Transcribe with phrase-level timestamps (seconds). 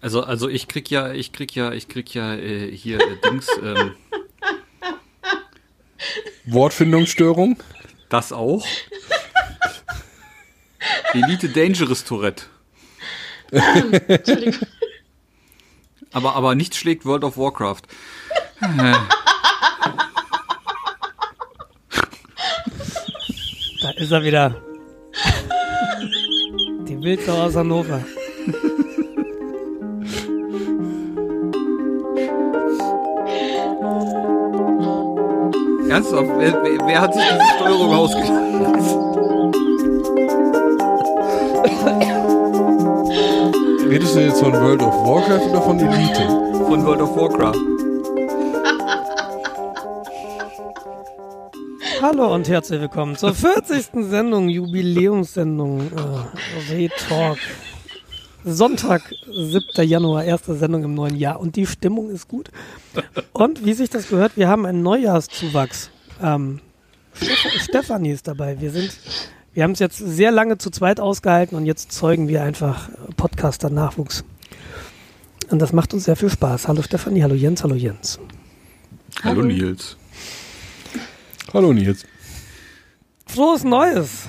[0.00, 3.48] Also, also ich krieg ja, ich krieg ja, ich krieg ja äh, hier äh, Dings,
[3.62, 3.94] ähm,
[6.46, 7.56] Wortfindungsstörung?
[8.08, 8.64] das auch.
[11.12, 12.44] Elite Dangerous Tourette.
[13.50, 14.68] Entschuldigung.
[16.12, 17.82] Aber, aber nichts schlägt World of Warcraft.
[23.82, 24.62] Da ist er wieder.
[26.88, 28.04] Die Wildsau aus Hannover.
[35.98, 38.30] Ernsthaft, wer, wer, wer hat sich diese Steuerung ausgedacht?
[43.90, 46.22] Redest du jetzt von World of Warcraft oder von Elite?
[46.68, 47.58] Von World of Warcraft.
[52.00, 53.86] Hallo und herzlich willkommen zur 40.
[54.08, 57.38] Sendung, Jubiläumssendung, äh, Re-Talk.
[58.44, 59.84] Sonntag, 7.
[59.84, 62.50] Januar, erste Sendung im neuen Jahr und die Stimmung ist gut.
[63.32, 65.90] Und wie sich das gehört, wir haben einen Neujahrszuwachs.
[66.20, 66.60] Ähm,
[67.60, 68.60] Stefanie ist dabei.
[68.60, 68.92] Wir sind,
[69.54, 74.24] wir haben es jetzt sehr lange zu zweit ausgehalten und jetzt zeugen wir einfach Podcaster-Nachwuchs.
[75.50, 76.68] Und das macht uns sehr viel Spaß.
[76.68, 78.18] Hallo Stefanie, hallo Jens, hallo Jens.
[79.22, 79.96] Hallo Nils.
[81.52, 82.04] Hallo Nils.
[83.26, 84.26] Frohes Neues!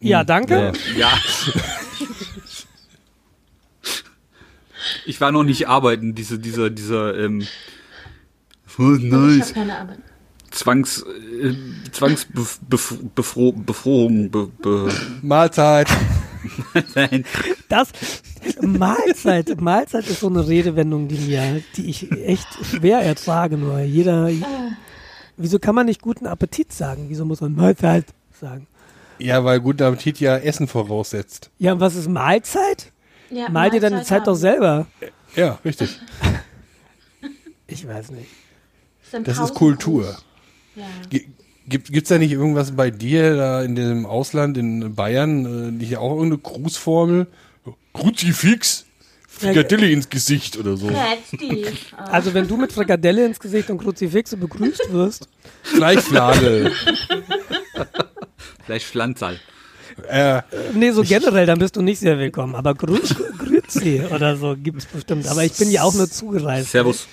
[0.00, 0.72] Ja, danke.
[0.96, 1.12] Ja.
[5.04, 7.46] Ich war noch nicht arbeiten, diese, dieser, dieser, ähm,
[8.78, 9.40] oh, Ich nice.
[9.48, 9.98] habe keine Arbeit.
[10.50, 11.02] Zwangs,
[11.42, 11.54] äh,
[11.92, 14.90] Zwangsbefrohung, Befrohung, be, be,
[15.22, 15.88] Mahlzeit.
[16.94, 17.24] nein.
[17.68, 17.88] Das
[18.62, 23.58] Mahlzeit, Mahlzeit ist so eine Redewendung, die mir, die ich echt schwer ertrage.
[23.58, 24.30] Nur jeder,
[25.36, 27.06] wieso kann man nicht guten Appetit sagen?
[27.08, 28.06] Wieso muss man Mahlzeit
[28.40, 28.66] sagen?
[29.18, 31.50] Ja, weil guter Appetit ja Essen voraussetzt.
[31.58, 32.92] Ja, und was ist Mahlzeit?
[33.30, 34.36] Ja, Mal dir deine Zeit doch haben.
[34.40, 34.86] selber.
[35.34, 35.98] Ja, richtig.
[37.66, 38.28] Ich weiß nicht.
[39.12, 39.54] Das ist.
[39.54, 40.16] Kultur.
[40.74, 40.84] Ja.
[41.68, 45.96] Gibt gibt's da nicht irgendwas bei dir da in dem Ausland in Bayern, äh, nicht
[45.96, 47.26] auch irgendeine Grußformel?
[47.92, 48.84] Kruzifix,
[49.26, 50.88] Frikadelle ins Gesicht oder so.
[50.88, 52.04] Ah.
[52.04, 55.28] Also wenn du mit Frikadelle ins Gesicht und Kruzifixe begrüßt wirst,
[55.62, 56.72] Fleischflade.
[58.64, 59.40] Vielleicht Pflanzerl.
[60.08, 60.42] äh,
[60.74, 62.54] nee, so generell, dann bist du nicht sehr willkommen.
[62.54, 63.00] Aber Grü
[63.38, 65.26] Grüezi oder so gibt's bestimmt.
[65.26, 66.70] Aber ich bin ja auch nur zugereist.
[66.70, 67.06] Servus.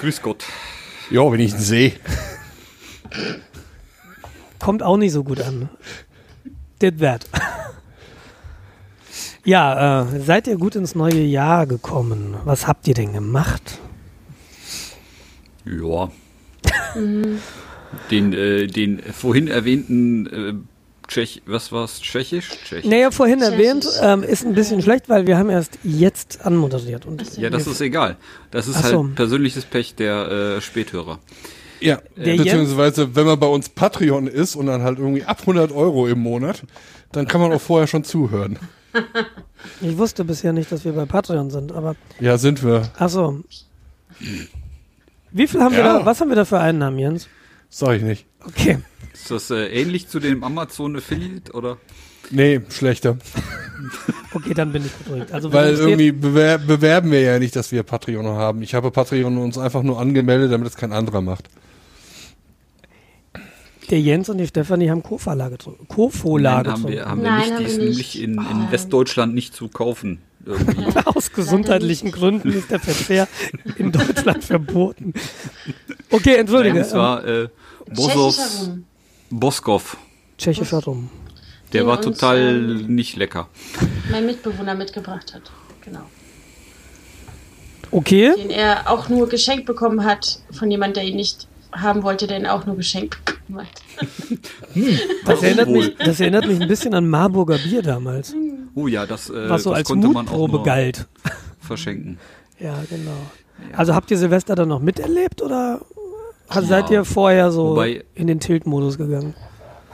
[0.00, 0.44] Grüß Gott.
[1.10, 1.92] ja, wenn ich ihn sehe.
[4.58, 5.68] kommt auch nicht so gut an.
[6.78, 7.28] Das wert.
[9.46, 12.34] Ja, äh, seid ihr gut ins neue Jahr gekommen?
[12.44, 13.78] Was habt ihr denn gemacht?
[15.64, 16.10] Ja.
[18.10, 20.54] Den, äh, den vorhin erwähnten äh,
[21.08, 22.00] Tschech, was war's?
[22.00, 22.48] Tschechisch?
[22.64, 22.84] Tschechisch.
[22.84, 23.52] Naja, vorhin Tschechisch.
[23.54, 27.06] erwähnt, ähm, ist ein bisschen schlecht, weil wir haben erst jetzt anmoderiert.
[27.06, 28.16] Und Ja, das ist egal.
[28.50, 29.04] Das ist Ach so.
[29.04, 31.18] halt persönliches Pech der äh, Späthörer.
[31.80, 35.70] Ja, Der beziehungsweise wenn man bei uns Patreon ist und dann halt irgendwie ab 100
[35.72, 36.62] Euro im Monat,
[37.12, 38.58] dann kann man auch vorher schon zuhören.
[39.82, 42.90] ich wusste bisher nicht, dass wir bei Patreon sind, aber Ja, sind wir.
[42.98, 43.40] ach so.
[45.30, 45.98] Wie viel haben wir Ja.
[46.00, 46.06] da?
[46.06, 47.28] Was haben wir da für Einnahmen, Jens?
[47.68, 48.24] Sag ich nicht.
[48.46, 48.78] Okay.
[49.16, 51.78] Ist das äh, ähnlich zu dem Amazon Affiliate oder?
[52.30, 53.16] Nee, schlechter.
[54.32, 55.32] Okay, dann bin ich beruhigt.
[55.32, 58.62] Also Weil irgendwie bewer bewerben wir ja nicht, dass wir Patreon haben.
[58.62, 61.48] Ich habe Patreon uns einfach nur angemeldet, damit es kein anderer macht.
[63.90, 67.52] der Jens und die Stefanie haben Co-Verlage Co-Vorlage Nein, haben wir, haben wir Nein, nicht.
[67.52, 67.88] haben Die ist nicht.
[67.88, 68.68] nämlich in, in Nein.
[68.72, 70.18] Westdeutschland nicht zu kaufen.
[71.06, 73.26] Aus gesundheitlichen Gründen ist der Verzehr
[73.76, 75.12] in Deutschland verboten.
[76.10, 76.74] Okay, entschuldige.
[76.74, 77.48] Nein, es war äh,
[77.94, 78.84] Bosov, Tschechischer Rum.
[79.30, 79.96] Boskov.
[80.38, 81.10] Tschechischer Rum.
[81.72, 83.48] Der Den war uns, total ähm, nicht lecker.
[84.10, 85.50] Mein Mitbewohner mitgebracht hat.
[85.84, 86.02] Genau.
[87.90, 88.32] Okay.
[88.36, 92.38] Den er auch nur geschenkt bekommen hat von jemand, der ihn nicht haben wollte, der
[92.38, 93.82] ihn auch nur geschenkt bekommen hat.
[95.24, 98.34] Das erinnert, mich, das erinnert mich ein bisschen an Marburger Bier damals,
[98.74, 101.06] Oh ja, das, äh, was so das als konnte man auch Mutprobe nur galt.
[101.60, 102.18] verschenken.
[102.58, 103.18] Ja, genau.
[103.74, 105.82] Also habt ihr Silvester dann noch miterlebt oder
[106.48, 106.68] hat- Ja.
[106.68, 109.34] seid ihr vorher so Wobei- in den Tilt-Modus gegangen?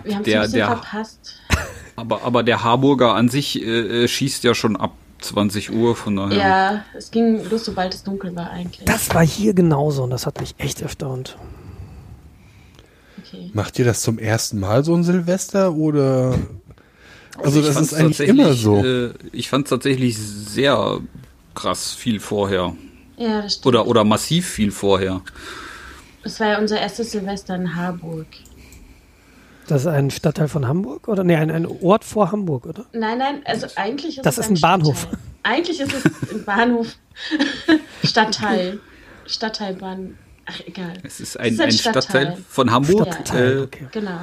[0.05, 1.35] Wir haben es verpasst.
[1.97, 6.17] Aber, aber der Harburger an sich äh, äh, schießt ja schon ab 20 Uhr, von
[6.17, 6.39] daher.
[6.39, 8.87] Ja, es ging los, sobald es dunkel war eigentlich.
[8.87, 11.37] Das war hier genauso und das hat mich echt erstaunt.
[13.19, 13.51] okay.
[13.53, 16.35] Macht ihr das zum ersten Mal so ein Silvester oder?
[17.43, 18.83] Also ich das ist eigentlich immer so.
[18.85, 20.99] Äh, ich fand es tatsächlich sehr
[21.55, 22.75] krass viel vorher.
[23.19, 23.67] Ja, das stimmt.
[23.67, 25.21] Oder, oder massiv viel vorher.
[26.25, 28.27] Es war ja unser erstes Silvester in Harburg.
[29.67, 31.25] Das ist ein Stadtteil von Hamburg oder?
[31.25, 32.85] Nee, ein, ein Ort vor Hamburg, oder?
[32.93, 35.01] Nein, nein, also eigentlich ist Das es ist ein Bahnhof.
[35.03, 35.19] Stadtteil.
[35.45, 36.89] Eigentlich ist es ein Bahnhof.
[38.05, 38.81] Stadtteil.
[39.27, 40.19] Stadtteilbahn.
[40.47, 40.95] Ach, egal.
[41.05, 43.07] Es ist Es ein, ist ein Stadtteil von Hamburg.
[43.15, 43.87] Stadtteil, Äh, okay.
[43.93, 44.21] Genau.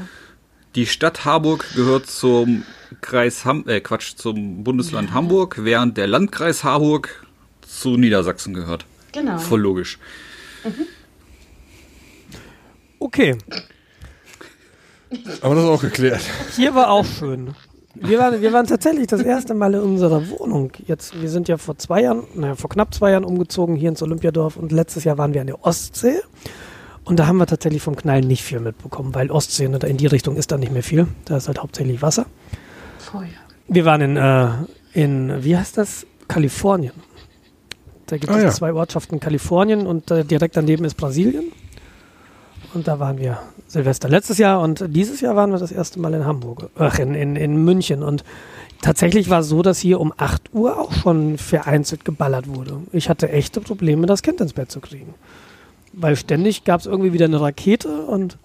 [0.75, 2.63] die Stadt Harburg gehört zum
[3.01, 7.25] Kreis Ham äh, Quatsch, zum Bundesland Hamburg, während der Landkreis Harburg
[7.61, 8.85] zu Niedersachsen gehört.
[9.13, 9.37] Genau.
[9.37, 9.97] Voll logisch.
[12.99, 13.35] Okay,
[15.41, 16.21] Aber das ist auch geklärt.
[16.55, 17.55] hier war auch schön.
[17.95, 20.71] Wir waren, wir waren tatsächlich das erste Mal in unserer Wohnung.
[20.85, 24.01] Jetzt, wir sind ja vor zwei Jahren, naja, vor knapp zwei Jahren umgezogen hier ins
[24.03, 26.19] Olympiadorf und letztes Jahr waren wir an der Ostsee.
[27.03, 30.05] Und da haben wir tatsächlich vom Knallen nicht viel mitbekommen, weil Ostsee, ne, in die
[30.05, 31.07] Richtung ist da nicht mehr viel.
[31.25, 32.27] Da ist halt hauptsächlich Wasser.
[32.99, 33.31] Vorher.
[33.67, 34.49] Wir waren in, äh,
[34.93, 36.05] in wie heißt das?
[36.27, 36.93] Kalifornien.
[38.05, 38.51] Da gibt Ah, es ja.
[38.51, 41.51] zwei Ortschaften in Kalifornien und äh, direkt daneben ist Brasilien.
[42.73, 46.13] Und da waren wir Silvester letztes Jahr und dieses Jahr waren wir das erste Mal
[46.13, 48.03] in Hamburg, ach, in, in, in München.
[48.03, 48.23] Und
[48.81, 52.81] tatsächlich war es so, dass hier um 8 Uhr auch schon vereinzelt geballert wurde.
[52.91, 55.15] Ich hatte echte Probleme, das Kind ins Bett zu kriegen.
[55.93, 58.37] Weil ständig gab es irgendwie wieder eine Rakete und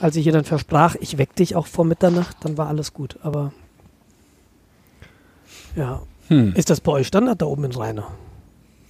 [0.00, 3.18] als ich ihr dann versprach, ich weck dich auch vor Mitternacht, dann war alles gut.
[3.22, 3.52] Aber
[5.76, 6.02] ja.
[6.28, 6.52] Hm.
[6.54, 8.04] Ist das bei euch Standard da oben in Rheine?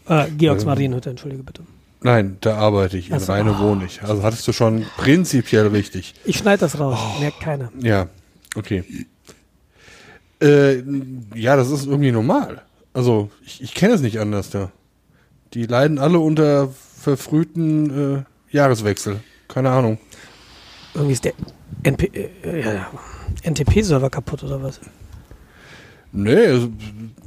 [0.08, 0.68] Äh, Georgs Ähm.
[0.68, 1.62] Marienhütte, entschuldige bitte.
[2.04, 3.08] Nein, da arbeite ich.
[3.08, 3.32] In Ach so.
[3.32, 4.02] Rheine wohne ich.
[4.02, 6.14] Also hattest du schon prinzipiell richtig.
[6.26, 7.18] Ich schneide das raus, Oh.
[7.20, 7.72] merkt keiner.
[7.80, 8.08] Ja,
[8.56, 8.84] okay.
[10.40, 10.82] Äh,
[11.34, 12.62] ja, das ist irgendwie normal.
[12.92, 14.70] Also, ich, ich kenne es nicht anders da.
[15.54, 16.68] Die leiden alle unter
[17.00, 18.24] verfrühten äh,
[18.54, 19.20] Jahreswechsel.
[19.48, 19.98] Keine Ahnung.
[20.94, 21.32] Irgendwie ist der
[21.84, 22.10] NP,
[22.44, 22.86] äh, ja,
[23.42, 24.78] NTP-Server kaputt oder was?
[26.12, 26.68] Nee, also,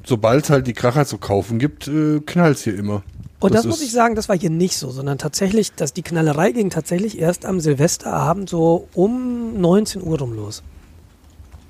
[0.06, 3.02] sobald es halt die Kracher zu kaufen gibt, äh, knallt's hier immer.
[3.40, 6.02] Und das, Das muss ich sagen, das war hier nicht so, sondern tatsächlich, dass die
[6.02, 10.64] Knallerei ging tatsächlich erst am Silvesterabend so um 19 Uhr rum los.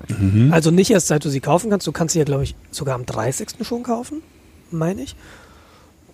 [0.08, 0.52] Mhm.
[0.52, 2.94] Also nicht erst seit du sie kaufen kannst, du kannst sie ja, glaube ich, sogar
[2.94, 3.48] am 30.
[3.62, 4.22] schon kaufen,
[4.70, 5.14] meine ich.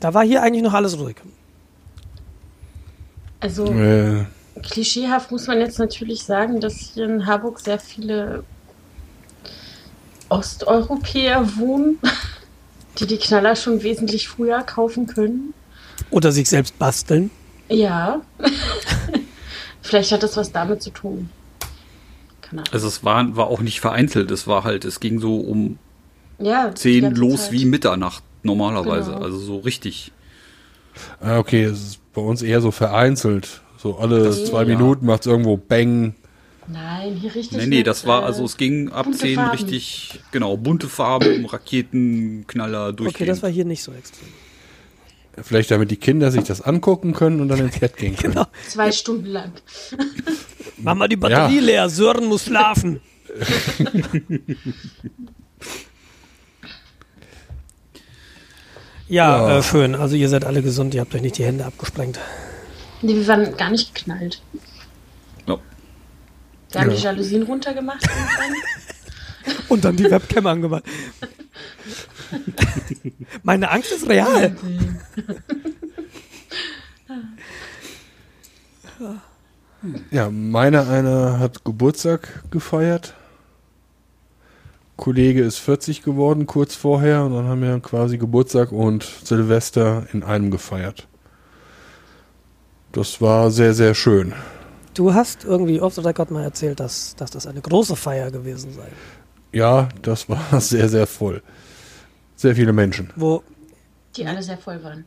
[0.01, 1.17] Da war hier eigentlich noch alles ruhig.
[3.41, 4.25] Also Äh,
[4.63, 8.43] klischeehaft muss man jetzt natürlich sagen, dass hier in Harburg sehr viele
[10.31, 11.99] Osteuropäer wohnen,
[12.99, 15.53] die die Knaller schon wesentlich früher kaufen können.
[16.11, 17.31] Oder sich selbst basteln.
[17.69, 18.21] Ja.
[19.83, 21.31] Vielleicht hat das was damit zu tun.
[22.41, 22.73] Keine Ahnung.
[22.73, 25.79] Also es war, war auch nicht vereinzelt, es war halt, es ging so um
[26.39, 27.53] Ja, die 10 ganze los Zeit.
[27.53, 29.13] wie Mitternacht normalerweise.
[29.13, 29.25] Genau.
[29.25, 30.13] Also so richtig.
[31.21, 33.61] ah, okay, es ist bei uns eher so vereinzelt.
[33.79, 34.69] So alle Das- zwei ja.
[34.69, 36.15] Minuten macht's irgendwo Bang.
[36.69, 37.59] Nein, hier richtig.
[37.59, 39.51] Nee, nee, mit, das war, äh, also es ging ab bunte 10 Farben.
[39.51, 43.31] richtig, genau, bunte Farben, Raketen, Knaller, Okay, durchgehend.
[43.31, 44.29] das war hier nicht so extrem.
[45.43, 48.35] Vielleicht damit die Kinder sich das angucken können und dann ins Bett gehen können.
[48.35, 48.47] Genau.
[48.69, 49.53] Zwei Stunden lang.
[50.79, 51.61] Mach mal die Batterie Ja.
[51.63, 53.01] leer, Sören muss schlafen.
[59.09, 59.59] ja, Ja.
[59.59, 59.95] Äh, schön.
[59.95, 62.19] Also ihr seid alle gesund, ihr habt euch nicht die Hände abgesprengt.
[63.03, 64.41] Nee, wir waren gar nicht geknallt.
[66.77, 66.97] Haben Ja.
[66.97, 68.05] die Jalousien runtergemacht.
[69.69, 70.85] Und dann die Webcam angemacht.
[73.43, 74.57] Meine Angst ist real.
[80.11, 83.15] Ja, meiner einer hat Geburtstag gefeiert.
[84.97, 90.23] Kollege ist 40 geworden kurz vorher und dann haben wir quasi Geburtstag und Silvester in
[90.23, 91.09] einem gefeiert.
[92.93, 94.33] Das war sehr, sehr schön.
[94.95, 98.73] Du hast irgendwie off the record mal erzählt, dass, dass das eine große Feier gewesen
[98.73, 98.87] sei.
[99.53, 101.43] Ja, das war sehr, sehr voll.
[102.37, 103.11] Sehr viele Menschen.
[103.17, 103.43] Wo,
[104.17, 105.05] Die alle sehr voll waren.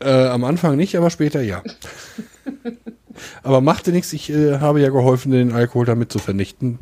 [0.00, 1.62] Äh, am Anfang nicht, aber später ja.
[3.42, 6.78] aber machte nichts, ich äh, habe ja geholfen, den Alkohol damit zu vernichten.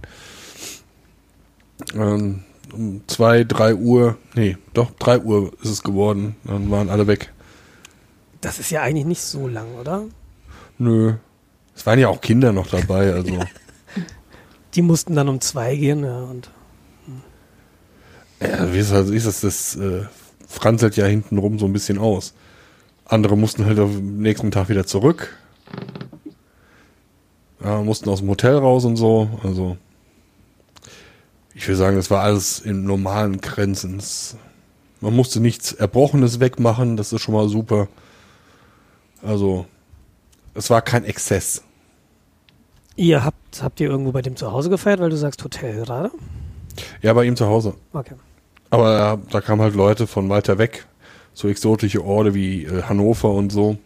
[1.95, 2.43] Ähm,
[2.73, 6.37] um zwei, drei Uhr, nee, doch, drei Uhr ist es geworden.
[6.45, 7.33] Dann waren alle weg.
[8.41, 10.05] das ist ja eigentlich nicht so lang, oder?
[10.79, 11.15] Nö.
[11.83, 13.41] Es waren ja auch Kinder noch dabei, also.
[14.75, 16.49] Die mussten dann um zwei gehen, ja, und
[18.41, 20.05] ja, wie ist das, ist das, das äh,
[20.47, 22.35] franzelt ja hinten rum so ein bisschen aus.
[23.05, 25.37] Andere mussten halt am nächsten Tag wieder zurück.
[27.65, 29.41] Ja, mussten aus dem Hotel raus und so.
[29.43, 29.77] Also,
[31.53, 33.99] ich will sagen, das war alles in normalen Grenzen.
[33.99, 34.37] Es,
[35.01, 37.89] man musste nichts Erbrochenes wegmachen, das ist schon mal super.
[39.21, 39.67] Also,
[40.55, 41.65] es war kein Exzess.
[42.97, 46.11] Ihr habt, habt ihr irgendwo bei dem zu Hause gefeiert, weil du sagst Hotel gerade?
[47.01, 47.75] Ja, bei ihm zu Hause.
[47.93, 48.15] Okay.
[48.71, 50.87] Aber äh, da kamen halt Leute von weiter weg,
[51.35, 53.77] so exotische Orte wie äh, Hannover und so.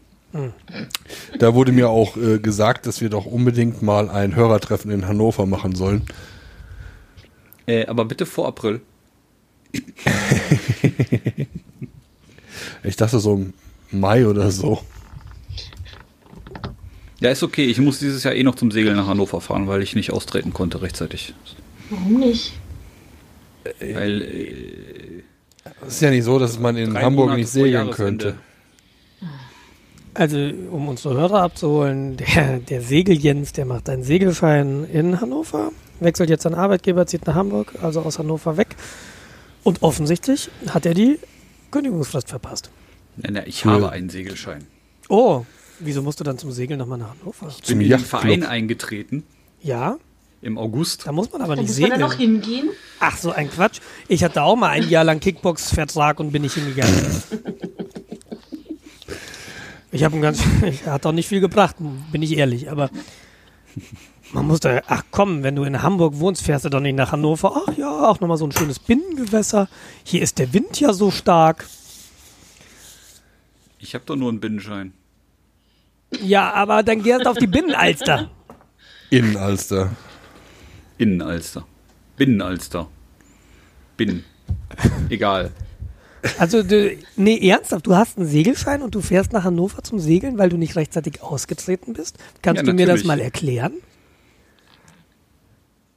[1.39, 5.47] Da wurde mir auch äh, gesagt, dass wir doch unbedingt mal ein Hörertreffen in Hannover
[5.47, 6.05] machen sollen.
[7.67, 8.81] Äh, aber bitte vor April.
[12.83, 13.53] Ich dachte so im
[13.91, 14.81] Mai oder so.
[17.21, 17.65] Ja, ist okay.
[17.65, 20.53] Ich muss dieses Jahr eh noch zum Segeln nach Hannover fahren, weil ich nicht austreten
[20.53, 21.35] konnte rechtzeitig.
[21.91, 22.53] Warum nicht?
[23.81, 25.23] Weil äh,
[25.87, 28.37] Es ist ja nicht so, dass man in Hamburg Monate nicht segeln könnte.
[30.15, 30.39] Also,
[30.71, 36.45] um unsere Hörer abzuholen, der, der Segel-Jens, der macht einen Segelschein in Hannover, wechselt jetzt
[36.45, 38.69] seinen Arbeitgeber, zieht nach Hamburg, also aus Hannover weg.
[39.63, 41.19] Und offensichtlich hat er die
[41.71, 42.71] Kündigungsfrist verpasst.
[43.17, 43.73] Na, na, ich Cool.
[43.73, 44.67] habe einen Segelschein.
[45.11, 45.45] Oh,
[45.81, 47.49] wieso musst du dann zum Segeln nochmal nach Hannover?
[47.49, 48.01] Ich Zum bin in den.
[48.01, 49.25] Verein eingetreten
[49.63, 49.97] Ja,
[50.43, 51.07] im August.
[51.07, 52.11] da muss man aber Da nicht muss man da segeln.
[52.11, 52.69] noch hingehen?
[53.01, 53.81] Ach, so ein Quatsch.
[54.09, 56.95] Ich hatte auch mal ein Jahr lang Kickbox-Vertrag und bin nicht hingegangen.
[59.93, 61.77] Ich habe ganz, ich hat auch nicht viel gebracht,
[62.13, 62.91] bin ich ehrlich, aber
[64.33, 67.13] man muss da, ach komm, wenn du in Hamburg wohnst, fährst du doch nicht nach
[67.13, 67.63] Hannover.
[67.67, 69.69] Ach ja, auch nochmal so ein schönes Binnengewässer.
[70.05, 71.67] Hier ist der Wind ja so stark.
[73.79, 74.93] Ich habe doch nur einen Binnenschein.
[76.21, 78.31] Ja, aber dann gehst du auf die Binnenalster.
[79.11, 79.91] In Alster.
[80.99, 81.67] Innenalster.
[82.17, 82.89] Binnenalster.
[83.97, 84.25] Binnen.
[85.11, 85.53] Egal.
[86.39, 90.39] Also, du, nee, ernsthaft, du hast einen Segelschein und du fährst nach Hannover zum Segeln,
[90.39, 92.17] weil du nicht rechtzeitig ausgetreten bist?
[92.43, 93.75] Kannst Ja, du mir das mal erklären?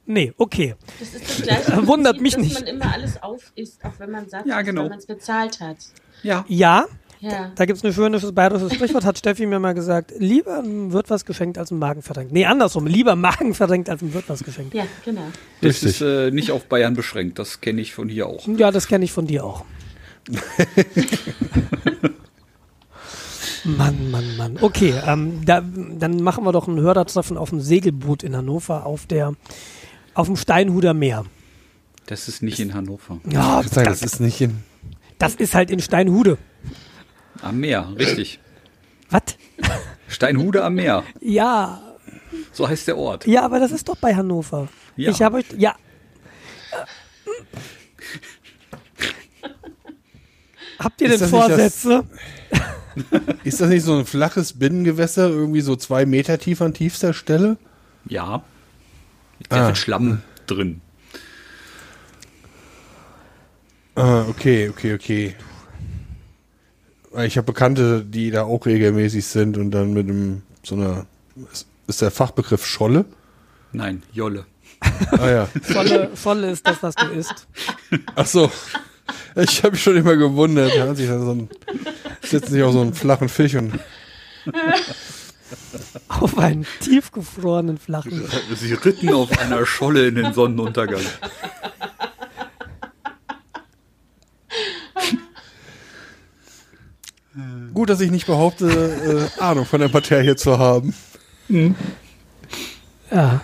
[0.06, 0.74] Nee, okay.
[0.98, 2.54] Das ist das gleiche Wundert Prinzip, mich dass nicht.
[2.54, 4.82] man immer alles auf ist, auch wenn man satt Ja, ist, genau.
[4.82, 5.76] weil man es bezahlt hat.
[6.22, 6.44] Ja.
[6.48, 6.86] Ja,
[7.22, 7.52] Ja.
[7.54, 10.12] da gibt's ein schönes bayerisches Sprichwort, hat Steffi mir mal gesagt.
[10.18, 12.32] Lieber wird was geschenkt, als ein Magen verdrängt.
[12.32, 12.86] Nee, andersrum.
[12.86, 14.72] Lieber Magen verdrängt, als ein wird was geschenkt.
[14.74, 15.24] Ja, genau.
[15.60, 15.88] Das Richtig.
[15.90, 17.38] ist äh, nicht auf Bayern beschränkt.
[17.38, 18.46] Das kenne ich von hier auch.
[18.48, 19.64] Ja, das kenne ich von dir auch.
[23.64, 24.58] Mann, Mann, Mann.
[24.60, 29.04] Okay, ähm, da, dann machen wir doch ein Hörertreffen auf dem Segelboot in Hannover auf
[29.06, 29.34] der
[30.14, 31.24] auf dem Steinhuder Meer.
[32.06, 33.20] Das ist nicht in Hannover.
[33.30, 34.60] Ja, Ich würd sagen, das, das ist nicht in.
[35.18, 36.38] das ist halt in Steinhude.
[37.42, 38.38] Am Meer, richtig.
[39.10, 39.22] Was?
[40.08, 41.04] Steinhude am Meer.
[41.20, 41.80] Ja,
[42.52, 43.26] So heißt der Ort.
[43.26, 44.68] ja, aber das ist doch bei Hannover.
[44.96, 45.10] Ja.
[45.10, 45.74] Ich habe euch, ja.
[50.78, 52.04] Habt ihr Ist denn das nicht das- Vorsätze?
[53.44, 57.56] Ist das nicht so ein flaches Binnengewässer, irgendwie so zwei Meter tief an tiefster Stelle?
[58.06, 58.42] Ja.
[59.38, 59.66] Mit sehr Ah.
[59.66, 60.80] viel Schlamm drin.
[63.94, 65.34] Ah, okay, okay, okay.
[67.18, 71.06] Ich habe Bekannte, die da auch regelmäßig sind und dann mit einem so einer
[71.52, 73.04] ist, ist der Fachbegriff Scholle?
[73.72, 74.46] Nein, Jolle.
[75.12, 75.48] Ah ja.
[75.62, 77.48] Volle, volle ist das, was du isst.
[78.14, 78.50] Ach so.
[79.36, 80.72] Ich habe mich schon immer gewundert.
[80.76, 81.50] Da hat sich dann so ein,
[82.22, 83.78] sitzen sich auf so einen flachen Fisch und
[86.08, 88.24] Auf einen tiefgefrorenen flachen.
[88.54, 91.02] Sie ritten auf einer Scholle in den Sonnenuntergang.
[97.74, 100.94] gut, dass ich nicht behaupte, äh, Ahnung von der Materie zu haben.
[103.10, 103.40] Ja,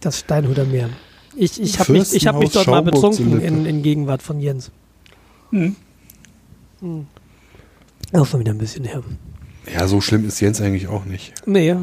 [0.00, 0.90] das Steinhuder Meer.
[1.36, 4.40] Ich, ich habe mich, ich hab mich dort Fürstenhaus mal betrunken in, in Gegenwart von
[4.40, 4.70] Jens.
[5.50, 5.76] Hm.
[8.12, 9.02] Auch schon wieder ein bisschen her.
[9.72, 11.34] Ja, so schlimm ist Jens eigentlich auch nicht.
[11.46, 11.76] Nee,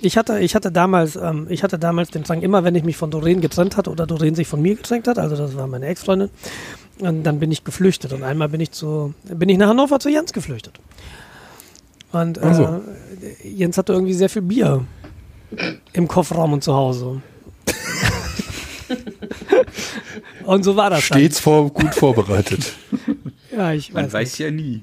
[0.00, 2.96] ich hatte, ich hatte damals, ähm, ich hatte damals den Drang, immer wenn ich mich
[2.96, 5.86] von Doreen getrennt hatte oder Doreen sich von mir getrennt hat, also das war meine
[5.86, 6.30] Ex-Freundin,
[7.00, 8.12] und dann bin ich geflüchtet.
[8.12, 10.80] Und einmal bin ich zu, bin ich nach Hannover zu Jens geflüchtet.
[12.12, 12.64] Und Ach so.
[12.64, 14.84] äh, Jens hatte irgendwie sehr viel Bier
[15.92, 17.20] im Kofferraum und zu Hause.
[20.44, 22.72] und so war das Stets vor, gut vorbereitet.
[23.06, 23.32] dann.
[23.58, 24.38] Ja, ich Man weiß, weiß nicht.
[24.38, 24.82] ja nie.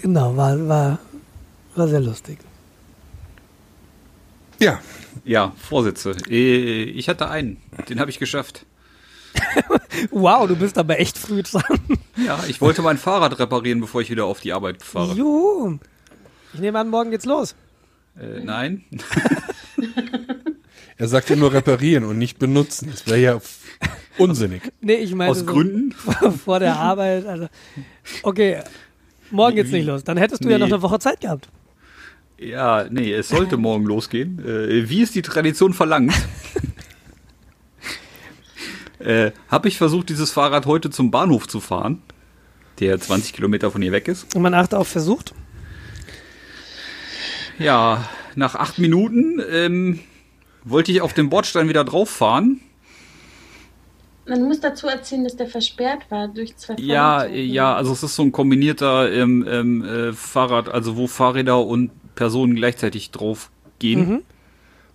[0.00, 0.98] Genau, war, war,
[1.76, 2.38] war sehr lustig.
[4.62, 4.80] Ja,
[5.24, 6.16] Ja, Vorsätze.
[6.28, 7.58] Äh, Ich hatte einen.
[7.88, 8.64] Den habe ich geschafft.
[10.10, 11.62] Wow, du bist aber echt früh dran.
[12.16, 15.14] Ja, ich wollte mein Fahrrad reparieren, bevor ich wieder auf die Arbeit fahre.
[15.14, 15.78] Juhu.
[16.54, 17.54] Ich nehme an, morgen geht's los.
[18.18, 18.84] Äh, nein.
[20.96, 22.88] er sagt ja nur reparieren und nicht benutzen.
[22.90, 23.40] Das wäre ja
[24.18, 24.62] unsinnig.
[24.80, 25.92] Nee, ich meine Aus so Gründen?
[25.92, 27.26] vor der Arbeit.
[27.26, 27.48] Also,
[28.22, 28.60] okay,
[29.30, 30.04] morgen geht's nicht los.
[30.04, 30.64] Dann hättest du ja Nee.
[30.64, 31.48] noch eine Woche Zeit gehabt.
[32.42, 34.44] Ja, nee, es sollte morgen losgehen.
[34.44, 36.12] Äh, wie es die Tradition verlangt,
[38.98, 42.02] äh, habe ich versucht, dieses Fahrrad heute zum Bahnhof zu fahren,
[42.80, 44.34] der 20 Kilometer von hier weg ist.
[44.34, 45.34] Und man achte auf versucht.
[47.58, 50.00] Ja, nach acht Minuten ähm,
[50.64, 52.60] wollte ich auf den Bordstein wieder drauf fahren.
[54.26, 57.42] Man muss dazu erzählen, dass der versperrt war durch zwei Ja, Fahrzeuge.
[57.42, 61.90] ja, also es ist so ein kombinierter ähm, ähm, äh, Fahrrad, also wo Fahrräder und
[62.14, 64.08] Personen gleichzeitig drauf gehen.
[64.08, 64.22] Mhm.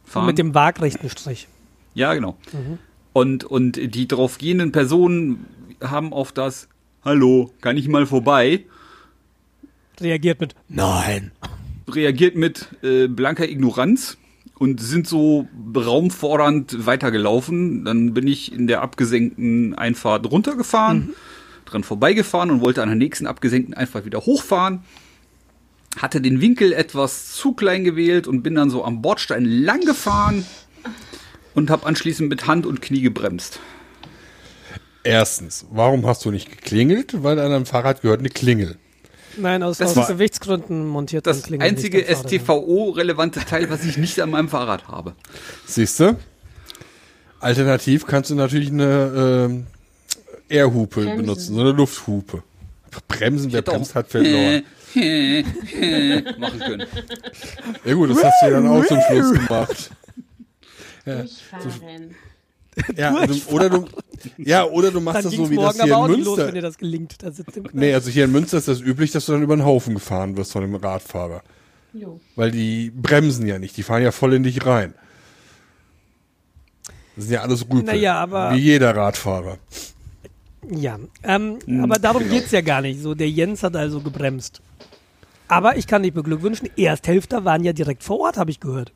[0.06, 0.26] Fahren.
[0.26, 1.48] Mit dem waagrechten Strich.
[1.94, 2.38] ja, genau.
[3.14, 5.46] Und, und die drauf gehenden Personen
[5.82, 6.70] haben auf das
[7.04, 8.66] Hallo, kann ich mal vorbei?
[10.00, 11.32] Reagiert mit Nein.
[11.88, 14.18] reagiert mit äh, blanker Ignoranz
[14.60, 17.86] und sind so raumfordernd weitergelaufen.
[17.86, 21.16] Dann bin ich in der abgesenkten Einfahrt runtergefahren,
[21.66, 24.82] dran vorbeigefahren und wollte an der nächsten abgesenkten Einfahrt wieder hochfahren.
[25.98, 30.46] Hatte den Winkel etwas zu klein gewählt und bin dann so am Bordstein lang gefahren
[31.56, 33.60] und habe anschließend mit Hand und Knie gebremst.
[35.04, 37.24] Erstens, warum hast du nicht geklingelt?
[37.24, 38.78] Weil an deinem Fahrrad gehört eine Klingel.
[39.38, 42.04] Nein, aus, Das aus Gewichtsgründen montiert Das Klingel nicht einzige.
[42.04, 45.16] STVO-relevante Teil, was ich nicht an meinem Fahrrad habe.
[45.66, 46.18] Siehst du?
[47.40, 49.68] Alternativ kannst du natürlich eine ähm,
[50.50, 52.44] Airhupe benutzen, so eine Lufthupe.
[53.08, 54.64] Bremsen, wer bremst, hat verloren.
[56.40, 56.88] machen können.
[57.86, 59.92] Ja gut, das hast du ja dann auch zum Schluss gemacht.
[61.06, 62.16] Durchfahren.
[62.96, 63.86] Ja, also, oder du,
[64.38, 66.26] ja, oder du machst Dann das so wie das morgen hier aber auch in nicht
[66.26, 66.62] los, wenn dir Münster.
[66.68, 67.24] das gelingt.
[67.24, 67.68] Da sitzt im.
[67.74, 70.38] Nee, also hier in Münster ist das üblich, dass du dann über den Haufen gefahren
[70.38, 71.42] wirst von dem Radfahrer.
[71.94, 72.20] Jo.
[72.36, 74.94] Weil die bremsen ja nicht, die fahren ja voll in dich rein.
[77.16, 77.84] Das sind ja alles Rüpel.
[77.84, 79.58] Naja, aber- Wie jeder Radfahrer.
[80.70, 82.36] Ja, ähm, Hm, aber darum genau.
[82.36, 83.02] geht's ja gar nicht.
[83.02, 84.62] So, der Jens hat also gebremst.
[85.48, 88.92] Aber ich kann dich beglückwünschen, Ersthälfter waren ja direkt vor Ort, habe ich gehört.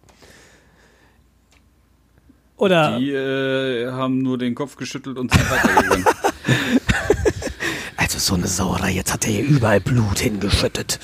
[2.58, 6.06] Oder, Die äh, haben nur den Kopf geschüttelt und sind weitergegangen.
[7.98, 11.00] also so eine Sauerei, jetzt hat er hier überall Blut hingeschüttet.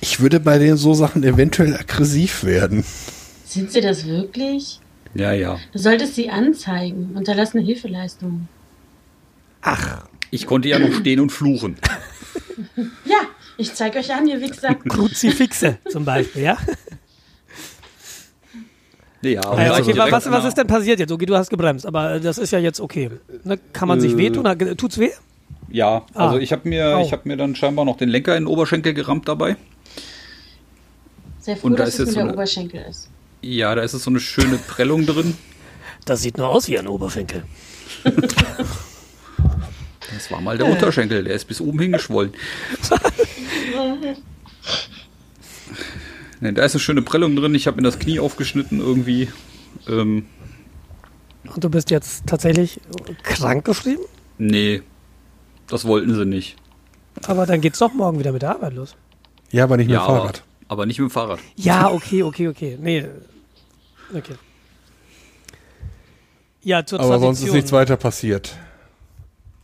[0.00, 2.84] Ich würde bei den so Sachen eventuell aggressiv werden.
[3.44, 4.80] Sind sie das wirklich?
[5.14, 5.58] ja, ja.
[5.72, 7.12] Du solltest sie anzeigen.
[7.16, 8.48] Unterlassene Hilfeleistung.
[9.62, 11.76] Ach, Ich konnte ja noch stehen und fluchen.
[13.04, 13.20] Ja,
[13.56, 14.74] ich zeig euch an, ihr Wichser.
[14.88, 16.58] Kruzifixe zum Beispiel, ja?
[19.22, 21.10] Ja, aber ja, also okay, direkt was, was ist denn passiert jetzt?
[21.10, 23.10] Okay, du hast gebremst, aber das ist ja jetzt okay.
[23.44, 24.46] Ne, kann man sich Äh, wehtun?
[24.46, 25.10] Hat- Tut's weh?
[25.70, 26.38] Ja, also Ah.
[26.40, 29.26] ich habe mir, ich habe mir dann scheinbar noch den Lenker in den Oberschenkel gerammt
[29.28, 29.56] dabei.
[31.40, 33.08] Sehr froh, Und da dass ist es jetzt so der Oberschenkel ist.
[33.40, 35.36] Ja, da ist es so eine schöne Prellung drin.
[36.06, 37.44] Das sieht nur aus wie ein Oberschenkel.
[40.14, 42.32] Das war mal der Unterschenkel, der ist bis oben hingeschwollen.
[46.40, 47.54] nee, da ist eine schöne Prellung drin.
[47.54, 49.28] Ich habe mir das Knie aufgeschnitten irgendwie.
[49.88, 50.26] Ähm,
[51.54, 52.80] Und du bist jetzt tatsächlich
[53.22, 54.02] krank geschrieben?
[54.38, 54.82] nee,
[55.66, 56.56] das wollten sie nicht.
[57.26, 58.96] Aber dann geht's doch morgen wieder mit der Arbeit los.
[59.50, 60.42] Ja, aber nicht mit Ja, dem aber, Fahrrad.
[60.68, 61.38] aber nicht mit dem Fahrrad.
[61.56, 62.78] Ja, okay, okay, okay.
[62.80, 63.06] Nee.
[64.12, 64.34] Okay.
[66.62, 67.34] Ja, zur Aber Tradition.
[67.34, 68.56] sonst ist nichts weiter passiert.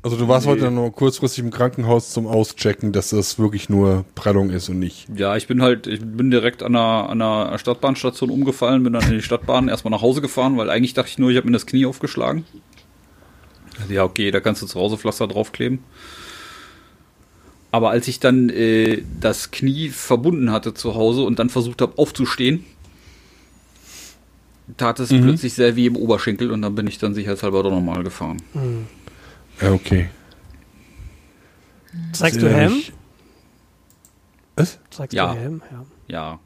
[0.03, 0.53] Also du warst Nee.
[0.53, 5.07] heute nur kurzfristig im Krankenhaus zum Auschecken, dass das wirklich nur Prellung ist und nicht.
[5.15, 9.05] Ja, ich bin halt, ich bin direkt an einer, an einer Stadtbahnstation umgefallen, bin dann
[9.05, 11.53] in die Stadtbahn erstmal nach Hause gefahren, weil eigentlich dachte ich nur, ich habe mir
[11.53, 12.45] das Knie aufgeschlagen.
[13.79, 15.81] Also ja, okay, da kannst du zu Hause Pflaster draufkleben.
[17.71, 21.99] Aber als ich dann äh, das Knie verbunden hatte zu Hause und dann versucht habe
[21.99, 22.65] aufzustehen,
[24.77, 28.03] tat es plötzlich sehr wie im Oberschenkel und dann bin ich dann sicherheitshalber doch nochmal
[28.03, 28.39] gefahren.
[29.61, 30.09] Ja, okay.
[32.13, 32.83] Zeigst du Helm?
[34.57, 34.79] Was?
[34.91, 35.33] Zeigst Ja.
[35.35, 35.63] du Helm?
[35.71, 35.85] Ja.
[36.09, 36.39] Ja,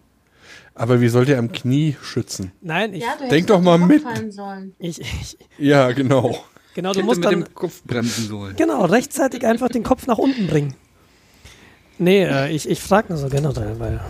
[0.75, 2.53] Aber wie sollt ihr am Knie schützen?
[2.61, 4.03] Nein, ich, Ja, Denk doch mal mit.
[4.79, 6.37] ich, ich Ja, genau.
[6.75, 8.57] genau, du hätte musst mit dann dem Kopf bremsen sollen.
[8.57, 10.75] genau rechtzeitig einfach den Kopf nach unten bringen.
[11.99, 14.01] Nee, äh, ich, ich frage nur so generell, weil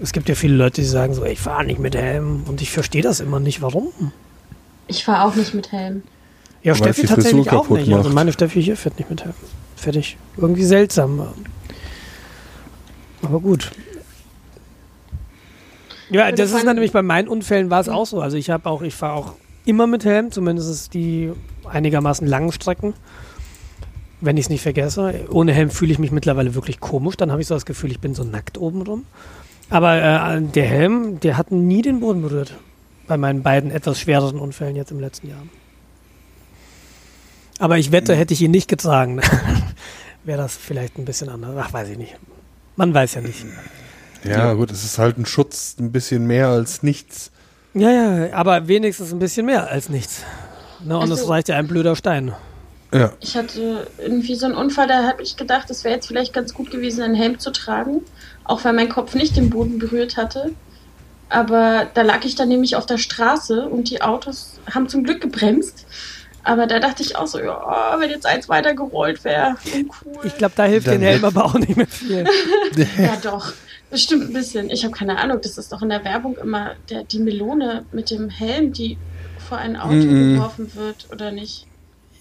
[0.00, 2.70] es gibt ja viele Leute, die sagen so, ich fahre nicht mit Helm und ich
[2.70, 4.12] verstehe das immer nicht, warum.
[4.86, 6.02] Ich fahre auch nicht mit Helm.
[6.62, 7.92] Ja, es Steffi die tatsächlich Frisur auch nicht.
[7.92, 8.14] Also macht.
[8.14, 9.34] meine Steffi hier fährt nicht mit Helm.
[9.76, 10.16] Fertig.
[10.36, 11.28] Irgendwie seltsam.
[13.22, 13.72] Aber gut.
[16.10, 18.20] Ja, Also das ist nämlich bei meinen Unfällen war es auch so.
[18.20, 19.32] Also ich habe auch, ich fahre auch
[19.64, 21.32] immer mit Helm, zumindest die
[21.64, 22.94] einigermaßen langen Strecken.
[24.20, 25.14] Wenn ich es nicht vergesse.
[25.30, 27.16] Ohne Helm fühle ich mich mittlerweile wirklich komisch.
[27.16, 29.04] Dann habe ich so das Gefühl, ich bin so nackt oben rum.
[29.68, 32.54] Aber äh, der Helm, der hat nie den Boden berührt.
[33.08, 35.42] Bei meinen beiden etwas schwereren Unfällen jetzt im letzten Jahr.
[37.58, 39.20] Aber ich wette, hätte ich ihn nicht getragen,
[40.24, 41.54] wäre das vielleicht ein bisschen anders.
[41.58, 42.16] Ach, weiß ich nicht.
[42.76, 43.44] Man weiß ja nicht.
[44.24, 47.30] Ja, gut, es ist halt ein Schutz, ein bisschen mehr als nichts.
[47.74, 50.22] Ja, ja, aber wenigstens ein bisschen mehr als nichts.
[50.84, 52.32] Ne, und es Also- reicht ja ein blöder Stein.
[52.94, 53.10] Ja.
[53.20, 56.52] Ich hatte irgendwie so einen Unfall, da habe ich gedacht, es wäre jetzt vielleicht ganz
[56.52, 58.02] gut gewesen, einen Helm zu tragen.
[58.44, 60.52] Auch weil mein Kopf nicht den Boden berührt hatte.
[61.30, 65.22] Aber da lag ich dann nämlich auf der Straße und die Autos haben zum Glück
[65.22, 65.86] gebremst.
[66.44, 69.56] Aber da dachte ich auch so, ja, wenn jetzt eins weiter gerollt wäre,
[70.04, 70.18] cool.
[70.24, 72.26] Ich glaube, da hilft Dann den Helm aber auch nicht mehr viel.
[72.98, 73.52] Ja, doch.
[73.90, 74.70] Bestimmt ein bisschen.
[74.70, 75.38] Ich habe keine Ahnung.
[75.42, 78.96] Das ist doch in der Werbung immer der, die Melone mit dem Helm, die
[79.48, 80.34] vor ein Auto Mhm.
[80.34, 81.66] geworfen wird, oder nicht?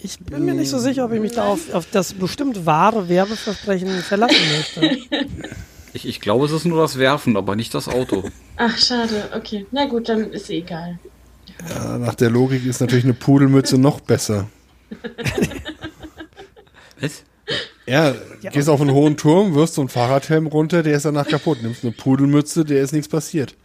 [0.04, 3.08] Ich bin mir nicht so sicher, ob ich mich da auf, auf das bestimmt wahre
[3.08, 4.98] Werbeversprechen verlassen möchte.
[5.94, 8.24] Ich, ich glaube, es ist nur das Werfen, aber nicht das Auto.
[8.56, 9.30] Ach, schade.
[9.36, 9.66] Okay.
[9.72, 11.00] Na gut, dann ist eh egal.
[11.70, 14.48] Ja, nach der Logik ist natürlich eine Pudelmütze noch besser.
[17.00, 17.24] Was?
[17.86, 18.16] Ja,
[18.52, 21.62] gehst auf einen hohen Turm, wirfst so einen Fahrradhelm runter, der ist danach kaputt.
[21.62, 23.56] Nimmst eine Pudelmütze, der ist nichts passiert.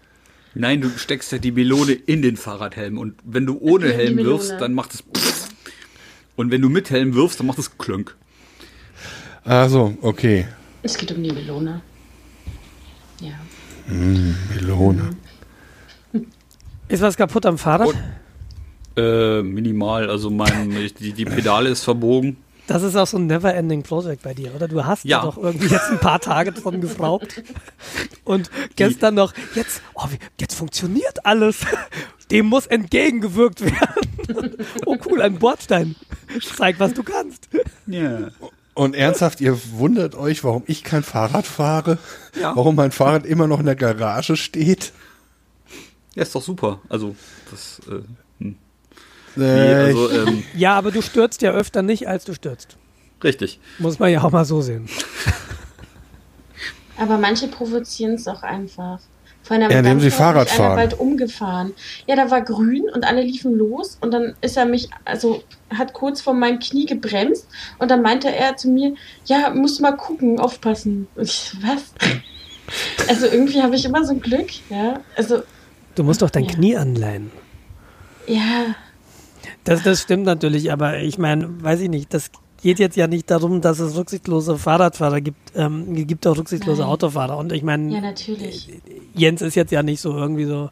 [0.55, 4.55] Nein, du steckst ja die Melone in den Fahrradhelm und wenn du ohne Helm wirfst,
[4.59, 5.51] dann macht es pff.
[6.35, 8.17] und wenn du mit Helm wirfst, dann macht es klönk.
[9.45, 10.47] Also, okay.
[10.83, 11.83] Es geht um die Melone.
[13.21, 13.35] Ja.
[13.87, 15.11] Melone.
[16.89, 17.89] Ist was kaputt am Fahrrad?
[17.89, 17.99] Und-
[18.99, 22.39] Äh, minimal, also mein, die, die Pedale ist verbogen.
[22.67, 24.69] Das ist auch so ein never-ending Project bei dir, oder?
[24.69, 25.21] Du hast ja.
[25.21, 27.43] Doch irgendwie jetzt ein paar Tage dran geschraubt.
[28.25, 30.07] Und gestern noch, jetzt, oh,
[30.41, 31.59] jetzt funktioniert alles.
[32.31, 34.57] Dem muss entgegengewirkt werden.
[34.87, 35.95] Oh cool, ein Bordstein.
[36.57, 37.49] Zeig, was du kannst.
[37.87, 38.29] Ja.
[38.75, 41.99] Und ernsthaft, ihr wundert euch, warum ich kein Fahrrad fahre?
[42.41, 42.57] Ja.
[42.57, 44.93] Warum mein Fahrrad immer noch in der Garage steht?
[46.17, 46.81] Ja, ist doch super.
[46.89, 47.15] Also,
[47.51, 48.03] das, äh,
[48.43, 48.57] hm.
[49.37, 52.77] nee, also, ähm, Ja, aber du stürzt ja öfter nicht, als du stürzt.
[53.23, 53.61] richtig.
[53.79, 54.89] Muss man ja auch mal so sehen.
[56.99, 59.01] Aber manche provozieren es auch einfach.
[59.43, 60.77] Vor einer Ja, indem sie Fahrrad einer fahren.
[60.77, 61.73] bald umgefahren.
[62.07, 65.93] Ja, da war grün und alle liefen los und dann ist er mich, also hat
[65.93, 67.47] kurz vor meinem Knie gebremst
[67.79, 68.95] und dann meinte er zu mir,
[69.27, 71.07] ja, musst mal gucken, aufpassen.
[71.15, 71.83] Und ich, was?
[73.09, 74.99] Also irgendwie habe ich immer so ein Glück, ja.
[75.17, 75.43] Also,
[75.97, 76.53] Du musst doch dein Ja.
[76.53, 77.31] Knie anleihen.
[78.29, 78.75] ja,
[79.65, 82.31] Das, das stimmt natürlich, aber ich meine, weiß ich nicht, das
[82.63, 85.53] geht jetzt ja nicht darum, dass es rücksichtslose Fahrradfahrer gibt.
[85.57, 86.91] Ähm, es gibt auch rücksichtslose Nein.
[86.91, 87.37] Autofahrer.
[87.37, 88.69] Und ich meine, ja, natürlich.
[89.15, 90.71] Jens ist jetzt ja nicht so irgendwie so.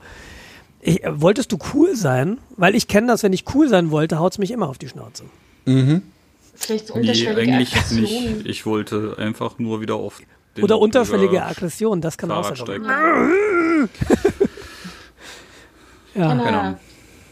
[0.80, 2.38] Ich, äh, wolltest du cool sein?
[2.56, 5.24] Weil ich kenne das, wenn ich cool sein wollte, haut's mich immer auf die Schnauze.
[5.66, 6.02] mhm.
[6.56, 8.34] Vielleicht so Nee, eigentlich Aggressionen.
[8.38, 8.46] nicht.
[8.46, 10.20] Ich wollte einfach nur wieder auf
[10.56, 12.82] den Oder unterschwellige Aggression, das kann auch sein.
[16.14, 16.34] Ja.
[16.34, 16.78] Genau.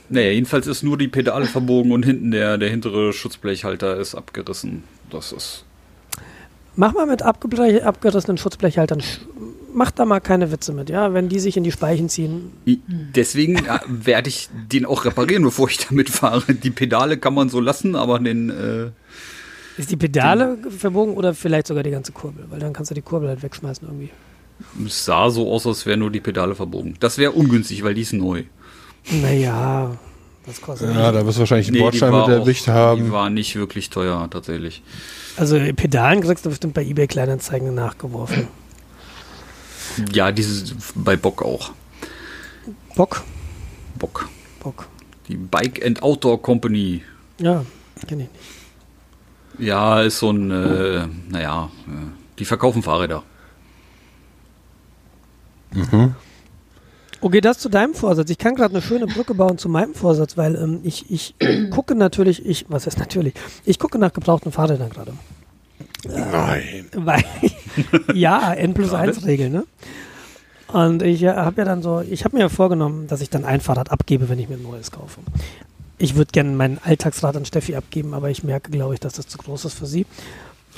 [0.08, 4.82] Naja, jedenfalls ist nur die Pedale verbogen und hinten der, der hintere Schutzblechhalter ist abgerissen.
[5.10, 5.64] Das ist.
[6.76, 9.20] Mach mal mit abgerissenen Schutzblechhaltern, sch-
[9.74, 11.12] mach da mal keine Witze mit, ja?
[11.12, 12.50] Wenn die sich in die Speichen ziehen.
[12.66, 16.42] Deswegen äh, werde ich den auch reparieren, bevor ich damit fahre.
[16.54, 18.48] Die Pedale kann man so lassen, aber den.
[18.50, 18.90] Äh,
[19.80, 22.46] Ist die Pedale verbogen oder vielleicht sogar die ganze Kurbel?
[22.50, 24.10] Weil dann kannst du die Kurbel halt wegschmeißen irgendwie.
[24.86, 26.94] es sah so aus, als wären nur die Pedale verbogen.
[27.00, 28.44] Das wäre ungünstig, weil die ist neu.
[29.10, 29.96] Naja,
[30.46, 31.20] was kostet Ja, das?
[31.20, 33.12] da wirst du wahrscheinlich einen Nee, die Bordstein mit auch- erwischt Die haben.
[33.12, 34.82] war nicht wirklich teuer, tatsächlich.
[35.36, 38.48] Also Pedalen kriegst du bestimmt bei eBay Kleinanzeigen nachgeworfen.
[40.12, 41.72] Ja, diese bei Bock auch.
[42.96, 43.22] Bock?
[43.98, 44.28] Bock.
[44.60, 44.86] Bock.
[45.28, 47.02] Die Bike and Outdoor Company.
[47.38, 47.64] Ja,
[48.06, 48.30] kenn ich nicht.
[49.58, 51.90] Ja, ist so ein, äh, naja, äh,
[52.38, 53.22] die verkaufen Fahrräder.
[57.22, 58.28] Okay, das zu deinem Vorsatz.
[58.30, 61.36] Ich kann gerade eine schöne Brücke bauen zu meinem Vorsatz, weil ähm, ich, ich
[61.70, 63.34] gucke natürlich, ich, was ist natürlich?
[63.64, 65.12] Ich gucke nach gebrauchten Fahrrädern gerade.
[66.04, 66.86] Nein.
[66.96, 67.22] Weil,
[68.14, 69.64] ja, N plus 1 Regel, ne?
[70.66, 73.60] Und ich habe ja dann so, ich habe mir ja vorgenommen, dass ich dann ein
[73.60, 75.20] Fahrrad abgebe, wenn ich mir ein neues kaufe.
[75.98, 79.28] Ich würde gerne mein Alltagsrad an Steffi abgeben, aber ich merke, glaube ich, dass das
[79.28, 80.06] zu groß ist für sie.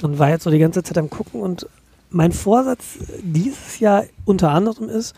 [0.03, 1.67] Und war jetzt so die ganze Zeit am Gucken und
[2.11, 5.15] mein Vorsatz dieses Jahr unter anderem ist,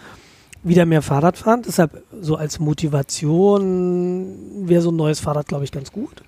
[0.66, 1.62] wieder mehr Fahrrad fahren.
[1.66, 6.22] Deshalb so als Motivation wäre so ein neues Fahrrad, glaube ich, ganz gut.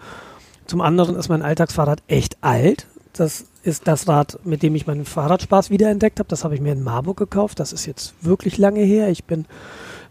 [0.66, 2.86] Zum anderen ist mein Alltagsfahrrad echt alt.
[3.12, 6.28] Das ist das Rad, mit dem ich meinen Fahrradspaß wiederentdeckt habe.
[6.28, 7.58] Das habe ich mir in Marburg gekauft.
[7.58, 9.08] Das ist jetzt wirklich lange her.
[9.08, 9.46] Ich bin,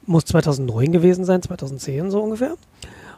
[0.06, 2.56] muss 2009 gewesen sein, 2010 so ungefähr.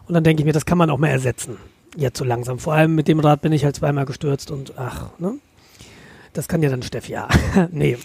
[0.08, 1.58] Und dann denke ich mir, das kann man auch mal ersetzen.
[1.96, 2.60] Jetzt so langsam.
[2.60, 5.40] Vor allem mit dem Rad bin ich halt zweimal gestürzt und ach, ne?
[6.34, 7.28] Das kann ja dann Steffi, ja.
[7.72, 7.98] nee.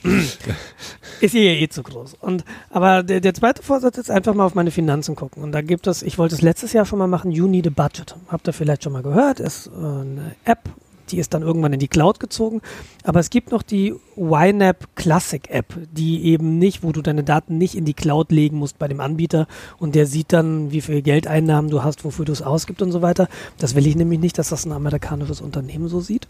[1.21, 2.15] ist ihr ja eh zu groß.
[2.21, 5.43] Und, aber der, der zweite Vorsatz ist einfach mal auf meine Finanzen gucken.
[5.43, 7.71] Und da gibt es, ich wollte es letztes Jahr schon mal machen, You Need a
[7.71, 8.17] Budget.
[8.29, 9.41] Habt ihr vielleicht schon mal gehört?
[9.41, 10.69] Ist äh, eine App,
[11.11, 12.61] die ist dann irgendwann in die Cloud gezogen.
[13.03, 17.59] Aber es gibt noch die YNAB Classic App, die eben nicht, wo du deine Daten
[17.59, 19.47] nicht in die Cloud legen musst bei dem Anbieter
[19.79, 23.03] und der sieht dann, wie viel Geldeinnahmen du hast, wofür du es ausgibst und so
[23.03, 23.29] weiter.
[23.59, 26.27] Das will ich nämlich nicht, dass das ein amerikanisches Unternehmen so sieht.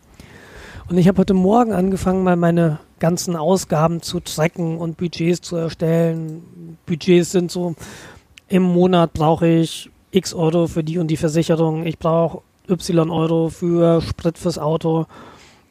[0.88, 5.56] Und ich habe heute Morgen angefangen, mal meine ganzen Ausgaben zu tracken und Budgets zu
[5.56, 6.76] erstellen.
[6.84, 7.74] Budgets sind so,
[8.48, 11.86] im Monat brauche ich x Euro für die und die Versicherung.
[11.86, 15.06] Ich brauche Y Euro für Sprit fürs Auto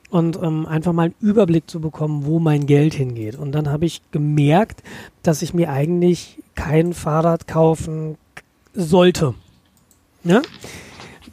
[0.10, 3.36] und ähm, einfach mal einen Überblick zu bekommen, wo mein Geld hingeht.
[3.36, 4.84] Und dann habe ich gemerkt,
[5.22, 8.18] dass ich mir eigentlich kein Fahrrad kaufen
[8.74, 9.36] sollte.
[10.24, 10.42] Ja?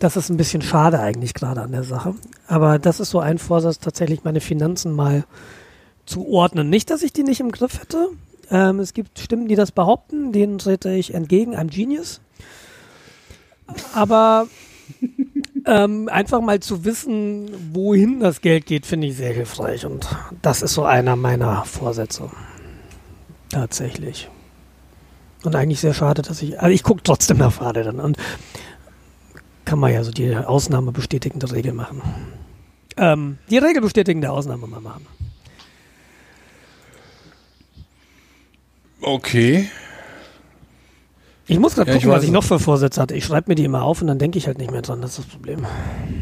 [0.01, 2.15] Das ist ein bisschen schade eigentlich gerade an der Sache.
[2.49, 5.25] Aber das ist so ein Vorsatz, tatsächlich meine Finanzen mal
[6.07, 6.71] zu ordnen.
[6.71, 8.09] Nicht, dass ich die nicht im Griff hätte.
[8.51, 11.55] Ähm, es gibt Stimmen, die das behaupten, denen trete ich entgegen.
[11.55, 12.21] I'm Genius.
[13.95, 14.49] Aber
[15.67, 19.85] ähm, einfach mal zu wissen, wohin das Geld geht, finde ich sehr hilfreich.
[19.85, 20.09] Und
[20.41, 22.31] das ist so einer meiner Vorsätze.
[23.51, 24.31] Tatsächlich.
[25.45, 26.59] Und eigentlich sehr schade, dass ich.
[26.59, 28.01] Also ich gucke trotzdem nach Fahrrädern.
[28.01, 28.17] Und
[29.71, 32.03] kann man ja so die Ausnahme bestätigende Regel machen.
[32.97, 35.07] Ähm, die Regel bestätigende Ausnahme mal machen.
[39.01, 39.71] Okay.
[41.47, 43.15] Ich muss gerade Ja, ich gucken, was weiß ich noch für Vorsätze hatte.
[43.15, 45.01] Ich schreibe mir die immer auf und dann denke ich halt nicht mehr dran.
[45.03, 45.65] Das ist das Problem.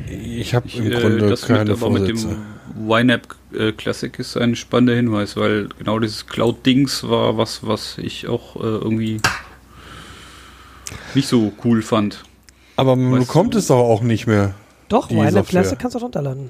[0.06, 2.36] Ich habe im Äh, Grunde das keine mit, aber mit Vorsätze.
[2.76, 7.96] dem YNAB äh, Classic ist ein spannender Hinweis, weil genau dieses Cloud-Dings war was, was
[7.96, 9.22] ich auch äh, irgendwie
[11.14, 12.24] nicht so cool fand.
[12.78, 14.54] Aber man Weißt bekommt du- es doch auch nicht mehr.
[14.88, 15.62] Doch, meine Software.
[15.62, 16.48] Classic kannst du runterladen.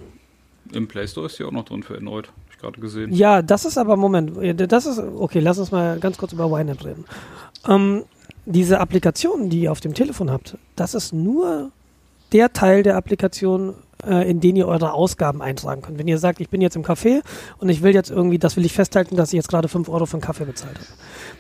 [0.73, 2.27] Im Play Store ist die auch noch drin für Android.
[2.29, 3.13] Hab ich gerade gesehen.
[3.13, 4.33] Ja, das ist aber, Moment,
[4.71, 7.05] das ist, okay, lass uns mal ganz kurz über YNAB reden.
[7.67, 8.03] Ähm,
[8.45, 11.71] diese Applikation, die ihr auf dem Telefon habt, das ist nur
[12.33, 13.75] der Teil der Applikation,
[14.07, 15.99] äh, in den ihr eure Ausgaben eintragen könnt.
[15.99, 17.23] Wenn ihr sagt, ich bin jetzt im Café
[17.59, 20.05] und ich will jetzt irgendwie, das will ich festhalten, dass ich jetzt gerade 5 Euro
[20.07, 20.87] für einen Kaffee bezahlt habe,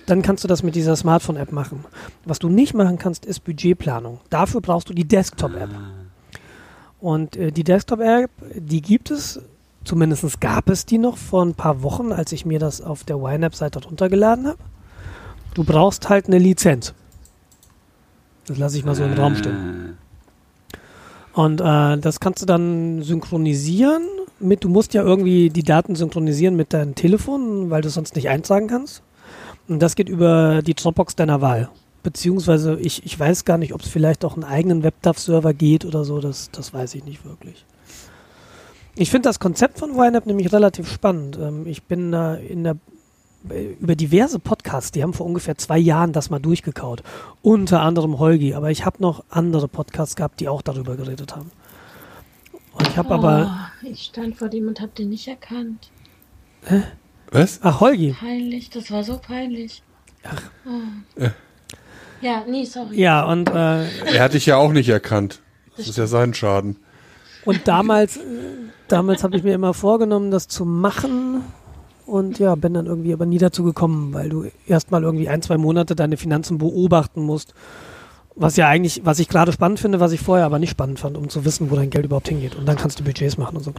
[0.09, 1.85] dann kannst du das mit dieser Smartphone-App machen.
[2.25, 4.21] Was du nicht machen kannst, ist Budgetplanung.
[4.31, 5.71] Dafür brauchst du die Desktop-App.
[7.01, 9.40] Und äh, die Desktop-App, die gibt es,
[9.85, 13.16] zumindest gab es die noch vor ein paar Wochen, als ich mir das auf der
[13.16, 14.59] YNAB-Seite runtergeladen habe.
[15.55, 16.94] Du brauchst halt eine Lizenz.
[18.47, 19.99] Das lasse ich mal so im Raum stehen.
[21.35, 24.03] Und äh, das kannst du dann synchronisieren
[24.40, 28.16] mit, du musst ja irgendwie die Daten synchronisieren mit deinem Telefon, weil du es sonst
[28.16, 29.03] nicht eintragen kannst.
[29.68, 31.68] Und das geht über die Dropbox deiner Wahl.
[32.02, 36.04] Beziehungsweise ich, ich weiß gar nicht, ob es vielleicht auch einen eigenen WebDAV-Server geht oder
[36.04, 37.64] so, das, das weiß ich nicht wirklich.
[38.94, 41.38] Ich finde das Konzept von YNAB nämlich relativ spannend.
[41.40, 42.76] Ähm, ich bin da in der
[43.50, 47.02] äh, über diverse Podcasts, die haben vor ungefähr zwei Jahren das mal durchgekaut.
[47.42, 51.50] Unter anderem Holgi, aber ich habe noch andere Podcasts gehabt, die auch darüber geredet haben.
[52.72, 53.70] Und ich habe aber.
[53.83, 55.90] Oh, ich stand vor dem und hab den nicht erkannt.
[57.31, 57.61] Was?
[57.62, 58.14] Ach, Holgi.
[58.19, 59.83] Peinlich, das war so peinlich.
[60.25, 60.43] Ach.
[60.67, 61.21] Oh.
[61.21, 61.31] Äh.
[62.21, 62.99] Ja, nee, sorry.
[63.01, 65.41] Ja, und, äh, Er hat dich ja auch nicht erkannt.
[65.77, 66.77] Das ist ja sein Schaden.
[67.45, 68.21] und damals, äh,
[68.88, 71.43] damals habe ich mir immer vorgenommen, das zu machen.
[72.07, 75.59] Und ja, bin dann irgendwie aber nie dazu gekommen, weil du erstmal irgendwie ein, zwei
[75.59, 77.53] Monate deine Finanzen beobachten musst.
[78.35, 81.17] Was ja eigentlich, was ich gerade spannend finde, was ich vorher aber nicht spannend fand,
[81.19, 82.55] um zu wissen, wo dein Geld überhaupt hingeht.
[82.57, 83.73] Und dann kannst du Budgets machen und so.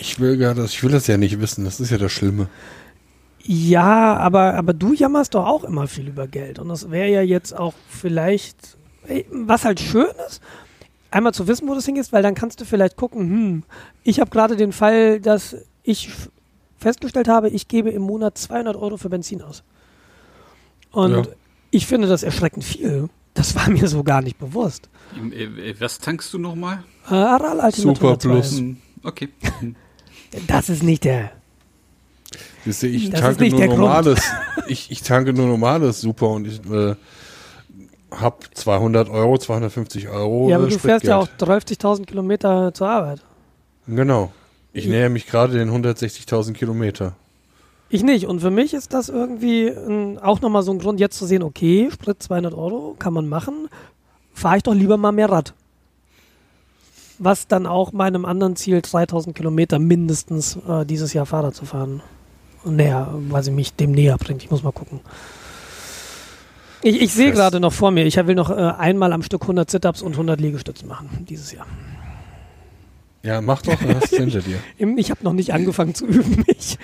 [0.00, 1.64] Ich will gar das, ich will das ja nicht wissen.
[1.64, 2.48] Das ist ja das Schlimme.
[3.42, 6.58] Ja, aber, aber du jammerst doch auch immer viel über Geld.
[6.58, 8.76] Und das wäre ja jetzt auch vielleicht,
[9.30, 10.42] was halt schön ist,
[11.10, 13.62] einmal zu wissen, wo das hingeht, weil dann kannst du vielleicht gucken, hm,
[14.04, 16.10] ich habe gerade den Fall, dass ich
[16.76, 19.62] festgestellt habe, ich gebe im Monat 200 Euro für Benzin aus.
[20.90, 21.22] Und Ja.
[21.70, 23.08] ich finde das erschreckend viel.
[23.34, 24.88] Das war mir so gar nicht bewusst.
[25.32, 26.84] Äh, äh, was tankst du nochmal?
[27.10, 28.28] Äh, Aral Ultimate Super 102.
[28.28, 28.62] Plus.
[29.04, 29.28] Okay.
[30.46, 31.30] Das ist nicht der.
[32.64, 33.80] Siehst du, ich Das ist tanke nicht nur der Grund.
[33.80, 34.20] normales.
[34.66, 36.94] Ich, ich tanke nur normales Super und ich äh,
[38.10, 40.50] hab 200 Euro, 250 Euro.
[40.50, 41.80] ja, aber äh, du fährst ja auch Spritgeld.
[41.82, 43.22] 30.000 Kilometer zur Arbeit.
[43.86, 44.32] Genau.
[44.74, 47.14] Ich näher mich gerade den 160.000 Kilometer.
[47.88, 48.26] Ich nicht.
[48.26, 51.42] Und für mich ist das irgendwie ein, auch nochmal so ein Grund, jetzt zu sehen,
[51.42, 53.68] okay, Sprit 200 Euro, kann man machen,
[54.34, 55.54] fahre ich doch lieber mal mehr Rad.
[57.18, 62.00] Was dann auch meinem anderen Ziel, 3000 Kilometer mindestens äh, dieses Jahr Fahrrad zu fahren,
[62.64, 64.42] näher, weil sie mich dem näher bringt.
[64.42, 65.00] Ich muss mal gucken.
[66.82, 69.68] Ich, ich sehe gerade noch vor mir, ich will noch äh, einmal am Stück 100
[69.68, 71.66] Sit-Ups und 100 Liegestützen machen dieses Jahr.
[73.24, 74.58] Ja, mach doch, dann hast du hinter dir.
[74.96, 76.44] Ich habe noch nicht angefangen zu üben.
[76.46, 76.78] Ich,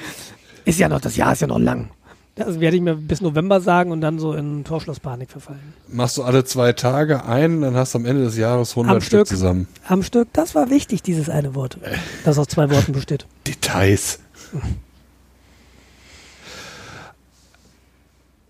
[0.64, 1.90] ist ja noch, das Jahr ist ja noch lang.
[2.36, 5.72] Das werde ich mir bis November sagen und dann so in Torschlusspanik verfallen.
[5.86, 9.00] Machst du alle zwei Tage ein, dann hast du am Ende des Jahres 100 Am
[9.00, 9.26] Stück Stück.
[9.28, 9.68] zusammen.
[9.86, 11.78] Am Stück, das war wichtig, dieses eine Wort,
[12.24, 13.26] das aus zwei Worten besteht.
[13.46, 14.18] Details.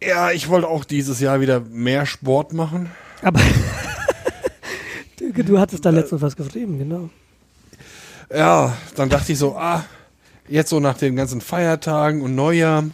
[0.02, 2.90] Ja, ich wollte auch dieses Jahr wieder mehr Sport machen.
[3.22, 3.40] Aber
[5.18, 7.10] du, du hattest da letztens was geschrieben, genau.
[8.34, 9.84] Ja, dann dachte ich so, ah,
[10.48, 12.84] jetzt so nach den ganzen Feiertagen und Neujahr,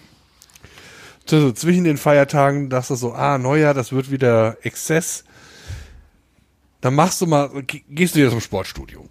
[1.27, 5.25] so zwischen den Feiertagen dachte so, ah, Neujahr, das wird wieder Exzess.
[6.81, 9.07] dann machst du mal, ge- gehst du wieder zum Sportstudio.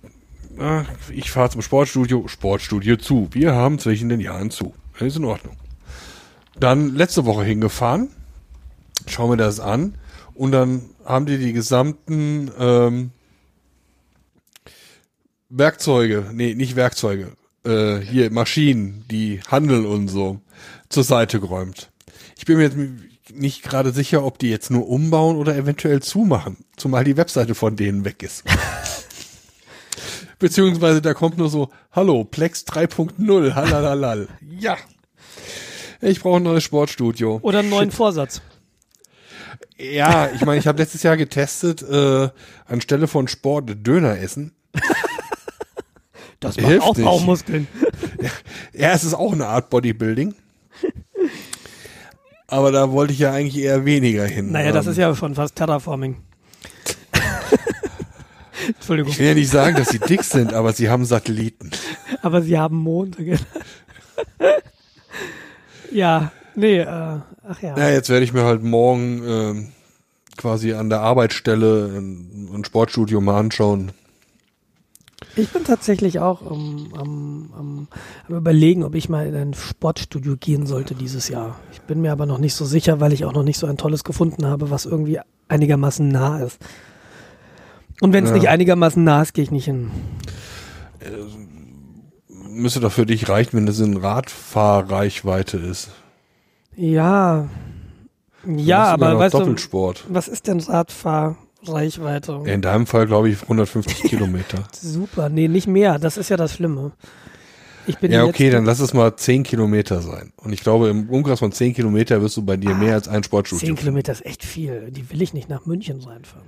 [1.12, 3.30] Ich fahre zum Sportstudio, Sportstudio zu.
[3.32, 4.74] Wir haben zwischen den Jahren zu.
[5.00, 5.56] Ist in Ordnung.
[6.60, 8.10] Dann letzte Woche hingefahren,
[9.08, 9.95] schauen wir das an
[10.34, 13.12] und dann haben die die gesamten ähm,
[15.50, 17.32] Werkzeuge, nee, nicht Werkzeuge,
[17.65, 20.41] äh, hier Maschinen, die handeln und so,
[20.89, 21.89] zur Seite geräumt.
[22.39, 22.78] Ich bin mir jetzt
[23.34, 27.75] nicht gerade sicher, ob die jetzt nur umbauen oder eventuell zumachen, zumal die Webseite von
[27.75, 28.45] denen weg ist.
[30.39, 34.30] Beziehungsweise da kommt nur so, hallo, Plex 3.0, halalal.
[34.39, 34.78] Ja.
[35.99, 37.39] Ich brauche ein neues Sportstudio.
[37.41, 38.41] Oder einen neuen Vorsatz.
[39.78, 42.30] Ja, ich meine, ich habe letztes Jahr getestet, äh,
[42.65, 44.56] anstelle von Sport Döner essen.
[46.39, 46.95] Das macht Hilft auch.
[46.97, 47.67] Bauchmuskeln.
[48.71, 50.36] Ja, es ist auch eine Art Bodybuilding.
[52.49, 54.51] Aber da wollte ich ja eigentlich eher weniger hin.
[54.51, 56.17] Naja, das ist ja schon fast Terraforming.
[58.67, 59.12] Entschuldigung.
[59.12, 61.71] Ich will ja nicht sagen, dass sie dick sind, aber sie haben Satelliten.
[62.21, 63.17] Aber sie haben Mond.
[65.91, 67.77] ja, nee, äh, ach ja.
[67.77, 69.67] Ja, jetzt werde ich mir halt morgen ähm,
[70.38, 73.91] quasi an der Arbeitsstelle ein, ein Sportstudio mal anschauen.
[75.36, 77.88] Ich bin tatsächlich auch am, am, am,
[78.28, 81.58] am überlegen, ob ich mal in ein Sportstudio gehen sollte dieses Jahr.
[81.72, 83.78] Ich bin mir aber noch nicht so sicher, weil ich auch noch nicht so ein
[83.78, 86.60] tolles gefunden habe, was irgendwie einigermaßen nah ist.
[88.02, 88.36] Und wenn es Ja.
[88.38, 89.92] nicht einigermaßen nah ist, gehe ich nicht hin.
[92.28, 95.89] Müsste doch für dich reichen, wenn das in Radfahrreichweite ist.
[96.76, 97.48] Ja.
[98.44, 100.06] Du Ja, aber weißt du, Doppelsport.
[100.10, 100.60] was ist denn
[101.62, 102.41] Radfahrreichweite?
[102.45, 104.63] In deinem Fall glaube ich 150 Kilometer.
[104.74, 106.00] Super, nee, nicht mehr.
[106.00, 106.91] Das ist ja das Schlimme.
[107.88, 110.32] Ich bin Ja, okay, dann lass es mal 10 Kilometer sein.
[110.38, 113.24] Und ich glaube, im Umkreis von 10 Kilometer wirst du bei dir mehr als ein
[113.24, 113.60] Sportstudio.
[113.60, 113.80] 10 finden.
[113.80, 114.91] Kilometer ist echt viel.
[114.91, 116.48] Die will ich nicht nach München reinfahren.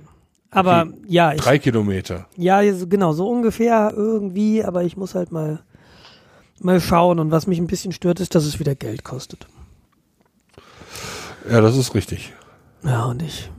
[0.50, 0.94] Aber Okay.
[1.08, 2.26] ja, ich, Drei Kilometer.
[2.36, 5.60] ja, genau, so ungefähr irgendwie, aber ich muss halt mal,
[6.60, 7.18] mal schauen.
[7.18, 9.46] Und was mich ein bisschen stört, ist, dass es wieder Geld kostet.
[11.50, 12.32] Ja, das ist richtig.
[12.84, 13.50] Ja, und ich.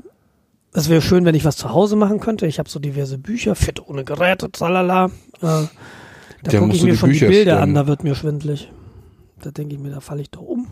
[0.74, 2.48] Es wäre schön, wenn ich was zu Hause machen könnte.
[2.48, 5.06] Ich habe so diverse Bücher, fit ohne Geräte, tralala.
[5.42, 5.68] Äh,
[6.44, 7.76] da gucke ich mir schon Bücher die Bilder an, stemmen.
[7.76, 8.72] da wird mir schwindlig.
[9.42, 10.68] Da denke ich mir, da falle ich doch um.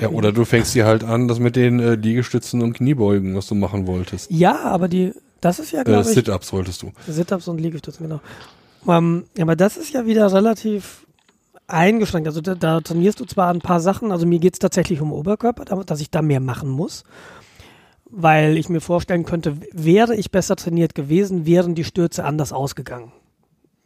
[0.00, 3.46] Ja, oder du fängst dir halt an, das mit den äh, Liegestützen und Kniebeugen, was
[3.46, 4.30] du machen wolltest.
[4.30, 6.90] Ja, aber die, das ist ja, Äh, glaube ich, Sit-Ups wolltest du.
[7.06, 8.20] Sit-Ups und Liegestützen, genau.
[8.88, 11.06] Ähm, aber das ist ja wieder relativ
[11.68, 12.26] eingeschränkt.
[12.26, 15.12] Also da, da trainierst du zwar ein paar Sachen, also mir geht es tatsächlich um
[15.12, 17.04] Oberkörper, da- dass ich da mehr machen muss.
[18.10, 23.12] Weil ich mir vorstellen könnte, wäre ich besser trainiert gewesen, wären die Stürze anders ausgegangen.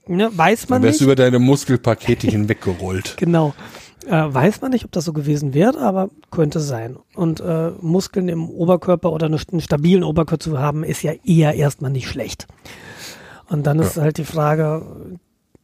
[0.07, 1.01] Ne, weiß man Dann wärst nicht.
[1.01, 3.17] du über deine Muskelpakete hinweggerollt.
[3.25, 3.55] Genau.
[4.07, 6.99] Äh, weiß man nicht, ob das so gewesen wäre, aber könnte sein.
[7.15, 11.55] Und äh, Muskeln im Oberkörper oder eine, einen stabilen Oberkörper zu haben, ist ja eher
[11.55, 12.47] erstmal nicht schlecht.
[13.49, 14.85] Und dann ist halt die Frage,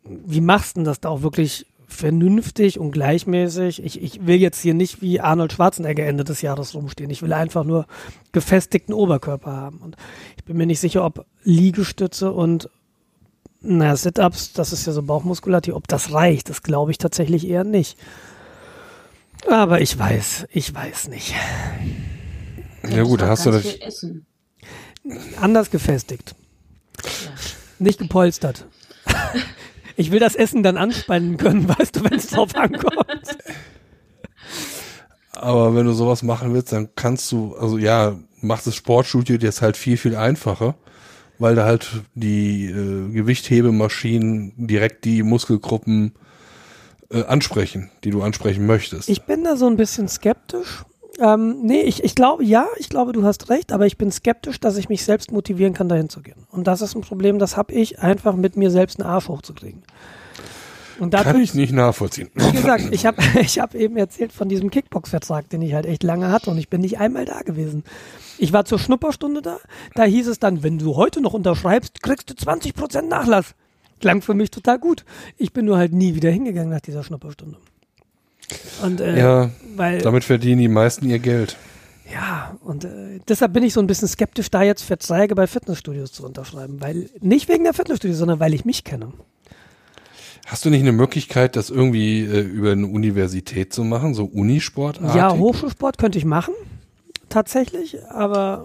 [0.05, 3.83] wie machst du denn das da auch wirklich vernünftig und gleichmäßig?
[3.85, 7.11] Ich, ich will jetzt hier nicht wie Arnold Schwarzenegger Ende des Jahres rumstehen.
[7.11, 7.87] Ich will einfach nur
[8.33, 9.79] gefestigten Oberkörper haben.
[9.79, 9.97] Und
[10.37, 12.69] ich bin mir nicht sicher, ob Liegestütze und
[13.63, 17.65] na, Sit-Ups, das ist ja so Bauchmuskulatur, ob das reicht, das glaube ich tatsächlich eher
[17.65, 17.99] nicht.
[19.49, 21.35] Aber ich weiß, ich weiß nicht.
[22.89, 23.77] Ja gut, hast du das.
[25.41, 26.35] Anders gefestigt,
[27.03, 27.31] Ja.
[27.79, 28.67] nicht gepolstert.
[30.01, 33.37] Ich will das Essen dann anspannen können, weißt du, wenn es drauf ankommt.
[35.33, 39.47] Aber wenn du sowas machen willst, dann kannst du, also ja, macht das Sportstudio dir
[39.47, 40.75] jetzt halt viel, viel einfacher,
[41.39, 46.13] weil da halt die äh, Gewichthebemaschinen direkt die Muskelgruppen
[47.11, 49.11] äh, ansprechen, die du ansprechen möchtest.
[49.11, 50.85] Ich bin da so ein bisschen skeptisch.
[51.21, 54.59] Ähm, nee, ich, ich glaube, ja, ich glaube, du hast recht, aber ich bin skeptisch,
[54.59, 56.47] dass ich mich selbst motivieren kann, dahin zu gehen.
[56.51, 59.83] Und das ist ein Problem, das habe ich, einfach mit mir selbst einen Arsch hochzukriegen.
[60.99, 62.31] Und da Kann ich nicht nachvollziehen.
[62.35, 66.03] Wie gesagt, ich habe ich hab eben erzählt von diesem Kickbox-Vertrag, den ich halt echt
[66.03, 67.85] lange hatte und ich bin nicht einmal da gewesen.
[68.39, 69.59] Ich war zur Schnupperstunde da,
[69.95, 73.55] da hieß es dann, wenn du heute noch unterschreibst, kriegst du 20% Nachlass.
[74.01, 75.05] Klang für mich total gut.
[75.37, 77.59] Ich bin nur halt nie wieder hingegangen nach dieser Schnupperstunde.
[78.83, 81.57] Und äh, Ja, weil damit verdienen die meisten ihr Geld.
[82.13, 86.13] ja, und äh, deshalb bin ich so ein bisschen skeptisch, da jetzt Verträge bei Fitnessstudios
[86.13, 89.13] zu unterschreiben, weil nicht wegen der Fitnessstudios, sondern weil ich mich kenne.
[90.47, 95.15] Hast du nicht eine Möglichkeit, das irgendwie äh, über eine Universität zu machen, so Unisportartig?
[95.15, 96.55] Ja, Hochschulsport könnte ich machen,
[97.29, 98.65] tatsächlich, aber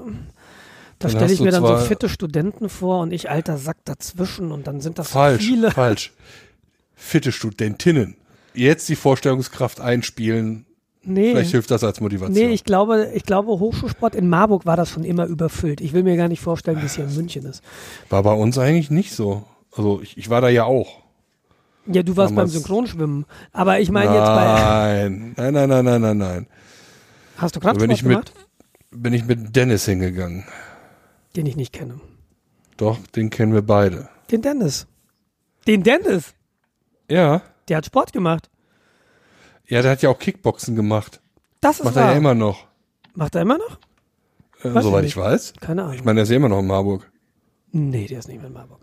[0.98, 4.66] da stelle ich mir dann so fitte Studenten vor und ich alter Sack dazwischen und
[4.66, 5.70] dann sind das so Falsch, viele.
[5.72, 6.14] falsch.
[6.96, 8.16] Fitte Studentinnen.
[8.56, 10.66] Jetzt die Vorstellungskraft einspielen.
[11.04, 11.32] Nee.
[11.32, 12.34] Vielleicht hilft das als Motivation.
[12.34, 15.80] Nee, ich glaube, ich glaube, Hochschulsport in Marburg war das schon immer überfüllt.
[15.82, 17.64] Ich will mir gar nicht vorstellen, wie es hier in München ist.
[18.10, 19.44] War bei uns eigentlich nicht so.
[19.76, 21.04] Also ich, ich war da ja auch.
[21.86, 23.26] Ja, du warst beim Damals- Synchronschwimmen.
[23.52, 24.46] Aber ich meine jetzt bei.
[24.46, 26.48] Nein, nein, nein, nein, nein, nein, nein.
[27.38, 28.34] Hast du Da bin ich mit, gemacht?
[28.90, 30.46] bin ich mit Dennis hingegangen.
[31.36, 32.00] Den ich nicht kenne.
[32.78, 34.10] Doch, den kennen wir beide.
[34.32, 34.88] Den Dennis.
[35.68, 36.34] Den Dennis.
[37.12, 37.44] Ja.
[37.68, 38.50] Der hat Sport gemacht.
[39.68, 41.22] Ja, der hat ja auch Kickboxen gemacht.
[41.62, 42.06] Das ist Macht wahr.
[42.06, 42.66] er ja immer noch.
[43.16, 43.80] Macht er immer noch?
[44.64, 45.54] Äh, Weiß soweit ich ich weiß.
[45.60, 45.96] Keine Ahnung.
[45.96, 47.10] Ich meine, der ist ja immer noch in Marburg.
[47.72, 48.80] nee, der ist nicht mehr in Marburg.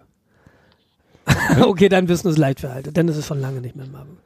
[1.63, 2.93] okay, dein Wissen ist leicht verhalten.
[2.93, 4.17] Dennis ist schon lange nicht mehr in Marburg.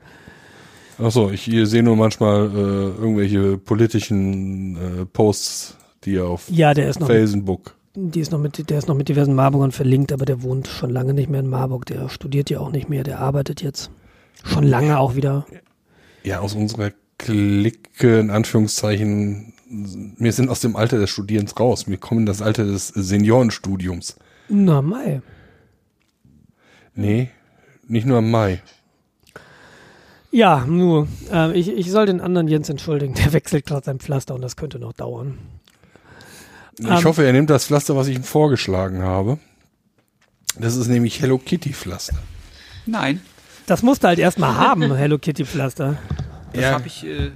[0.99, 6.89] Achso, ich sehe nur manchmal äh, irgendwelche politischen äh, Posts, die er auf Ja, der
[6.89, 7.75] ist noch, mit, Facebook.
[7.95, 10.89] die ist noch mit, der ist noch mit diversen Marburgern verlinkt, aber der wohnt schon
[10.89, 11.85] lange nicht mehr in Marburg.
[11.85, 13.91] Der studiert ja auch nicht mehr, der arbeitet jetzt.
[14.45, 15.47] Schon lange auch wieder.
[16.23, 19.53] Ja, aus unserer Clique, in Anführungszeichen,
[20.19, 21.89] wir sind aus dem Alter des Studierens raus.
[21.89, 24.17] Wir kommen in das Alter des Seniorenstudiums.
[24.49, 25.23] Na, Mai.
[26.95, 27.31] Nee,
[27.89, 28.63] nicht nur im Mai.
[30.31, 33.15] Ja, nur, ähm, ich, ich soll den anderen Jens entschuldigen.
[33.15, 35.39] Der wechselt gerade sein Pflaster und das könnte noch dauern.
[36.79, 37.05] Ich Ähm.
[37.05, 39.39] hoffe, er nimmt das Pflaster, was ich ihm vorgeschlagen habe.
[40.59, 42.17] Das ist nämlich Hello Kitty Pflaster.
[42.87, 43.21] Nein,
[43.67, 45.99] Das musst du halt erstmal haben, Hello Kitty Pflaster.
[46.53, 46.71] das Ja.
[46.73, 47.05] habe ich.
[47.05, 47.31] Äh,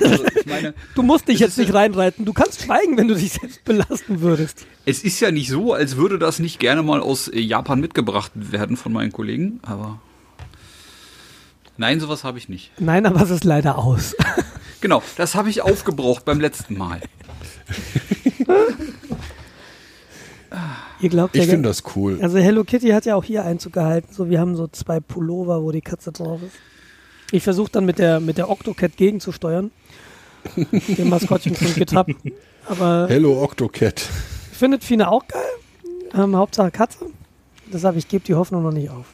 [0.00, 2.24] also ich meine, Du musst dich jetzt ist nicht reinreiten.
[2.24, 4.66] Du kannst schweigen, wenn du dich selbst belasten würdest.
[4.86, 8.32] es ist ja nicht so, als würde das nicht gerne mal aus äh, Japan mitgebracht
[8.34, 10.00] werden von meinen Kollegen, aber.
[11.76, 12.70] Nein, sowas habe ich nicht.
[12.78, 14.14] Nein, aber es ist leider aus.
[14.80, 17.00] Genau, das habe ich aufgebraucht beim letzten Mal.
[21.00, 22.18] Ihr glaubt ja, Ich gar- finde das cool.
[22.22, 24.08] also Hello Kitty hat ja auch hier Einzug gehalten.
[24.12, 26.54] So, wir haben so zwei Pullover, wo die Katze drauf ist.
[27.32, 29.70] Ich versuche dann mit der mit der Octocat gegenzusteuern,
[30.56, 32.06] dem Maskottchen von GitHub.
[32.66, 34.00] Aber Hello Octocat.
[34.52, 35.42] findet Fine auch geil.
[36.14, 37.06] Ähm, Hauptsache Katze.
[37.72, 39.06] Deshalb, ich gebe die Hoffnung noch nicht auf.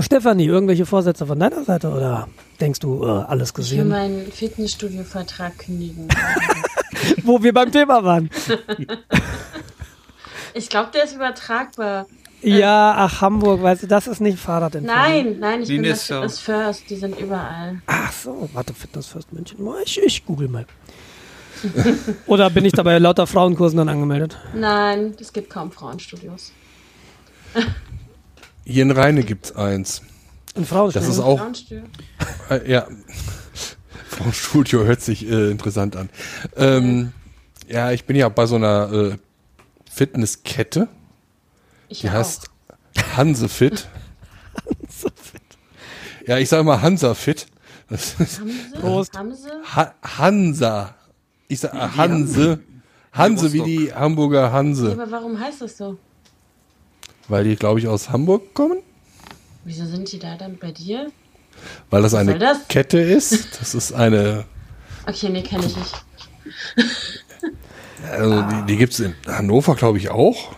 [0.00, 2.28] Stefanie, irgendwelche Vorsätze von deiner Seite oder
[2.60, 3.88] denkst du äh, alles Ich will gesehen?
[3.88, 6.08] meinen Fitnessstudio-Vertrag kündigen.
[7.24, 8.30] Wo wir beim Thema waren.
[10.54, 12.06] ich glaube, der ist übertragbar.
[12.40, 15.02] Ja, ach, Hamburg, weißt du, das ist nicht Fahrradentfernung.
[15.04, 16.88] Nein, nein, ich Nee, bin das, ist ja- das First.
[16.88, 17.82] Die sind überall.
[17.86, 19.58] Ach so, warte, Fitness First München.
[19.84, 20.64] Ich, ich google mal.
[22.26, 24.38] Oder bin ich da bei lauter Frauenkursen dann angemeldet?
[24.54, 26.52] Nein, es gibt kaum Frauenstudios.
[28.70, 30.02] Hier in Rheine gibt's eins.
[30.54, 31.06] Ein Frauenstudio.
[31.08, 31.84] Das ist auch, Frauenstudio.
[32.50, 32.86] äh, ja,
[34.08, 36.10] Frauenstudio hört sich äh, interessant an.
[36.54, 37.12] Ähm,
[37.66, 39.16] ja, ich bin ja bei so einer äh,
[39.90, 40.86] Fitnesskette,
[41.88, 42.12] Ich die auch.
[42.12, 42.50] heißt
[43.16, 43.88] Hansefit.
[46.26, 47.46] Ja, ich sage mal Hansafit.
[47.88, 48.42] Das ist sie?
[49.74, 50.94] ha Hansa.
[51.48, 52.60] Ich sag Hanse.
[53.14, 54.92] Hanse wie die Hamburger Ja, Hanse.
[54.92, 55.96] aber warum heißt das so?
[57.28, 58.78] Weil die, glaube ich, aus Hamburg kommen.
[59.64, 61.10] Wieso sind die da dann bei dir?
[61.90, 62.68] Weil das eine soll das?
[62.68, 63.60] Kette ist.
[63.60, 64.44] Das ist eine,
[65.08, 65.94] Okay, nee, kenne ich nicht.
[68.10, 70.52] also die, die gibt's in Hannover, glaube ich, auch.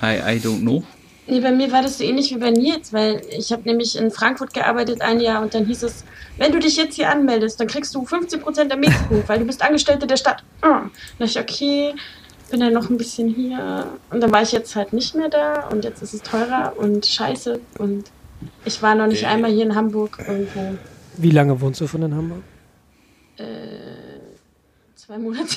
[0.00, 0.84] I, I don't know.
[1.26, 4.12] Nee, bei mir war das so ähnlich wie bei Nils, weil ich habe nämlich in
[4.12, 6.04] Frankfurt gearbeitet ein Jahr und dann hieß es,
[6.36, 9.60] wenn du dich jetzt hier anmeldest, dann kriegst du 15% der Mieten, weil du bist
[9.60, 10.44] Angestellte der Stadt.
[10.60, 10.82] Ah.
[10.82, 11.94] Dann dachte ich, okay,
[12.50, 13.86] bin dann noch ein bisschen hier.
[14.10, 17.06] Und dann war ich jetzt halt nicht mehr da und jetzt ist es teurer und
[17.06, 17.60] scheiße.
[17.78, 18.04] Und
[18.64, 20.78] ich war noch nicht einmal hier in Hamburg irgendwo.
[21.16, 22.42] Wie lange wohnst du von in Hamburg?
[25.06, 25.56] Zwei Monate.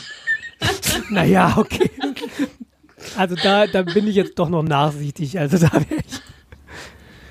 [1.10, 1.90] Naja, okay.
[3.18, 5.40] Also da, da bin ich jetzt doch noch nachsichtig.
[5.40, 6.22] Also da wäre ich.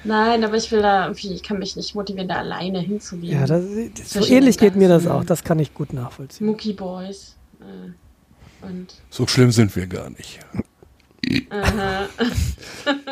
[0.05, 3.39] Nein, aber ich will da irgendwie, ich kann mich nicht motivieren, da alleine hinzugehen.
[3.39, 3.65] Ja, das,
[3.97, 5.25] das, so ähnlich geht mir das auch.
[5.25, 6.47] Das kann ich gut nachvollziehen.
[6.47, 7.37] Mookie Boys.
[7.61, 7.91] Äh,
[8.63, 10.41] und So schlimm sind wir gar nicht.
[11.51, 12.09] aha.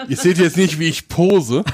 [0.08, 1.64] Ihr seht jetzt nicht, wie ich pose.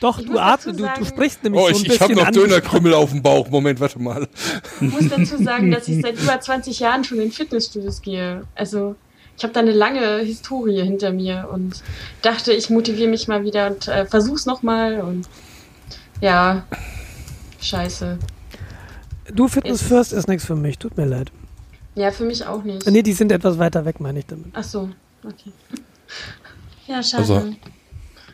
[0.00, 2.14] Doch, Ich du atmest, du, du sprichst nämlich Oh, so ein ich, bisschen ich habe
[2.14, 2.30] noch.
[2.30, 3.48] Dönerkrümmel auf dem Bauch.
[3.50, 4.26] Moment, warte mal.
[4.80, 8.44] Ich muss dazu sagen, dass ich seit über 20 Jahren schon in Fitnessstudios gehe.
[8.54, 8.96] Also
[9.36, 11.82] ich habe da eine lange Historie hinter mir und
[12.22, 15.28] dachte, ich motiviere mich mal wieder und äh, versuch's nochmal und
[16.22, 16.66] ja,
[17.60, 18.18] scheiße.
[19.34, 20.78] Du, Fitness Ist- First ist nichts für mich.
[20.78, 21.30] Tut mir leid.
[21.94, 22.86] Ja, für mich auch nicht.
[22.86, 24.46] Nee, die sind etwas weiter weg, meine ich damit.
[24.52, 24.90] Ach so,
[25.24, 25.52] okay.
[26.86, 27.22] Ja, schade.
[27.22, 27.54] Also-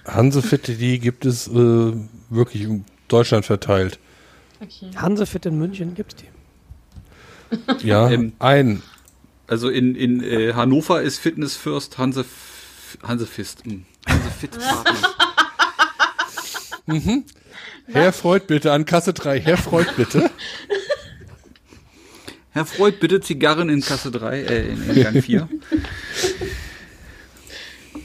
[0.07, 1.93] Hansefit, die gibt es äh,
[2.31, 3.99] wirklich in Deutschland verteilt.
[4.63, 4.91] okay.
[4.97, 6.27] Hansefit in München gibt's die.
[7.87, 8.83] Ja, Ähm, ein.
[9.49, 12.25] Also in, in äh, Hannover ist Fitness First Hanse,
[13.03, 13.65] Hansefist.
[13.65, 13.85] Hm.
[14.09, 15.13] Hansefit Partner.
[17.87, 19.41] Herr Freud bitte an Kasse 3.
[19.41, 20.31] Herr Freud bitte.
[22.57, 25.47] Herr Freud, bitte Zigarren in Kasse 3, äh, in, in Gang 4.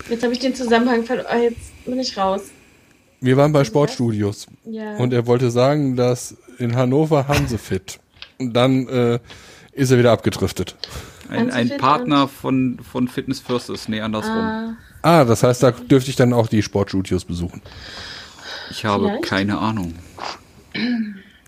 [0.10, 1.28] Jetzt habe ich den Zusammenhang verloren.
[1.34, 2.42] Oh, jetzt bin ich raus.
[3.22, 4.48] Wir waren bei Sportstudios.
[4.66, 4.98] Ja.
[4.98, 8.00] Und er wollte sagen, dass in Hannover Hansefit.
[8.40, 9.20] Und dann äh,
[9.72, 10.76] ist er wieder abgedriftet.
[11.30, 14.34] Ein, ein Partner von, von Fitness First ist, nee, andersrum.
[14.36, 17.62] ah, Ah, das heißt, da dürfte ich dann auch die Sportstudios besuchen.
[18.70, 19.24] Ich habe Vielleicht?
[19.24, 19.94] keine Ahnung.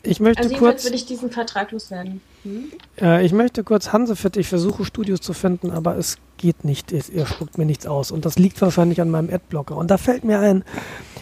[0.05, 2.21] Ich möchte also kurz, will ich diesen Vertrag loswerden.
[2.43, 2.71] Hm?
[3.01, 6.91] äh, ich möchte kurz Hansefit, ich versuche Studios zu finden, aber es geht nicht.
[6.91, 8.11] Es, ihr spuckt mir nichts aus.
[8.11, 9.77] Und das liegt wahrscheinlich an meinem Adblocker.
[9.77, 10.65] Und da fällt mir ein,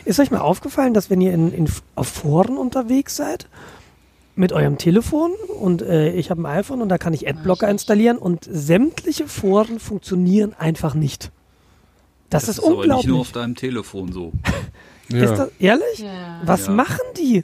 [0.04, 3.48] ist euch mal aufgefallen, dass wenn ihr in, in, auf Foren unterwegs seid,
[4.36, 8.18] mit eurem Telefon und äh, ich habe ein iPhone und da kann ich Adblocker installieren
[8.18, 11.32] und sämtliche Foren funktionieren einfach nicht.
[12.30, 13.08] Das, ist, aber nicht unglaublich.
[13.08, 14.32] nur auf deinem Telefon so.
[15.10, 15.98] Ja, Ist das ehrlich?
[15.98, 16.40] Ja.
[16.46, 16.72] Was Ja.
[16.72, 17.44] machen die?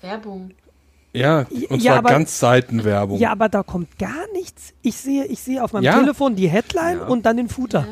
[0.00, 0.50] Werbung.
[1.12, 3.18] ja und Ja, zwar aber- ganz Seitenwerbung.
[3.18, 4.72] Ja, aber da kommt gar nichts.
[4.82, 5.98] Ich sehe, ich sehe auf meinem Ja.
[5.98, 7.06] Telefon die Headline Ja.
[7.06, 7.86] und dann den Footer.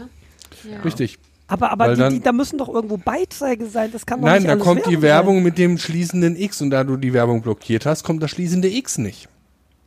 [0.65, 0.73] Ja.
[0.73, 0.81] Ja.
[0.81, 1.19] Richtig.
[1.49, 3.91] Aber, aber die, dann- die, da müssen doch irgendwo Beiträge sein.
[3.93, 5.43] Das kann doch Nein, nicht da kommt die Werbung Werbung Sein.
[5.45, 8.99] mit dem schließenden X und da du die Werbung blockiert hast, kommt das schließende X
[8.99, 9.29] nicht.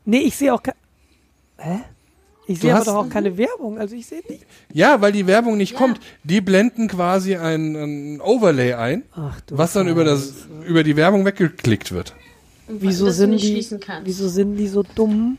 [0.05, 0.61] Nee, ich sehe auch.
[1.57, 1.80] Hä?
[2.50, 3.78] Ich sehe aber hast- doch auch keine Werbung.
[3.80, 4.45] Also ich sehe nicht.
[4.74, 5.78] Ja, weil die Werbung nicht Ja.
[5.78, 6.00] kommt.
[6.24, 9.58] Die blenden quasi ein, ein Overlay ein, Ach du.
[9.58, 10.34] was dann über, das,
[10.68, 12.14] über die Werbung weggeklickt wird.
[12.68, 13.66] Und Wieso sind die?
[14.04, 15.38] Wieso sind die so dumm?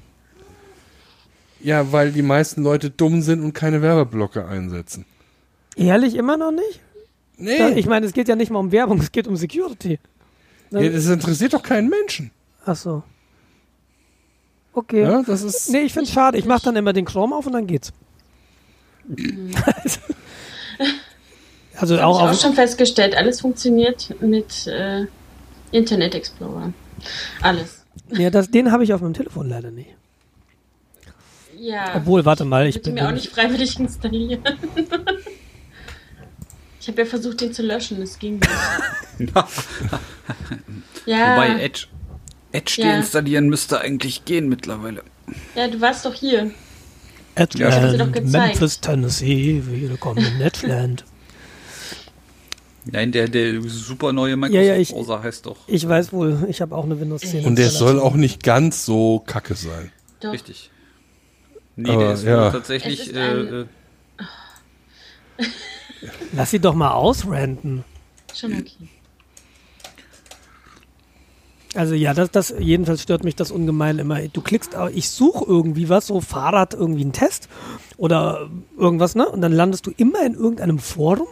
[1.62, 5.04] Ja, weil die meisten Leute dumm sind und keine Werbeblocker einsetzen.
[5.76, 6.80] Ehrlich immer noch nicht?
[7.36, 9.98] Nee, Da, ich meine, es geht ja nicht mal um Werbung, es geht um Security.
[10.70, 12.30] ja, das interessiert doch keinen Menschen.
[12.64, 13.02] Ach so.
[14.72, 15.02] Okay.
[15.02, 15.70] Ja, das ist.
[15.70, 16.38] Nee, ich find's schade.
[16.38, 17.92] Ich mache dann immer den Chrome auf und dann geht's.
[21.76, 25.06] also Habe auch ich auch schon festgestellt, alles funktioniert mit äh,
[25.72, 26.72] Internet Explorer.
[27.40, 27.84] Alles.
[28.10, 29.90] ja, das, den habe ich auf meinem Telefon leider nicht.
[31.58, 31.96] Ja.
[31.96, 33.02] Obwohl, warte mal, ich Bitte bin.
[33.02, 34.42] mir auch nicht freiwillig installieren.
[36.80, 38.38] ich habe ja versucht, den zu löschen, es ging
[39.18, 39.34] nicht.
[41.06, 41.86] ja, Wobei Edge,
[42.52, 42.92] Edge Ja.
[42.92, 45.02] deinstallieren müsste eigentlich gehen mittlerweile.
[45.54, 46.50] ja, du warst doch hier.
[47.36, 48.32] Edgeland, Ich hab sie doch gezeigt.
[48.60, 51.04] Memphis, Tennessee, willkommen in Edgeland.
[52.86, 55.56] Nein, der, der super neue Ja, ja, ich- Microsoft-Browser heißt doch.
[55.68, 57.44] Ich weiß wohl, ich habe auch eine Windows 10.
[57.44, 59.92] Und der soll auch nicht ganz so kacke sein.
[60.20, 60.32] Doch.
[60.32, 60.70] Richtig.
[61.76, 62.44] Nee, Aber, der ist ja.
[62.46, 63.00] wohl tatsächlich.
[63.00, 63.66] Ist Äh, äh,
[66.32, 67.84] Lass sie doch mal ausrenten.
[68.34, 68.88] Schon okay.
[71.74, 74.20] Also ja, das, das jedenfalls stört mich das ungemein immer.
[74.28, 77.48] Du klickst, au- ich suche irgendwie was, so Fahrrad irgendwie einen Test
[77.96, 79.28] oder irgendwas, ne?
[79.28, 81.28] Und dann landest du immer in irgendeinem Forum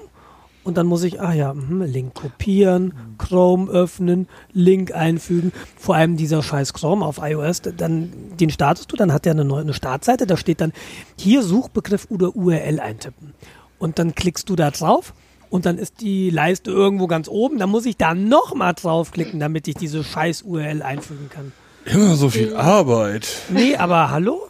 [0.62, 5.51] und dann muss ich, ah ja, mhm, Link kopieren, Chrome öffnen, Link einfügen.
[5.76, 9.45] Vor allem dieser scheiß Chrome auf iOS, dann den startest du, dann hat der eine
[9.45, 10.72] neue eine Startseite, da steht dann
[11.18, 13.34] hier Suchbegriff oder URL eintippen.
[13.80, 15.14] Und dann klickst du da drauf
[15.51, 17.59] und dann ist die Leiste irgendwo ganz oben.
[17.59, 21.53] Dann muss ich da nochmal draufklicken, damit ich diese scheiß URL einfügen kann.
[21.84, 23.28] Immer so viel Arbeit.
[23.49, 24.42] Nee, aber hallo?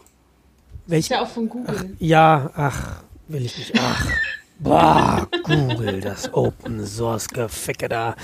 [0.86, 1.08] Ist Welch?
[1.08, 1.96] ja auch von Google.
[1.98, 3.72] Ja, ach, will ich nicht.
[3.78, 4.06] Ach.
[4.60, 8.16] Boah, Google, das Open Source Geficke da.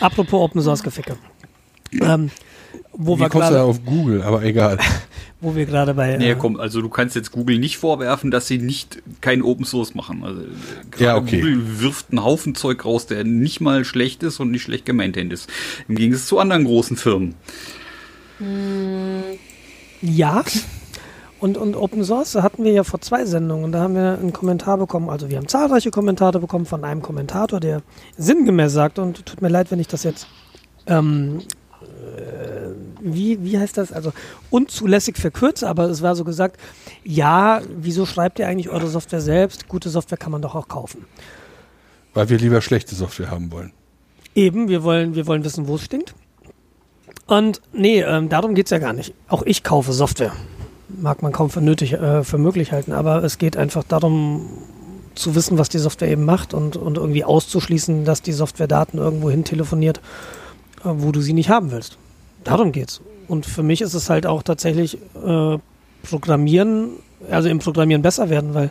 [0.00, 1.18] Apropos Open Source Geficke.
[2.00, 2.30] Ähm,
[2.92, 4.22] wo Wie wir kommst du da gerade, auf Google?
[4.22, 4.78] Aber egal.
[5.40, 8.46] wo wir gerade bei, nee, äh, komm, also du kannst jetzt Google nicht vorwerfen, dass
[8.46, 10.24] sie nicht kein Open Source machen.
[10.24, 10.46] Also, äh,
[10.98, 11.40] Ja, okay.
[11.40, 15.32] Google wirft einen Haufen Zeug raus, der nicht mal schlecht ist und nicht schlecht gemaintained
[15.32, 15.48] ist.
[15.88, 17.34] Im Gegensatz zu anderen großen Firmen.
[20.00, 20.42] Ja.
[21.40, 24.32] Und, und Open Source hatten wir ja vor zwei Sendungen und da haben wir einen
[24.32, 25.10] Kommentar bekommen.
[25.10, 27.82] Also wir haben zahlreiche Kommentare bekommen von einem Kommentator, der
[28.16, 30.26] sinngemäß sagt, und tut mir leid, wenn ich das jetzt,
[30.86, 31.42] ähm, äh,
[33.00, 33.92] wie, wie heißt das?
[33.92, 34.12] Also
[34.50, 36.58] unzulässig verkürze, aber es war so gesagt,
[37.04, 39.68] ja, wieso schreibt ihr eigentlich eure Software selbst?
[39.68, 41.04] Gute Software kann man doch auch kaufen.
[42.14, 43.72] Weil wir lieber schlechte Software haben wollen.
[44.34, 46.14] Eben, wir wollen, wir wollen wissen, wo es stinkt.
[47.26, 49.14] Und nee, ähm, darum geht's ja gar nicht.
[49.28, 50.32] Auch ich kaufe Software.
[50.88, 54.48] Mag man kaum für, nötig, äh, für möglich halten, aber es geht einfach darum,
[55.14, 58.98] zu wissen, was die Software eben macht und, und irgendwie auszuschließen, dass die Software Daten
[58.98, 60.00] irgendwo hin telefoniert, äh,
[60.84, 61.98] wo du sie nicht haben willst.
[62.44, 63.00] Darum geht's.
[63.26, 65.58] Und für mich ist es halt auch tatsächlich äh,
[66.02, 66.90] Programmieren,
[67.30, 68.70] also im Programmieren besser werden, weil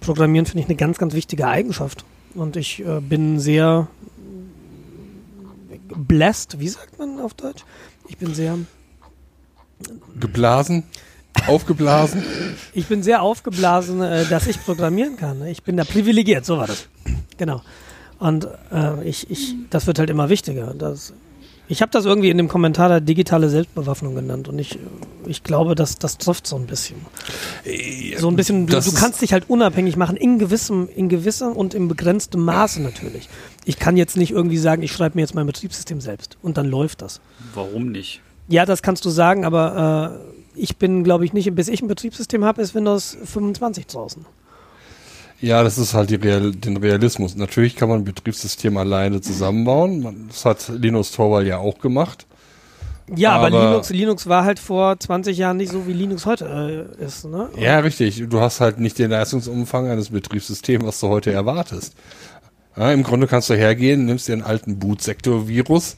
[0.00, 2.04] Programmieren finde ich eine ganz, ganz wichtige Eigenschaft.
[2.34, 3.88] Und ich äh, bin sehr
[5.94, 7.64] blessed, wie sagt man auf Deutsch?
[8.08, 8.58] Ich bin sehr,
[10.18, 10.84] Geblasen,
[11.46, 12.22] aufgeblasen.
[12.74, 15.44] ich bin sehr aufgeblasen, äh, dass ich programmieren kann.
[15.46, 16.88] Ich bin da privilegiert, so war das.
[17.38, 17.62] Genau.
[18.18, 20.74] Und äh, ich, ich, das wird halt immer wichtiger.
[20.74, 21.12] Das,
[21.68, 24.78] ich habe das irgendwie in dem Kommentar der digitale Selbstbewaffnung genannt und ich,
[25.26, 26.96] ich glaube, dass das trifft so ein bisschen.
[28.18, 31.74] So ein bisschen, du, du kannst dich halt unabhängig machen, in gewissem, in gewissem und
[31.74, 33.28] in begrenztem Maße natürlich.
[33.64, 36.66] Ich kann jetzt nicht irgendwie sagen, ich schreibe mir jetzt mein Betriebssystem selbst und dann
[36.66, 37.20] läuft das.
[37.54, 38.20] Warum nicht?
[38.48, 41.88] Ja, das kannst du sagen, aber äh, ich bin, glaube ich, nicht, bis ich ein
[41.88, 44.26] Betriebssystem habe, ist Windows 25 draußen.
[45.40, 47.36] Ja, das ist halt Real, den Realismus.
[47.36, 50.00] Natürlich kann man ein Betriebssystem alleine zusammenbauen.
[50.02, 52.26] Man, das hat Linus Torvald ja auch gemacht.
[53.14, 56.88] Ja, aber, Aber- Linux, Linux war halt vor 20 Jahren nicht so, wie Linux heute
[56.98, 57.26] äh, ist.
[57.26, 57.50] Ne?
[57.58, 58.24] Ja, richtig.
[58.30, 61.94] Du hast halt nicht den Leistungsumfang eines Betriebssystems, was du heute erwartest.
[62.76, 65.96] Ja, Im Grunde kannst du hergehen, nimmst dir einen alten Bootsektor-Virus,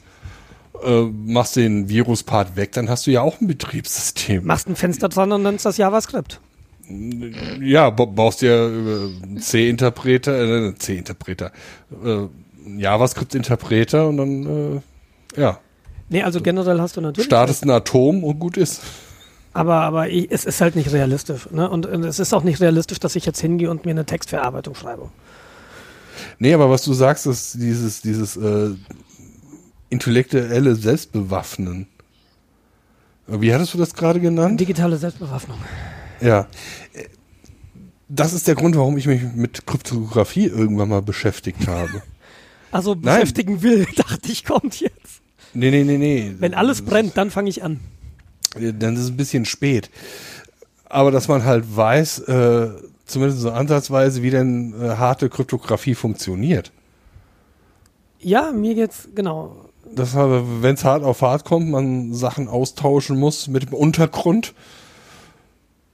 [0.85, 4.45] äh, machst den Viruspart weg, dann hast du ja auch ein Betriebssystem.
[4.45, 6.39] Machst ein Fenster dran und nennst das JavaScript.
[7.61, 11.51] Ja, ba- baust dir äh, C-Interpreter, äh, einen C-Interpreter,
[12.03, 12.27] äh,
[12.77, 14.81] JavaScript-Interpreter und dann,
[15.35, 15.59] äh, ja,
[16.09, 17.25] Nee, also generell hast du natürlich.
[17.25, 18.81] startest ein Atom und gut ist.
[19.51, 21.49] Aber, aber ich, es ist halt nicht realistisch.
[21.51, 21.69] Ne?
[21.69, 24.73] Und, und es ist auch nicht realistisch, dass ich jetzt hingehe und mir eine Textverarbeitung
[24.75, 25.09] schreibe.
[26.39, 28.69] Nee, aber was du sagst, ist dieses, dieses äh,
[29.89, 31.87] intellektuelle Selbstbewaffnen.
[33.27, 34.59] Wie hattest du das gerade genannt?
[34.61, 35.57] Digitale Selbstbewaffnung.
[36.21, 36.47] Ja.
[36.93, 37.03] Äh,
[38.09, 42.01] Das ist der Grund, warum ich mich mit Kryptographie irgendwann mal beschäftigt habe.
[42.69, 43.21] Also Nein.
[43.21, 45.21] beschäftigen will, dachte ich, kommt jetzt.
[45.53, 46.35] Nee, nee, nee, nee.
[46.37, 47.79] Wenn alles brennt, dann fange ich an.
[48.55, 49.89] Dann ist es ein bisschen spät.
[50.83, 52.69] Aber dass man halt weiß, äh,
[53.05, 56.73] zumindest so ansatzweise, wie denn äh, harte Kryptographie funktioniert.
[58.19, 59.55] Ja, mir geht's, genau.
[59.95, 64.53] dass wenn es hart auf hart kommt, man Sachen austauschen muss mit dem Untergrund,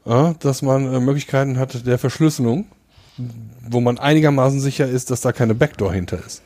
[0.05, 2.65] ja, dass man äh, Möglichkeiten hat der Verschlüsselung,
[3.69, 6.41] wo man einigermaßen sicher ist, dass da keine Backdoor hinter ist.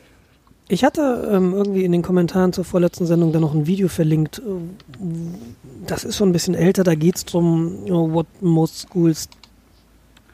[0.70, 4.38] Ich hatte ähm, irgendwie in den Kommentaren zur vorletzten Sendung dann noch ein Video verlinkt.
[4.38, 5.02] äh,
[5.86, 9.28] Das ist schon ein bisschen älter, da geht's drum, you know, what most schools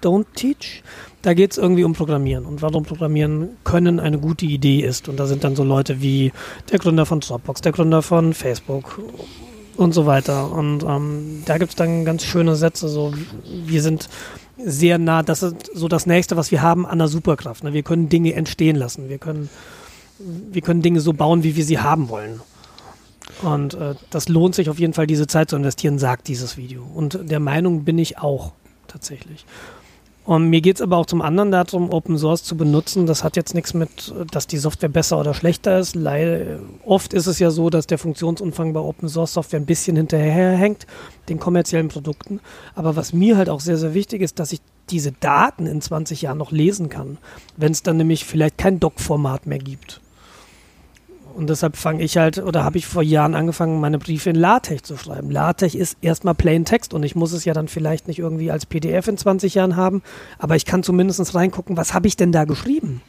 [0.03, 0.83] don't teach.
[1.23, 5.09] Da geht's irgendwie um Programmieren und warum Programmieren können eine gute Idee ist.
[5.09, 6.33] Und da sind dann so Leute wie
[6.71, 9.01] der Gründer von Dropbox, der Gründer von Facebook
[9.77, 10.51] und so weiter.
[10.51, 13.13] Und ähm, da gibt's dann ganz schöne Sätze, so
[13.45, 14.09] wir sind
[14.57, 17.65] sehr nah, das ist so das nächste, was wir haben an der Superkraft.
[17.65, 17.73] Ne?
[17.73, 19.09] Wir können Dinge entstehen lassen.
[19.09, 19.49] Wir können
[20.19, 22.41] wir können Dinge so bauen, wie wir sie haben wollen.
[23.43, 26.85] Und äh, das lohnt sich auf jeden Fall, diese Zeit zu investieren, sagt dieses Video.
[26.95, 28.53] Und der Meinung bin ich auch
[28.87, 29.45] tatsächlich.
[30.25, 33.05] Und mir geht es aber auch zum anderen darum, Open Source zu benutzen.
[33.05, 35.95] Das hat jetzt nichts mit, dass die Software besser oder schlechter ist.
[35.95, 39.97] Leider, oft ist es ja so, dass der Funktionsumfang bei Open Source Software ein bisschen
[39.97, 40.87] hinterherhängt,
[41.29, 42.41] den kommerziellen Produkten.
[42.75, 46.23] Aber was mir halt auch sehr, sehr wichtig ist, dass ich diese Daten in 20
[46.23, 47.19] Jahren noch lesen kann,
[47.57, 50.01] wenn es dann nämlich vielleicht kein Doc-Format mehr gibt.
[51.35, 54.85] Und deshalb fange ich halt, oder habe ich vor Jahren angefangen, meine Briefe in LaTeX
[54.85, 55.31] zu schreiben.
[55.33, 58.67] LaTeX ist erstmal Plain Text und ich muss es ja dann vielleicht nicht irgendwie als
[58.67, 60.03] PDF in 20 Jahren haben,
[60.39, 63.03] aber ich kann zumindest reingucken, was habe ich denn da geschrieben?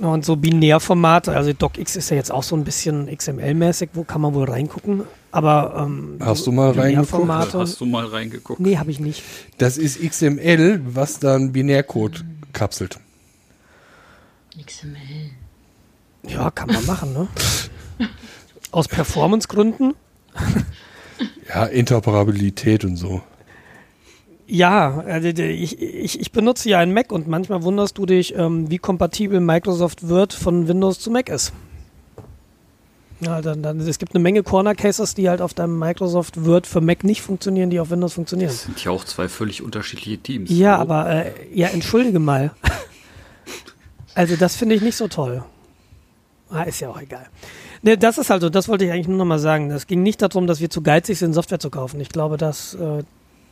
[0.00, 4.20] Und so Binärformate, also DocX ist ja jetzt auch so ein bisschen XML-mäßig, wo kann
[4.22, 5.02] man wohl reingucken?
[5.30, 7.12] Aber ähm, Hast du mal reingeguckt?
[7.24, 8.58] Binärformate- Hast du mal reingeguckt?
[8.58, 9.22] Nee, habe ich nicht.
[9.58, 12.98] Das ist XML, was dann Binärcode kapselt.
[14.66, 14.96] XML.
[16.26, 17.28] Ja, kann man machen, ne?
[18.70, 19.94] Aus Performancegründen?
[21.48, 23.22] Ja, Interoperabilität und so.
[24.46, 28.70] Ja, also ich, ich, ich benutze ja einen Mac und manchmal wunderst du dich, ähm,
[28.70, 31.52] wie kompatibel Microsoft Word von Windows zu Mac ist.
[33.20, 36.66] Ja, dann, dann, es gibt eine Menge Corner Cases, die halt auf deinem Microsoft Word
[36.66, 38.50] für Mac nicht funktionieren, die auf Windows funktionieren.
[38.50, 40.50] Das sind ja auch zwei völlig unterschiedliche Teams.
[40.50, 40.82] Ja, Hallo?
[40.82, 42.50] aber äh, ja, entschuldige mal.
[44.14, 45.44] also das finde ich nicht so toll.
[46.52, 47.26] Ah, ist ja auch egal.
[47.82, 49.70] Ne, das ist also, das wollte ich eigentlich nur noch mal sagen.
[49.70, 52.00] Es ging nicht darum, dass wir zu geizig sind, Software zu kaufen.
[52.00, 53.02] Ich glaube, dass äh,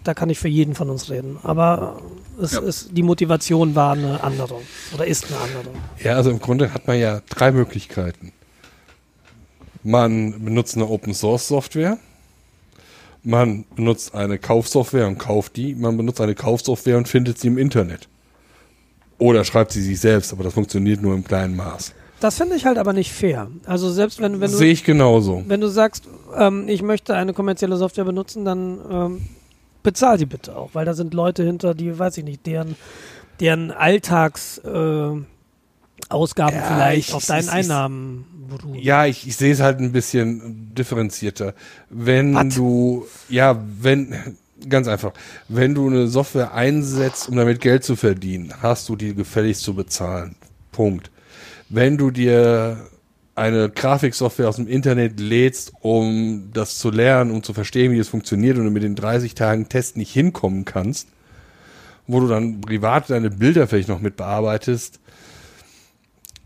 [0.05, 1.38] da kann ich für jeden von uns reden.
[1.42, 2.01] Aber
[2.40, 2.61] es Ja.
[2.61, 4.57] ist, die Motivation war eine andere
[4.94, 5.74] oder ist eine andere.
[6.03, 8.32] Ja, also im Grunde hat man ja drei Möglichkeiten.
[9.82, 11.98] Man benutzt eine Open Source Software.
[13.22, 15.74] Man benutzt eine Kaufsoftware und kauft die.
[15.74, 18.09] Man benutzt eine Kaufsoftware und findet sie im Internet.
[19.18, 21.92] Oder schreibt sie sich selbst, aber das funktioniert nur im kleinen Maß.
[22.20, 23.48] Das finde ich halt aber nicht fair.
[23.64, 25.42] Also selbst wenn, wenn du Sehe ich genauso.
[25.46, 26.04] wenn du sagst,
[26.36, 29.20] ähm, ich möchte eine kommerzielle Software benutzen, dann ähm,
[29.82, 32.76] bezahl sie bitte auch, weil da sind Leute hinter, die, weiß ich nicht, deren,
[33.40, 35.10] deren Alltags äh,
[36.08, 38.74] Ausgaben Ja, vielleicht ich- auf deinen ich- Einnahmen beruhen.
[38.80, 41.54] Ja, ich, ich sehe es halt ein bisschen differenzierter.
[41.88, 42.54] Wenn Was?
[42.54, 44.14] du, ja, wenn,
[44.68, 45.12] ganz einfach,
[45.48, 49.74] wenn du eine Software einsetzt, um damit Geld zu verdienen, hast du die gefälligst zu
[49.74, 50.34] bezahlen.
[50.72, 51.10] Punkt.
[51.70, 52.88] Wenn du dir
[53.36, 58.08] eine Grafiksoftware aus dem Internet lädst, um das zu lernen, um zu verstehen, wie es
[58.08, 61.08] funktioniert und du mit den 30 Tagen Test nicht hinkommen kannst,
[62.06, 64.98] wo du dann privat deine Bilder vielleicht noch mit bearbeitest,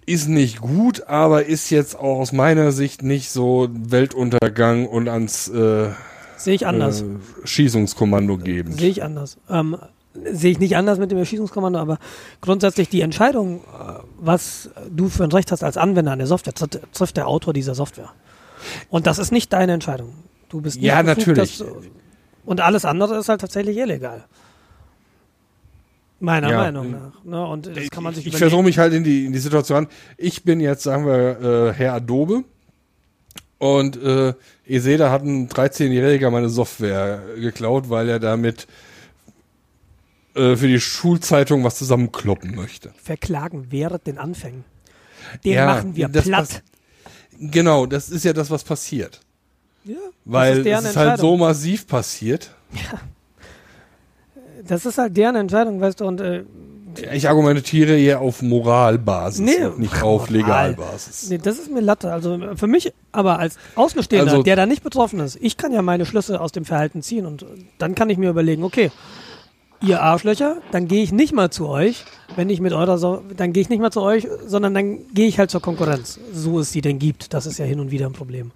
[0.06, 5.48] ist nicht gut, aber ist jetzt auch aus meiner Sicht nicht so Weltuntergang und ans
[5.48, 5.88] äh,
[6.36, 7.00] Sehe ich anders.
[7.00, 7.06] äh,
[7.44, 8.72] Schießungskommando geben.
[8.72, 9.38] Sehe ich anders.
[9.48, 9.78] Ähm,
[10.32, 11.98] sehe ich nicht anders mit dem Erschießungskommando, aber
[12.40, 16.54] grundsätzlich die Entscheidung, äh, was du für ein Recht hast als Anwender an der Software,
[16.54, 18.10] trifft der Autor dieser Software.
[18.88, 20.14] Und das ist nicht deine Entscheidung.
[20.48, 21.58] Du bist nicht Ja, befugt, natürlich.
[21.58, 21.66] das-
[22.44, 24.24] und alles andere ist halt tatsächlich illegal.
[26.20, 26.56] Meiner Ja.
[26.58, 27.24] Meinung nach.
[27.24, 27.44] Ne?
[27.46, 29.88] Und das kann man sich ich versuche mich halt in die, in die Situation.
[30.16, 32.44] Ich bin jetzt, sagen wir, äh, Herr Adobe
[33.58, 34.32] und äh,
[34.66, 38.66] ihr seht, da hat ein 13-Jähriger meine Software geklaut, weil er damit
[40.34, 42.92] äh, für die Schulzeitung was zusammenkloppen möchte.
[43.02, 44.64] Verklagen während den Anfängen.
[45.44, 46.62] Den Ja, machen wir platt.
[47.38, 49.20] Genau, das ist ja das, was passiert.
[49.84, 52.50] Ja, Weil das ist es ist halt so massiv passiert.
[54.66, 56.44] Das ist halt deren Entscheidung, weißt du, und äh,
[57.12, 60.30] Ich argumentiere eher auf Moralbasis, Nee, und nicht auf.
[60.30, 61.28] Legalbasis.
[61.28, 62.12] Nee, das ist mir Latte.
[62.12, 65.82] Also für mich, aber als Außenstehender, Also- der da nicht betroffen ist, ich kann ja
[65.82, 67.44] meine Schlüsse aus dem Verhalten ziehen und
[67.78, 68.90] dann kann ich mir überlegen, okay,
[69.86, 72.04] ihr Arschlöcher, dann gehe ich nicht mal zu euch,
[72.36, 75.26] wenn ich mit eurer, so dann gehe ich nicht mal zu euch, sondern dann gehe
[75.26, 77.34] ich halt zur Konkurrenz, so es sie denn gibt.
[77.34, 78.50] Das ist ja hin und wieder ein Problem.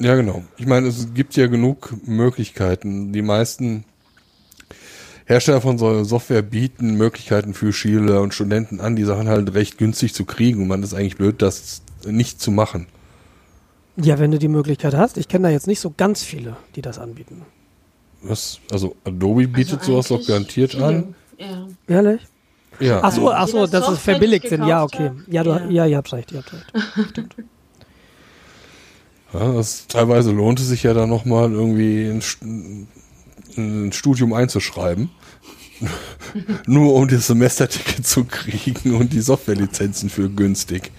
[0.00, 0.42] Ja, genau.
[0.56, 3.12] Ich meine, es gibt ja genug Möglichkeiten.
[3.12, 3.84] Die meisten
[5.26, 9.76] Hersteller von so Software bieten Möglichkeiten für Schüler und Studenten an, die Sachen halt recht
[9.76, 10.62] günstig zu kriegen.
[10.62, 12.86] Und man ist eigentlich blöd, das nicht zu machen.
[13.96, 15.18] Ja, wenn du die Möglichkeit hast.
[15.18, 17.42] Ich kenne da jetzt nicht so ganz viele, die das anbieten.
[18.22, 20.84] Was, also Adobe bietet Also sowas doch garantiert viele.
[20.84, 21.14] an.
[21.38, 21.66] Ja.
[21.86, 22.20] Ehrlich?
[22.78, 23.00] Ja.
[23.02, 24.64] Ach so, ach so, dass es verbilligt sind.
[24.66, 25.10] Ja, okay.
[25.26, 25.68] Ja, du, ja.
[25.68, 26.72] ja, ihr habt recht, ihr habt recht.
[29.34, 32.88] ja das, teilweise lohnt es sich ja dann nochmal irgendwie ein,
[33.56, 35.10] ein Studium einzuschreiben.
[36.66, 40.90] Nur um das Semesterticket zu kriegen und die Softwarelizenzen für günstig.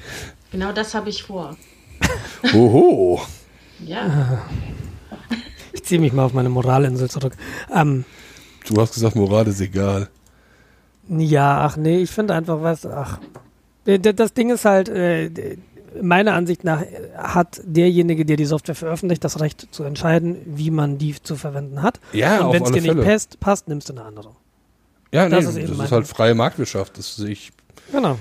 [0.51, 1.55] Genau das habe ich vor.
[2.53, 3.21] Oho.
[3.85, 4.43] Ja.
[5.73, 7.33] Ich ziehe mich mal auf meine Moralinsel zurück.
[7.73, 8.05] Ähm,
[8.67, 10.07] Du hast gesagt, Moral ist egal.
[11.09, 13.19] Ja, ach nee, ich finde einfach, was, ach.
[13.87, 15.57] D- Das Ding ist halt, äh,
[16.01, 20.69] meiner Ansicht nach äh, hat derjenige, der die Software veröffentlicht, das Recht zu entscheiden, wie
[20.71, 21.99] man die zu verwenden hat.
[22.13, 24.29] Ja, Und wenn es dir nicht passt, passt, nimmst du eine andere.
[25.11, 26.97] Ja, nee, Das das ist ist, eben mein- halt freie Marktwirtschaft.
[26.97, 27.51] Das sehe ich.
[27.91, 28.17] Genau.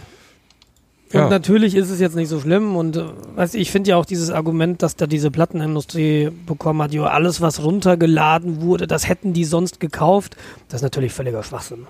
[1.12, 1.24] Ja.
[1.24, 3.04] Und natürlich ist es jetzt nicht so schlimm und äh,
[3.34, 7.40] weiß ich finde ja auch dieses Argument, dass da diese Plattenindustrie bekommen hat, jo, alles
[7.40, 10.36] was runtergeladen wurde, das hätten die sonst gekauft,
[10.68, 11.86] das ist natürlich völliger Schwachsinn.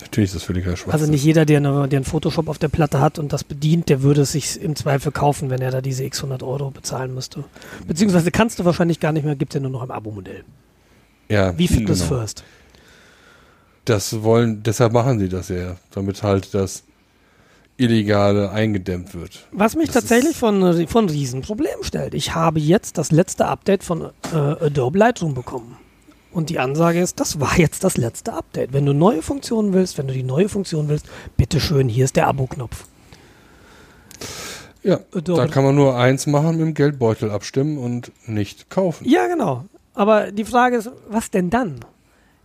[0.00, 0.92] Natürlich ist das völliger Schwachsinn.
[0.92, 3.88] Also nicht jeder, der, eine, der einen Photoshop auf der Platte hat und das bedient,
[3.88, 7.14] der würde es sich im Zweifel kaufen, wenn er da diese x 100 Euro bezahlen
[7.14, 7.44] müsste.
[7.86, 10.44] Beziehungsweise kannst du wahrscheinlich gar nicht mehr, gibt es ja nur noch im Abo-Modell.
[11.28, 12.20] ja, Wie Fitness genau.
[12.20, 12.42] First.
[13.84, 16.82] Das wollen, deshalb machen sie das ja, damit halt das
[17.78, 19.46] Illegale eingedämmt wird.
[19.52, 22.14] Was mich Das tatsächlich von, von Riesenproblemen stellt.
[22.14, 25.76] Ich habe jetzt das letzte Update von äh, Adobe Lightroom bekommen.
[26.32, 28.72] Und die Ansage ist, das war jetzt das letzte Update.
[28.72, 31.06] Wenn du neue Funktionen willst, wenn du die neue Funktion willst,
[31.36, 32.84] bitteschön, hier ist der Abo-Knopf.
[34.82, 35.40] Ja, Adobe.
[35.42, 39.08] da kann man nur eins machen, mit dem Geldbeutel abstimmen und nicht kaufen.
[39.08, 39.64] Ja, genau.
[39.94, 41.80] Aber die Frage ist, was denn dann?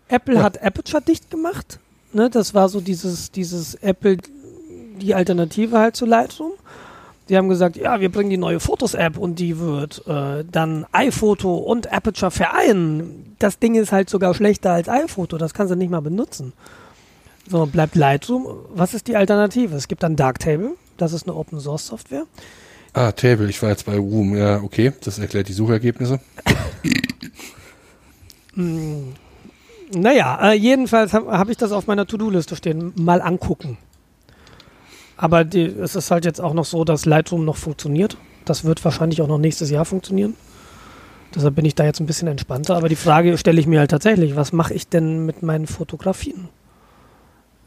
[0.08, 0.44] Apple Ja.
[0.44, 1.80] hat Aperture dicht gemacht.
[2.14, 4.18] Ne, das war so dieses, dieses Apple,
[5.02, 6.54] die Alternative halt zu Lightroom.
[7.30, 11.56] Die haben gesagt, ja, wir bringen die neue Fotos-App und die wird äh, dann iPhoto
[11.56, 13.36] und Aperture vereinen.
[13.40, 16.54] Das Ding ist halt sogar schlechter als iPhoto, das kannst du nicht mal benutzen.
[17.50, 18.48] So, bleibt Lightroom.
[18.74, 19.76] Was ist die Alternative?
[19.76, 22.26] Es gibt dann Darktable, das ist eine Open-Source-Software.
[22.94, 24.36] Ah, Table, ich war jetzt bei Room.
[24.36, 26.20] Ja, okay, das erklärt die Suchergebnisse.
[29.94, 32.92] Naja, äh, jedenfalls habe hab ich das auf meiner To-Do-Liste stehen.
[32.96, 33.78] Mal angucken.
[35.22, 38.18] Aber die, es ist halt jetzt auch noch so, dass Lightroom noch funktioniert.
[38.44, 40.34] Das wird wahrscheinlich auch noch nächstes Jahr funktionieren.
[41.36, 42.76] Deshalb bin ich da jetzt ein bisschen entspannter.
[42.76, 46.50] Aber die Frage stelle ich mir halt tatsächlich, was mache ich denn mit meinen Fotografien?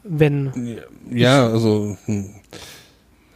[0.03, 0.77] Wenn.
[1.09, 2.29] Ja, also hm,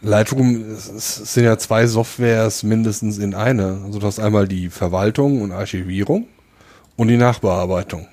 [0.01, 3.79] Lightroom es, es sind ja zwei Softwares mindestens in einer.
[3.85, 6.27] Also du hast einmal die Verwaltung und Archivierung
[6.97, 8.05] und die Nachbearbeitung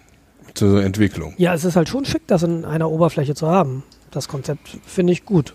[0.54, 1.34] zur Entwicklung.
[1.36, 3.82] Ja, es ist halt schon schick, das in einer Oberfläche zu haben.
[4.12, 5.52] Das Konzept finde ich gut.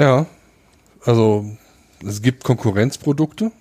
[0.00, 0.24] Ja,
[1.04, 1.44] also
[2.06, 3.52] es gibt Konkurrenzprodukte,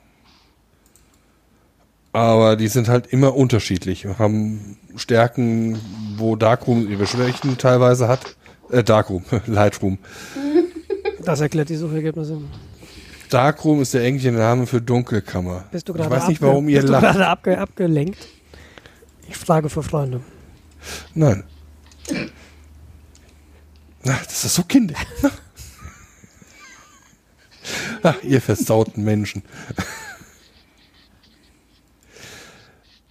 [2.14, 5.78] aber die sind halt immer unterschiedlich und haben Stärken,
[6.18, 8.38] wo Darkroom ihre Schwächen teilweise hat.
[8.72, 9.98] Äh, Darkroom, Lightroom.
[11.26, 12.40] Das erklärt die Suchergebnisse.
[13.30, 15.66] Darkroom ist der englische Name für Dunkelkammer.
[15.72, 17.04] Bist du ich gerade weiß nicht, abge- warum ihr bist du lacht.
[17.04, 18.28] gerade abge abgelenkt?
[19.28, 20.22] Ich frage für Freunde.
[21.14, 21.44] Nein.
[24.04, 24.98] Na, das ist so kindisch.
[28.04, 29.44] Ach, ihr versauten Menschen.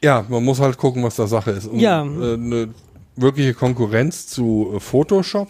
[0.03, 1.67] Ja, man muss halt gucken, was da Sache ist.
[1.67, 2.03] Und, Ja.
[2.05, 2.69] Äh, eine
[3.17, 5.49] wirkliche Konkurrenz zu äh, Photoshop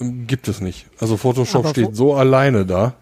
[0.00, 0.86] ähm, gibt es nicht.
[0.98, 2.94] Also Photoshop Aber steht Pho- so alleine da.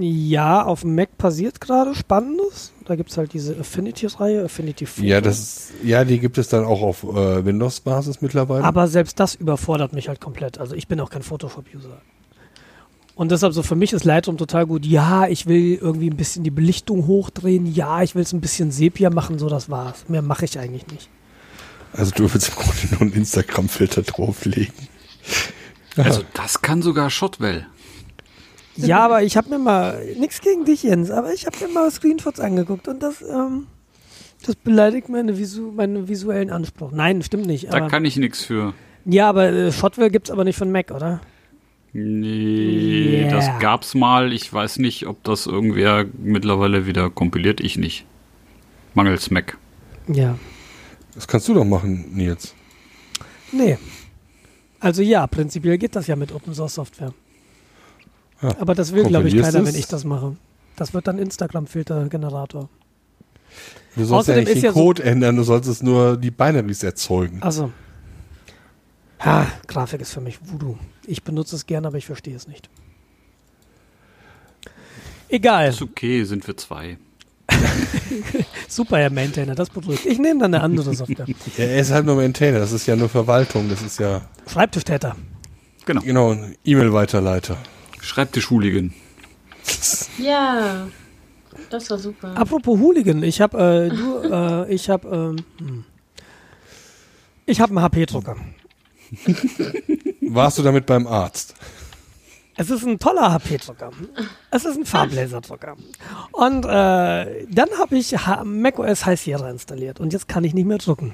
[0.00, 2.72] Ja, auf dem Mac passiert gerade Spannendes.
[2.86, 5.06] Da gibt es halt diese Affinity-Reihe, Affinity Photo.
[5.06, 8.64] Ja, das ist, ja, die gibt es dann auch auf äh, Windows-Basis mittlerweile.
[8.64, 10.56] Aber selbst das überfordert mich halt komplett.
[10.56, 11.98] Also ich bin auch kein Photoshop-User.
[13.16, 14.84] Und deshalb so für mich ist Lightroom total gut.
[14.84, 17.66] Ja, ich will irgendwie ein bisschen die Belichtung hochdrehen.
[17.66, 19.38] Ja, ich will es ein bisschen Sepia machen.
[19.38, 20.04] So, das war's.
[20.08, 21.08] Mehr mache ich eigentlich nicht.
[21.94, 24.74] also du willst im Grunde nur einen Instagram-Filter drauflegen.
[25.96, 27.66] Also das kann sogar Shotwell.
[28.76, 31.90] Ja, aber ich habe mir mal, nichts gegen dich, Jens, aber ich habe mir mal
[31.90, 33.66] Screenshots angeguckt und das, ähm,
[34.44, 36.92] das beleidigt meine Visu meinen visuellen Anspruch.
[36.92, 37.72] Nein, stimmt nicht.
[37.72, 38.74] Da kann ich nichts für.
[39.06, 41.22] ja, aber äh, Shotwell gibt's aber nicht von Mac, oder?
[41.92, 43.30] Nee, Yeah.
[43.30, 44.32] das gab's mal.
[44.32, 47.60] Ich weiß nicht, ob das irgendwer mittlerweile wieder kompiliert.
[47.60, 48.04] Ich nicht.
[48.94, 49.56] Mangels Mac.
[50.08, 50.38] Ja.
[51.14, 52.54] Das kannst du doch machen, Nils.
[53.52, 53.78] Nee.
[54.80, 57.14] Also ja, prinzipiell geht das ja mit Open Source Software.
[58.42, 58.54] Ja.
[58.60, 59.66] Aber das will, glaube ich, keiner, es?
[59.66, 60.36] wenn ich das mache.
[60.76, 62.68] Das wird dann Instagram-Filter-Generator.
[63.94, 66.82] Du sollst Außerdem ja nicht den ja so- Code ändern, du solltest nur die Binaries
[66.82, 67.42] erzeugen.
[67.42, 67.72] Also.
[69.20, 70.76] Ha, Grafik ist für mich Voodoo.
[71.06, 72.68] Ich benutze es gerne, aber ich verstehe es nicht.
[75.28, 75.68] Egal.
[75.68, 76.98] Ist okay, sind wir zwei.
[78.68, 80.04] Super, Herr Maintainer, das beruhigt.
[80.06, 81.26] Ich nehme dann eine andere Software.
[81.56, 85.16] Ja, er ist halt nur Maintainer, das ist ja nur Verwaltung, das ist ja Schreibtischtäter.
[85.84, 86.00] Genau.
[86.02, 87.56] genau E-Mail-Weiterleiter.
[88.00, 88.92] Schreibtisch-Hooligan.
[90.18, 90.86] Ja,
[91.70, 92.36] das war super.
[92.36, 95.84] Apropos Hooligan, ich habe, äh, du, äh, ich habe, ähm, hm.
[97.46, 98.36] ich habe einen HP-Drucker.
[100.22, 101.54] Warst du damit beim Arzt?
[102.58, 103.90] Es ist ein toller HP-Drucker.
[104.50, 105.76] Es ist ein Farblaserdrucker.
[106.32, 110.78] Und äh, dann habe ich macOS High Sierra installiert und jetzt kann ich nicht mehr
[110.78, 111.12] drucken.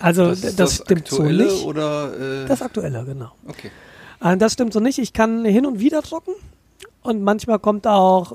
[0.00, 1.64] Also d- das, stimmt so nicht.
[1.64, 2.42] oder?
[2.44, 3.30] Äh, Das aktuelle, genau.
[3.46, 3.70] okay.
[4.20, 4.98] Äh, das stimmt so nicht.
[4.98, 6.32] Ich kann hin und wieder drucken
[7.02, 8.32] und manchmal kommt auch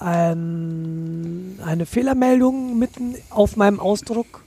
[0.00, 4.42] äh, ein, eine Fehlermeldung mitten auf meinem Ausdruck.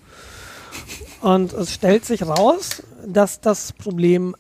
[1.21, 4.36] Und es stellt sich raus, dass das Problem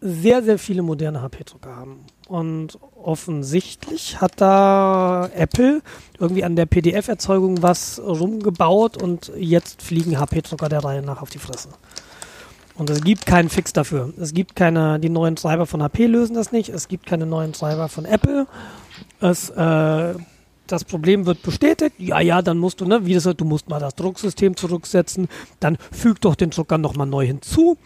[0.00, 2.00] sehr, sehr viele moderne HP-Drucker haben.
[2.28, 5.82] Und offensichtlich hat da Apple
[6.18, 11.38] irgendwie an der PDF-Erzeugung was rumgebaut und jetzt fliegen HP-Drucker der Reihe nach auf die
[11.38, 11.68] Fresse.
[12.74, 14.12] Und es gibt keinen Fix dafür.
[14.18, 16.70] Es gibt keine, die neuen Treiber von HP lösen das nicht.
[16.70, 18.46] Es gibt keine neuen Treiber von Apple.
[19.20, 20.14] Es, äh,
[20.72, 21.96] das Problem wird bestätigt.
[21.98, 25.28] Ja, ja, dann musst du, ne, wie das, du musst mal das Drucksystem zurücksetzen.
[25.60, 27.76] Dann füg doch den Drucker nochmal neu hinzu.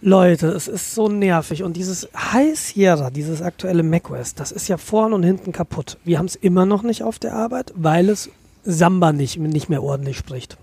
[0.00, 1.64] Leute, es ist so nervig.
[1.64, 5.98] Und dieses High Sierra, dieses aktuelle macOS, das ist ja vorne und hinten kaputt.
[6.04, 8.30] Wir haben es immer noch nicht auf der Arbeit, weil es
[8.64, 10.56] Samba nicht, nicht mehr ordentlich spricht.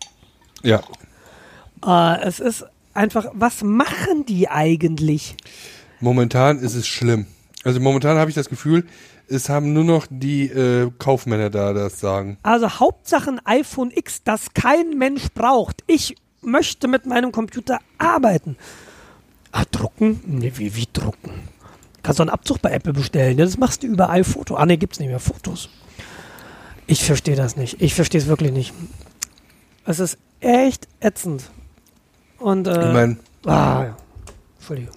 [0.63, 0.81] Ja.
[1.85, 5.35] Äh, es ist einfach, was machen die eigentlich?
[5.99, 7.25] Momentan ist es schlimm.
[7.63, 8.85] Also momentan habe ich das Gefühl,
[9.29, 12.37] es haben nur noch die äh, Kaufmänner da das sagen.
[12.43, 15.83] Also Hauptsache ein iPhone X, das kein Mensch braucht.
[15.87, 18.57] Ich möchte mit meinem Computer arbeiten.
[19.51, 20.21] Ah, drucken?
[20.25, 21.31] Nee, wie, wie drucken?
[22.03, 23.37] Kannst du einen Abzug bei Apple bestellen?
[23.39, 24.55] Ja, das machst du überall Foto.
[24.55, 25.69] Ah, ne, gibt's nicht mehr Fotos.
[26.87, 27.81] Ich verstehe das nicht.
[27.81, 28.73] Ich verstehe es wirklich nicht.
[29.85, 31.49] Es ist echt ätzend.
[32.37, 33.97] Und, äh, Ich meine, Ah, ja.
[34.57, 34.93] Entschuldigung.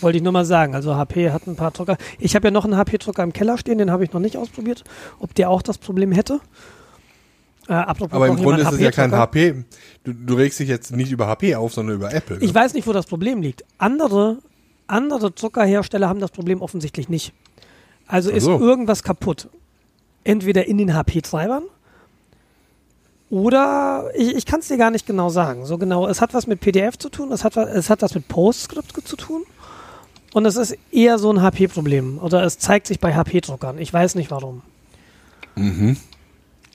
[0.00, 0.74] Wollte ich nur mal sagen.
[0.74, 1.96] Also HP hat ein paar Drucker.
[2.18, 4.84] Ich habe ja noch einen HP-Drucker im Keller stehen, den habe ich noch nicht ausprobiert,
[5.18, 6.40] ob der auch das Problem hätte.
[7.68, 9.12] Äh, aber im Grunde ist es ja kein.
[9.12, 9.64] HP.
[10.04, 12.38] Du, du regst dich jetzt nicht über HP auf, sondern über Apple.
[12.38, 12.44] Ne?
[12.44, 13.64] Ich weiß nicht, wo das Problem liegt.
[13.76, 14.38] Andere,
[14.86, 17.32] andere Druckerhersteller haben das Problem offensichtlich nicht.
[18.06, 19.48] Also Ach ist irgendwas kaputt.
[20.24, 21.64] Entweder in den HP-Treibern
[23.30, 25.66] oder ich, ich kann es dir gar nicht genau sagen.
[25.66, 28.28] So genau, es hat was mit PDF zu tun, es hat, es hat was mit
[28.28, 29.44] PostScript zu tun.
[30.34, 32.18] Und es ist eher so ein HP-Problem.
[32.18, 33.78] Oder es zeigt sich bei HP-Druckern.
[33.78, 34.62] Ich weiß nicht warum.
[35.56, 35.96] mhm.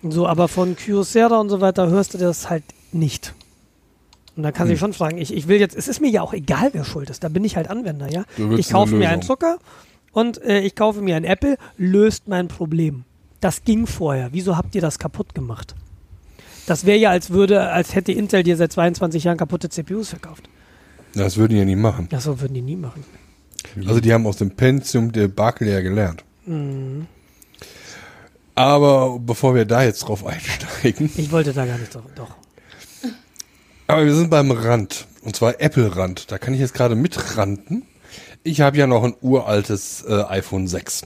[0.05, 3.33] So, aber von Kyocera und so weiter hörst du das halt nicht.
[4.35, 4.79] Und da kann sich Hm.
[4.87, 7.23] schon fragen, ich, ich will jetzt, es ist mir ja auch egal, wer schuld ist,
[7.23, 8.25] da bin ich halt Anwender, ja.
[8.57, 9.21] Ich kaufe mir einen.
[9.21, 9.59] Drucker
[10.11, 13.05] und äh, ich kaufe mir ein Apple, löst mein Problem.
[13.39, 14.29] Das ging vorher.
[14.33, 15.73] Wieso habt ihr das kaputt gemacht?
[16.65, 20.49] Das wäre ja, als würde, als hätte Intel dir seit 22 Jahren kaputte CPUs verkauft.
[21.13, 22.09] Das würden die ja nie machen.
[22.11, 23.05] Ja, so würden die nie machen.
[23.87, 26.23] Also die haben aus dem Pentium Debakel ja gelernt.
[26.45, 27.07] Mhm.
[28.55, 32.03] Aber bevor wir da jetzt drauf einsteigen, Ich wollte da gar nicht drauf.
[32.15, 32.35] Doch.
[33.87, 35.07] aber wir sind beim Rand.
[35.21, 36.31] Und zwar Apple-Rand.
[36.31, 37.83] Da kann ich jetzt gerade mitranten.
[38.43, 41.03] Ich habe ja noch ein uraltes äh, iPhone 6.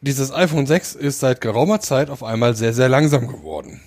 [0.00, 3.80] Dieses iPhone 6 ist seit geraumer Zeit auf einmal sehr, sehr langsam geworden.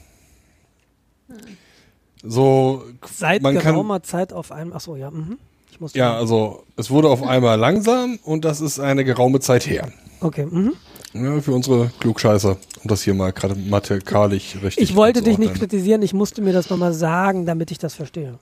[2.23, 4.73] So, Seit man kann, geraumer Zeit auf einem.
[4.73, 5.09] Achso, ja.
[5.11, 5.37] Mhm.
[5.81, 9.91] Muss ja, also es wurde auf einmal langsam und das ist eine geraume Zeit her.
[10.19, 10.45] Okay.
[10.45, 10.73] Mhm.
[11.13, 16.03] Ja, für unsere Klugscheißer, um das hier mal grammatikalisch richtig Ich wollte dich nicht kritisieren,
[16.03, 18.37] ich musste mir das nochmal sagen, damit ich das verstehe.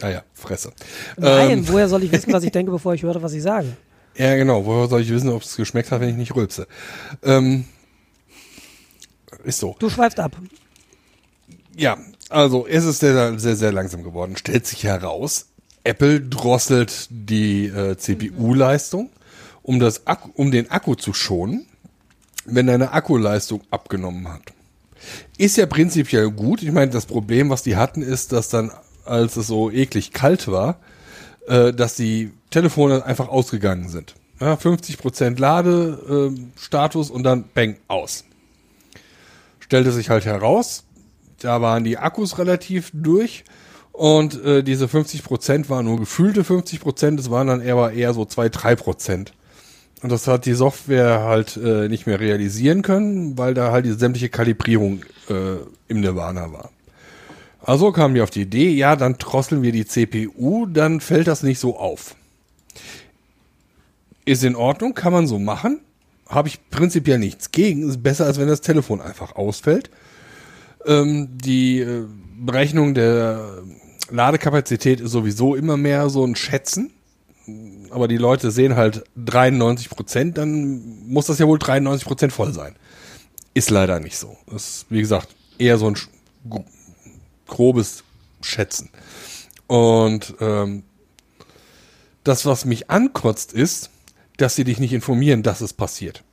[0.00, 0.70] Ah ja, Fresse.
[1.16, 3.76] Nein, Ähm, woher soll ich wissen, was ich denke, bevor ich höre, was ich sage?
[4.16, 4.64] ja, genau.
[4.64, 6.68] Woher soll ich wissen, ob es geschmeckt hat, wenn ich nicht rülpse?
[7.24, 7.64] Ähm,
[9.42, 9.74] ist so.
[9.80, 10.36] Du schweifst ab.
[11.76, 11.98] Ja,
[12.30, 14.36] also es ist sehr, sehr, sehr langsam geworden.
[14.36, 15.48] Stellt sich heraus,
[15.86, 19.10] Apple drosselt die äh, CPU-Leistung,
[19.62, 19.82] um,
[20.34, 21.66] um den Akku zu schonen,
[22.44, 24.52] wenn deine Akkuleistung abgenommen hat.
[25.38, 26.62] Ist ja prinzipiell gut.
[26.62, 28.72] Ich meine, das Problem, was die hatten, ist, dass dann,
[29.04, 30.78] als es so eklig kalt war,
[31.46, 34.14] äh, dass die Telefone einfach ausgegangen sind.
[34.40, 38.24] Ja, 50% Ladestatus und dann bang, aus.
[39.60, 40.84] Stellte sich halt heraus,
[41.40, 43.44] da waren die Akkus relativ durch
[43.96, 48.48] und äh, diese 50% waren nur gefühlte 50%, es waren dann eher, eher so 2,
[48.48, 49.28] 3%.
[50.02, 53.92] Und das hat die Software halt äh, nicht mehr realisieren können, weil da halt die
[53.92, 55.56] sämtliche Kalibrierung äh,
[55.88, 56.70] im Nirvana war.
[57.62, 61.42] Also kamen die auf die Idee, ja, dann drosseln wir die CPU, dann fällt das
[61.42, 62.16] nicht so auf.
[64.26, 65.80] Ist in Ordnung, kann man so machen.
[66.28, 67.88] Habe ich prinzipiell nichts gegen.
[67.88, 69.88] Ist besser, als wenn das Telefon einfach ausfällt.
[70.84, 72.04] Ähm, die äh,
[72.38, 73.62] Berechnung der
[74.10, 76.92] Ladekapazität ist sowieso immer mehr so ein Schätzen.
[77.90, 82.52] Aber die Leute sehen halt 93 Prozent, dann muss das ja wohl 93 Prozent voll
[82.52, 82.74] sein.
[83.54, 84.36] Ist leider nicht so.
[84.50, 85.28] Das ist, wie gesagt,
[85.58, 85.96] eher so ein
[87.46, 88.02] grobes
[88.42, 88.90] Schätzen.
[89.68, 90.82] Und ähm,
[92.24, 93.90] das, was mich ankotzt, ist,
[94.36, 96.24] dass sie dich nicht informieren, dass es passiert.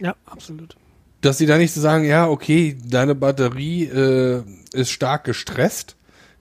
[0.00, 0.76] Ja, absolut.
[1.20, 4.42] Dass sie da nicht so sagen, ja, okay, deine Batterie äh,
[4.72, 5.96] ist stark gestresst.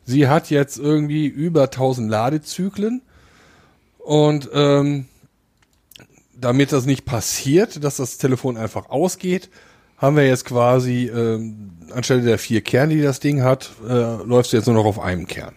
[0.06, 3.02] Sie hat jetzt irgendwie über 1000 Ladezyklen.
[4.00, 5.06] Und ähm,
[6.34, 9.50] damit das nicht passiert, dass das Telefon einfach ausgeht,
[9.98, 14.52] haben wir jetzt quasi ähm, anstelle der vier Kerne, die das Ding hat, äh, läufst
[14.52, 15.54] du jetzt nur noch auf einem Kern,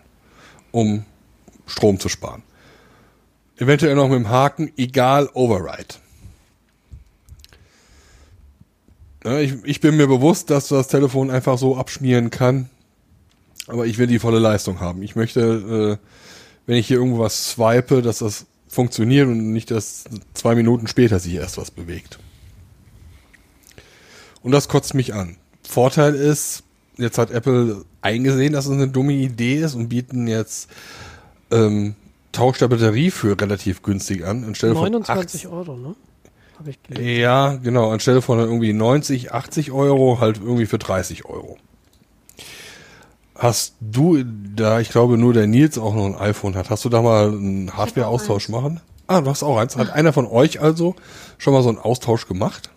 [0.71, 1.05] um
[1.67, 2.43] Strom zu sparen.
[3.57, 5.95] Eventuell noch mit dem Haken, egal, Override.
[9.25, 12.69] Ja, ich, ich bin mir bewusst, dass das Telefon einfach so abschmieren kann,
[13.67, 15.03] aber ich will die volle Leistung haben.
[15.03, 16.07] Ich möchte, äh,
[16.67, 20.05] wenn ich hier irgendwas swipe, dass das funktioniert und nicht, dass
[20.35, 22.19] zwei Minuten später sich erst was bewegt.
[24.43, 25.37] Und das kotzt mich an.
[25.63, 26.65] Vorteil ist,
[26.99, 30.69] jetzt hat Apple eingesehen, dass es eine dumme Idee ist und bieten jetzt
[31.51, 31.95] ähm,
[32.33, 34.45] Tausch der Batterie für relativ günstig an.
[34.45, 35.95] Anstelle von 29 Euro, ne?
[36.59, 37.21] Habe ich gelesen.
[37.21, 37.91] ja, genau.
[37.91, 41.57] Anstelle von irgendwie 90, 80 Euro, halt irgendwie für 30 Euro.
[43.37, 46.89] Hast du da, ich glaube nur der Nils auch noch ein iPhone hat, hast du
[46.89, 48.81] da mal einen Hardware-Austausch machen?
[49.07, 49.77] Ah, du hast auch eins.
[49.77, 50.95] Hat einer von euch also
[51.39, 52.71] schon mal so einen Austausch gemacht?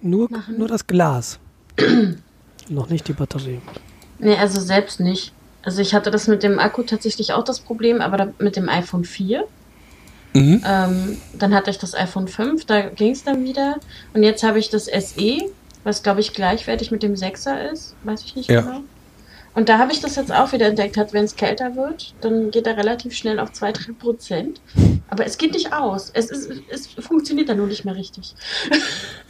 [0.00, 1.38] Nur, nur das Glas.
[2.68, 3.60] Noch nicht die Batterie.
[4.18, 5.32] Nee, also selbst nicht.
[5.62, 8.68] Also ich hatte das mit dem Akku tatsächlich auch das Problem, aber da, mit dem
[8.68, 9.44] iPhone 4.
[10.34, 10.62] Mhm.
[10.66, 13.76] Ähm, dann hatte ich das iPhone 5, da ging es dann wieder.
[14.14, 15.38] Und jetzt habe ich das SE,
[15.84, 17.94] was glaube ich gleichwertig mit dem 6er ist.
[18.04, 18.62] Weiß ich nicht Ja.
[18.62, 18.80] genau.
[19.56, 22.50] Und da habe ich das jetzt auch wieder entdeckt, hat, wenn es kälter wird, dann
[22.50, 24.60] geht er relativ schnell auf 2-3 Prozent.
[25.08, 26.10] Aber es geht nicht aus.
[26.12, 28.34] Es, ist, es funktioniert dann nur nicht mehr richtig.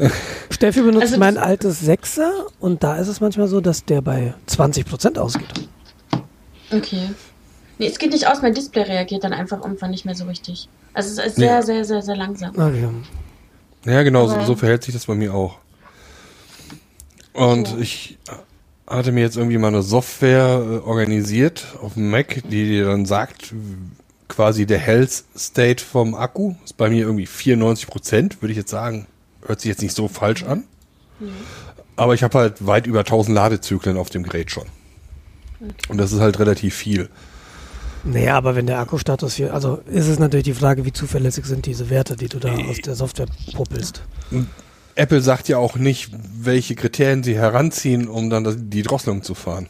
[0.51, 4.35] Steffi benutzt Also mein altes Sechser und da ist es manchmal so, dass der bei
[4.49, 5.47] 20% ausgeht.
[6.73, 7.11] Okay.
[7.79, 10.69] Nee, es geht nicht aus, mein Display reagiert dann einfach irgendwann nicht mehr so richtig.
[10.93, 11.63] Also es ist sehr, Ja.
[11.63, 12.51] sehr, sehr, sehr langsam.
[12.51, 12.89] Okay.
[13.85, 15.59] Ja, genau, so, so verhält sich das bei mir auch.
[17.33, 17.79] Und So.
[17.79, 18.19] ich
[18.87, 23.07] hatte mir jetzt irgendwie mal eine Software äh, organisiert auf dem Mac, die dir dann
[23.07, 23.53] sagt,
[24.29, 28.71] quasi der Health State vom Akku ist bei mir irgendwie 94 Prozent, würde ich jetzt
[28.71, 29.07] sagen.
[29.45, 30.65] Hört sich jetzt nicht so falsch an.
[31.97, 34.67] Aber ich habe halt weit über 1000 Ladezyklen auf dem Gerät schon.
[35.89, 37.09] Und das ist halt relativ viel.
[38.05, 41.67] Naja, aber wenn der Akkustatus hier, also ist es natürlich die Frage, wie zuverlässig sind
[41.67, 44.03] diese Werte, die du da aus der Software puppelst.
[44.97, 49.69] Apple sagt ja auch nicht, welche Kriterien sie heranziehen, um dann die Drosselung zu fahren.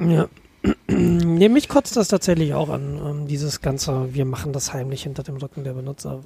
[0.00, 0.28] Ja.
[0.86, 5.22] Nee, mich kotzt das tatsächlich auch an, ähm, dieses ganze, wir machen das heimlich hinter
[5.22, 6.20] dem Rücken der Benutzer.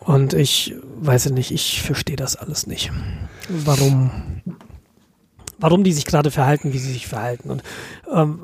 [0.00, 2.92] Und ich weiß nicht, ich verstehe das alles nicht.
[3.48, 4.10] Warum,
[5.58, 7.50] warum die sich gerade verhalten, wie sie sich verhalten.
[7.50, 7.62] Und
[8.12, 8.38] ähm,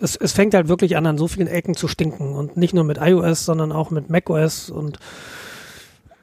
[0.00, 2.32] es, es fängt halt wirklich an, an so vielen Ecken zu stinken.
[2.34, 4.98] Und nicht nur mit iOS, sondern auch mit macOS und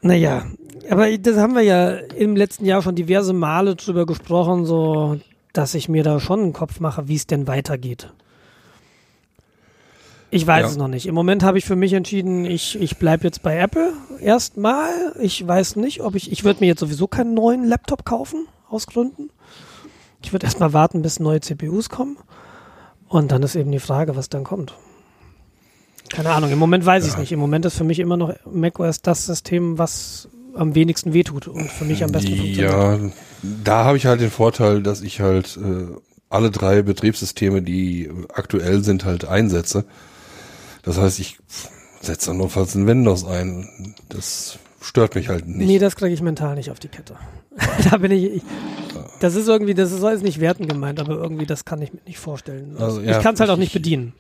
[0.02, 0.46] naja,
[0.90, 5.20] aber das haben wir ja im letzten Jahr schon diverse Male drüber gesprochen, so
[5.54, 8.12] dass ich mir da schon einen Kopf mache, wie es denn weitergeht.
[10.34, 10.68] Ich weiß Ja.
[10.70, 11.08] es noch nicht.
[11.08, 13.92] Im Moment habe ich für mich entschieden, ich, ich bleibe jetzt bei Apple
[14.22, 14.90] erstmal.
[15.20, 18.88] Ich weiß nicht, ob ich, ich würde mir jetzt sowieso keinen neuen Laptop kaufen, aus
[18.88, 19.30] Gründen.
[20.24, 22.18] Ich würde erstmal warten, bis neue CPUs kommen.
[23.10, 24.74] Und dann ist eben die Frage, was dann kommt.
[26.14, 27.32] Keine Ahnung, im Moment weiß ich es nicht.
[27.32, 31.70] Im Moment ist für mich immer noch macOS das System, was am wenigsten wehtut und
[31.72, 32.72] für mich am besten funktioniert.
[32.72, 33.00] Ja,
[33.64, 35.96] da habe ich halt den Vorteil, dass ich halt äh,
[36.30, 39.86] alle drei Betriebssysteme, die aktuell sind, halt einsetze.
[40.84, 41.38] Das heißt, ich
[42.02, 43.96] setze dann notfalls ein Windows ein.
[44.10, 45.68] Das stört mich halt nicht.
[45.68, 47.16] Nee, das kriege ich mental nicht auf die Kette.
[47.90, 48.44] da bin ich, ich.
[49.20, 52.02] Das ist irgendwie, das ist jetzt nicht werten gemeint, aber irgendwie, das kann ich mir
[52.06, 52.76] nicht vorstellen.
[52.80, 54.14] Also, ja, ich kann es halt auch nicht ich- bedienen.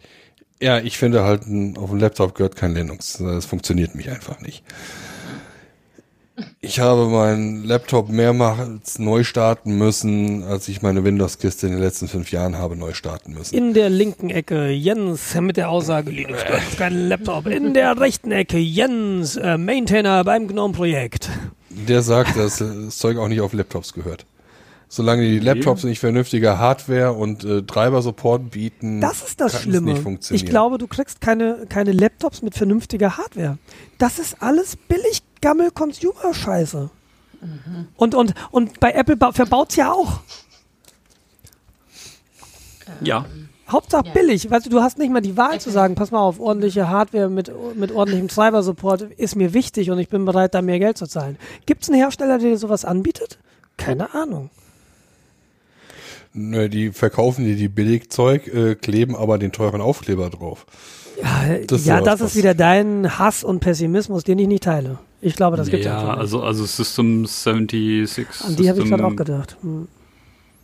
[0.62, 3.18] Ja, ich finde halt, auf dem Laptop gehört kein Linux.
[3.18, 4.64] Das funktioniert mich einfach nicht.
[6.60, 12.08] Ich habe meinen Laptop mehrmals neu starten müssen, als ich meine Windows-Kiste in den letzten
[12.08, 13.56] fünf Jahren habe neu starten müssen.
[13.56, 17.48] In der linken Ecke Jens mit der Aussage, Linux gehört auf keinen Laptop.
[17.48, 21.30] In der rechten Ecke Jens, äh, Maintainer beim GNOME-Projekt.
[21.70, 24.26] Der sagt, dass das Zeug auch nicht auf Laptops gehört.
[24.94, 29.92] Solange die Laptops nicht vernünftige Hardware und äh, Treiber-Support bieten, Das ist das kann Schlimme.
[29.92, 30.44] es nicht funktionieren.
[30.46, 33.58] Ich glaube, du kriegst keine, keine Laptops mit vernünftiger Hardware.
[33.98, 36.90] Das ist alles billig Gammel-Consumer-Scheiße.
[37.96, 40.20] Und, und, und bei Apple ba- verbaut's ja auch.
[43.02, 43.26] Ja.
[43.70, 44.12] Hauptsache Ja.
[44.14, 44.52] billig.
[44.52, 47.30] Weißt du, du hast nicht mal die Wahl zu sagen, pass mal auf, ordentliche Hardware
[47.30, 51.08] mit, mit ordentlichem Treiber-Support ist mir wichtig und ich bin bereit, da mehr Geld zu
[51.08, 51.38] zahlen.
[51.66, 53.40] Gibt es einen Hersteller, der dir sowas anbietet?
[53.78, 54.50] Keine Ahnung.
[56.34, 60.66] Nö, die verkaufen dir die Billigzeug, äh, kleben aber den teuren Aufkleber drauf.
[61.22, 64.64] Ja, Das ist ja ja das ist wieder dein Hass und Pessimismus, den ich nicht
[64.64, 64.98] teile.
[65.22, 66.22] Ich glaube, das gibt's ja, einfach nicht.
[66.22, 68.26] also, also System 76.
[68.44, 69.58] An die habe ich gerade auch gedacht.
[69.62, 69.88] Hm.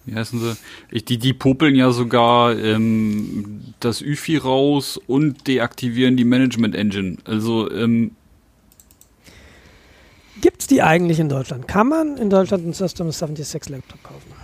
[0.05, 0.55] Wie heißen sie?
[0.89, 7.17] Ich, die, die popeln ja sogar ähm, das UFI raus und deaktivieren die Management Engine.
[7.25, 8.11] Also, ähm,
[10.39, 11.67] Gibt es die eigentlich in Deutschland?
[11.67, 14.36] Kann man in Deutschland einen System 76 Laptop kaufen?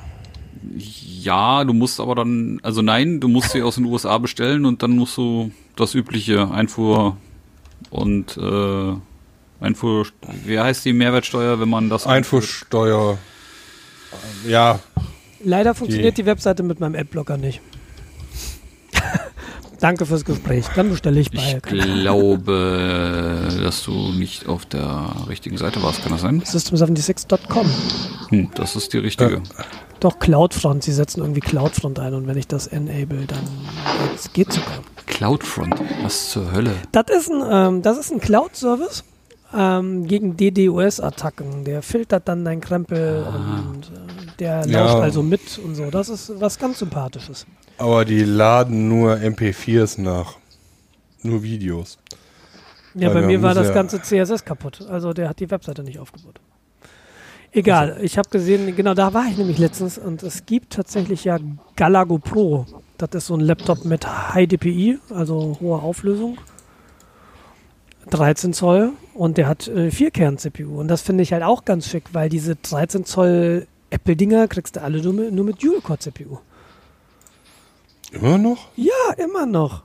[0.78, 4.84] Ja, du musst aber dann, also nein, du musst sie aus den USA bestellen und
[4.84, 7.18] dann musst du das übliche Einfuhr
[7.90, 8.94] und äh,
[9.60, 10.08] Einfuhr,
[10.46, 13.18] wie heißt die Mehrwertsteuer, wenn man das Einfuhrsteuer,
[14.46, 14.80] äh, ja,
[15.44, 17.60] Leider funktioniert die, Webseite mit meinem Adblocker nicht.
[19.80, 20.66] Danke fürs Gespräch.
[20.76, 26.14] Dann bestelle ich bei Ich glaube, dass du nicht auf der richtigen Seite warst, kann
[26.14, 26.42] das sein?
[26.42, 27.70] system76.com.
[28.30, 29.42] Hm, das ist die richtige.
[30.04, 33.40] Doch CloudFront, sie setzen irgendwie CloudFront ein und wenn ich das enable, dann
[34.10, 34.80] geht's, geht sogar.
[35.06, 36.72] Cloudfront, was zur Hölle?
[36.92, 39.06] Das ist ein, ähm, das ist ein Cloud-Service
[39.54, 41.64] ähm, gegen DDoS-Attacken.
[41.64, 44.82] Der filtert dann dein Krempel und äh, der Ja.
[44.84, 45.90] lauscht also mit und so.
[45.90, 47.46] Das ist was ganz Sympathisches.
[47.78, 50.36] aber die laden nur MP4s nach.
[51.22, 51.98] Nur Videos.
[52.94, 54.86] Ja, Weil bei mir war das ganze CSS kaputt.
[54.90, 56.42] Also der hat die Webseite nicht aufgebaut.
[57.56, 61.38] Egal, ich habe gesehen, genau da war ich nämlich letztens und es gibt tatsächlich ja
[61.76, 62.66] Galago Pro.
[62.98, 66.40] Das ist so ein Laptop mit High DPI, also hoher Auflösung.
[68.10, 70.80] 13 Zoll und der hat äh, Vierkern-CPU.
[70.80, 74.82] Und das finde ich halt auch ganz schick, weil diese 13 Zoll Apple-Dinger kriegst du
[74.82, 76.40] alle nur mit, nur mit Dual-Core-CPU.
[78.14, 78.68] Immer noch?
[78.76, 79.84] Ja, immer noch.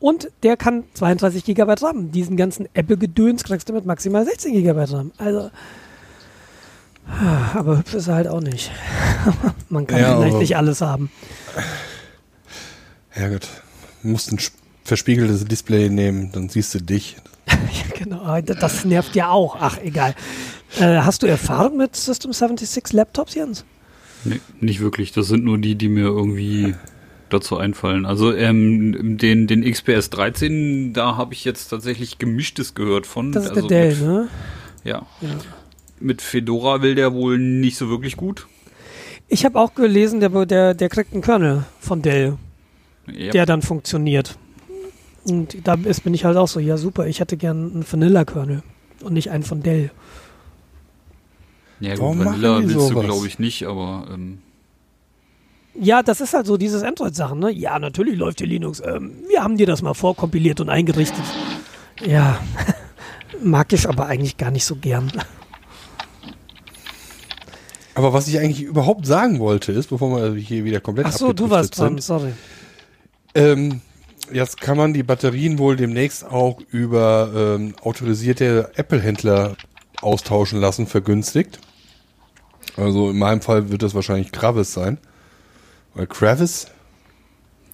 [0.00, 2.12] Und der kann 32 GB RAM.
[2.12, 5.12] Diesen ganzen Apple-Gedöns kriegst du mit maximal 16 GB RAM.
[5.18, 5.50] Also,
[7.54, 8.70] aber hübsch ist er halt auch nicht.
[9.68, 11.10] Man kann Ja, vielleicht nicht alles haben.
[13.16, 13.48] Ja gut.
[14.02, 17.16] Du musst ein sp- verspiegeltes Display nehmen, dann siehst du dich.
[17.48, 17.56] ja,
[17.98, 18.40] genau.
[18.40, 19.56] Das nervt ja auch.
[19.60, 20.14] Ach, egal.
[20.78, 23.64] Äh, hast du Erfahrung mit System 76 Laptops, Jens?
[24.24, 25.12] Nee, nicht wirklich.
[25.12, 26.74] Das sind nur die, die mir irgendwie
[27.30, 28.06] dazu einfallen.
[28.06, 33.32] Also ähm, den, den XPS 13, da habe ich jetzt tatsächlich Gemischtes gehört von.
[33.32, 34.28] Das ist also der Dell, mit, ne?
[34.84, 35.06] Ja.
[35.20, 35.28] Ja.
[36.00, 38.46] Mit Fedora will der wohl nicht so wirklich gut.
[39.28, 42.36] Ich habe auch gelesen, der, der, der kriegt einen Kernel von Dell.
[43.10, 43.30] Ja.
[43.32, 44.36] der dann funktioniert.
[45.24, 48.62] Und da ist, bin ich halt auch so, ja super, ich hätte gern einen Vanilla-Kernel
[49.02, 49.90] und nicht einen von Dell.
[51.80, 53.04] ja gut, Warum Vanilla willst du, sowas?
[53.04, 54.38] glaube ich, nicht, aber ähm,
[55.74, 57.50] Ja, das ist halt so dieses Android-Sachen, ne?
[57.50, 58.82] Ja, natürlich läuft hier Linux.
[58.84, 61.24] Ähm, wir haben dir das mal vorkompiliert und eingerichtet.
[62.04, 62.40] Ja,
[63.42, 65.10] mag ich aber eigentlich gar nicht so gern.
[67.98, 71.32] Aber was ich eigentlich überhaupt sagen wollte, ist, bevor wir hier wieder komplett Ach so,
[71.32, 72.32] du warst dran, sind, sorry.
[73.34, 73.80] Ähm,
[74.32, 79.56] jetzt kann man die Batterien wohl demnächst auch über ähm, autorisierte Apple-Händler
[80.00, 81.58] austauschen lassen, vergünstigt.
[82.76, 84.98] Also in meinem Fall wird das wahrscheinlich Gravis sein.
[85.94, 86.68] Weil Gravis,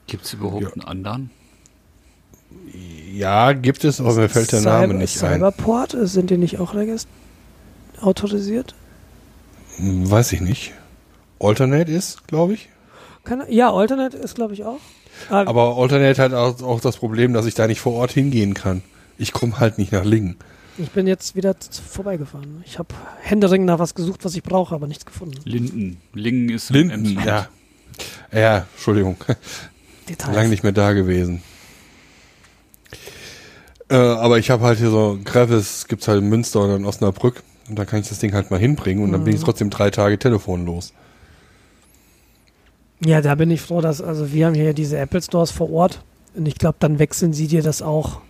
[0.06, 0.70] Gibt's überhaupt Ja.
[0.72, 1.30] einen anderen?
[3.12, 5.34] ja, gibt es, aber mir fällt der Name Cyber- nicht ein.
[5.34, 7.08] Cyberport, äh, sind die nicht auch regist
[8.00, 8.74] autorisiert?
[9.78, 10.72] Weiß ich nicht.
[11.40, 12.68] Alternate ist, glaube ich.
[13.24, 14.80] Kann, ja, Alternate ist, glaube ich, auch.
[15.30, 18.54] Ah, Aber Alternate hat auch, auch das Problem, dass ich da nicht vor Ort hingehen
[18.54, 18.82] kann.
[19.18, 20.36] Ich komme halt nicht nach Lingen.
[20.76, 21.54] ich bin jetzt wieder
[21.88, 22.62] vorbeigefahren.
[22.66, 25.38] Ich habe händeringend nach was gesucht, was ich brauche, aber nichts gefunden.
[25.44, 26.00] Linden.
[26.12, 27.26] Lingen ist im Linden, Emsland.
[27.26, 27.48] ja.
[28.32, 29.16] Ja, Entschuldigung.
[30.08, 30.34] Details.
[30.34, 31.42] Lang nicht mehr da gewesen.
[33.88, 37.42] Äh, aber ich habe halt hier so Gravis, gibt's halt in Münster oder in Osnabrück.
[37.68, 39.90] Und dann kann ich das Ding halt mal hinbringen und dann bin ich trotzdem drei
[39.90, 40.92] Tage telefonlos.
[43.04, 46.02] Ja, da bin ich froh, dass, also wir haben hier diese Apple Stores vor Ort
[46.34, 48.20] und ich glaube, dann wechseln sie dir das auch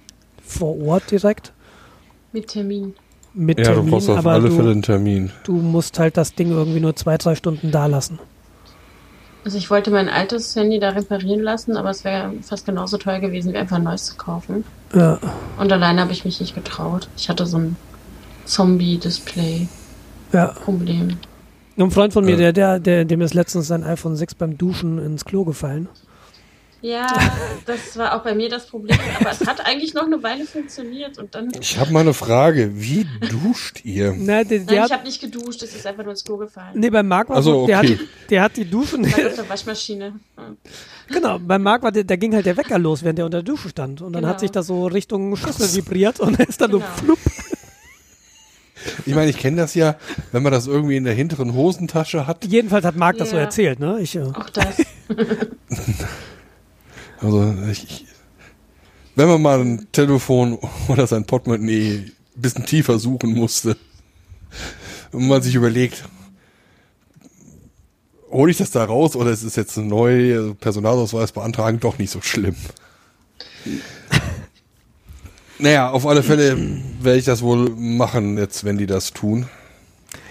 [0.44, 1.52] vor Ort direkt
[2.32, 2.94] Mit Termin.
[3.35, 5.31] mit Ja, Termin, du brauchst auf aber alle du, Fälle einen Termin.
[5.44, 8.19] du musst halt das Ding irgendwie nur zwei, drei Stunden da lassen.
[9.44, 13.20] Also ich wollte mein altes Handy da reparieren lassen, aber es wäre fast genauso teuer
[13.20, 14.65] gewesen, wie einfach ein neues zu kaufen.
[14.94, 15.19] Ja.
[15.59, 17.09] Und alleine habe ich mich nicht getraut.
[17.16, 17.77] Ich hatte so ein
[18.44, 19.68] Zombie-Display-Problem.
[21.10, 21.16] ja.
[21.76, 22.36] Ein Freund von mir, Ja.
[22.36, 25.88] der, der, der, dem ist letztens sein iPhone 6 beim Duschen ins Klo gefallen.
[26.82, 27.06] Ja,
[27.64, 28.98] das war auch bei mir das Problem.
[29.18, 31.50] Aber es hat eigentlich noch eine Weile funktioniert und dann.
[31.58, 32.72] Ich habe mal eine Frage.
[32.74, 34.14] Wie duscht ihr?
[34.18, 36.36] Na, der, der Nein, ich hat, habe nicht geduscht, es ist einfach nur ins Klo
[36.36, 36.72] gefallen.
[36.78, 37.96] nee, beim Marc war Also, so, der, okay.
[37.96, 37.98] hat,
[38.30, 40.12] der hat die Duschen, Bei der Waschmaschine.
[41.08, 43.44] Genau, beim Marc war der, da ging halt der Wecker los, während der unter der
[43.54, 44.00] Dusche stand.
[44.00, 44.32] Und dann Genau.
[44.32, 46.84] hat sich das so Richtung Schüssel vibriert und er ist dann Genau.
[46.96, 47.18] so flupp.
[49.06, 49.97] Ich meine, ich kenne das ja,
[50.32, 52.44] wenn man das irgendwie in der hinteren Hosentasche hat.
[52.44, 53.98] Jedenfalls hat Marc das so erzählt, ne?
[54.01, 54.77] Ich, äh, Auch das.
[57.20, 58.06] Also ich, ich,
[59.15, 60.59] wenn man mal ein Telefon
[60.89, 63.77] oder sein Portemonnaie ein bisschen tiefer suchen musste
[65.12, 66.05] und man sich überlegt,
[68.31, 72.11] hole ich das da raus oder ist es jetzt ein neuer Personalausweis beantragen doch nicht
[72.11, 72.56] so schlimm.
[75.59, 76.56] Naja, auf alle Fälle
[77.01, 79.47] werde ich das wohl machen, jetzt wenn die das tun.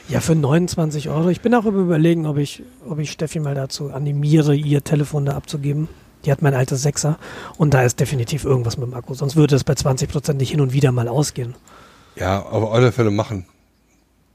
[0.10, 1.30] Ja, für 29 Euro.
[1.30, 5.26] Ich bin auch über überlegen, ob ich, ob ich Steffi mal dazu animiere, ihr Telefon
[5.26, 5.88] da abzugeben.
[6.26, 7.18] Die hat mein altes Sechser
[7.58, 9.14] und da ist definitiv irgendwas mit dem Akku.
[9.14, 11.56] Sonst würde es bei 20 Prozent nicht hin und wieder mal ausgehen.
[12.16, 13.46] Ja, aber auf alle Fälle machen.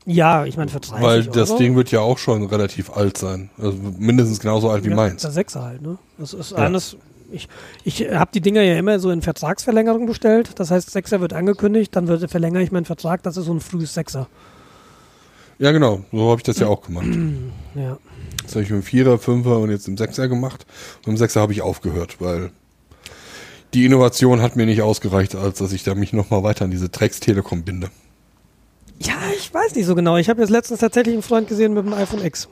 [0.05, 1.31] Ja, ich meine für 30 Weil Euro.
[1.32, 3.51] das Ding wird ja auch schon relativ alt sein.
[3.59, 5.20] Also mindestens genauso alt wie ja, meins.
[5.23, 5.98] Der Sechser halt, ne?
[6.16, 6.59] Das ist Ja.
[6.59, 6.97] eines.
[7.30, 7.48] Ich,
[7.84, 10.52] ich habe die Dinger ja immer so in Vertragsverlängerung bestellt.
[10.56, 13.22] Das heißt, Sechser wird angekündigt, dann wird, verlängere ich meinen Vertrag.
[13.22, 14.28] Das ist so ein frühes Sechser.
[15.59, 16.05] Ja, genau.
[16.12, 17.06] So habe ich das ja auch gemacht.
[17.74, 17.98] Ja.
[18.42, 20.64] Das habe ich mit dem Vierer, Fünfer und jetzt im Sechser gemacht.
[21.05, 22.50] Und im Sechser habe ich aufgehört, weil
[23.74, 26.88] die Innovation hat mir nicht ausgereicht, als dass ich da mich nochmal weiter an diese
[26.88, 27.90] Drecks Telekom binde.
[29.00, 30.16] Ja, ich weiß nicht so genau.
[30.16, 32.48] Ich habe jetzt letztens tatsächlich einen Freund gesehen mit dem iPhone X.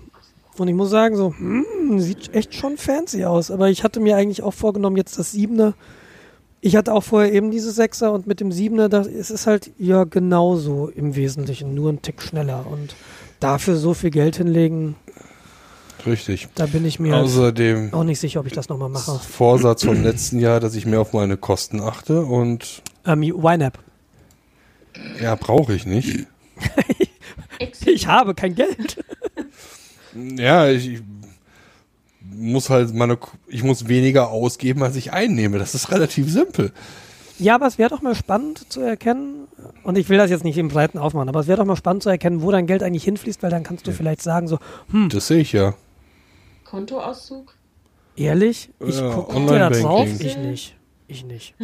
[0.61, 3.51] Und ich muss sagen, so, hm, sieht echt schon fancy aus.
[3.51, 5.75] Aber ich hatte mir eigentlich auch vorgenommen, jetzt das Siebener.
[6.61, 9.71] Ich hatte auch vorher eben diese Sechser und mit dem Siebener, da, es ist halt
[9.79, 12.67] ja genauso im Wesentlichen, nur ein Tick schneller.
[12.71, 12.97] Und
[13.41, 14.97] dafür so viel Geld hinlegen,
[16.07, 16.49] Richtig.
[16.55, 19.19] da bin ich mir Außerdem auch nicht sicher, ob ich das nochmal mache.
[19.19, 23.79] Vorsatz vom letzten Jahr, dass ich mehr auf meine Kosten achte und Ähm, YNAB.
[25.23, 26.27] ja, brauche ich nicht.
[27.87, 29.03] Ich habe kein Geld.
[30.37, 31.03] Ja, ich, ich
[32.21, 33.19] muss halt meine,
[33.49, 35.59] ich muss weniger ausgeben, als ich einnehme.
[35.59, 36.73] Das ist relativ simpel.
[37.39, 39.47] Ja, aber es wäre doch mal spannend zu erkennen,
[39.83, 42.03] und ich will das jetzt nicht im Breiten aufmachen, aber es wäre doch mal spannend
[42.03, 44.59] zu erkennen, wo dein Geld eigentlich hinfließt, weil dann kannst du vielleicht sagen, so,
[44.91, 45.75] hm, Das sehe ich ja.
[46.65, 47.55] Kontoauszug?
[48.17, 50.77] ehrlich, ich Ja, gucke dir da drauf, ich nicht.
[51.09, 51.55] Ich nicht.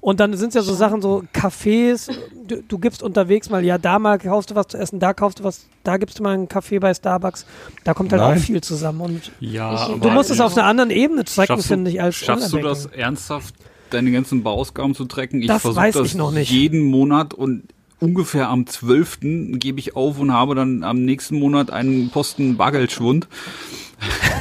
[0.00, 2.08] Und dann sind es ja so Sachen, so Cafés,
[2.46, 5.40] du, du gibst unterwegs mal, ja, da mal kaufst du was zu essen, da kaufst
[5.40, 7.46] du was, da gibst du mal einen Kaffee bei Starbucks,
[7.84, 8.38] da kommt halt Nein.
[8.38, 9.00] auch viel zusammen.
[9.00, 12.58] Und Ja, du musst es auf einer anderen Ebene du, finde ich, als Schaffst du
[12.58, 13.54] das ernsthaft,
[13.90, 15.40] deine ganzen Bauausgaben zu tracken?
[15.42, 16.50] Ich Das versuche weiß das ich noch nicht.
[16.50, 17.64] jeden Monat und
[18.00, 19.18] ungefähr am 12.
[19.58, 23.26] gebe ich auf und habe dann am nächsten Monat einen Posten Bargeldschwund.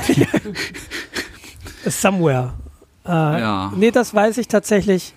[1.86, 2.54] Somewhere.
[3.06, 3.74] Äh, Ja.
[3.76, 5.14] Nee, das weiß ich tatsächlich.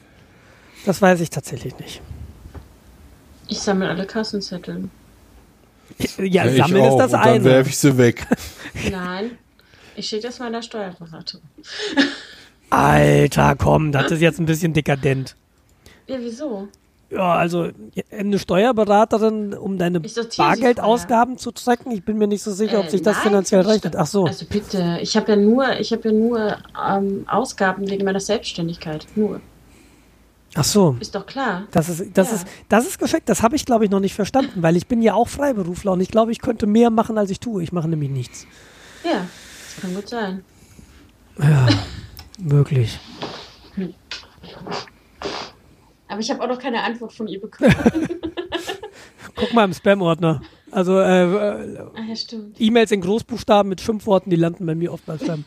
[0.87, 2.01] Das weiß ich tatsächlich nicht.
[3.49, 4.89] Ich sammle alle Kassenzettel.
[6.19, 6.99] Ja, ich sammeln ist auch.
[6.99, 7.45] das und dann eine.
[7.45, 8.27] werfe ich sie weg.
[8.91, 9.33] Nein.
[9.97, 11.41] Ich schicke das meiner Steuerberatung.
[12.71, 15.35] Alter, komm, das ist jetzt ein bisschen dekadent.
[16.07, 16.69] Ja, wieso?
[17.11, 17.69] Ja, also
[18.17, 21.91] eine Steuerberaterin, um deine Bargeldausgaben zu tracken.
[21.91, 23.97] Ich bin mir nicht so sicher, ob Äh, sich das nein, finanziell rechnet.
[23.97, 24.27] Ach so.
[24.27, 26.57] Also bitte, ich habe ja nur, ich habe ja nur
[26.89, 29.07] ähm, Ausgaben wegen meiner Selbstständigkeit.
[29.17, 29.41] Nur.
[30.55, 30.97] Ach so.
[30.99, 31.69] Ist doch klar.
[31.71, 32.37] Das ist, das Ja.
[32.37, 33.29] ist, das ist geschickt.
[33.29, 36.01] Das habe ich, glaube ich, noch nicht verstanden, weil ich bin ja auch Freiberufler und
[36.01, 37.63] ich glaube, ich könnte mehr machen, als ich tue.
[37.63, 38.47] Ich mache nämlich nichts.
[39.05, 39.27] Ja,
[39.75, 40.45] das kann gut sein.
[41.39, 41.69] Ja,
[42.39, 42.99] möglich.
[46.09, 47.73] Aber ich habe auch noch keine Antwort von ihr bekommen.
[49.37, 50.43] Guck mal im Spam-Ordner.
[50.73, 52.39] Also äh, äh, ah ja.
[52.59, 55.45] E-Mails in Großbuchstaben mit Schimpfworten, die landen bei mir oft bei Spam.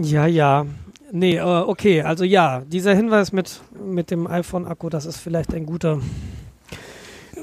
[0.00, 0.66] Ja, ja.
[1.10, 5.66] Nee, äh, okay, also ja, dieser Hinweis mit, mit dem iPhone-Akku, das ist vielleicht ein
[5.66, 6.00] guter.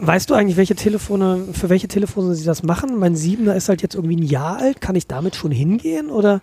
[0.01, 2.97] Weißt du eigentlich, welche Telefone, für welche Telefone sie das machen?
[2.97, 4.81] Mein 7er ist halt jetzt irgendwie ein Jahr alt.
[4.81, 6.09] Kann ich damit schon hingehen?
[6.09, 6.41] Oder?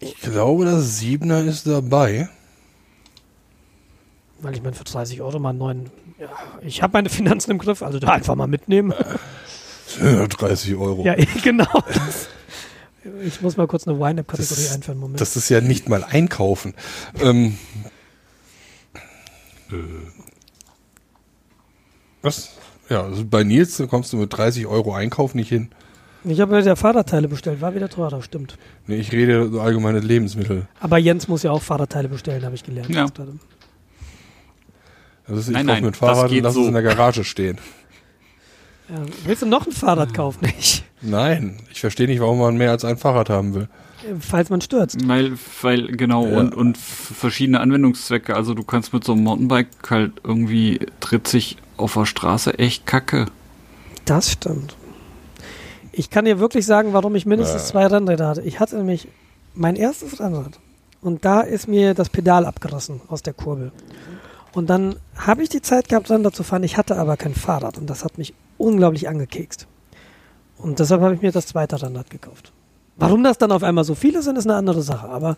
[0.00, 2.28] Ich glaube, das Siebener ist dabei.
[4.40, 5.90] Weil ich meine, für 30 Euro mal einen neuen.
[6.18, 6.28] Ja,
[6.60, 8.92] ich habe meine Finanzen im Griff, also da einfach mal mitnehmen.
[9.98, 11.04] 30 Euro.
[11.04, 11.82] Ja, genau.
[13.24, 14.98] Ich muss mal kurz eine Wine-App-Kategorie Das- einführen.
[14.98, 15.20] Moment.
[15.20, 16.74] Das ist ja nicht mal einkaufen.
[17.20, 17.58] Ähm,
[22.22, 22.50] was?
[22.88, 25.70] Ja, also bei Nils da kommst du mit 30 Euro Einkauf nicht hin.
[26.24, 28.56] ich habe ja Fahrradteile bestellt, war wieder teurer, stimmt.
[28.86, 30.66] Nee, ich rede so allgemeine Lebensmittel.
[30.80, 32.90] Aber Jens muss ja auch Fahrradteile bestellen, habe ich gelernt.
[32.90, 33.04] Ja.
[33.04, 33.38] jetzt gerade.
[35.26, 36.60] Also ich Nein, kaufe nein, mit das Fahrrad und lass so.
[36.62, 37.58] es in der Garage stehen.
[38.90, 38.96] Ja.
[39.24, 40.46] Willst du noch ein Fahrrad kaufen?
[40.58, 43.68] Ich, Nein, ich verstehe nicht, warum man mehr als ein Fahrrad haben will.
[44.20, 44.96] falls man stürzt.
[45.08, 45.32] Weil,
[45.62, 46.38] weil, genau, Ja.
[46.40, 48.34] und, und verschiedene Anwendungszwecke.
[48.36, 52.86] Also du kannst mit so einem Mountainbike halt irgendwie tritt sich auf der Straße echt
[52.86, 53.26] kacke.
[54.04, 54.76] Das stimmt.
[55.92, 57.66] Ich kann dir wirklich sagen, warum ich mindestens Äh.
[57.66, 58.42] zwei Rennräder hatte.
[58.42, 59.08] Ich hatte nämlich
[59.54, 60.58] mein erstes Rennrad
[61.00, 63.72] und da ist mir das Pedal abgerissen aus der Kurbel.
[64.52, 66.62] Und dann habe ich die Zeit gehabt, Rennrad zu fahren.
[66.62, 69.66] Ich hatte aber kein Fahrrad und das hat mich unglaublich angekekst.
[70.64, 72.50] Und deshalb habe ich mir das zweite Rennrad gekauft.
[72.96, 75.08] Warum das dann auf einmal so viele sind, ist eine andere Sache.
[75.08, 75.36] Aber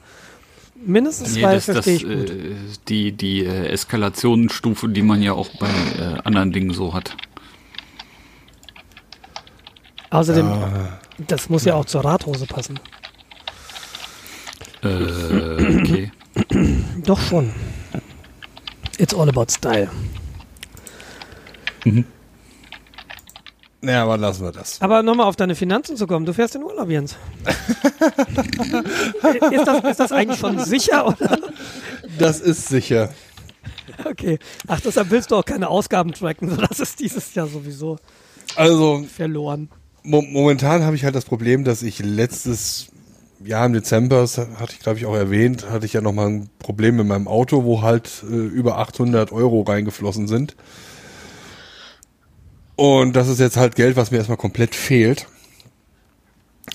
[0.77, 2.31] mindestens Nee, zwei das, das, verstehe ich gut.
[2.31, 2.55] äh,
[2.87, 5.67] die die äh, Eskalationsstufe, die man ja auch bei
[5.99, 7.17] äh, anderen Dingen so hat.
[10.11, 12.79] Außerdem, Ah, das muss ja auch zur Radhose passen.
[14.85, 14.89] Äh,
[15.81, 16.13] okay.
[17.05, 17.51] Doch schon.
[18.99, 19.91] It's all about style.
[23.87, 24.81] Naja, aber lassen wir das.
[24.83, 26.27] Aber nochmal auf deine Finanzen zu kommen.
[26.27, 27.17] Du fährst in Urlaub, Jens.
[29.53, 31.07] ist, das, ist das eigentlich schon sicher?
[31.07, 31.39] Oder?
[32.19, 33.11] Das ist sicher.
[34.05, 34.39] Okay.
[34.67, 36.51] Ach, deshalb willst du auch keine Ausgaben tracken.
[36.51, 37.99] So, Das ist dieses Jahr sowieso
[38.57, 39.69] Also verloren.
[40.03, 42.89] mo momentan habe ich halt das Problem, dass ich letztes
[43.45, 46.51] Jahr im Dezember, das hatte ich glaube ich auch erwähnt, hatte ich ja nochmal ein
[46.59, 50.57] Problem mit meinem Auto, wo halt äh, über 800 Euro reingeflossen sind.
[52.77, 55.27] Und das ist jetzt halt Geld, was mir erstmal komplett fehlt.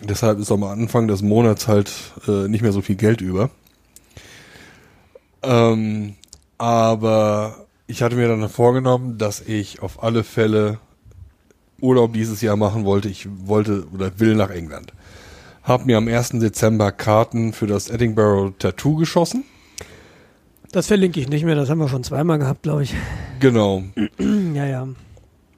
[0.03, 1.91] Deshalb ist am Anfang des Monats halt
[2.27, 3.51] äh, nicht mehr so viel Geld über.
[5.43, 6.15] Ähm,
[6.57, 10.79] aber ich hatte mir dann vorgenommen, dass ich auf alle Fälle
[11.79, 13.09] Urlaub dieses Jahr machen wollte.
[13.09, 14.93] Ich wollte oder will nach England.
[15.63, 16.39] Hab mir am 1.
[16.39, 19.43] Dezember Karten für das Edinburgh Tattoo geschossen.
[20.71, 21.55] Das verlinke ich nicht mehr.
[21.55, 22.95] Das haben wir schon zweimal gehabt, glaube ich.
[23.39, 23.83] Genau.
[24.53, 24.87] Ja, ja.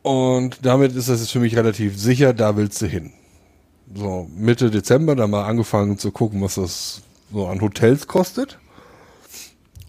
[0.03, 3.13] Und damit ist es jetzt für mich relativ sicher, da willst du hin.
[3.95, 7.01] So, Mitte Dezember dann mal angefangen zu gucken, was das
[7.31, 8.59] so an Hotels kostet.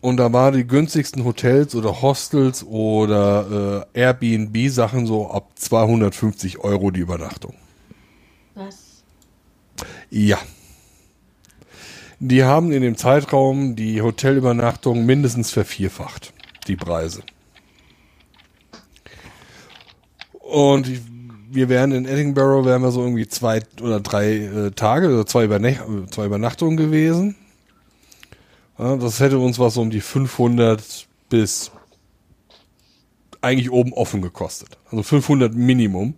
[0.01, 6.91] Und da waren die günstigsten Hotels oder Hostels oder äh, Airbnb-Sachen so ab 250 Euro
[6.91, 7.55] die Übernachtung.
[8.55, 9.03] Was?
[10.11, 10.39] Ja.
[12.21, 16.33] Die haben in dem Zeitraum die Hotelübernachtung mindestens vervierfacht,
[16.69, 17.23] die Preise.
[20.55, 21.01] Und ich-
[21.51, 25.45] wir wären in Edinburgh, wären wir so irgendwie zwei oder drei äh, Tage, oder zwei,
[25.45, 27.35] Übernach äh, zwei Übernachtungen gewesen.
[28.79, 31.73] Ja, das hätte uns was so um die 500 bis
[33.41, 34.79] eigentlich oben offen gekostet.
[34.91, 36.15] Also 500 Minimum.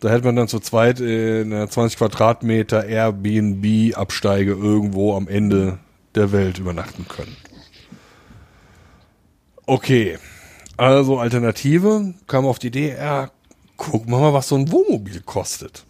[0.00, 5.78] Da hätte man dann zu zweit in einer 20 Quadratmeter Airbnb-Absteige irgendwo am Ende
[6.14, 7.36] der Welt übernachten können.
[9.66, 10.18] Okay.
[10.76, 13.30] Also Alternative kam auf die Idee, ja,
[13.82, 15.84] gucken wir mal, was so ein Wohnmobil kostet.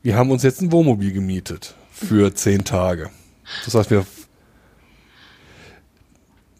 [0.00, 3.10] Wir haben uns jetzt ein Wohnmobil gemietet für zehn Tage.
[3.64, 4.06] Das heißt, wir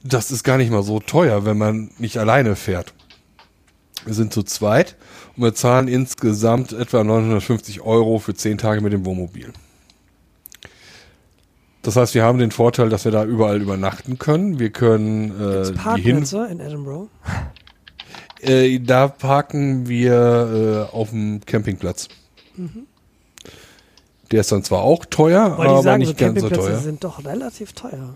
[0.02, 2.94] das ist gar nicht mal so teuer, wenn man nicht alleine fährt.
[4.06, 4.96] Wir sind zu zweit
[5.36, 9.52] und wir zahlen insgesamt etwa 950 Euro für zehn Tage mit dem Wohnmobil.
[11.82, 14.58] Das heißt, wir haben den Vorteil, dass wir da überall übernachten können.
[14.58, 17.08] Wir können äh, Gibt's Parkplätze in Edinburgh?
[18.42, 22.08] Äh, da parken wir äh, auf dem Campingplatz.
[24.30, 26.80] Der ist dann zwar auch teuer, Wollte aber sagen, so nicht ganz so Campingplätze teuer.
[26.80, 28.14] sind doch relativ teuer.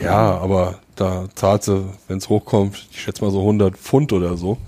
[0.00, 4.36] Ja, aber da zahlt sie, wenn es hochkommt, ich schätze mal so 100 Pfund oder
[4.36, 4.58] so.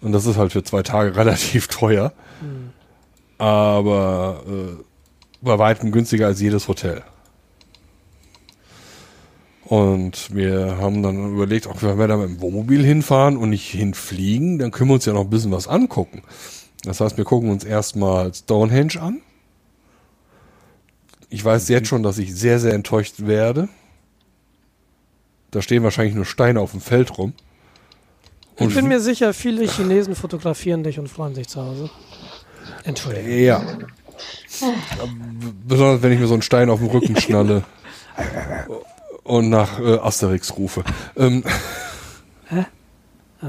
[0.00, 2.12] Und das ist halt für zwei Tage relativ teuer.
[3.38, 4.82] Aber äh,
[5.40, 7.02] bei weitem günstiger als jedes Hotel.
[9.66, 13.70] Und wir haben dann überlegt, auch wenn wir da mit dem Wohnmobil hinfahren und nicht
[13.70, 16.22] hinfliegen, dann können wir uns ja noch ein bisschen was angucken.
[16.84, 19.22] Das heißt, wir gucken uns erstmal Stonehenge an.
[21.30, 23.68] Ich weiß jetzt schon, dass ich sehr, sehr enttäuscht werde.
[25.50, 27.32] Da stehen wahrscheinlich nur Steine auf dem Feld rum.
[28.56, 31.90] Und Ich bin mir sicher, viele Chinesen fotografieren dich und freuen sich zu Hause.
[32.84, 33.30] Entschuldigung.
[33.30, 33.64] Ja.
[35.66, 37.64] Besonders wenn ich mir so einen Stein auf den Rücken schnalle
[39.24, 40.84] und nach äh, Asterix rufe.
[41.16, 41.42] Ähm,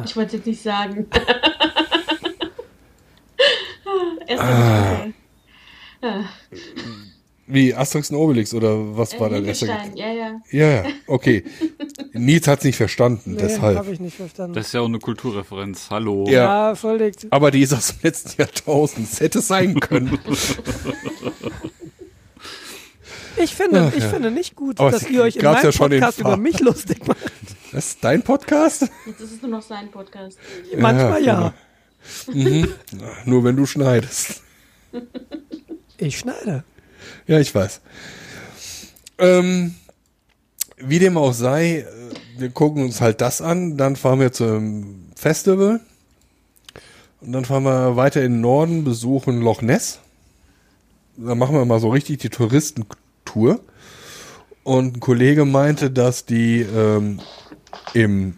[0.06, 1.06] Ich wollte es jetzt nicht sagen.
[4.27, 4.93] Erst Ah.
[5.02, 5.14] okay.
[6.02, 6.23] Ah,
[7.47, 9.68] wie Asterix und Obelix oder was war äh, dein erster?
[9.95, 10.41] Ja, ja.
[10.52, 11.43] Ja, ja, okay.
[12.14, 13.77] Nils hat's nicht verstanden, Nee, deshalb.
[13.77, 14.53] habe ich nicht verstanden.
[14.56, 15.88] Das ist ja auch eine Kulturreferenz.
[15.91, 16.26] Hallo.
[16.27, 16.69] Ja.
[16.69, 17.27] ja, voll liegt.
[17.31, 19.07] Aber die ist aus dem letzten Jahrtausend.
[19.11, 20.18] Es hätte sein können.
[23.37, 24.09] Ich finde, Ach, ich ja.
[24.09, 27.17] finde nicht gut, Aber dass ihr euch in meinem ja Podcast über mich lustig macht.
[27.71, 28.89] Das ist dein Podcast?
[29.05, 30.37] Jetzt ist es nur noch sein Podcast.
[30.77, 31.53] Manchmal ja.
[32.31, 32.69] Mhm.
[33.25, 34.41] Nur wenn du schneidest.
[35.97, 36.63] Ich schneide.
[37.27, 37.81] Ja, ich weiß.
[39.17, 39.75] Ähm,
[40.77, 41.85] wie dem auch sei, äh,
[42.37, 45.79] wir gucken uns halt das an, dann fahren wir zum Festival
[47.21, 49.99] und dann fahren wir weiter in den Norden, besuchen Loch Ness.
[51.17, 52.29] Da machen wir mal so richtig die
[53.35, 53.59] Touristentour.
[54.63, 57.19] Und ein Kollege meinte, dass die ähm,
[57.93, 58.35] im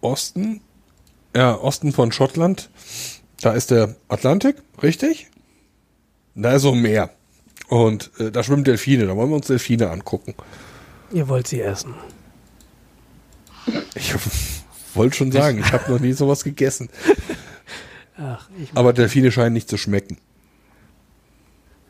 [0.00, 0.62] Osten,
[1.34, 2.70] ja, Osten von Schottland,
[3.42, 5.28] da ist der Atlantik, richtig?
[6.34, 7.10] Da ist so ein Meer.
[7.68, 10.34] Und äh, da schwimmen Delfine, da wollen wir uns Delfine angucken.
[11.12, 11.94] Ihr wollt sie essen.
[13.94, 14.14] Ich
[14.94, 16.88] wollte schon sagen, ich habe noch nie sowas gegessen.
[18.16, 20.16] Ach, Aber Delfine scheinen nicht zu schmecken.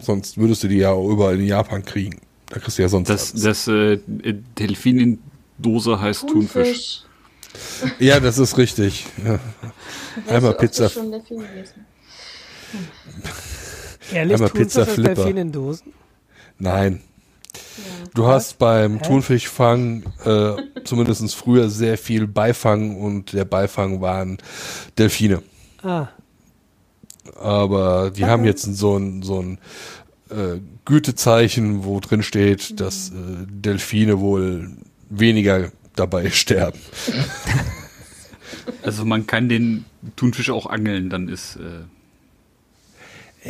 [0.06, 2.20] Sonst würdest du die ja auch überall in Japan kriegen.
[2.48, 3.42] Da kriegst du ja sonst Das, alles.
[3.42, 3.98] das äh,
[4.56, 5.18] Delfin in
[5.58, 7.02] Dose heißt Thunfisch.
[7.98, 9.04] Ja, das ist richtig.
[9.24, 9.40] Ja.
[10.32, 10.88] Einmal Pizza.
[10.88, 11.86] schon Delfin gegessen.
[14.12, 15.14] Ehrlich, Einmal Thunfisch Pizza Flipper.
[15.14, 15.92] Delfin in Dosen?
[16.60, 17.00] Nein.
[17.54, 17.82] Ja.
[18.14, 19.08] Du hast beim Hä?
[19.08, 20.52] Thunfischfang äh,
[20.84, 24.38] zumindest früher sehr viel Beifang und der Beifang waren
[24.98, 25.42] Delfine.
[25.82, 26.08] Ah,
[27.40, 29.58] aber die haben jetzt so ein, so ein
[30.30, 33.12] äh, Gütezeichen, wo drin steht, dass äh,
[33.48, 34.70] Delfine wohl
[35.10, 36.78] weniger dabei sterben.
[38.82, 39.84] Also man kann den
[40.16, 41.84] Thunfisch auch angeln, dann ist äh,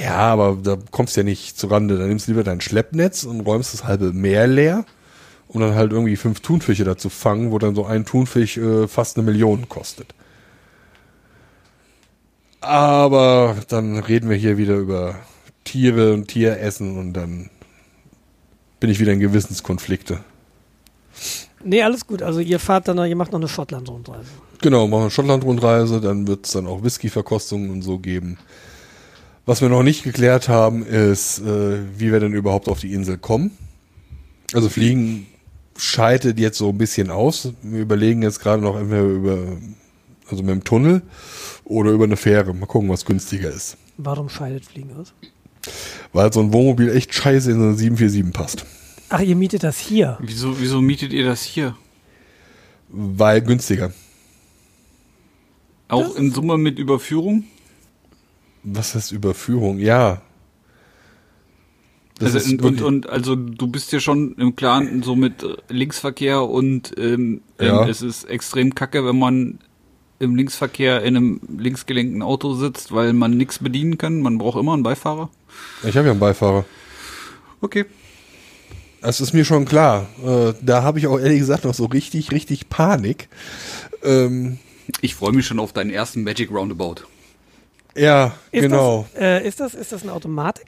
[0.01, 1.99] Ja, aber da kommst du ja nicht zu Rande.
[1.99, 4.85] Da nimmst du lieber dein Schleppnetz und räumst das halbe Meer leer,
[5.49, 8.89] um dann halt irgendwie fünf Thunfische da zu fangen, wo dann so ein Thunfisch äh,
[8.89, 10.15] fast eine Million kostet.
[12.61, 15.17] Aber dann reden wir hier wieder über
[15.65, 17.51] Tiere und Tieressen und dann
[18.81, 20.21] bin ich wieder in Gewissenskonflikte.
[21.65, 22.23] nee, alles gut.
[22.23, 24.29] Also ihr fahrt dann, noch- ihr macht noch eine Schottland-Rundreise.
[24.63, 28.39] Genau, machen eine Schottland-Rundreise, dann wird es dann auch Whisky-Verkostungen und so geben.
[29.45, 33.17] Was wir noch nicht geklärt haben, ist, äh, wie wir denn überhaupt auf die Insel
[33.19, 33.53] kommen.
[34.55, 35.27] Also fliegen
[35.77, 37.51] scheidet jetzt so ein bisschen aus.
[37.63, 39.39] Wir überlegen jetzt gerade noch entweder über,
[40.31, 41.03] also mit dem Tunnel
[41.65, 42.55] oder über eine Fähre.
[42.55, 43.77] Mal gucken, was günstiger ist.
[43.97, 45.13] Warum scheidet Fliegen aus?
[46.13, 48.67] Weil so ein Wohnmobil echt scheiße in so eine 747 passt.
[49.09, 50.19] Ach, ihr mietet das hier.
[50.21, 51.77] wieso, wieso mietet ihr das hier?
[52.89, 53.93] Weil günstiger.
[55.89, 57.45] Auch in Summe mit Überführung?
[58.65, 59.79] Was heißt Überführung?
[59.79, 60.23] Ja.
[62.19, 65.57] Das also ist und, und, also du bist ja schon im Klaren so mit äh,
[65.69, 67.87] Linksverkehr und ähm, Ja.
[67.87, 69.59] es ist extrem kacke, wenn man
[70.19, 74.21] im Linksverkehr in einem linksgelenkten Auto sitzt, weil man nichts bedienen kann.
[74.21, 75.29] Man braucht immer einen Beifahrer.
[75.83, 76.65] ich habe ja einen Beifahrer.
[77.61, 77.85] Okay.
[79.03, 80.07] Das ist mir schon klar.
[80.25, 83.29] Äh, da habe ich auch ehrlich gesagt noch so richtig, richtig Panik.
[84.03, 84.59] Ähm,
[85.01, 86.97] Ich freue mich schon auf deinen ersten Magic Roundabout.
[87.95, 89.07] ja, Ist genau.
[89.15, 90.67] Das, äh, ist, das, ist das eine Automatik?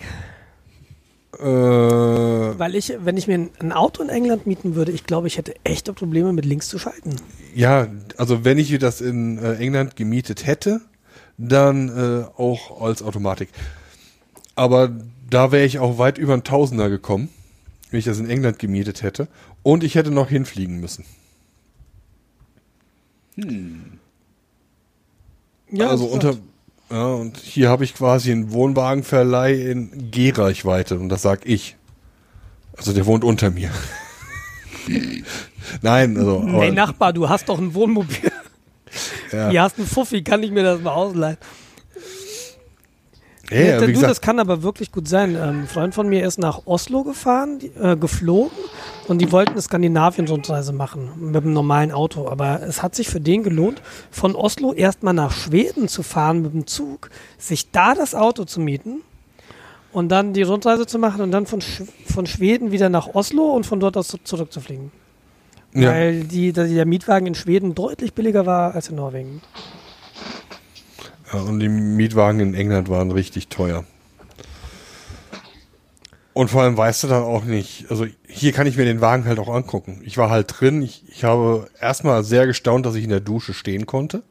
[1.38, 5.36] Äh, Weil ich, wenn ich mir ein- Auto in England mieten würde, ich glaube, ich
[5.36, 7.16] hätte echte Probleme mit links zu schalten.
[7.54, 7.86] ja,
[8.16, 10.80] also wenn ich das in äh, England gemietet hätte,
[11.36, 13.50] dann äh, auch als Automatik.
[14.54, 14.90] Aber
[15.28, 17.28] da wäre ich auch weit über ein Tausender gekommen,
[17.90, 19.28] wenn ich das in England gemietet hätte.
[19.62, 21.04] Und ich hätte noch hinfliegen müssen.
[25.70, 26.36] Ja, also unter.
[26.90, 31.76] Ja, und hier habe ich quasi einen Wohnwagenverleih in G-Reichweite und das sag ich.
[32.76, 33.70] Also der wohnt unter mir.
[35.82, 36.40] Nein, also.
[36.40, 38.30] aber- Ey, Nachbar, du hast doch ein Wohnmobil.
[39.32, 39.50] ja.
[39.50, 41.36] Hier hast einen Fuffi, kann ich mir das mal ausleihen?
[43.50, 45.34] Ja, ja, du, wie das gesagt, kann aber wirklich gut sein.
[45.34, 48.52] Ähm, ein Freund von mir ist nach Oslo gefahren, äh, geflogen
[49.08, 52.28] und die wollten eine Skandinavien-Rundreise machen mit einem normalen Auto.
[52.28, 53.80] Aber es hat sich für den gelohnt,
[54.10, 58.60] von Oslo erstmal nach Schweden zu fahren mit dem Zug, sich da das Auto zu
[58.60, 59.00] mieten
[59.92, 63.44] und dann die Rundreise zu machen und dann von, Sch von Schweden wieder nach Oslo
[63.52, 64.92] und von dort aus zu- zurückzufliegen.
[65.74, 65.90] ja.
[65.90, 69.40] Weil die, der der Mietwagen in Schweden deutlich billiger war als in Norwegen.
[71.32, 73.84] Ja, und die Mietwagen in England waren richtig teuer.
[76.34, 79.24] Und vor allem weißt du dann auch nicht, also hier kann ich mir den Wagen
[79.24, 80.02] halt auch angucken.
[80.04, 83.54] Ich war halt drin, ich, ich habe erstmal sehr gestaunt, dass ich in der Dusche
[83.54, 84.22] stehen konnte.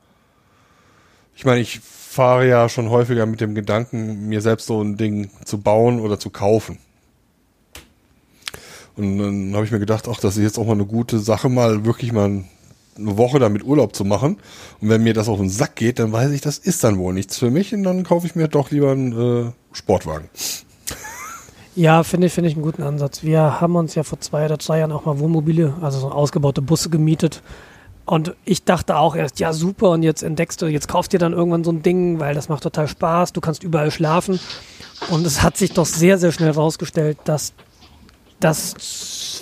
[1.36, 5.30] Ich meine, ich fahre ja schon häufiger mit dem Gedanken, mir selbst so ein Ding
[5.44, 6.80] zu bauen oder zu kaufen.
[8.96, 11.50] Und dann habe ich mir gedacht, ach, das ist jetzt auch mal eine gute Sache,
[11.50, 12.44] mal wirklich mal
[12.98, 14.38] eine Woche damit Urlaub zu machen.
[14.82, 17.14] Und wenn mir das auf den Sack geht, dann weiß ich, das ist dann wohl
[17.14, 20.30] nichts für mich und dann kaufe ich mir doch lieber einen äh, Sportwagen.
[21.78, 23.22] Ja, finde ich, finde ich einen guten Ansatz.
[23.22, 26.60] Wir haben uns ja vor zwei oder drei Jahren auch mal Wohnmobile, also so ausgebaute
[26.64, 27.44] Busse gemietet.
[28.04, 31.34] Und ich dachte auch erst, ja super, und jetzt entdeckst du, jetzt kaufst dir dann
[31.34, 34.40] irgendwann so ein Ding, weil das macht total Spaß, du kannst überall schlafen.
[35.12, 37.54] Und es hat sich doch sehr, sehr schnell rausgestellt, dass
[38.40, 38.74] das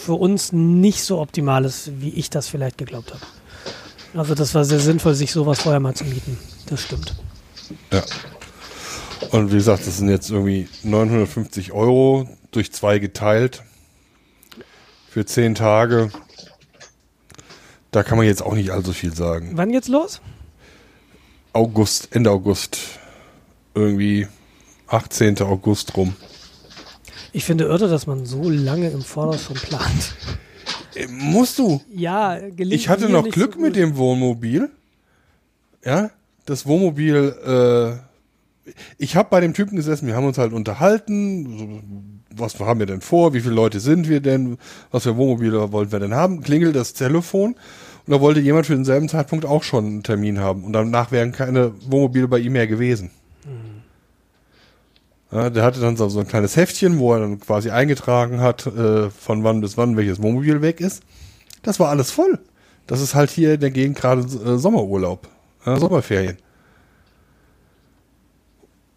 [0.02, 3.24] für uns nicht so optimal ist, wie ich das vielleicht geglaubt habe.
[4.14, 6.38] Also das war sehr sinnvoll, sich sowas vorher mal zu mieten.
[6.66, 7.16] Das stimmt.
[7.94, 8.04] Ja.
[9.32, 13.64] Und wie gesagt, das sind jetzt irgendwie 950 Euro durch zwei geteilt
[15.10, 16.12] für zehn Tage.
[17.92, 19.52] Da kann man jetzt auch nicht allzu viel sagen.
[19.54, 20.22] Wann geht's los?
[21.54, 22.78] August, Ende August.
[23.74, 24.28] Irgendwie
[24.88, 25.42] 18.
[25.42, 26.16] August rum.
[27.32, 30.16] Ich finde irre, dass man so lange im Voraus schon plant.
[30.96, 31.82] Äh, Musst du.
[31.90, 34.70] Ja, gelingt Ich hatte noch Glück so mit dem Wohnmobil.
[35.84, 36.12] Ja,
[36.46, 37.16] das Wohnmobil,
[37.46, 38.05] äh,
[38.98, 43.02] ich habe bei dem Typen gesessen, wir haben uns halt unterhalten, was haben wir denn
[43.02, 44.58] vor, wie viele Leute sind wir denn,
[44.92, 47.56] was für Wohnmobile wollen wir denn haben, klingelt das Telefon
[48.06, 51.32] und da wollte jemand für denselben Zeitpunkt auch schon einen Termin haben und danach wären
[51.32, 53.12] keine Wohnmobile bei ihm mehr gewesen.
[55.32, 58.68] Ja, der hatte dann so, so ein kleines Heftchen, wo er dann quasi eingetragen hat,
[58.68, 61.04] äh, von wann bis wann welches Wohnmobil weg ist.
[61.62, 62.40] Das war alles voll.
[62.88, 65.28] Das ist halt hier in der Gegend gerade äh, Sommerurlaub,
[65.66, 66.38] äh, Sommerferien.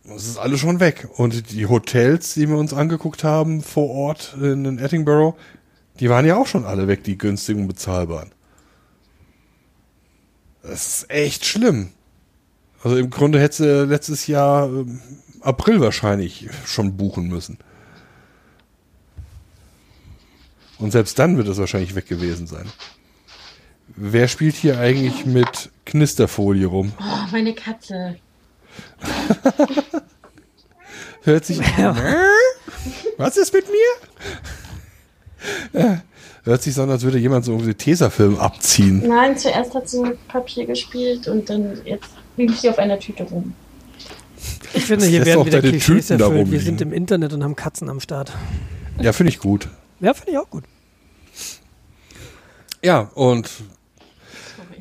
[0.08, 1.08] Das ist alles schon weg.
[1.16, 5.36] Und die Hotels, die wir uns angeguckt haben vor Ort in, in Edinburgh,
[6.00, 8.32] die waren ja auch schon alle weg, die günstigen und bezahlbaren.
[10.62, 11.90] Das ist echt schlimm.
[12.82, 15.00] Also im Grunde hätte sie letztes Jahr ähm,
[15.40, 17.58] April wahrscheinlich schon buchen müssen.
[20.78, 22.66] Und selbst dann wird es wahrscheinlich weg gewesen sein.
[23.96, 26.92] Wer spielt hier eigentlich mit Knisterfolie rum?
[27.00, 28.16] Oh, meine Katze.
[31.22, 31.60] Hört sich.
[33.16, 33.86] Was ist mit mir?
[35.80, 36.02] Ja,
[36.48, 39.06] Hört sich so an, als würde jemand so einen Tesafilm abziehen.
[39.06, 43.24] Nein, zuerst hat sie mit Papier gespielt und dann jetzt liegt sie auf einer Tüte
[43.24, 43.52] rum.
[44.72, 46.50] Ich finde, Das hier werden auch wieder deine Klischees Tüten erfüllt.
[46.50, 48.32] Wir sind im Internet und haben Katzen am Start.
[48.98, 49.68] Ja, finde ich gut.
[50.00, 50.64] Ja, finde ich auch gut.
[52.82, 53.50] Ja, und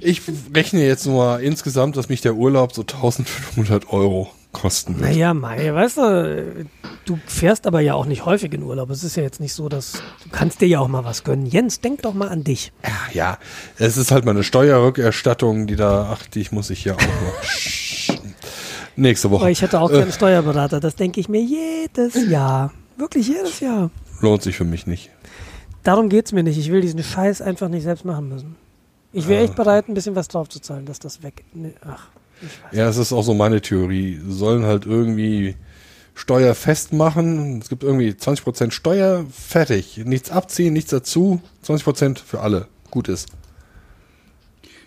[0.07, 0.21] ich
[0.53, 5.11] rechne jetzt nur mal insgesamt, dass mich der Urlaub so 1500 Euro kosten wird.
[5.11, 6.65] Naja, Mai, weißt du,
[7.05, 8.89] du fährst aber ja auch nicht häufig in Urlaub.
[8.89, 9.93] Es ist ja jetzt nicht so, dass
[10.23, 11.45] du kannst dir ja auch mal was gönnen.
[11.45, 12.71] Jens, denk doch mal an dich.
[12.83, 13.37] Ja, ja,
[13.77, 18.15] es ist halt meine Steuerrückerstattung, die da, ach, die muss ich ja auch noch.
[18.95, 19.45] Nächste Woche.
[19.45, 19.93] Weil ich hätte auch Äh.
[19.93, 20.79] gerne einen Steuerberater.
[20.79, 22.73] Das denke ich mir jedes Jahr.
[22.97, 23.91] Wirklich jedes Jahr.
[24.21, 25.11] Lohnt sich für mich nicht.
[25.83, 26.57] Darum geht's mir nicht.
[26.57, 28.55] Ich will diesen Scheiß einfach nicht selbst machen müssen.
[29.13, 31.43] Ich wäre echt bereit, ein bisschen was drauf zu zahlen, dass das weg.
[31.53, 32.09] Nee, ach,
[32.41, 32.71] ich weiß.
[32.73, 34.19] Ja, es ist auch so meine Theorie.
[34.23, 35.55] Sie sollen halt irgendwie
[36.13, 37.59] Steuer festmachen.
[37.61, 40.01] Es gibt irgendwie 20% Steuer, fertig.
[40.05, 41.41] Nichts abziehen, nichts dazu.
[41.65, 42.67] 20% für alle.
[42.91, 43.29] Gut ist.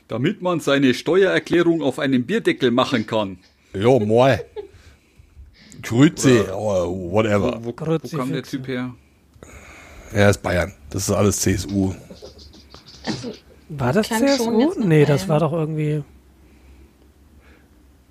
[0.09, 3.38] Damit man seine Steuererklärung auf einem Bierdeckel machen kann.
[3.72, 4.40] Jo, moi.
[5.82, 7.55] Grütze, oh, whatever.
[7.55, 8.42] Wo, wo, wo Grüezi kam der.
[8.42, 8.94] Typ her?
[10.12, 10.74] Er ist Bayern.
[10.90, 11.94] Das ist alles CSU.
[13.05, 13.32] Also,
[13.70, 14.84] War das Klang schon CSU?
[14.84, 16.02] Nee, das war doch irgendwie.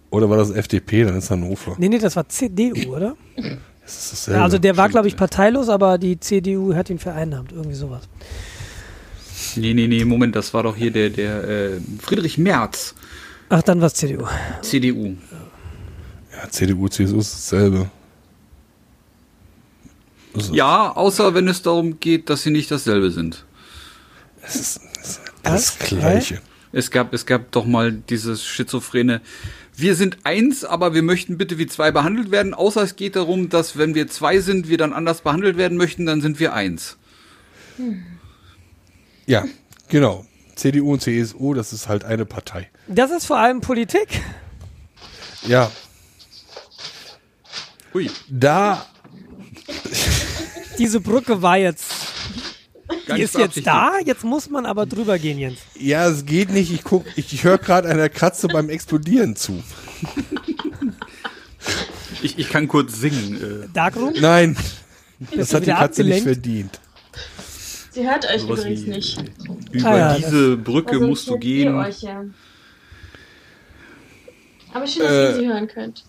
[0.09, 1.03] Oder war das FDP?
[1.03, 1.75] Dann ist Hannover.
[1.77, 3.15] Nee, nee, das war CDU, oder?
[3.35, 4.37] Das ist dasselbe.
[4.39, 7.51] Ja, also der war, glaube ich, parteilos, aber die CDU hat ihn vereinnahmt.
[7.51, 8.07] Irgendwie sowas.
[9.55, 12.95] Nee, nee, nee, Moment, das war doch hier der, der äh, Friedrich Merz,
[13.49, 14.25] Ach, dann war es CDU.
[14.61, 15.15] CDU.
[16.31, 17.89] Ja, CDU, CSU ist dasselbe.
[20.33, 23.45] Das ist, Ja, außer wenn es darum geht, dass sie nicht dasselbe sind.
[24.43, 25.77] Es ist, es ist Was?
[25.79, 26.41] Gleiche.
[26.71, 29.21] Es gab, es gab doch mal dieses schizophrene.
[29.75, 33.49] Wir sind eins, aber wir möchten bitte wie zwei behandelt werden, außer es geht darum,
[33.49, 36.97] dass wenn wir zwei sind, wir dann anders behandelt werden möchten, dann sind wir eins.
[39.25, 39.45] Ja,
[39.87, 40.25] genau.
[40.55, 42.69] CDU und CSU, das ist halt eine Partei.
[42.87, 44.21] Das ist vor allem Politik.
[45.47, 45.71] Ja,
[47.93, 48.85] Hui, da,
[50.77, 51.91] Diese Brücke war jetzt.
[53.09, 55.59] Gar Die nicht ist jetzt da, jetzt muss man aber drüber gehen, Jens.
[55.75, 56.71] ja, es geht nicht.
[56.73, 59.61] Ich guck, ich höre gerade einer Katze beim Explodieren zu.
[62.21, 63.63] Ich, ich kann kurz singen.
[63.63, 64.13] Äh, Darkroom?
[64.19, 64.57] Nein,
[65.35, 66.23] das hat die Katze nicht abgelenkt?
[66.23, 66.79] verdient.
[67.91, 69.23] sie hört euch sowas übrigens wie, nicht.
[69.71, 71.75] Über Ah ja, diese Brücke Also musst du gehen.
[71.75, 72.25] Euch, ja.
[74.73, 76.03] Aber schön, dass Äh, ihr sie hören könnt.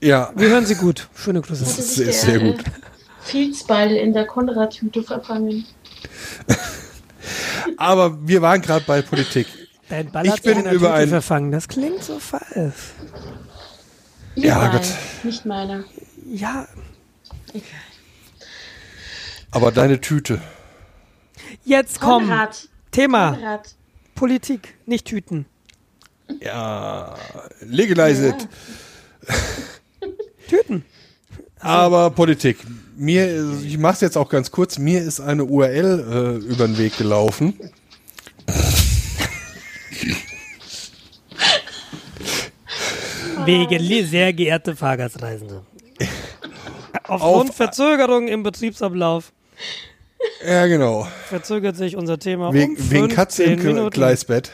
[0.00, 1.08] Ja, Wir hören sie gut.
[1.16, 1.64] Schöne Grüße.
[1.64, 2.60] Das ist sehr, sehr der, gut.
[2.60, 2.70] Äh,
[3.20, 5.64] Filzball in der Konrad-Tüte verfangen.
[7.76, 9.46] aber wir waren gerade bei Politik.
[9.88, 11.50] Dein Ball Ich bin über ein- verfangen.
[11.52, 12.74] Das klingt so falsch.
[14.34, 14.86] Ja, Ihr Gott.
[15.24, 15.84] Nicht meine.
[16.30, 16.68] Ja,
[19.50, 20.40] Aber deine Tüte.
[21.64, 22.24] jetzt komm.
[22.28, 22.68] Konrad.
[22.90, 23.32] Thema.
[23.32, 23.74] Konrad.
[24.14, 25.46] Politik, nicht Tüten.
[26.40, 27.14] Ja,
[27.60, 28.48] legalize it.
[30.48, 30.84] Tüten.
[31.60, 32.58] Aber Politik.
[32.98, 34.76] Mir, ich mach's jetzt auch ganz kurz.
[34.78, 37.54] Mir ist eine URL äh, über den Weg gelaufen.
[43.44, 45.62] Wegen sehr geehrte Fahrgastreisende.
[47.04, 49.32] Aufgrund Auf- Verzögerung im Betriebsablauf
[50.46, 51.08] Ja, genau.
[51.28, 53.90] verzögert sich unser Thema Wegen, um wegen Katze im 15 Minuten.
[53.94, 54.52] Gleisbett.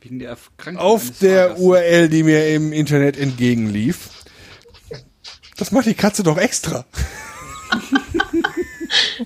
[0.00, 1.64] Wegen der Erkrankung Auf der Fahrgastes.
[1.64, 4.10] URL, die mir im Internet entgegenlief.
[5.62, 6.84] Das macht die Katze doch extra.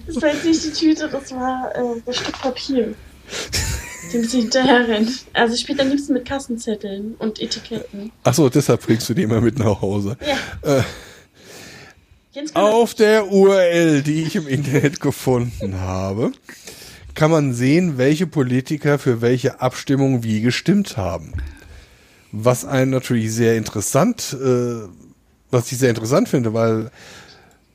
[0.07, 2.95] Das war jetzt nicht die Tüte, das war äh, das Stück Papier.
[4.13, 5.25] Dem sie hinterher rennt.
[5.33, 8.13] Also ich spiele am liebsten mit Kassenzetteln und Etiketten.
[8.23, 10.19] Ach so, deshalb bringst du die immer mit nach Hause.
[10.63, 10.85] Ja.
[12.35, 16.33] Kann Auf der URL, die ich im Internet gefunden habe,
[17.15, 21.33] kann man sehen, welche Politiker für welche Abstimmung wie gestimmt haben.
[22.31, 24.87] Was einen natürlich sehr interessant, äh,
[25.57, 26.91] was ich sehr interessant finde, weil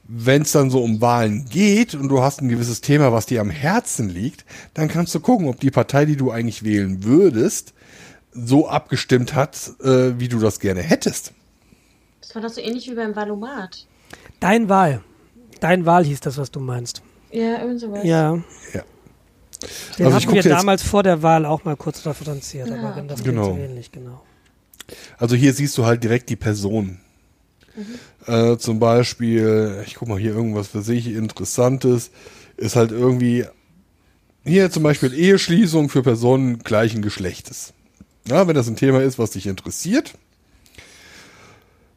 [0.07, 3.39] wenn es dann so um Wahlen geht und du hast ein gewisses Thema, was dir
[3.41, 7.73] am Herzen liegt, dann kannst du gucken, ob die Partei, die du eigentlich wählen würdest,
[8.33, 11.33] so abgestimmt hat, äh, wie du das gerne hättest.
[12.21, 13.87] Das war doch so ähnlich wie beim Valomat.
[14.39, 15.01] Dein Wahl.
[15.59, 17.01] Dein Wahl hieß das, was du meinst.
[17.31, 18.03] Ja, irgend sowas.
[18.03, 18.35] Ja.
[18.73, 18.81] Ja.
[19.97, 22.75] Den Also guck wir damals vor der Wahl auch mal kurz referenziert, Ja.
[22.75, 23.55] aber wenn das Genau.
[23.55, 24.21] ähnlich, genau.
[25.17, 26.99] Also hier siehst du halt direkt die Person.
[28.27, 32.11] Äh, zum Beispiel, ich guck mal hier irgendwas für sich Interessantes,
[32.57, 33.45] ist halt irgendwie
[34.43, 37.73] hier zum Beispiel Eheschließung für Personen gleichen Geschlechtes.
[38.27, 40.14] Ja, wenn das ein Thema ist, was dich interessiert,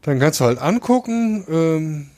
[0.03, 2.11] dann kannst du halt angucken, ähm,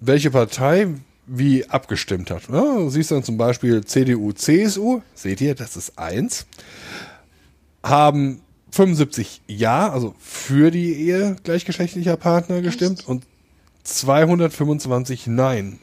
[0.00, 0.88] welche Partei
[1.26, 2.48] wie abgestimmt hat.
[2.48, 6.46] Ja, du siehst dann zum Beispiel CDU, CSU, seht ihr, das ist eins,
[7.82, 8.40] haben
[8.70, 13.24] 75 Ja, also für die Ehe gleichgeschlechtlicher Partner gestimmt und
[13.84, 15.80] 225 Nein.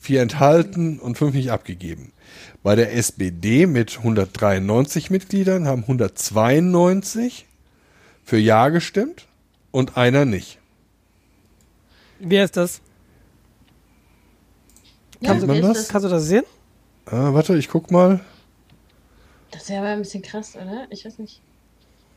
[0.00, 2.12] Vier enthalten und fünf nicht abgegeben.
[2.62, 7.46] Bei der SPD mit 193 Mitgliedern haben 192
[8.24, 9.26] für Ja gestimmt
[9.70, 10.58] und einer nicht.
[12.20, 12.80] Wer ist das?
[15.20, 15.88] Ja, Kann man wer ist das?
[15.88, 16.44] Kannst du das sehen?
[17.06, 18.20] Ah, warte, ich guck mal.
[19.50, 20.86] Das wäre aber ein bisschen krass, oder?
[20.90, 21.40] Ich weiß nicht.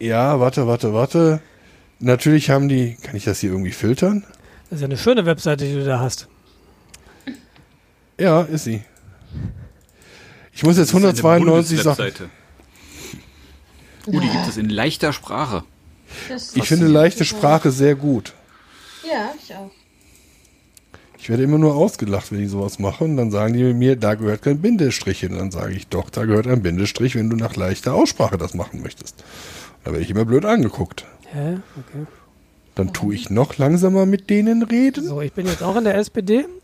[0.01, 1.41] Ja, warte, warte, warte.
[1.99, 4.25] Natürlich haben die, kann ich das hier irgendwie filtern?
[4.69, 6.27] Das ist ja eine schöne Webseite, die du da hast.
[8.19, 8.81] Ja, ist sie.
[10.53, 12.11] Ich muss jetzt Das ist eine 192 Sachen.
[14.07, 15.63] Oh, die gibt es in leichter Sprache.
[16.29, 18.33] Das Ich finde leichte Sprache sehr gut.
[19.07, 19.69] Ja, ich auch.
[21.19, 23.03] Ich werde immer nur ausgelacht, wenn ich sowas mache.
[23.03, 25.33] Und dann sagen die mir, da gehört kein Bindestrich hin.
[25.33, 28.55] Und dann sage ich, doch, da gehört ein Bindestrich, wenn du nach leichter Aussprache das
[28.55, 29.23] machen möchtest.
[29.83, 31.05] Da werde ich immer blöd angeguckt.
[31.31, 31.57] Hä?
[31.77, 32.05] Okay.
[32.75, 35.05] Dann tue ich noch langsamer mit denen reden.
[35.05, 36.45] So, ich bin jetzt auch in der SPD.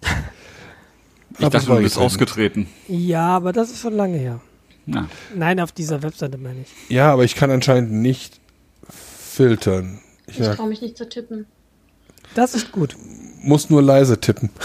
[1.39, 2.05] Ich Aber dachte, du bist getreten.
[2.05, 2.67] ausgetreten.
[2.87, 4.39] Ja, aber das ist schon lange her.
[4.87, 5.07] Ja.
[5.35, 6.89] Nein, auf dieser Webseite meine ich.
[6.89, 8.39] Ja, aber ich kann anscheinend nicht
[8.89, 9.99] filtern.
[10.25, 11.45] Ich Ich ja, traue mich nicht zu tippen.
[12.33, 12.95] Das ist gut.
[13.43, 14.49] muss nur leise tippen.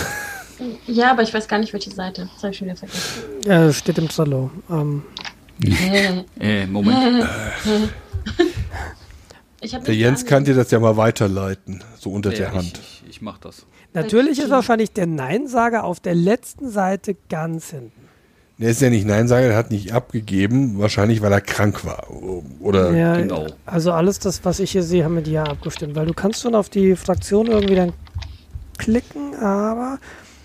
[0.87, 2.31] Ja, aber ich weiß gar nicht, welche Seite.
[2.33, 3.23] Das habe ich schon wieder vergessen.
[3.45, 4.51] Ja, steht im Trello.
[4.71, 5.03] Ähm,
[5.63, 7.29] Äh, Äh, Moment.
[9.87, 12.81] Der Jens kann dir das ja mal weiterleiten, so unter Ja, der Hand.
[12.83, 13.65] Ich, ich, ich mach das.
[13.95, 17.93] natürlich ist wahrscheinlich der Neinsager auf der letzten Seite ganz hinten.
[18.59, 22.07] Der ist ja nicht Nein sagen, der hat nicht abgegeben, wahrscheinlich weil er krank war.
[22.61, 23.47] Oder Ja, genau.
[23.67, 26.55] Also alles das, was ich hier sehe, haben mit Ja abgestimmt, weil du kannst schon
[26.55, 27.93] auf die Fraktion irgendwie dann
[28.79, 29.99] klicken, aber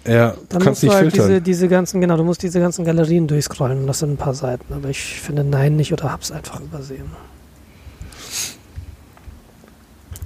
[0.06, 1.28] ja, du dann kannst musst du nicht halt filtern.
[1.28, 4.34] diese, diese ganzen, genau, du musst diese ganzen Galerien durchscrollen und das sind ein paar
[4.34, 7.12] Seiten, aber ich finde Nein nicht oder hab's einfach übersehen.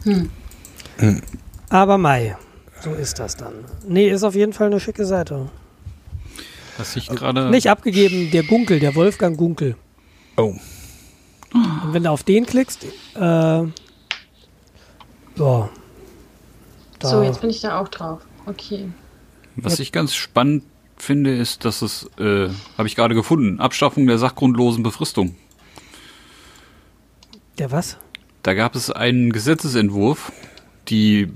[0.03, 0.29] Hm.
[1.69, 2.35] Aber Mai,
[2.81, 3.53] so ist das dann.
[3.87, 5.49] Nee, ist auf jeden Fall eine schicke Seite.
[6.77, 7.49] Was ich gerade.
[7.49, 9.75] Nicht abgegeben, der Gunkel, der Wolfgang Gunkel.
[10.37, 10.55] oh,
[11.53, 13.69] Und wenn du auf den klickst, äh, ja.
[15.35, 15.69] Da.
[17.09, 18.21] So, jetzt bin ich da auch drauf.
[18.45, 18.89] Okay.
[19.55, 20.63] Was ich ganz spannend
[20.97, 25.35] finde, ist, dass es, äh, habe ich gerade gefunden, Abschaffung der sachgrundlosen Befristung.
[27.57, 27.97] Der was?
[28.43, 30.31] Da gab es einen Gesetzesentwurf,
[30.87, 31.31] die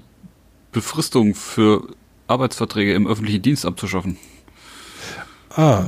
[0.71, 1.95] Befristung für
[2.27, 4.17] Arbeitsverträge im öffentlichen Dienst abzuschaffen.
[5.55, 5.85] ah.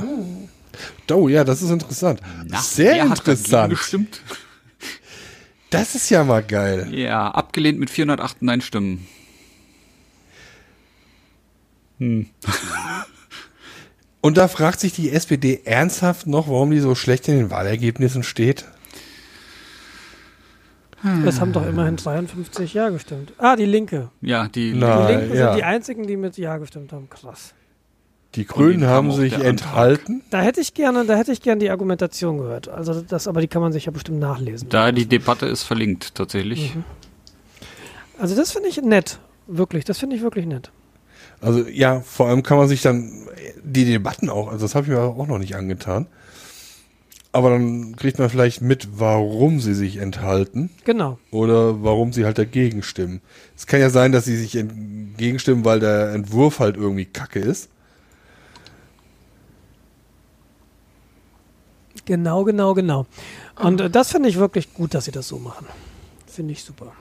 [1.10, 2.20] Oh, ja, das ist interessant.
[2.60, 3.70] Sehr hat dagegen interessant.
[3.70, 4.20] gestimmt?
[5.70, 6.88] Das ist ja mal geil.
[6.92, 9.06] Ja, abgelehnt mit 408 Nein-Stimmen.
[11.98, 12.26] Und
[14.36, 18.66] da fragt sich die SPD ernsthaft noch, warum die so schlecht in den Wahlergebnissen steht.
[21.24, 23.32] Das haben doch immerhin 53 Ja gestimmt.
[23.38, 24.10] Ah, die Linke.
[24.20, 25.06] Ja, die Na.
[25.06, 25.48] Die Linken ja.
[25.52, 27.08] sind die einzigen, die mit Ja gestimmt haben.
[27.08, 27.54] Krass.
[28.34, 30.22] Die Grünen haben sich enthalten.
[30.30, 32.68] Da hätte ich gerne, da hätte ich gerne die Argumentation gehört.
[32.68, 34.68] Also das, aber die kann man sich ja bestimmt nachlesen.
[34.68, 36.76] Da die Debatte ist verlinkt, tatsächlich.
[38.18, 39.18] Also das finde ich nett.
[39.46, 40.70] Wirklich, das finde ich wirklich nett.
[41.40, 43.10] Also ja, vor allem kann man sich dann
[43.62, 46.06] die Debatten auch, also das habe ich mir auch noch nicht angetan.
[47.30, 51.18] Aber dann kriegt man vielleicht mit, warum sie sich enthalten Genau.
[51.30, 53.20] oder warum sie halt dagegen stimmen.
[53.56, 57.68] Es kann ja sein, dass sie sich entgegenstimmen, weil der Entwurf halt irgendwie kacke ist.
[62.06, 63.06] Genau, genau, genau.
[63.56, 65.66] Und äh, das finde ich wirklich gut, dass sie das so machen.
[66.26, 66.92] Finde ich super.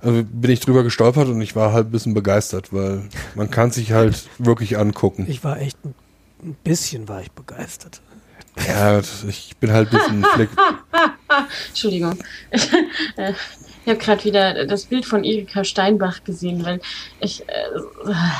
[0.00, 3.70] Also bin ich drüber gestolpert und ich war halt ein bisschen begeistert, weil man kann
[3.72, 5.26] sich halt wirklich angucken.
[5.28, 5.94] Ich war echt ein,
[6.42, 8.00] ein bisschen war ich begeistert.
[8.66, 10.48] Ja, ich bin halt ein bisschen fleck.
[11.68, 12.18] Entschuldigung.
[12.50, 12.58] Äh,
[13.84, 16.80] ich habe gerade wieder das Bild von Erika Steinbach gesehen, weil
[17.20, 17.54] ich, äh,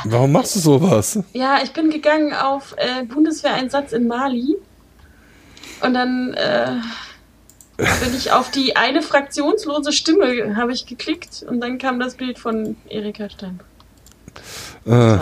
[0.05, 1.19] Warum machst du sowas?
[1.33, 4.57] ja, ich bin gegangen auf äh, Bundeswehreinsatz in Mali
[5.83, 6.73] und dann äh,
[7.77, 12.39] bin ich auf die eine fraktionslose Stimme habe ich geklickt und dann kam das Bild
[12.39, 13.65] von Erika Steinbach.
[14.87, 15.19] Äh,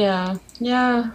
[0.00, 1.10] Ja, ja.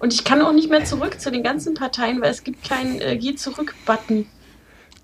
[0.00, 3.00] Und ich kann auch nicht mehr zurück zu den ganzen Parteien, weil es gibt keinen
[3.00, 4.26] äh, Geh zurück-Button.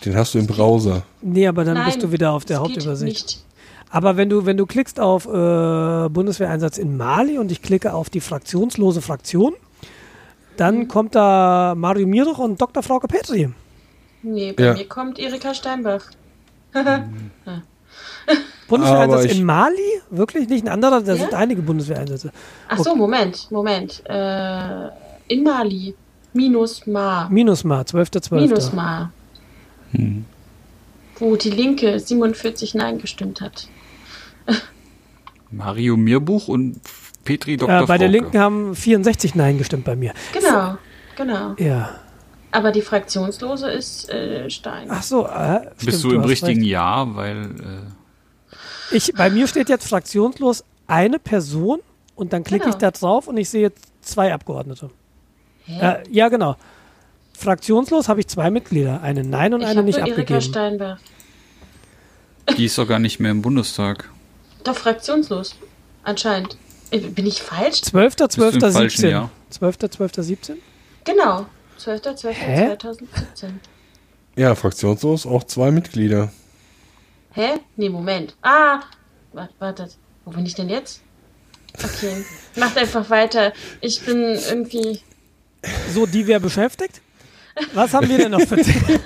[0.05, 1.03] den hast du im Browser.
[1.21, 3.27] Nee, aber dann Nein, bist du wieder auf der Hauptübersicht.
[3.27, 3.45] Nicht.
[3.91, 8.11] Aber wenn du, wenn du klickst auf äh, Bundeswehreinsatz in Mali und ich klicke auf
[8.11, 9.55] die fraktionslose Fraktion,
[10.57, 10.89] dann Mhm.
[10.89, 12.83] kommt da Mario Miroch und Dr.
[12.83, 13.49] Frauke Petri.
[14.23, 14.75] Nee, bei Ja.
[14.75, 16.05] mir kommt Erika Steinbach.
[18.69, 20.01] Bundeswehreinsatz in Mali?
[20.11, 21.01] Wirklich nicht ein anderer?
[21.01, 21.19] Da Ja?
[21.19, 22.31] sind einige Bundeswehreinsätze.
[22.69, 24.03] Ach so, Moment, Moment.
[24.07, 24.89] Äh,
[25.29, 25.95] in Mali.
[26.35, 27.29] Minus Ma.
[27.31, 28.35] Minus mal, 12.12.
[28.35, 29.11] Minus Ma.
[31.19, 33.67] Wo die Linke 47 Nein gestimmt hat.
[35.51, 36.81] Mario Mirbuch und
[37.25, 37.83] Petri Dr.
[37.83, 38.23] Äh, bei der Frauke.
[38.23, 40.13] Linken haben 64 Nein gestimmt bei mir.
[40.33, 40.77] Genau,
[41.17, 41.55] genau.
[41.59, 41.91] Ja.
[42.51, 44.89] Aber die Fraktionslose ist äh, Stein.
[44.91, 46.71] Ach so, äh, Bist stimmt, du im richtigen recht.
[46.71, 47.47] Jahr, weil äh,
[48.91, 51.81] Ich, bei mir steht jetzt fraktionslos eine Person
[52.15, 52.77] und dann klicke Genau.
[52.77, 54.91] ich da drauf und ich sehe jetzt zwei Abgeordnete.
[55.67, 55.81] Hä?
[55.81, 56.57] Äh, ja, genau.
[57.37, 60.41] Fraktionslos habe ich zwei Mitglieder, eine Nein und ich eine nicht nur Erika abgegeben.
[60.41, 60.99] Steinbach.
[62.57, 64.11] die ist doch gar nicht mehr im Bundestag.
[64.65, 65.55] Doch fraktionslos.
[66.03, 66.57] Anscheinend.
[66.91, 67.81] Äh, Bin ich falsch?
[67.83, 68.55] 12.12.17.
[68.67, 69.31] im falschen Jahr.
[69.53, 70.55] 12.12.17?
[71.05, 71.47] Genau.
[71.85, 71.91] Hä?
[71.91, 73.05] 12.12.2017.
[74.37, 76.33] Ja, fraktionslos auch zwei Mitglieder.
[77.33, 77.61] Hä?
[77.77, 78.37] Nee, Moment.
[78.43, 78.81] Ah!
[79.33, 79.97] Warte, wartet.
[80.25, 81.03] Wo bin ich denn jetzt?
[81.75, 82.25] Okay.
[82.57, 83.53] Macht einfach weiter.
[83.81, 84.19] Ich bin
[84.49, 85.01] irgendwie.
[85.93, 87.01] So, die wer beschäftigt?
[87.75, 89.01] Was haben wir denn noch für Themen?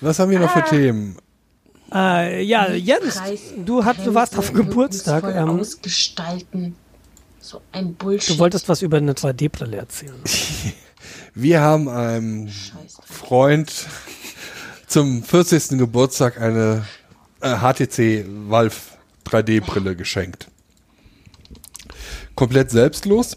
[0.00, 0.68] Was haben wir noch für Ah.
[0.68, 1.16] Themen?
[1.92, 5.24] Äh, ja, Jens, Preis- du, hast, du warst auf Geburtstag.
[5.24, 6.76] Ähm, ausgestalten.
[7.40, 8.30] So ein Bullshit.
[8.36, 10.14] du wolltest was über eine 3D-Brille erzählen.
[11.34, 13.02] Wir haben einem Scheiße.
[13.04, 13.86] Freund
[14.86, 15.78] zum 40.
[15.78, 16.84] Geburtstag eine
[17.40, 18.76] äh, HTC Valve
[19.26, 20.48] 3D-Brille geschenkt.
[22.34, 23.36] Komplett selbstlos.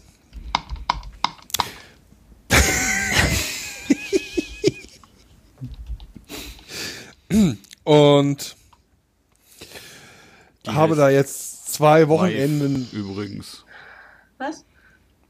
[7.84, 8.56] Und
[10.66, 12.88] Die habe da jetzt zwei Wochenenden.
[12.90, 13.64] Vive übrigens.
[14.38, 14.64] Was?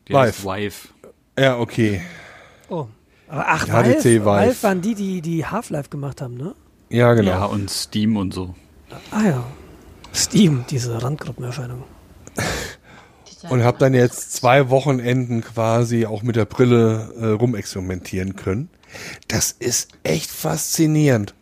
[0.08, 0.72] Die heißt Vive.
[0.72, 0.88] Vive.
[1.38, 2.02] Ja, okay.
[2.74, 2.88] Oh.
[3.28, 4.24] Aber ach, HTC Valve.
[4.24, 6.54] Valve waren die, die, die Half-Life gemacht haben, ne?
[6.90, 7.30] Ja, genau.
[7.30, 8.54] Ja, und Steam und so.
[9.10, 9.44] Ah ja.
[10.14, 11.84] Steam, diese Randgruppenerscheinung.
[13.50, 18.70] Und habe dann jetzt zwei Wochenenden quasi auch mit der Brille äh, rumexperimentieren können.
[19.28, 21.34] Das ist echt faszinierend.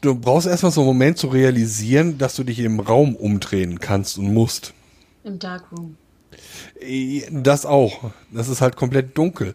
[0.00, 4.16] Du brauchst erstmal so einen Moment zu realisieren, dass du dich im Raum umdrehen kannst
[4.16, 4.72] und musst.
[5.24, 5.96] Im Darkroom.
[6.80, 8.10] Äh, Das auch.
[8.30, 9.54] Das ist halt komplett dunkel.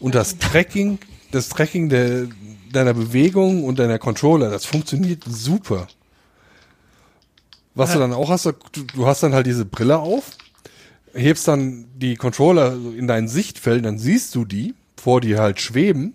[0.00, 0.98] Und das Tracking,
[1.30, 2.26] das Tracking der,
[2.72, 5.86] deiner Bewegung und deiner Controller, das funktioniert super.
[7.74, 8.52] Was du dann auch hast, du,
[8.94, 10.32] du hast dann halt diese Brille auf,
[11.14, 16.14] hebst dann die Controller in dein Sichtfeld, dann siehst du die vor dir halt schweben.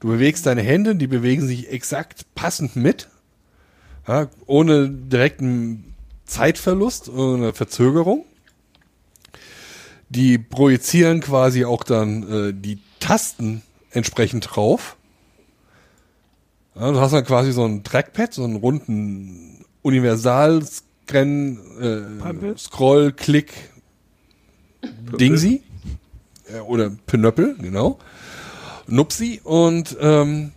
[0.00, 3.08] Du bewegst deine Hände, die bewegen sich exakt passend mit,
[4.06, 5.94] ja, ohne direkten
[6.24, 8.24] Zeitverlust, ohne Verzögerung.
[10.08, 14.96] Die projizieren quasi auch dann äh, die Tasten entsprechend drauf.
[16.74, 21.58] Ja, du hast dann quasi so ein Trackpad, so einen runden Universal-Scan,
[22.20, 22.52] Pöppel.
[22.52, 23.52] äh, Scroll, Klick,
[25.18, 25.62] Dingsi.
[26.48, 27.98] Äh, oder Pinöppel, genau.
[28.86, 30.52] Nupsi und ähm,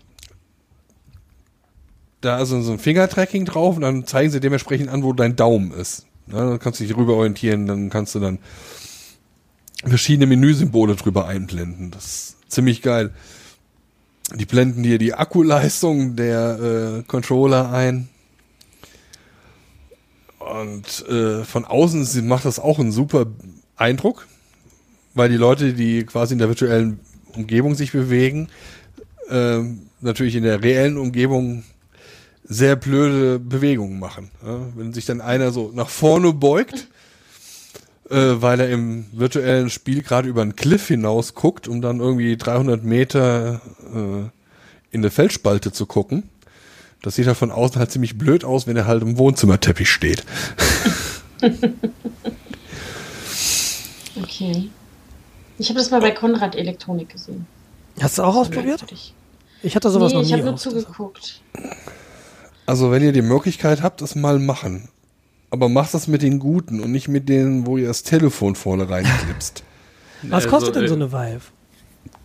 [2.22, 5.72] da ist so ein Fingertracking drauf und dann zeigen sie dementsprechend an, wo dein Daumen
[5.72, 6.06] ist.
[6.28, 8.40] Ja, dann kannst du dich rüber orientieren, dann kannst du dann
[9.84, 11.92] verschiedene Menüsymbole drüber einblenden.
[11.92, 13.12] Das ziemlich geil.
[14.34, 18.10] Die blenden dir die Akkuleistung der äh, Controller ein.
[20.40, 23.28] Und äh, von außen macht das auch einen super
[23.76, 24.28] Eindruck,
[25.14, 27.00] weil die Leute, die quasi in der virtuellen
[27.34, 28.50] Umgebung sich bewegen,
[29.30, 29.60] äh,
[30.02, 31.64] natürlich in der reellen Umgebung
[32.44, 34.32] sehr blöde Bewegungen machen.
[34.46, 34.60] Ja?
[34.76, 36.88] Wenn sich dann einer so nach vorne beugt,
[38.10, 42.38] äh, weil er im virtuellen Spiel gerade über einen Cliff hinaus guckt, um dann irgendwie
[42.38, 43.62] 300 Meter
[43.94, 44.30] äh,
[44.92, 46.30] in eine Felsspalte zu gucken.
[47.02, 50.24] Das sieht halt von außen halt ziemlich blöd aus, wenn er halt im Wohnzimmerteppich steht.
[54.22, 54.70] Okay.
[55.58, 57.46] Ich habe das mal bei Konrad Elektronik gesehen.
[58.02, 58.84] Hast du auch ausprobiert?
[59.62, 60.34] Ich hatte sowas nee, noch ich nie.
[60.34, 61.42] habe nur zugeguckt.
[62.66, 64.90] Also wenn ihr die Möglichkeit habt, das mal machen.
[65.52, 68.90] Aber macht das mit den Guten und nicht mit denen, wo ihr das Telefon vorne
[68.90, 69.64] reinklipst.
[70.24, 71.42] Was kostet Also, denn so äh, eine Vive?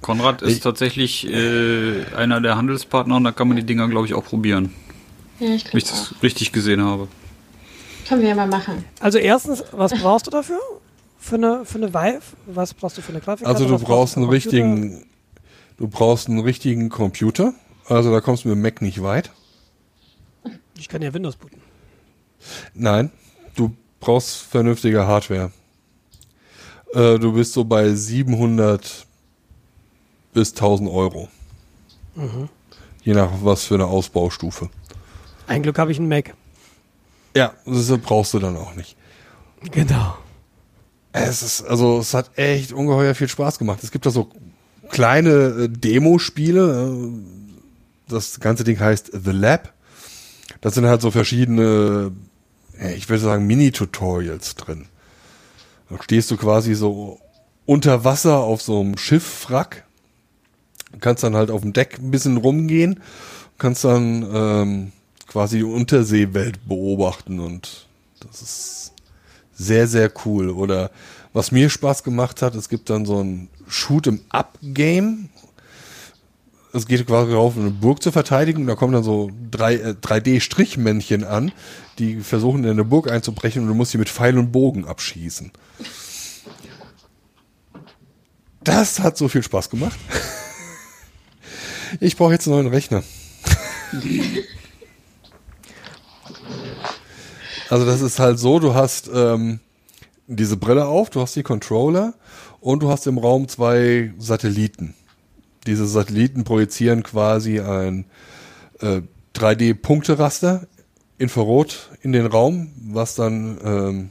[0.01, 4.06] Konrad ist Ich- tatsächlich äh, einer der Handelspartner und da kann man die Dinger, glaube
[4.06, 4.72] ich, auch probieren.
[5.38, 7.05] Ja, ich Wenn ich das richtig gesehen habe.
[7.05, 8.09] auch.
[8.09, 8.84] Können wir ja mal machen.
[9.01, 10.59] Also erstens, was brauchst du dafür?
[11.18, 12.22] Für eine, für eine Vive?
[12.47, 13.62] Was brauchst du für eine Grafikkarte?
[13.62, 15.05] Also du brauchst du einen richtigen,
[15.76, 17.52] du brauchst einen richtigen Computer.
[17.86, 19.30] Also da kommst du mit dem Mac nicht weit.
[20.78, 21.60] Ich kann ja Windows booten.
[22.75, 23.11] Nein,
[23.55, 25.51] du brauchst vernünftige Hardware.
[26.95, 29.07] Äh, du bist so bei 700
[30.33, 31.29] bis 1000 Euro.
[33.03, 34.69] Je nach was für eine Ausbaustufe.
[35.47, 36.35] Ein Glück habe ich einen Mac.
[37.35, 38.97] Ja, das brauchst du dann auch nicht.
[39.71, 40.17] Genau.
[41.12, 43.83] Es ist, also es hat echt ungeheuer viel Spaß gemacht.
[43.83, 44.31] Es gibt da so
[44.91, 46.93] kleine äh, Demospiele.
[46.93, 47.09] Äh,
[48.09, 49.73] das ganze Ding heißt The Lab.
[50.61, 52.12] Das sind halt so verschiedene,
[52.89, 54.86] ich würde sagen, Mini-Tutorials drin.
[55.89, 57.20] Da stehst du quasi so
[57.66, 59.85] unter Wasser auf so einem Schiffwrack.
[61.01, 63.01] Kannst dann halt auf dem Deck ein bisschen rumgehen.
[63.59, 64.93] Kannst dann ähm,
[65.27, 67.86] quasi die Unterseewelt beobachten und
[68.20, 68.93] das ist
[69.55, 70.51] sehr, sehr cool.
[70.51, 70.90] Oder
[71.32, 75.28] was mir Spaß gemacht hat, es gibt dann so ein Shoot-em-up-Game.
[76.72, 78.66] Es geht quasi darauf, eine Burg zu verteidigen.
[78.66, 81.52] Da kommen dann so drei, äh, 3D-Strichmännchen an,
[81.98, 85.51] die versuchen in eine Burg einzubrechen und du musst sie mit Pfeil und Bogen abschießen.
[88.62, 89.98] Das hat so viel Spaß gemacht.
[91.98, 93.02] Ich brauche jetzt einen neuen Rechner.
[97.68, 99.60] Also das ist halt so, du hast ähm,
[100.26, 102.14] diese Brille auf, du hast die Controller
[102.60, 104.94] und du hast im Raum zwei Satelliten.
[105.66, 108.07] Diese Satelliten projizieren quasi ein
[108.81, 109.03] äh,
[109.35, 110.66] 3D-Punkteraster,
[111.19, 114.11] Infrarot in den Raum, was dann ähm,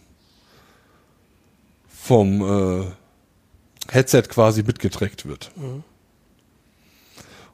[1.88, 2.86] vom äh,
[3.92, 5.52] Headset quasi mitgetrackt wird.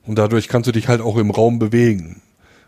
[0.04, 2.22] Und dadurch kannst du dich halt auch im Raum bewegen.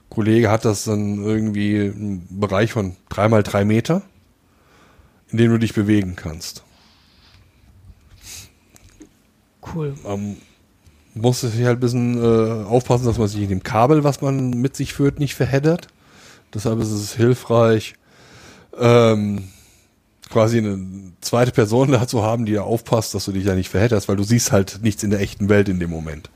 [0.10, 4.04] Kollege hat das dann irgendwie einen Bereich von drei mal drei Meter,
[5.30, 6.64] in dem du dich bewegen kannst.
[9.74, 9.96] Cool.
[10.04, 10.38] Man
[11.22, 14.52] muss sich halt ein bisschen äh, aufpassen, dass man sich in dem Kabel, was man
[14.52, 15.88] mit sich führt, nicht verheddert.
[16.54, 17.96] Deshalb ist es hilfreich,
[18.80, 19.44] ähm,
[20.30, 20.80] quasi eine
[21.22, 24.16] zweite Person da zu haben, die da aufpasst, dass du dich da nicht verhedderst, weil
[24.16, 26.30] du siehst halt nichts in der echten Welt in dem Moment.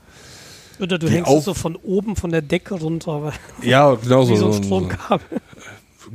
[0.80, 3.32] Oder du Die hängst Auf- so von oben von der Decke runter, weil-
[3.62, 4.32] Ja, genau so.
[4.32, 5.40] wie so ein so- Stromkabel.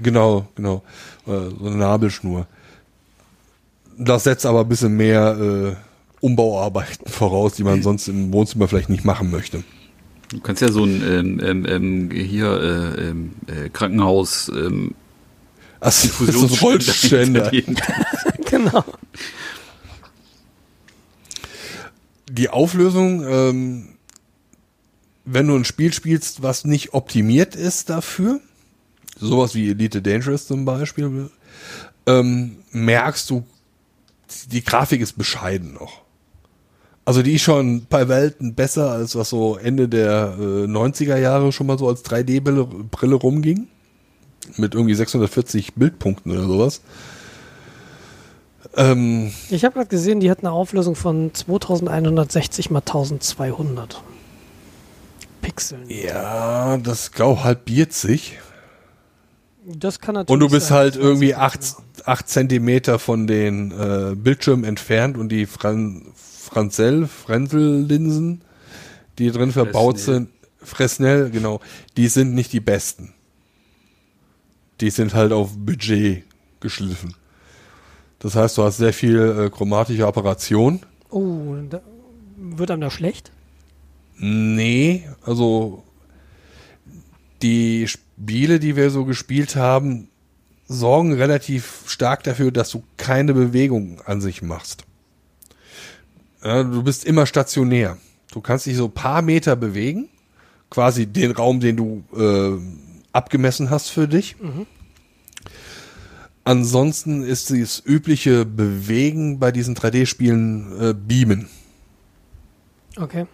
[0.01, 0.83] Genau, genau.
[1.25, 2.45] Äh, So eine Nabelschnur.
[3.97, 5.75] Das setzt aber ein bisschen mehr äh,
[6.19, 9.63] Umbauarbeiten voraus, die man sonst im Wohnzimmer vielleicht nicht machen möchte.
[10.29, 14.93] Du kannst ja so ein ähm, ähm, ähm, hier äh, ähm, äh, Krankenhaus ähm,
[15.79, 17.53] Also, Fusionsständer Rollständer.
[17.53, 17.77] installieren.
[18.49, 18.83] genau.
[22.29, 23.87] Die Auflösung, ähm,
[25.23, 28.41] wenn du ein Spiel spielst, was nicht optimiert ist dafür,
[29.17, 31.29] sowas wie Elite Dangerous zum Beispiel,
[32.05, 33.45] ähm, merkst du,
[34.51, 36.06] die Grafik ist bescheiden noch.
[37.07, 41.53] Also die ist schon bei Welten besser, als was so Ende der äh, 90er Jahre
[41.53, 43.69] schon mal so als 3D-Brille Brille rumging.
[44.57, 46.81] Mit irgendwie 640 Bildpunkten oder sowas.
[48.75, 54.03] Ähm, Ich habe gerade gesehen, die hat eine Auflösung von 2160 mal 1200
[55.41, 55.89] Pixeln.
[55.89, 58.37] ja, das glaub halbiert sich.
[59.65, 60.77] Das kann natürlich Und du bist sein.
[60.77, 61.59] halt irgendwie ich nicht acht,
[62.03, 66.11] acht Zentimeter von den äh, Bildschirmen entfernt und die Fran
[66.57, 68.41] Franzell, Frenzel-Linsen,
[69.19, 70.15] die drin verbaut Fresnel.
[70.15, 70.29] sind,
[70.59, 71.61] Fresnel, genau,
[71.97, 73.13] die sind nicht die besten.
[74.81, 76.23] Die sind halt auf Budget
[76.59, 77.13] geschliffen.
[78.17, 80.79] Das heißt, du hast sehr viel äh, chromatische Operation.
[81.11, 81.21] genau.
[81.21, 81.79] Oh, da,
[82.37, 83.31] wird einem da schlecht?
[84.17, 85.83] Nee, also
[87.43, 90.07] die Spiele, die wir so gespielt haben,
[90.67, 94.86] sorgen relativ stark dafür, dass du keine Bewegung an sich machst.
[96.43, 97.97] Ja, du bist immer stationär.
[98.31, 100.09] Du kannst dich so ein paar Meter bewegen,
[100.69, 102.59] quasi den Raum, den du äh,
[103.11, 104.35] abgemessen hast für dich.
[106.43, 111.49] Ansonsten ist das übliche Bewegen bei diesen 3D-Spielen äh, Beamen.
[112.95, 113.25] Okay.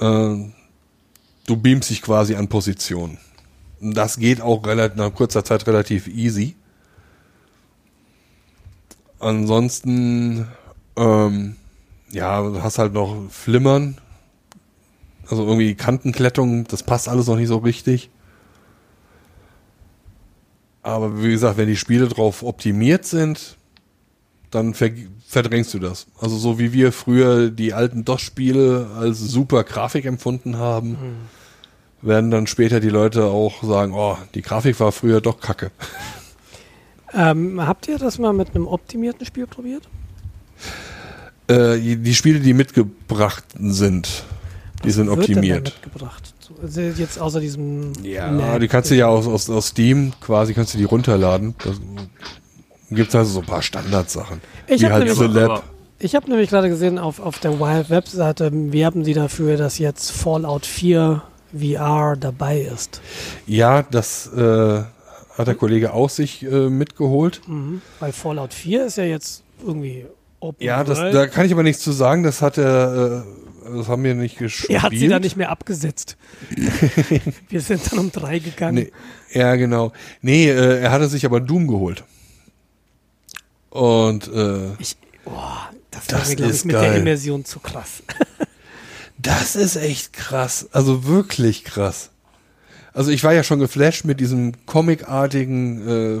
[0.00, 0.52] Äh,
[1.46, 3.18] du beamst dich quasi an Position.
[3.80, 6.56] Und Das geht auch relativ, nach kurzer Zeit relativ easy.
[9.18, 10.48] Ansonsten,
[10.96, 11.56] ähm,
[12.14, 13.98] ja, du hast halt noch Flimmern.
[15.28, 18.10] Also irgendwie Kantenklettung, das passt alles noch nicht so richtig.
[20.82, 23.56] Aber wie gesagt, wenn die Spiele drauf optimiert sind,
[24.50, 24.90] dann ver
[25.26, 26.06] verdrängst du das.
[26.20, 30.96] Also so wie wir früher die alten DOS-Spiele als super Grafik empfunden haben,
[32.02, 35.72] werden dann später die Leute auch sagen, oh, die Grafik war früher doch kacke.
[37.14, 39.88] Ähm, habt ihr das mal mit einem optimierten Spiel probiert?
[41.48, 44.24] Äh, die Spiele, die mitgebracht sind,
[44.84, 45.64] die sind Wird denn da optimiert.
[45.64, 46.34] mitgebracht?
[46.40, 47.92] So, also jetzt außer diesem.
[48.02, 51.54] Ja, Mac- die kannst du ja aus, aus, aus Steam quasi kannst du die runterladen.
[51.58, 51.70] Da
[52.96, 54.40] gibt's also so ein paar Standardsachen.
[54.66, 55.50] Ich wie hab halt nämlich- The Lab.
[55.50, 55.62] Aber-
[55.98, 60.66] Ich habe nämlich gerade gesehen, auf, auf der Wild-Webseite werben sie dafür, dass jetzt Fallout
[60.66, 61.22] 4
[61.56, 63.00] VR dabei ist.
[63.46, 64.82] Ja, das äh,
[65.38, 67.40] hat der Kollege auch sich äh, mitgeholt.
[67.46, 67.80] Mhm.
[68.00, 70.04] Weil Fallout 4 ist ja jetzt irgendwie
[70.44, 72.22] Open Ja, das, da kann ich aber nichts zu sagen.
[72.22, 73.24] Das hat er,
[73.66, 74.70] äh, das haben wir nicht gespielt.
[74.70, 76.16] er hat sie da nicht mehr abgesetzt.
[77.48, 78.74] Wir sind dann um drei gegangen.
[78.74, 78.92] Nee,
[79.32, 79.92] ja, genau.
[80.20, 82.04] Nee, äh, er hatte sich aber Doom geholt.
[83.70, 87.00] Und äh, Ich, boah, das, Das mir, glaube ich, ist mit der geil.
[87.00, 88.02] Immersion zu krass.
[89.18, 90.68] das ist echt krass.
[90.72, 92.10] Also wirklich krass.
[92.92, 96.20] Also ich war ja schon geflasht mit diesem comicartigen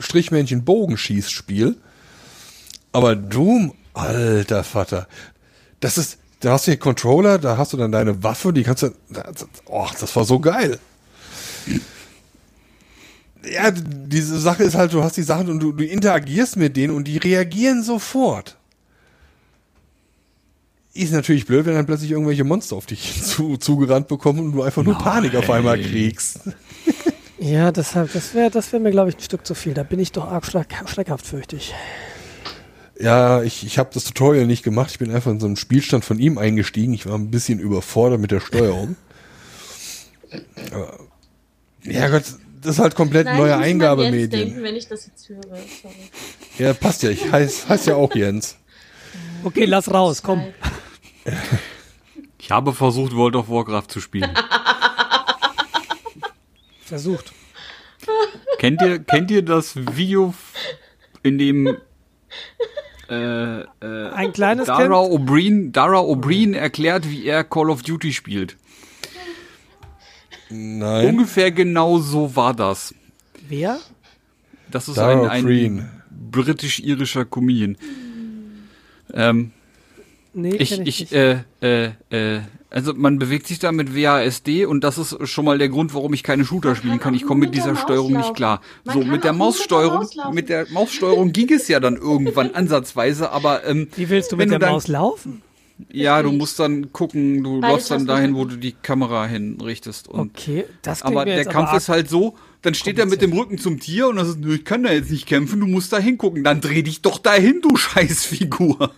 [0.00, 1.76] Strichmännchen-Bogenschießspiel.
[2.92, 5.06] Aber Doom, alter Vater.
[5.80, 8.82] Das ist, da hast du den Controller, da hast du dann deine Waffe, die kannst
[8.82, 10.78] du, das, oh, das war so geil.
[13.44, 16.94] Ja, diese Sache ist halt, du hast die Sachen und du, du interagierst mit denen
[16.94, 18.56] und die reagieren sofort.
[20.92, 24.62] Ist natürlich blöd, wenn dann plötzlich irgendwelche Monster auf dich zu, zugerannt bekommen und du
[24.62, 25.90] einfach nur Panik auf einmal Nein.
[25.90, 26.40] kriegst.
[27.42, 29.72] Ja, deshalb, das wäre das wär mir, glaube ich, ein Stück zu viel.
[29.72, 31.74] Da bin ich doch arg schreck, schreckhaft, fürchte ich.
[33.00, 34.90] Ja, ich, ich habe das Tutorial nicht gemacht.
[34.90, 36.92] Ich bin einfach in so einen Spielstand von ihm eingestiegen.
[36.92, 38.96] Ich war ein bisschen überfordert mit der Steuerung.
[40.72, 40.98] Aber
[41.82, 42.24] Ja Gott,
[42.60, 44.30] das ist halt komplett Nein, neue Eingabemedien.
[44.30, 45.40] denken, wenn ich das jetzt höre.
[45.42, 45.94] Sorry.
[46.58, 47.10] Ja, passt ja.
[47.10, 48.56] Ich heiß, heißt ja auch Jens.
[49.44, 50.44] Okay, lass raus, komm.
[52.38, 54.30] Ich habe versucht, World of Warcraft zu spielen.
[56.84, 57.32] Versucht.
[58.58, 60.34] kennt ihr, kennt ihr das Video,
[61.22, 61.78] in dem
[63.10, 64.94] äh, äh, Ein kleines Dara Kind.
[64.94, 68.56] O'Brien, Dara O'Brien erklärt, wie er Call of Duty spielt?
[70.48, 71.06] Nein.
[71.08, 72.94] Ungefähr genau so war das.
[73.48, 73.78] Wer?
[74.70, 75.78] Das ist Dara ein, O'Brien.
[75.80, 77.76] ein britisch-irischer Comedian.
[79.12, 79.52] Ähm,
[80.32, 81.12] Nee, ich, ich, nicht.
[81.12, 82.40] äh, äh, äh,
[82.70, 86.14] also man bewegt sich da mit WASD und das ist schon mal der Grund, warum
[86.14, 88.60] ich keine Shooter spielen kann Ich komme mit dieser Steuerung nicht klar.
[88.84, 93.64] Man so mit der Maussteuerung, mit der Maussteuerung ging es ja dann irgendwann ansatzweise, aber
[93.66, 95.42] ähm, Wie willst du wenn mit der dann- Maus laufen?
[95.90, 100.08] Ja, du musst dann gucken, du Beides läufst dann dahin, wo du die Kamera hinrichtest.
[100.08, 103.22] Und, Okay, das aber der jetzt Kampf aber ist halt so, dann steht er mit
[103.22, 105.66] dem Rücken zum Tier und das ist, "Nö, ich kann da jetzt nicht kämpfen, du
[105.66, 106.44] musst da hingucken.
[106.44, 108.90] Dann dreh dich doch dahin, du Scheißfigur.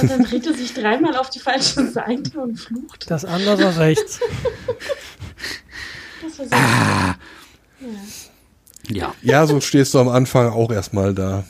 [0.00, 3.10] Und dann dreht er sich dreimal auf die falsche Seite und flucht.
[3.10, 4.20] das andere war rechts.
[6.22, 7.18] Das war sehr
[8.88, 9.14] Ja.
[9.22, 11.44] Ja, so stehst du am Anfang auch erstmal da.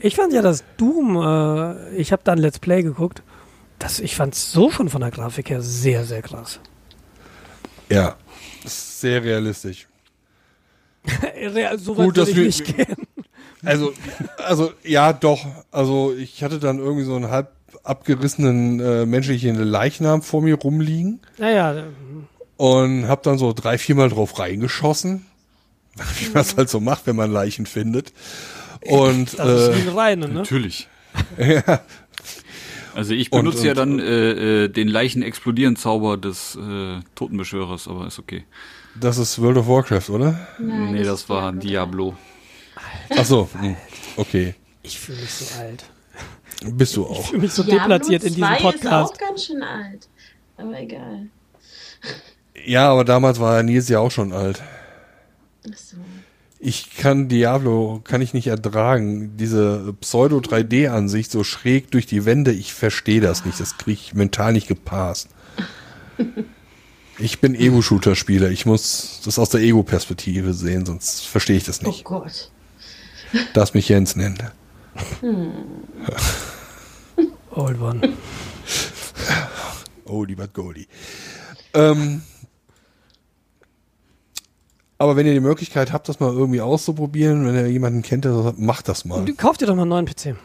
[0.00, 3.22] Ich fand ja das Doom, äh, ich habe da ein Let's Play geguckt.
[3.78, 6.60] Das, ich fand es so schon von der Grafik her sehr, sehr krass.
[7.90, 8.16] Ja.
[8.64, 9.88] Sehr realistisch.
[11.36, 12.96] Real- so weit Gut, dass ich wir- nicht gehen.
[13.64, 13.92] Also,
[14.38, 15.44] also ja, doch.
[15.70, 17.50] Also ich hatte dann irgendwie so einen halb
[17.82, 21.82] abgerissenen äh, menschlichen Leichnam vor mir rumliegen Naja, äh,
[22.56, 25.26] und hab dann so drei, viermal drauf reingeschossen,
[26.18, 28.12] wie man es halt so macht, wenn man Leichen findet.
[28.86, 30.34] Und das ist äh, Reine, ne?
[30.34, 30.88] Natürlich.
[31.38, 31.80] ja,
[32.94, 38.06] Also ich Und- benutze ja und- dann äh, äh, den Leichen-Explodieren-Zauber des äh, Totenbeschwörers, aber
[38.06, 38.44] ist okay.
[38.94, 40.38] das ist World of Warcraft, oder?
[40.58, 41.60] Nein, nee, das ist war Diablo.
[41.60, 42.16] Diablo.
[43.10, 43.48] Ach so,
[44.16, 44.54] okay.
[44.82, 45.84] Ich fühle mich so alt.
[46.66, 47.26] Bist du Ich auch.
[47.26, 49.14] fühle mich so Diablo deplatziert in 2 diesem ist Podcast.
[49.14, 50.08] auch ganz schön alt.
[50.56, 51.26] Aber egal.
[52.64, 54.62] Ja, aber damals war Nils ja auch schon alt.
[55.70, 55.96] Ach so.
[56.58, 59.36] Ich kann Diablo, kann ich nicht ertragen.
[59.36, 63.60] Diese Pseudo-3D-Ansicht so schräg durch die Wände, ich verstehe das nicht.
[63.60, 65.28] Das kriege ich mental nicht gepasst.
[67.18, 68.48] Ich bin Ego-Shooter-Spieler.
[68.50, 72.04] Ich muss das aus der Ego-Perspektive sehen, sonst verstehe ich das Oh nicht.
[72.04, 72.50] Gott.
[73.52, 74.38] Darf mich Jens nennen.
[77.50, 78.12] Old One.
[80.06, 80.86] Oh, lieber Goldie.
[81.72, 82.20] Ähm,
[84.98, 88.26] aber wenn ihr die Möglichkeit habt, das mal irgendwie auszuprobieren, wenn ihr jemanden kennt,
[88.58, 89.24] macht das mal.
[89.24, 90.36] Du kauf dir doch mal einen neuen PC.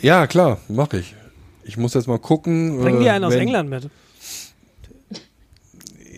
[0.00, 1.14] Ja, klar, mache ich.
[1.62, 2.80] Ich muss jetzt mal gucken.
[2.80, 3.88] Bring äh, dir einen aus wenn- England mit.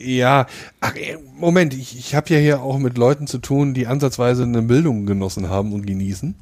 [0.04, 0.46] Ja,
[0.80, 4.42] ach, äh, Moment, ich, ich habe ja hier auch mit Leuten zu tun, die ansatzweise
[4.42, 6.34] eine Bildung genossen haben und genießen.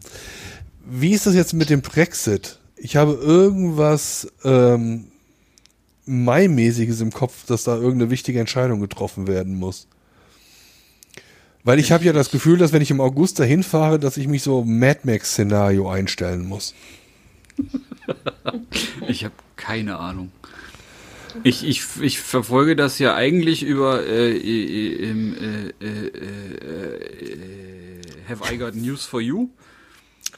[0.86, 2.58] Wie ist das jetzt mit dem Brexit?
[2.76, 5.08] Ich habe irgendwas ähm,
[6.06, 9.86] Mai-mäßiges im Kopf, dass da irgendeine wichtige Entscheidung getroffen werden muss.
[11.62, 14.26] Weil ich habe ja das Gefühl, dass wenn ich im August dahin fahre, dass ich
[14.26, 16.74] mich so Mad Max-Szenario einstellen muss.
[19.06, 20.32] Ich habe keine Ahnung.
[21.42, 27.00] Ich, ich, ich verfolge das ja eigentlich über äh, äh, im, äh, äh, äh,
[27.34, 29.48] äh, Have I Got News for You?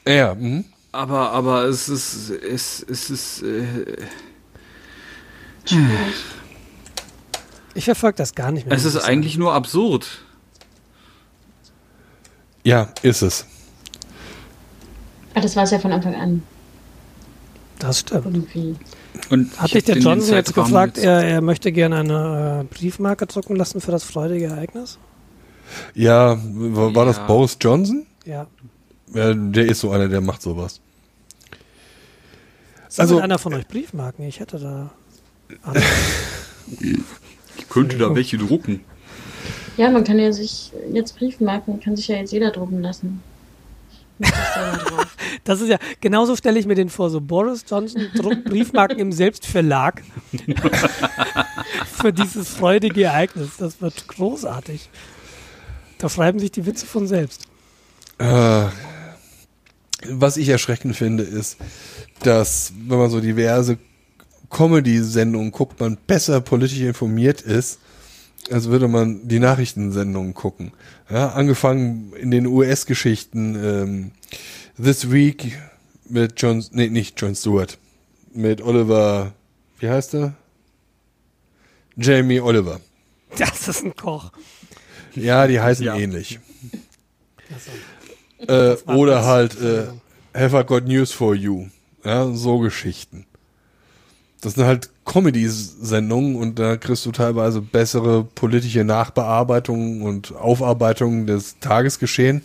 [0.07, 0.65] Ja, mhm.
[0.91, 3.95] Aber, aber es ist, es, es ist, äh,
[7.73, 8.75] Ich verfolge das gar nicht mehr.
[8.75, 10.07] es ist eigentlich nur absurd.
[12.63, 13.45] ja, ist es.
[15.33, 16.43] Ah, das war es ja von Anfang an.
[17.79, 18.25] Das stimmt.
[18.25, 18.75] Irgendwie.
[19.29, 22.65] Und Hat ich dich hab der Johnson jetzt gefragt, jetzt- er, er möchte gerne eine
[22.69, 24.97] äh, Briefmarke drucken lassen für das freudige Ereignis?
[25.95, 27.25] Ja, war, war das Ja.
[27.25, 28.05] Boris Johnson?
[28.25, 28.47] Ja.
[29.13, 30.79] Ja, der ist so einer, der macht sowas.
[32.89, 34.25] Sammelt Also- einer von euch Briefmarken?
[34.27, 34.91] Ich hätte da.
[37.57, 38.81] Ich könnte da welche drucken.
[39.77, 43.21] Ja, man kann ja sich jetzt Briefmarken, kann sich ja jetzt jeder drucken lassen.
[43.31, 44.02] Mit sich selber drauf.
[45.43, 49.11] Das ist ja, genauso stelle ich mir den vor, so Boris Johnson druckt Briefmarken im
[49.11, 50.01] Selbstverlag
[51.85, 53.57] für dieses freudige Ereignis.
[53.57, 54.89] Das wird großartig.
[55.97, 57.43] Da schreiben sich die Witze von selbst.
[58.19, 58.65] Äh,
[60.07, 61.57] was ich erschreckend finde, ist,
[62.21, 63.77] dass, wenn man so diverse
[64.49, 67.79] Comedy-Sendungen guckt, man besser politisch informiert ist,
[68.51, 70.71] als würde man die Nachrichtensendungen gucken.
[71.09, 74.11] Ja, angefangen in den US-Geschichten, ähm,
[74.81, 75.57] This Week
[76.09, 77.77] mit John, nee, nicht John Stewart,
[78.33, 79.33] mit Oliver,
[79.79, 80.33] wie heißt er?
[81.95, 82.79] Jamie Oliver.
[83.37, 84.31] Das ist ein Koch.
[85.15, 85.95] Ja, die heißen Ja.
[85.95, 86.39] ähnlich.
[88.47, 89.87] Äh, oder halt äh,
[90.33, 91.67] Have I Got News for You.
[92.03, 93.25] Ja, so Geschichten.
[94.43, 101.59] Das sind halt Comedy-Sendungen und da kriegst du teilweise bessere politische Nachbearbeitungen und Aufarbeitungen des
[101.59, 102.41] Tagesgeschehen,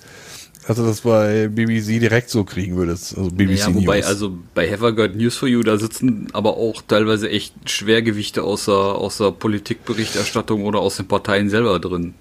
[0.66, 3.16] als du das bei BBC direkt so kriegen würdest.
[3.16, 4.06] Also BBC Ja, wobei, News.
[4.06, 8.42] also bei Have I Got News for You, da sitzen aber auch teilweise echt Schwergewichte
[8.44, 12.14] außer, außer Politikberichterstattung oder aus den Parteien selber drin.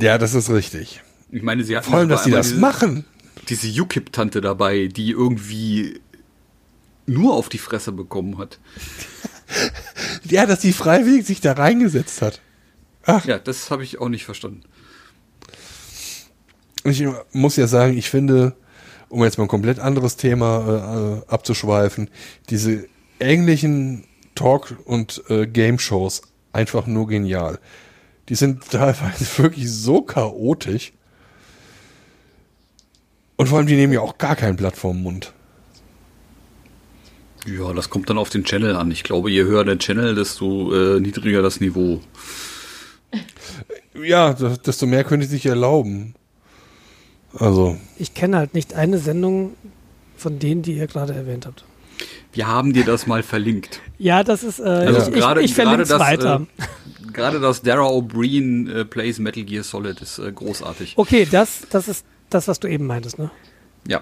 [0.00, 1.00] ja, das ist richtig.
[1.30, 3.04] Ich meine, sie hatten Vor allem, dass einmal das diese, machen.
[3.48, 6.00] Diese UKIP-Tante dabei, die irgendwie
[7.12, 8.58] nur auf die Fresse bekommen hat.
[10.24, 12.40] Ja, dass die freiwillig sich da reingesetzt hat.
[13.06, 14.62] Ja, das habe ich auch nicht verstanden.
[16.84, 18.56] Ich muss ja sagen, ich finde,
[19.08, 22.08] um jetzt mal ein komplett anderes Thema äh, abzuschweifen,
[22.48, 22.86] diese
[23.18, 26.22] englischen Talk- und äh, Game-Shows
[26.52, 27.58] einfach nur genial.
[28.28, 30.92] Die sind teilweise wirklich so chaotisch.
[33.36, 35.32] Und vor allem, die nehmen ja auch gar kein Blatt vorm Mund.
[37.46, 38.90] Ja, das kommt dann auf den Channel an.
[38.90, 42.00] Ich glaube, je höher der Channel, desto äh, niedriger das Niveau.
[44.02, 46.14] Ja, das- desto mehr können die sich erlauben.
[47.34, 49.52] Also, Ich kenne halt nicht eine Sendung
[50.16, 51.64] von denen, die ihr gerade erwähnt habt.
[52.32, 53.80] Wir haben dir das mal verlinkt.
[53.98, 56.46] Ja, das ist, äh, Also ich, gerade- ich, ich verlinke es das, weiter.
[56.58, 56.62] Äh,
[57.12, 60.94] gerade das Dara O'Brien äh, Plays Metal Gear Solid ist äh, großartig.
[60.96, 63.30] Okay, das, das ist das, was du eben meintest, ne?
[63.86, 64.00] Ja.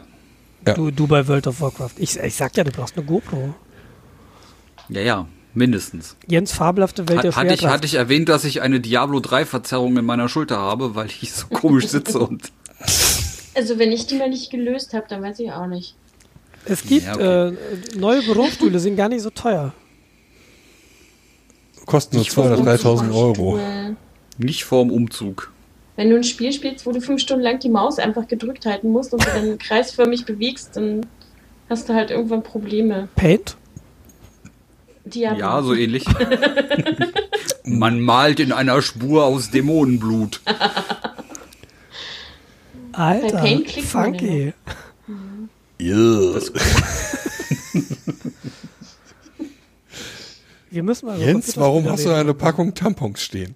[0.66, 0.74] Ja.
[0.74, 1.92] Du, du bei World of Warcraft.
[1.96, 3.54] Ich, ich sag ja, du brauchst eine GoPro.
[4.88, 6.16] Ja, ja, mindestens.
[6.26, 9.46] Jens fabelhafte Welt der Hat, hatte, ich, hatte ich erwähnt, dass ich eine Diablo 3
[9.46, 12.52] Verzerrung in meiner Schulter habe, weil ich so komisch sitze und.
[13.52, 15.96] Also wenn ich die mal nicht gelöst habe, dann weiß ich auch nicht.
[16.66, 17.48] Es gibt Ja, okay.
[17.48, 19.74] äh, neue Bürostühle, sind gar nicht so teuer.
[21.84, 23.60] kosten nur Ich 2.000 oder versuche 3.000 Euro.
[24.38, 25.50] Nicht vorm Umzug.
[26.00, 28.88] Wenn du ein Spiel spielst, wo du fünf Stunden lang die Maus einfach gedrückt halten
[28.88, 31.04] musst und du dann kreisförmig bewegst, dann
[31.68, 33.10] hast du halt irgendwann Probleme.
[33.16, 33.58] Paint?
[35.04, 35.38] Diablo.
[35.38, 36.06] Ja, so ähnlich.
[37.64, 40.40] Man malt in einer Spur aus Dämonenblut.
[42.92, 44.54] Alter, Paint klickt man funky.
[45.78, 46.40] Yeah.
[50.70, 53.54] Wir müssen mal Jens, warum hast du eine Packung Tampons stehen?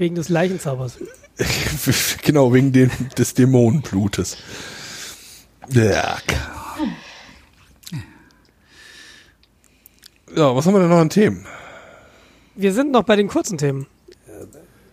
[0.00, 0.04] Äh.
[0.04, 0.98] Wegen des Leichenzaubers.
[2.22, 4.38] genau, wegen dem, des Dämonenblutes.
[5.68, 6.16] Ja.
[10.34, 11.46] Ja, was haben wir denn noch an Themen?
[12.54, 13.86] Wir sind noch bei den kurzen Themen.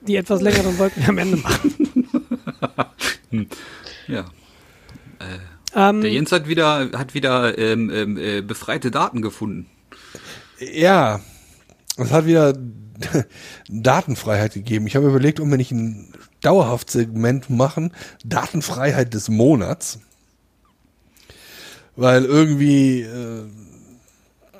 [0.02, 1.74] Die etwas längeren wollten wir am Ende machen.
[4.08, 4.26] Ja.
[5.76, 9.70] Ähm, Der Jens hat wieder, hat wieder ähm, ähm, äh, befreite Daten gefunden.
[10.60, 11.20] Ja,
[11.98, 12.54] es hat wieder
[13.70, 14.88] Datenfreiheit gegeben.
[14.88, 17.92] Ich habe überlegt, ob wir nicht ein dauerhaft Segment machen,
[18.26, 20.00] Datenfreiheit des Monats.
[21.96, 23.46] Weil irgendwie äh,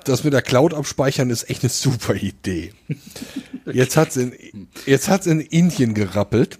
[0.04, 2.72] das mit der Cloud abspeichern ist echt eine super Idee.
[3.66, 4.32] Jetzt hat's in,
[5.26, 6.58] in Indien gerappelt.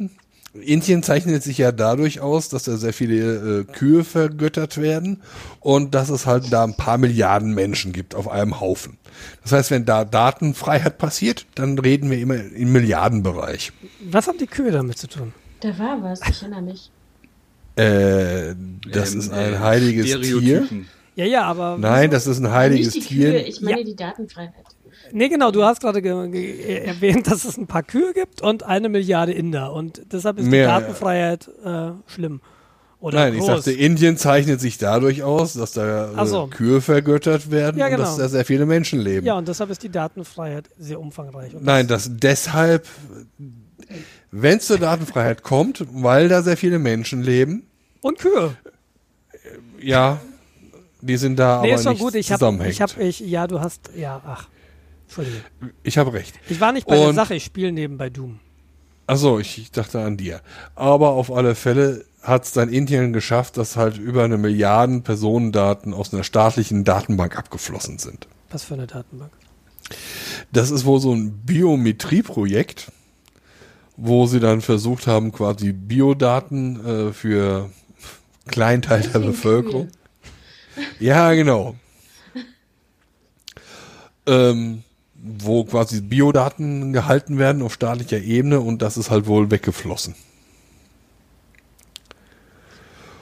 [0.61, 5.23] Indien zeichnet sich ja dadurch aus, dass da sehr viele äh, Kühe vergöttert werden
[5.61, 8.99] und dass es halt da ein paar Milliarden Menschen gibt auf einem Haufen.
[9.43, 13.73] Das heißt, wenn da Datenfreiheit passiert, dann reden wir immer im Milliardenbereich.
[14.11, 15.33] was haben die Kühe damit zu tun?
[15.61, 16.91] Da war was, ich erinnere mich.
[17.77, 18.55] Äh,
[18.93, 20.69] das Ähm, ist ein äh, heiliges Tier.
[21.15, 21.77] Ja, ja, aber.
[21.79, 23.47] Nein, das ist ein heiliges nicht die Kühe, Tier.
[23.47, 23.85] ich meine Ja.
[23.85, 24.53] die Datenfreiheit.
[25.13, 28.63] Nee, genau, du hast gerade ge ge erwähnt, dass es ein paar Kühe gibt und
[28.63, 29.73] eine Milliarde Inder.
[29.73, 30.81] Und deshalb ist Mehr, die ja.
[30.81, 32.41] Datenfreiheit äh, schlimm.
[33.01, 33.49] Oder Nein, ich groß.
[33.65, 36.47] sagte, Indien zeichnet sich dadurch aus, dass da so.
[36.47, 38.03] äh, Kühe vergöttert werden Ja, und genau.
[38.03, 39.25] dass da sehr viele Menschen leben.
[39.25, 41.55] Ja, und deshalb ist die Datenfreiheit sehr umfangreich.
[41.55, 42.89] Und Nein, das deshalb,
[44.33, 47.65] wenn es zur Datenfreiheit kommt, weil da sehr viele Menschen leben,
[48.01, 48.57] und Kühe.
[49.81, 50.21] ja,
[51.01, 52.15] die sind da Nee, aber ist nicht gut.
[52.17, 52.75] Ich habe, zusammenhängend.
[52.75, 54.49] ich habe, ich, ja, du hast, ja, ach,
[55.83, 56.35] Ich habe recht.
[56.49, 58.41] Ich war nicht bei der Und- Sache, ich spiele nebenbei Doom.
[59.07, 60.43] Achso, ich, ich dachte an dir.
[60.75, 65.95] Aber auf alle Fälle hat es dann Indien geschafft, dass halt über eine Milliarden Personendaten
[65.95, 68.29] aus einer staatlichen Datenbank abgeflossen sind.
[68.51, 69.33] Was für eine Datenbank?
[70.53, 72.93] Das ist wohl so ein Biometrieprojekt,
[73.97, 77.71] wo sie dann versucht haben, quasi Biodaten äh, für
[78.47, 79.89] Kleinteil der Bevölkerung.
[81.01, 81.77] Ja, genau.
[84.27, 84.83] ähm,
[85.21, 90.15] wo quasi Biodaten gehalten werden auf staatlicher Ebene und das ist halt wohl weggeflossen.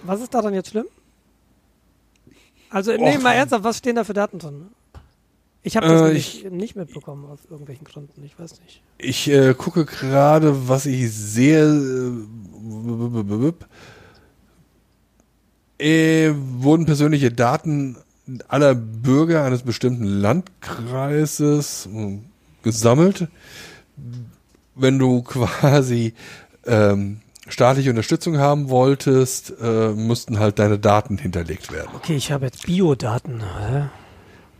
[0.04, 0.86] Was ist daran jetzt schlimm?
[2.70, 3.22] Also, nee, Och.
[3.22, 4.66] mal ernsthaft, was stehen da für Daten drin?
[5.62, 8.22] Ich habe das Äh, nämlich nicht mitbekommen aus irgendwelchen Gründen.
[8.24, 8.82] Ich weiß nicht.
[8.98, 11.64] Ich äh, gucke gerade, was ich sehe.
[15.78, 17.96] Äh, äh, wurden persönliche Daten
[18.48, 22.18] aller Bürger eines bestimmten Landkreises äh,
[22.62, 23.28] gesammelt.
[24.74, 25.22] Wenn du
[25.60, 26.14] quasi
[26.66, 31.90] ähm, staatliche Unterstützung haben wolltest, äh, müssten halt deine Daten hinterlegt werden.
[31.94, 33.40] Okay, ich habe jetzt Biodaten.
[33.40, 33.86] Hä?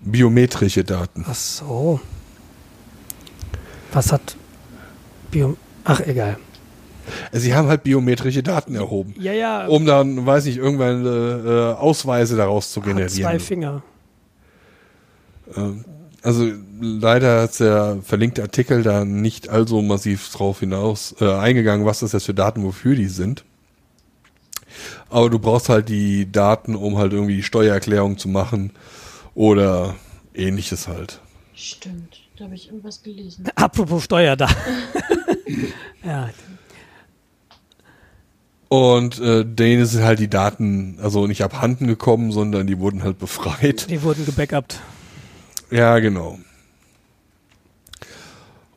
[0.00, 1.24] Biometrische Daten.
[1.28, 2.00] Ach so.
[3.92, 4.36] Was hat
[5.30, 5.56] Bio...
[5.84, 6.38] Ach, egal.
[7.32, 12.36] Sie haben halt biometrische Daten erhoben, Ja, ja, um dann, weiß ich, irgendwann äh, Ausweise
[12.36, 13.40] daraus zu hat zwei generieren.
[13.40, 13.82] Finger.
[16.22, 16.50] Also
[16.80, 22.12] leider hat der verlinkte Artikel da nicht allso massiv drauf hinaus äh, eingegangen, was das
[22.12, 23.44] jetzt für Daten, wofür die sind.
[25.08, 28.72] Aber du brauchst halt die Daten, um halt irgendwie Steuererklärung zu machen
[29.34, 29.94] oder
[30.34, 31.20] ähnliches halt.
[31.54, 33.44] Stimmt, da habe ich irgendwas gelesen.
[33.54, 34.48] Apropos Steuer da.
[36.04, 36.28] ja,
[38.68, 43.18] Und äh, denen sind halt die Daten also nicht abhanden gekommen, sondern die wurden halt
[43.18, 43.88] befreit.
[43.90, 44.80] die wurden gebackupt.
[45.70, 46.38] Ja, genau.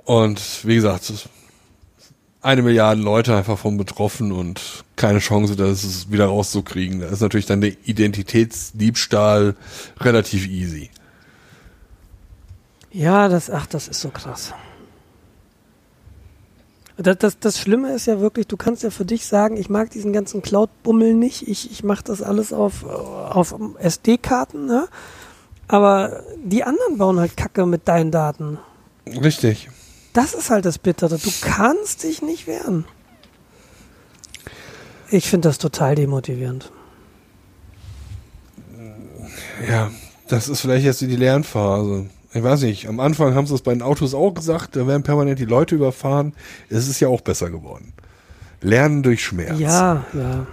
[0.05, 1.11] Und wie gesagt,
[2.41, 7.01] eine Milliarde Leute einfach von betroffen und keine Chance, das es wieder rauszukriegen.
[7.01, 9.55] Da ist natürlich dann der Identitätsdiebstahl
[9.99, 10.89] relativ easy.
[12.91, 14.53] Ja, das, ach, das ist so krass.
[17.01, 19.89] Das, das, das Schlimme ist ja wirklich, du kannst ja für dich sagen, ich mag
[19.89, 24.89] diesen ganzen Cloud-Bummel nicht, ich, ich mache das alles auf, auf SD-Karten, ne?
[25.69, 28.57] aber die anderen bauen halt Kacke mit deinen Daten.
[29.07, 29.69] Richtig.
[30.11, 32.83] Das ist halt das Bittere, du kannst dich nicht wehren.
[35.09, 36.69] Ich finde das total demotivierend.
[39.69, 39.89] Ja,
[40.27, 42.09] das ist vielleicht jetzt die Lernphase.
[42.33, 45.01] Ich weiß nicht, am Anfang haben sie es bei den Autos auch gesagt, da werden
[45.01, 46.33] permanent die Leute überfahren.
[46.69, 47.93] Es ist ja auch besser geworden.
[48.61, 49.59] Lernen durch Schmerz.
[49.59, 50.45] Ja, ja.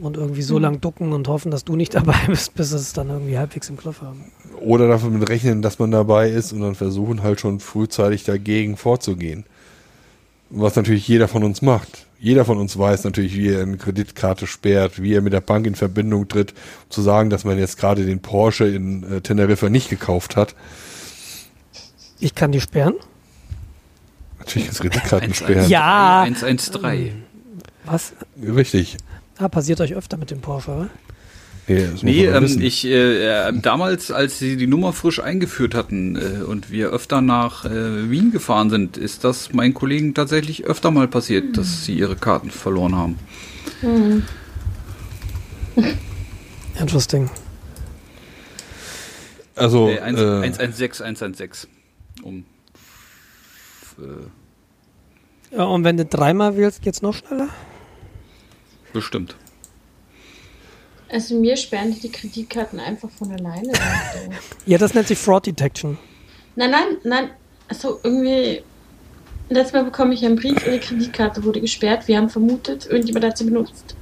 [0.00, 3.08] Und irgendwie so lang ducken und hoffen, dass du nicht dabei bist, bis es dann
[3.08, 4.24] irgendwie halbwegs im Griff haben.
[4.60, 9.44] Oder davon rechnen, dass man dabei ist und dann versuchen halt schon frühzeitig dagegen vorzugehen.
[10.50, 12.06] Was natürlich jeder von uns macht.
[12.18, 15.66] Jeder von uns weiß natürlich, wie er eine Kreditkarte sperrt, wie er mit der Bank
[15.66, 19.68] in Verbindung tritt, um zu sagen, dass man jetzt gerade den Porsche in äh, Teneriffa
[19.68, 20.54] nicht gekauft hat.
[22.22, 22.94] Ich kann die sperren?
[24.38, 25.68] Natürlich ist Kreditkarten sperren.
[25.68, 26.22] Ja.
[26.22, 27.24] 113.
[27.84, 28.12] Was?
[28.40, 28.96] Richtig.
[29.38, 30.90] Ah, passiert euch öfter mit dem Porsche, oder?
[31.66, 36.42] Nee, Nee, ähm, ich äh, äh, damals, als sie die Nummer frisch eingeführt hatten äh,
[36.44, 41.08] und wir öfter nach äh, Wien gefahren sind, ist das meinen Kollegen tatsächlich öfter mal
[41.08, 43.18] passiert, dass sie ihre Karten verloren haben.
[46.78, 47.30] Interesting.
[49.56, 51.71] also, äh, 1, äh, 116, 116.
[52.22, 52.44] Um
[53.98, 57.48] äh, Ja, und wenn du dreimal wählst, geht's noch schneller?
[58.92, 59.36] bestimmt.
[61.10, 63.72] Also mir sperren die die Kreditkarten einfach von alleine.
[64.66, 65.98] Ja, das nennt sich Fraud Detection.
[66.56, 67.30] nein, nein, nein.
[67.68, 68.62] Also irgendwie.
[69.48, 72.08] Letztes Mal bekomme ich einen Brief, Ihre Kreditkarte wurde gesperrt.
[72.08, 73.94] Wir haben vermutet, irgendjemand hat sie benutzt.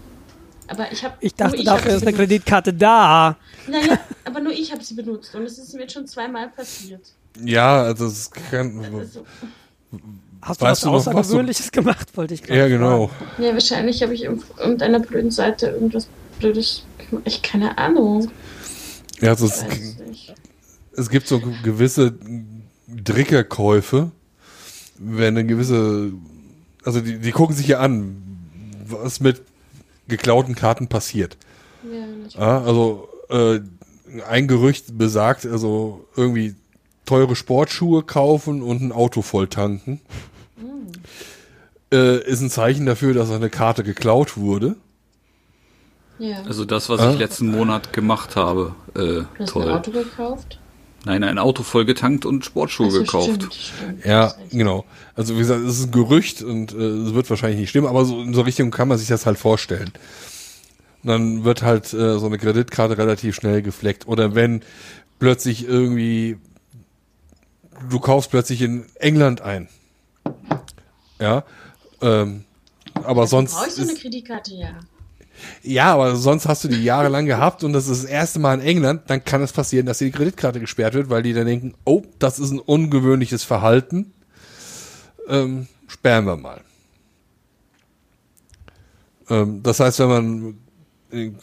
[0.68, 1.16] Aber ich habe.
[1.20, 3.36] Ich dachte, dafür ist eine Kreditkarte da.
[3.66, 7.12] Naja, aber nur ich habe sie benutzt und es ist mir jetzt schon zweimal passiert.
[7.44, 8.84] Ja, also es kann.
[10.42, 13.08] Hast du was du noch, was du- Außergewöhnliches gemacht, wollte ich gerade Ja, genau.
[13.08, 13.42] fragen.
[13.42, 16.08] ja, wahrscheinlich habe ich auf irgendeiner blöden Seite irgendwas
[16.38, 17.24] Blödes gemacht.
[17.26, 18.30] Ich keine Ahnung.
[19.20, 19.64] Ja, also es,
[20.96, 22.14] es gibt so gewisse
[22.88, 24.10] Drickerkäufe,
[24.98, 26.12] wenn eine gewisse,
[26.84, 28.16] also die, die gucken sich ja an,
[28.86, 29.42] was mit
[30.08, 31.36] geklauten Karten passiert.
[31.84, 32.34] Ja, natürlich.
[32.34, 33.60] Ja, also äh,
[34.28, 36.54] ein Gerücht besagt, also irgendwie
[37.06, 40.00] teure Sportschuhe kaufen und ein Auto voll tanken.
[41.92, 44.76] Äh, ist ein Zeichen dafür, dass eine Karte geklaut wurde.
[46.18, 46.42] Ja.
[46.42, 47.12] Also das, was Ah.
[47.12, 48.74] ich letzten Monat gemacht habe.
[48.94, 49.70] Äh, Du hast ein toll.
[49.72, 50.58] Auto gekauft?
[51.06, 53.30] Nein, ein Auto voll getankt und Sportschuhe Ach so, gekauft.
[53.36, 54.04] Stimmt, stimmt.
[54.04, 54.84] Ja, genau.
[55.16, 58.04] Also wie gesagt, es ist ein Gerücht und äh, es wird wahrscheinlich nicht stimmen, aber
[58.04, 59.90] so in so Richtung kann man sich das halt vorstellen.
[61.02, 64.06] Und dann wird halt äh, so eine Kreditkarte relativ schnell gefleckt.
[64.06, 64.60] Oder wenn
[65.18, 66.36] plötzlich irgendwie
[67.88, 69.68] du kaufst plötzlich in England ein.
[71.18, 71.44] Ja.
[72.00, 72.44] Ähm,
[72.94, 73.54] aber sonst.
[73.54, 74.54] Brauchst du eine Kreditkarte?
[74.54, 74.78] Ja.
[75.62, 78.66] ja, aber sonst hast du die jahrelang gehabt und das ist das erste Mal in
[78.66, 81.74] England, dann kann es passieren, dass dir die Kreditkarte gesperrt wird, weil die dann denken,
[81.84, 84.12] oh, das ist ein ungewöhnliches Verhalten.
[85.28, 86.60] Ähm, sperren wir mal.
[89.28, 90.58] Ähm, das heißt, wenn man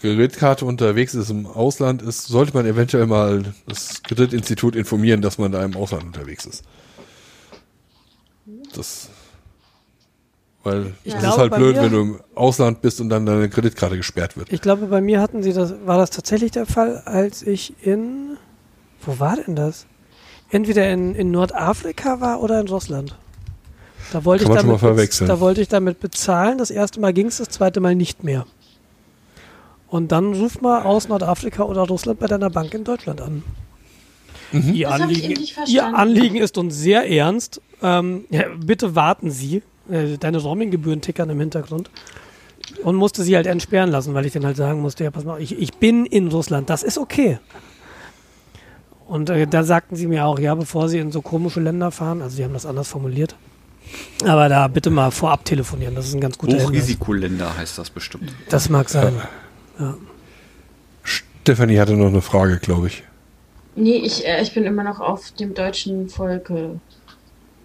[0.02, 5.52] Kreditkarte unterwegs ist im Ausland ist, sollte man eventuell mal das Kreditinstitut informieren, dass man
[5.52, 6.64] da im Ausland unterwegs ist.
[8.73, 9.10] Das,
[10.64, 13.26] weil Ich es glaube, ist halt blöd, mir- wenn du im Ausland bist und dann
[13.26, 14.52] deine Kreditkarte gesperrt wird.
[14.52, 18.38] Ich glaube, bei mir hatten sie das, war das tatsächlich der Fall, als ich in,
[19.02, 19.85] wo war denn das?
[20.49, 23.18] Entweder in, in Nordafrika war oder in Russland.
[24.14, 26.57] Da wollte, ich damit, da wollte ich damit bezahlen.
[26.57, 28.45] Das erste Mal ging es, das zweite Mal nicht mehr.
[29.88, 33.43] Und dann ruf mal aus Nordafrika oder Russland bei deiner Bank in Deutschland an.
[34.51, 35.85] Ihr, hab ich Anliegen, Ihr.
[35.85, 37.61] Anliegen ist uns sehr ernst.
[37.81, 39.61] Ähm, ja, bitte warten Sie.
[39.89, 41.89] Äh, deine Roaminggebühren tickern im Hintergrund.
[42.84, 45.41] Und musste sie halt entsperren lassen, weil ich dann halt sagen musste, ja, pass mal,
[45.41, 47.39] ich, ich bin in Russland, das ist okay.
[49.07, 52.22] Und äh, da sagten sie mir auch, ja, bevor sie in so komische Länder fahren,
[52.22, 53.35] also sie haben das anders formuliert,
[54.26, 56.61] aber da bitte mal vorab telefonieren, das ist ein ganz guter.
[56.61, 58.34] Hochrisikoländer heißt das bestimmt.
[58.49, 59.14] Das mag sein.
[61.04, 63.04] Stefanie hatte noch eine Frage, glaube ich.
[63.76, 66.80] Nee, ich, äh, ich bin immer noch auf dem deutschen Volke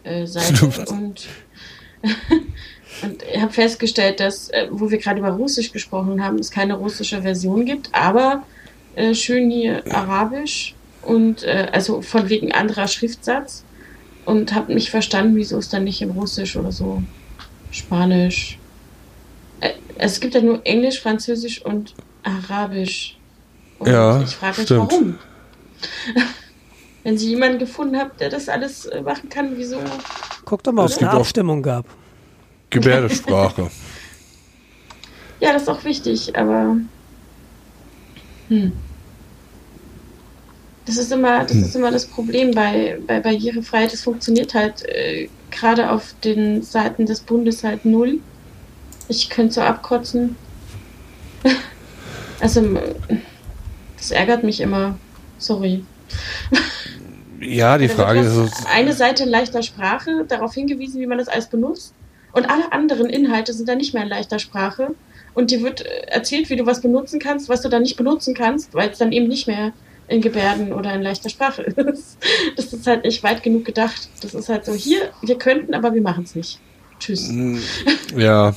[0.04, 1.26] äh, Seite und
[3.32, 7.22] ich habe festgestellt, dass, äh, wo wir gerade über Russisch gesprochen haben, es keine russische
[7.22, 8.44] Version gibt, aber
[8.94, 13.64] äh, schön hier Arabisch und äh, also von wegen anderer Schriftsatz
[14.24, 17.02] und habe nicht verstanden, wieso es dann nicht in Russisch oder so
[17.70, 18.58] Spanisch.
[19.62, 21.94] Äh, es gibt ja nur Englisch, Französisch und
[22.24, 23.16] Arabisch.
[23.78, 24.90] Und Ja, ich frage mich, stimmt.
[24.92, 25.18] warum.
[27.04, 29.78] Wenn Sie jemanden gefunden habt, der das alles äh, machen kann, wieso?
[30.44, 31.86] Guck doch mal, ob Es es eine gibt auch- Abstimmung gab.
[32.70, 33.70] Gebärdensprache.
[35.40, 36.76] Ja, das ist auch wichtig, aber
[38.48, 38.72] hm.
[40.86, 43.92] das ist immer, das ist immer das Problem bei, bei Barrierefreiheit.
[43.92, 48.20] Es funktioniert halt äh, gerade auf den Seiten des Bundes halt null.
[49.08, 50.36] Ich könnte so abkotzen.
[52.40, 52.78] also
[53.96, 54.96] das ärgert mich immer.
[55.38, 55.84] Sorry.
[57.40, 61.28] Ja, die Da Frage ist, eine Seite in leichter Sprache darauf hingewiesen, wie man das
[61.28, 61.94] alles benutzt.
[62.32, 64.94] Und alle anderen Inhalte sind dann nicht mehr in leichter Sprache.
[65.34, 68.34] Und dir wird äh, erzählt, wie du was benutzen kannst, was du dann nicht benutzen
[68.34, 69.72] kannst, weil es dann eben nicht mehr
[70.08, 71.62] in Gebärden oder in leichter Sprache
[71.92, 72.18] ist.
[72.56, 74.08] Das ist halt nicht weit genug gedacht.
[74.20, 76.60] Das ist halt so, hier, wir könnten, aber wir machen es nicht.
[76.98, 77.32] Tschüss.
[78.16, 78.54] ja,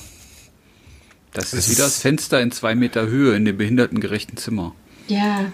[1.36, 4.74] Das Es ist wie ist- das Fenster in zwei Meter Höhe in dem behindertengerechten Zimmer.
[5.08, 5.52] Ja.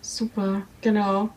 [0.00, 1.28] Super, genau.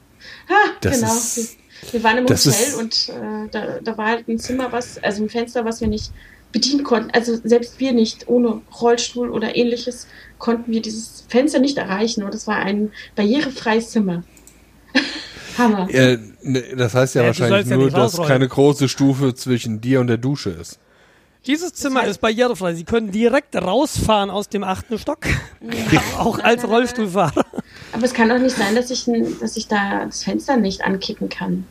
[0.49, 1.13] Ha, Das genau.
[1.13, 4.39] ist- wir, wir waren im das Hotel ist- und äh, da, da war halt ein
[4.39, 6.11] Zimmer, was, also ein Fenster, was wir nicht
[6.51, 7.11] bedienen konnten.
[7.11, 10.07] Also selbst wir nicht, ohne Rollstuhl oder ähnliches,
[10.37, 12.23] konnten wir dieses Fenster nicht erreichen.
[12.23, 14.23] Und es war ein barrierefreies Zimmer.
[15.57, 15.89] Hammer.
[15.89, 19.81] äh, ne, das heißt ja, Ja, wahrscheinlich ja nur, nicht dass keine große Stufe zwischen
[19.81, 20.79] dir und der Dusche ist.
[21.47, 22.75] Dieses Zimmer heißt- ist barrierefrei.
[22.75, 25.19] Sie können direkt rausfahren aus dem achten Stock.
[26.19, 27.45] auch als Rollstuhlfahrer.
[27.93, 29.07] Aber es kann doch nicht sein, dass ich,
[29.39, 31.65] dass ich da das Fenster nicht ankippen kann.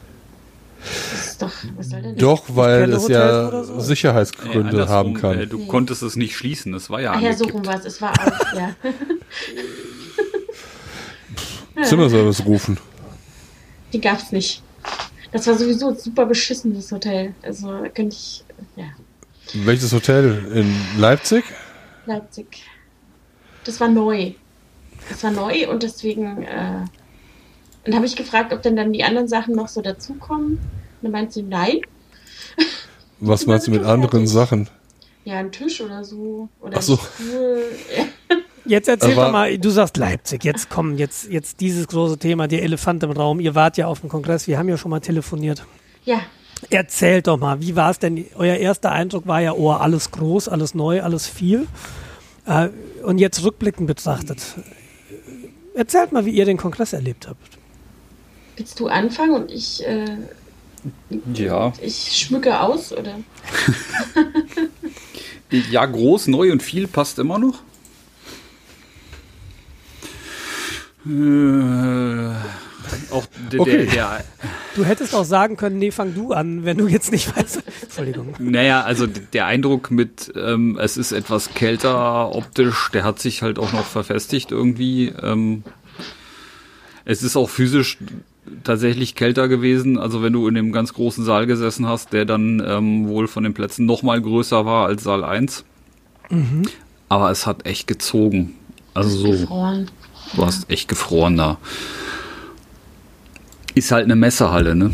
[1.13, 2.21] Das ist doch, was soll denn das?
[2.21, 3.81] Doch, weil es ja so.
[3.81, 5.39] Sicherheitsgründe andersrum, haben kann.
[5.41, 7.85] Äh, du konntest es nicht schließen, es war ja Ach ja, so rum war es.
[7.85, 8.75] Es war auch, ja.
[11.85, 12.79] Zimmerservice rufen.
[13.93, 14.63] Die gab's nicht.
[15.33, 17.35] Das war sowieso ein super beschissenes Hotel.
[17.43, 18.45] Also könnte ich,
[18.77, 18.87] ja,
[19.55, 20.47] Welches Hotel?
[20.55, 21.45] In Leipzig?
[22.07, 22.47] Leipzig.
[23.65, 24.33] Das war neu.
[25.09, 26.85] Das war neu und deswegen, äh,
[27.85, 30.53] dann habe ich gefragt, ob denn dann die anderen Sachen noch so dazukommen.
[30.55, 30.61] Und
[31.03, 31.81] dann meint sie, nein.
[33.21, 33.95] Was meinst du mit Fertig.
[33.95, 34.69] anderen Sachen?
[35.25, 36.49] Ja, ein Tisch oder so.
[36.61, 36.97] Oder Ach so.
[36.97, 37.65] Stuhl.
[38.65, 42.47] Jetzt erzähl Aber- doch mal, du sagst Leipzig, jetzt komm, jetzt, jetzt dieses große Thema,
[42.47, 43.41] der Elefant im Raum.
[43.41, 45.65] Ihr wart ja auf dem Kongress, wir haben ja schon mal telefoniert.
[46.05, 46.21] ja,
[46.69, 48.25] Erzählt doch mal, wie war es denn?
[48.37, 51.67] Euer erster Eindruck war ja, oh, alles groß, alles neu, alles viel.
[52.47, 52.69] Äh,
[53.03, 54.43] und jetzt rückblickend betrachtet,
[55.75, 57.59] erzählt mal, wie ihr den Kongress erlebt habt.
[58.57, 60.19] willst du anfangen und ich, äh,
[61.35, 61.73] Ja.
[61.81, 63.15] ich schmücke aus, oder?
[65.73, 67.63] Ja, groß, neu und viel passt immer noch.
[71.07, 72.35] Äh,
[73.11, 73.87] auch der, Okay.
[73.87, 74.25] der, der,
[74.77, 77.63] Du hättest auch sagen können, nee, fang du an, wenn du jetzt nicht weißt.
[77.83, 78.35] Entschuldigung.
[78.39, 83.59] naja, also der Eindruck mit, ähm, es ist etwas kälter optisch, der hat sich halt
[83.59, 85.09] auch noch verfestigt irgendwie.
[85.23, 85.65] Ähm,
[87.05, 87.99] es ist auch physisch
[88.65, 92.63] tatsächlich kälter gewesen, also wenn du in dem ganz großen Saal gesessen hast, der dann
[92.67, 95.65] ähm, wohl von den Plätzen noch mal größer war als Saal 1.
[97.09, 98.55] Aber es hat echt gezogen.
[98.95, 99.31] Also so.
[99.33, 99.91] Gefroren.
[100.35, 101.59] Du hast echt gefroren da.
[103.75, 104.93] Ist halt eine Messehalle, ne?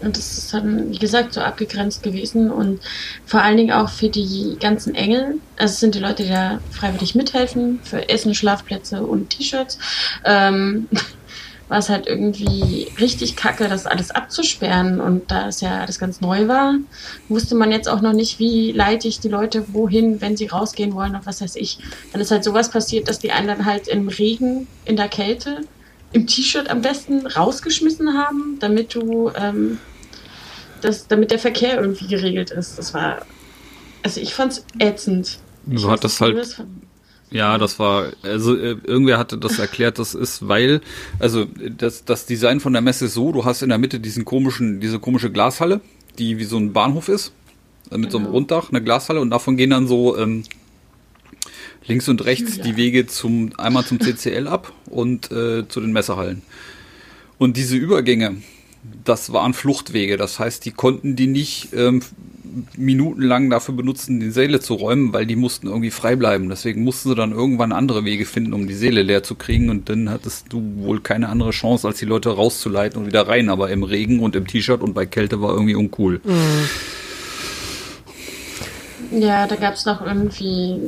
[0.00, 2.80] Und das ist dann, wie gesagt, so abgegrenzt gewesen und
[3.24, 5.38] vor allen Dingen auch für die ganzen Engel.
[5.56, 9.78] Also es sind die Leute, die da freiwillig mithelfen für Essen, Schlafplätze und T-Shirts.
[10.24, 10.88] Ähm,
[11.68, 15.00] war es halt irgendwie richtig kacke, das alles abzusperren.
[15.00, 16.74] Und da es ja alles ganz neu war,
[17.28, 20.94] wusste man jetzt auch noch nicht, wie leite ich die Leute wohin, wenn sie rausgehen
[20.94, 21.78] wollen und was weiß ich.
[22.12, 25.62] Dann ist halt sowas passiert, dass die einen dann halt im Regen, in der Kälte,
[26.16, 29.78] im T-Shirt am besten rausgeschmissen haben, damit du, ähm,
[30.80, 32.78] das, damit der Verkehr irgendwie geregelt ist.
[32.78, 33.26] Das war,
[34.02, 35.38] also ich fand's ätzend.
[35.74, 36.64] So hat das halt
[37.28, 40.80] ja, das war, also äh, irgendwer hatte das erklärt, das ist, weil,
[41.18, 41.44] also
[41.76, 44.80] das, das Design von der Messe ist so, du hast in der Mitte diesen komischen,
[44.80, 45.80] diese komische Glashalle,
[46.18, 47.32] die wie so ein Bahnhof ist,
[47.90, 48.10] mit genau.
[48.10, 48.36] so einem genau.
[48.36, 50.44] Runddach, eine Glashalle und davon gehen dann so ähm,
[51.86, 52.64] links und rechts ja.
[52.64, 56.42] die Wege zum, einmal zum CCL ab und äh, zu den Messehallen.
[57.38, 58.36] Und diese Übergänge,
[59.04, 62.02] das waren Fluchtwege, das heißt, die konnten die nicht ähm,
[62.76, 66.48] minutenlang dafür benutzen, die Seele zu räumen, weil die mussten irgendwie frei bleiben.
[66.48, 69.68] Deswegen mussten sie dann irgendwann andere Wege finden, um die Seele leer zu kriegen.
[69.68, 73.50] Und dann hattest du wohl keine andere Chance, als die Leute rauszuleiten und wieder rein.
[73.50, 76.20] Aber im Regen und im T-Shirt und bei Kälte war irgendwie uncool.
[76.24, 76.68] Mhm.
[79.20, 80.80] Ja, da gab es noch irgendwie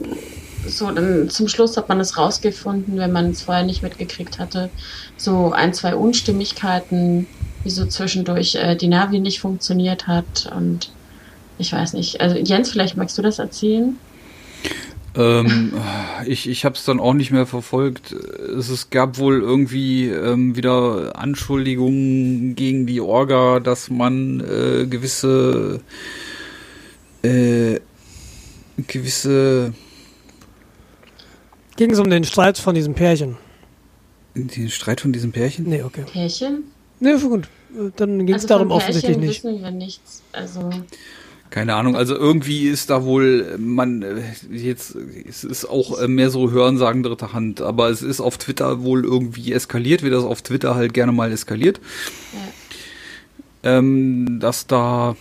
[0.67, 4.71] so, dann zum Schluss hat man es rausgefunden, wenn man es vorher nicht mitgekriegt hatte.
[5.17, 7.27] So ein, zwei Unstimmigkeiten,
[7.65, 10.91] wie so zwischendurch äh, die Navi nicht funktioniert hat und
[11.59, 12.21] ich weiß nicht.
[12.21, 13.99] Also Jens, vielleicht magst du das erzählen?
[15.17, 15.73] Ähm,
[16.27, 18.13] ich ich habe es dann auch nicht mehr verfolgt.
[18.13, 25.81] Es, es gab wohl irgendwie ähm, wieder Anschuldigungen gegen die Orga, dass man äh, gewisse
[27.23, 27.81] äh,
[28.87, 29.73] gewisse
[31.79, 33.37] Ging es um den Streit von diesem Pärchen?
[34.35, 35.65] Den Streit von diesem Pärchen?
[35.69, 36.03] Nee, okay.
[36.11, 36.65] Pärchen?
[36.99, 37.49] Nee, gut.
[37.95, 39.45] Dann ging es also darum offensichtlich nicht.
[39.45, 40.25] wissen wir nichts.
[40.33, 40.71] Also
[41.51, 44.97] keine Ahnung, also irgendwie ist da wohl, man, äh, jetzt,
[45.27, 49.05] es ist auch äh, mehr so Hörensagen dritter Hand, aber es ist auf Twitter wohl
[49.05, 51.81] irgendwie eskaliert, wie das auf Twitter halt gerne mal eskaliert.
[53.63, 53.79] Ja.
[53.79, 55.17] Ähm, dass da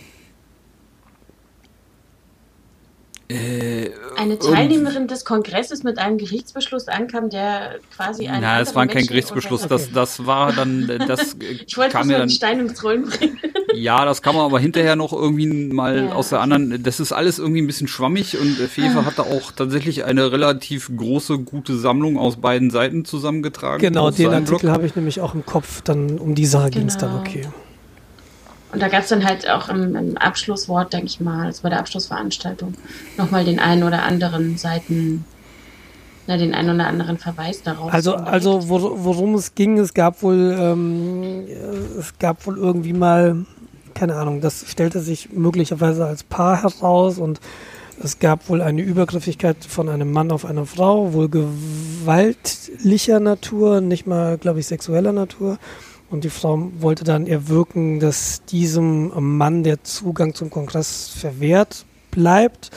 [3.30, 8.40] äh, eine Teilnehmerin des Kongresses mit einem Gerichtsbeschluss ankam, der quasi ein.
[8.40, 11.36] Na, es war kein Gerichtsbeschluss, das, das war dann, äh, das
[11.66, 12.30] ich wollte kam mir dann.
[12.30, 13.38] Stein ins Rollen bringen.
[13.74, 16.12] Ja, das kann man aber hinterher noch irgendwie mal ja.
[16.12, 20.04] aus der anderen, das ist alles irgendwie ein bisschen schwammig und Fefe hatte auch tatsächlich
[20.04, 23.80] eine relativ große, gute Sammlung aus beiden Seiten zusammengetragen.
[23.80, 26.80] Genau, den Artikel habe ich nämlich auch im Kopf, dann um die Sache genau.
[26.80, 27.46] ging es dann, okay.
[28.70, 31.70] Und da gab es dann halt auch im, im Abschlusswort, denke ich mal, also bei
[31.70, 32.74] der Abschlussveranstaltung,
[33.16, 35.24] nochmal den einen oder anderen Seiten,
[36.26, 37.92] na, den einen oder anderen Verweis darauf.
[37.92, 41.46] Also, also wor worum es ging, es gab wohl, ähm,
[41.98, 43.46] es gab wohl irgendwie mal,
[43.94, 47.40] keine Ahnung, das stellte sich möglicherweise als Paar heraus und
[48.02, 54.06] es gab wohl eine Übergriffigkeit von einem Mann auf eine Frau, wohl gewaltlicher Natur, nicht
[54.06, 55.58] mal, glaube ich, sexueller Natur.
[56.10, 62.70] Und die Frau wollte dann erwirken, dass diesem Mann der Zugang zum Kongress verwehrt bleibt.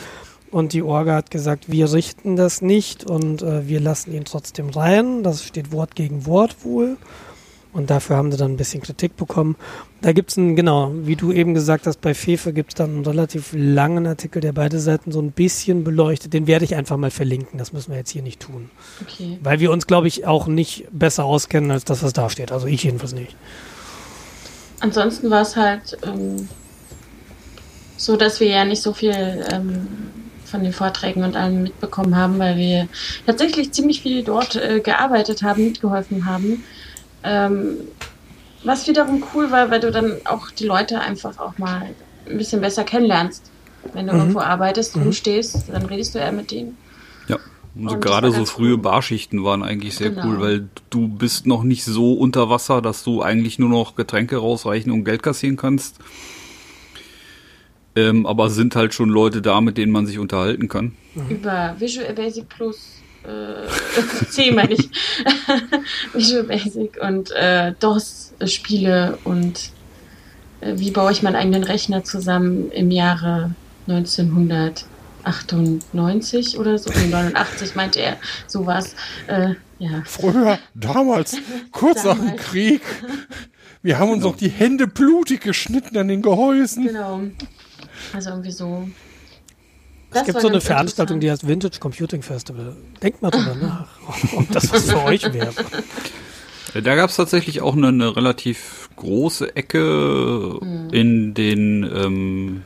[0.52, 4.70] Und die Orga hat gesagt, wir richten das nicht und äh, wir lassen ihn trotzdem
[4.70, 5.24] rein.
[5.24, 6.98] Das steht Wort gegen Wort wohl.
[7.72, 9.56] Und dafür haben sie dann ein bisschen Kritik bekommen.
[10.02, 12.90] Da gibt es einen, genau, wie du eben gesagt hast, bei Fefe gibt es dann
[12.90, 16.34] einen relativ langen Artikel, der beide Seiten so ein bisschen beleuchtet.
[16.34, 17.60] Den werde ich einfach mal verlinken.
[17.60, 18.72] Das müssen wir jetzt hier nicht tun.
[19.02, 19.38] Okay.
[19.44, 22.52] Weil wir uns, glaube ich, auch nicht besser auskennen als das, was da steht.
[22.52, 23.36] Also ich jedenfalls nicht.
[24.80, 26.50] Ansonsten war es halt ähm,
[27.98, 29.88] so, dass wir ja nicht so viel ähm,
[30.46, 32.88] von den Vorträgen und allem mitbekommen haben, weil wir
[33.28, 36.64] tatsächlich ziemlich viel dort äh, gearbeitet haben, mitgeholfen haben.
[37.24, 37.78] Ähm,
[38.64, 41.90] was wiederum cool war, weil du dann auch die Leute einfach auch mal
[42.30, 43.52] ein bisschen besser kennenlernst.
[43.94, 44.20] Wenn du mhm.
[44.20, 45.04] irgendwo arbeitest, mhm.
[45.04, 46.78] rumstehst, dann redest du eher mit denen.
[47.28, 47.38] Ja.
[47.74, 48.78] Und gerade so frühe cool.
[48.78, 50.28] Barschichten waren eigentlich sehr genau.
[50.28, 54.38] cool, weil du bist noch nicht so unter Wasser, dass du eigentlich nur noch Getränke
[54.38, 55.98] rausreichen und Geld kassieren kannst.
[57.96, 60.96] Ähm, aber sind halt schon Leute da, mit denen man sich unterhalten kann.
[61.30, 63.68] Über Visual Basic Plus äh,
[64.30, 64.90] C meine ich,
[66.14, 69.72] Visual Basic und äh, DOS-Spiele und
[70.62, 73.56] äh, wie baue ich meinen eigenen Rechner zusammen im Jahre
[73.88, 78.18] 1998 oder so, 89 meinte er,
[78.48, 78.96] sowas.
[79.28, 80.04] Äh, ja.
[80.06, 81.38] Früher, damals,
[81.72, 82.20] kurz damals.
[82.20, 82.82] nach dem Krieg,
[83.82, 84.34] wir haben uns genau.
[84.34, 86.86] auch die Hände blutig geschnitten an den Gehäusen.
[86.86, 87.22] Genau.
[88.14, 88.88] Also irgendwie so
[90.14, 92.76] es gibt so eine Veranstaltung, die heißt Vintage Computing Festival.
[93.02, 93.88] Denkt mal drüber nach,
[94.36, 95.54] ob das was für euch wäre.
[96.74, 100.90] Da gab es tatsächlich auch eine, eine, relativ große Ecke Hm.
[100.92, 102.62] in den ähm,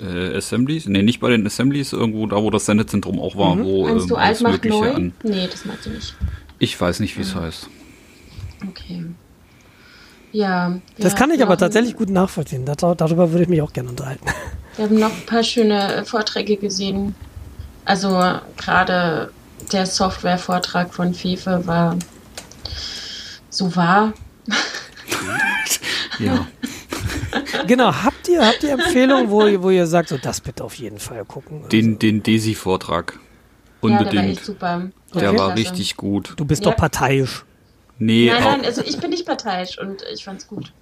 [0.00, 0.86] äh, Assemblies.
[0.86, 4.08] Nee, nicht bei den Assemblies, irgendwo da, wo das Sendezentrum auch war, wo Meinst ähm,
[4.08, 4.92] du alles alt macht Mögliche neu?
[4.92, 5.12] an.
[5.22, 6.14] Nee, das meinst du nicht.
[6.58, 7.68] Ich weiß nicht, wie es heißt.
[8.68, 9.04] Okay.
[10.32, 10.78] Ja.
[10.98, 12.64] Das wir kann ich aber tatsächlich gut nachvollziehen.
[12.64, 14.26] Das, darüber würde ich mich auch gerne unterhalten.
[14.76, 17.14] Wir haben noch ein paar schöne Vorträge gesehen.
[17.84, 18.08] Also
[18.56, 19.30] gerade
[19.72, 21.96] der Software-Vortrag von Fefe war
[23.50, 24.12] so wahr.
[26.20, 26.46] Ja.
[27.66, 30.74] genau, habt ihr, habt ihr Empfehlungen, wo, ihr- wo ihr sagt, so das bitte auf
[30.76, 31.68] jeden Fall gucken?
[31.70, 33.18] Den, den Desi-Vortrag.
[33.82, 34.44] Ja, der war echt Unbedingt.
[34.44, 34.90] super.
[35.12, 35.38] der Okay.
[35.40, 35.56] war Klasse.
[35.72, 36.34] richtig gut.
[36.36, 36.70] du bist Ja.
[36.70, 37.44] doch parteiisch.
[37.98, 40.72] Nee, Nein, nein, also ich bin nicht parteiisch und ich fand's gut.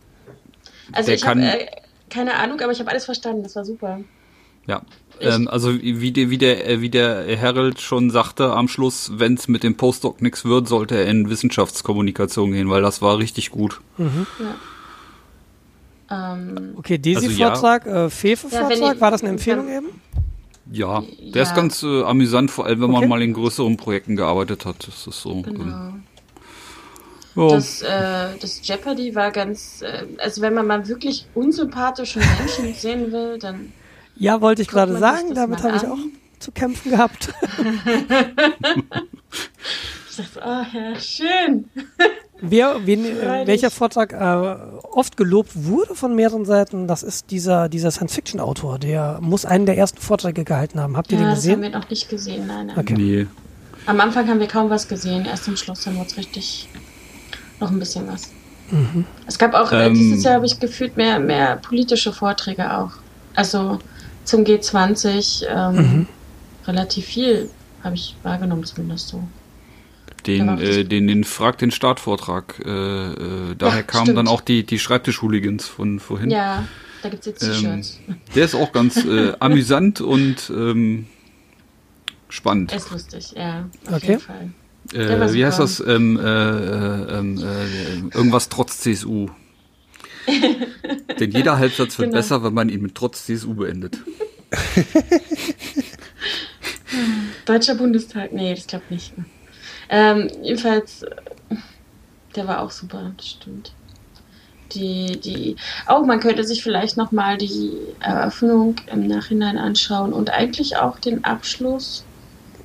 [0.92, 1.66] Also Der ich habe kann- äh,
[2.12, 3.42] keine Ahnung, aber ich habe alles verstanden.
[3.42, 4.00] Das war super.
[4.66, 4.82] Ja.
[5.20, 9.34] Ähm, also wie der, wie der, äh, wie der Harold schon sagte am Schluss, wenn
[9.34, 13.50] es mit dem Postdoc nichts wird, sollte er in Wissenschaftskommunikation gehen, weil das war richtig
[13.50, 13.80] gut.
[16.10, 17.50] Ähm, Okay, Also ja.
[17.50, 19.86] Desi-Vortrag, äh, Ja, wenn Fefe-Vortrag, ihr- war das eine Empfehlung eben?
[20.70, 21.42] Ja, der Ja.
[21.42, 23.08] ist ganz äh, amüsant, vor allem wenn man Okay.
[23.08, 24.86] mal in größeren Projekten gearbeitet hat.
[24.86, 25.42] Das ist so.
[25.42, 25.60] genau.
[25.60, 26.02] Ähm,
[27.36, 27.48] ja.
[27.48, 33.12] Das, äh, das Jeopardy war ganz, äh, also wenn man mal wirklich unsympathische Menschen sehen
[33.12, 33.72] will, dann
[34.16, 35.98] Ja, wollte ich gerade sagen, das damit habe ich auch
[36.38, 37.28] zu kämpfen gehabt.
[40.10, 41.68] ich dachte, oh ja, schön.
[42.40, 44.56] Wer, wen, äh, welcher Vortrag äh,
[44.90, 48.80] oft gelobt wurde von mehreren Seiten, das ist dieser, dieser Science-Fiction-Autor.
[48.80, 50.96] Der muss einen der ersten Vorträge gehalten haben.
[50.96, 51.62] Habt ihr Ja, den das haben gesehen?
[51.62, 52.78] wir noch nicht gesehen, nein, nein.
[52.78, 52.94] Okay.
[52.96, 53.26] Nee.
[53.86, 56.68] Am Anfang haben wir kaum was gesehen, erst am Schluss haben wir uns richtig
[57.62, 58.30] noch ein bisschen was.
[59.26, 62.90] Es gab auch, äh, Ähm, dieses Jahr habe ich gefühlt mehr, mehr politische Vorträge auch.
[63.34, 63.78] Also
[64.24, 66.06] zum G20 ähm, Mhm.
[66.66, 67.48] relativ viel
[67.82, 69.22] habe ich wahrgenommen, zumindest so.
[70.26, 72.60] Den, äh, den, den Frag den Start-Vortrag.
[72.64, 74.18] Äh, äh, daher Ja, kamen stimmt.
[74.18, 76.30] dann auch die, die Schreibtisch-Hooligans von vorhin.
[76.30, 76.64] Ja,
[77.02, 77.50] da gibt es jetzt Ähm,
[77.82, 77.98] T-Shirts.
[78.34, 81.06] Der ist auch ganz äh, amüsant und ähm,
[82.28, 82.72] spannend.
[82.72, 84.06] Ist lustig, ja, auf Okay.
[84.06, 84.50] jeden Fall.
[84.94, 85.80] Äh, wie heißt das?
[85.80, 89.28] Ähm, äh, äh, ähm, äh, irgendwas trotz CSU.
[91.18, 92.20] Denn jeder Halbsatz wird Genau.
[92.20, 93.98] besser, wenn man ihn mit trotz CSU beendet.
[97.46, 99.12] Deutscher Bundestag, nee, das klappt nicht.
[99.88, 101.04] Ähm, jedenfalls,
[102.36, 103.72] der war auch super, das stimmt.
[104.74, 105.56] Die, die,
[105.86, 111.24] auch man könnte sich vielleicht nochmal die Eröffnung im Nachhinein anschauen und eigentlich auch den
[111.24, 112.04] Abschluss.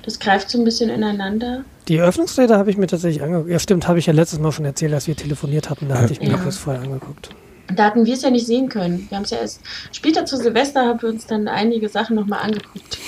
[0.03, 1.65] Das greift so ein bisschen ineinander.
[1.87, 3.49] Die Eröffnungsrede habe ich mir tatsächlich angeguckt.
[3.49, 5.87] Ja, stimmt, habe ich ja letztes Mal schon erzählt, als wir telefoniert hatten.
[5.87, 6.37] Da hatte ich mir Ja.
[6.37, 7.29] kurz vorher angeguckt.
[7.73, 9.05] Da hatten wir es ja nicht sehen können.
[9.09, 12.39] Wir haben es ja erst später zu Silvester haben wir uns dann einige Sachen nochmal
[12.41, 12.97] angeguckt.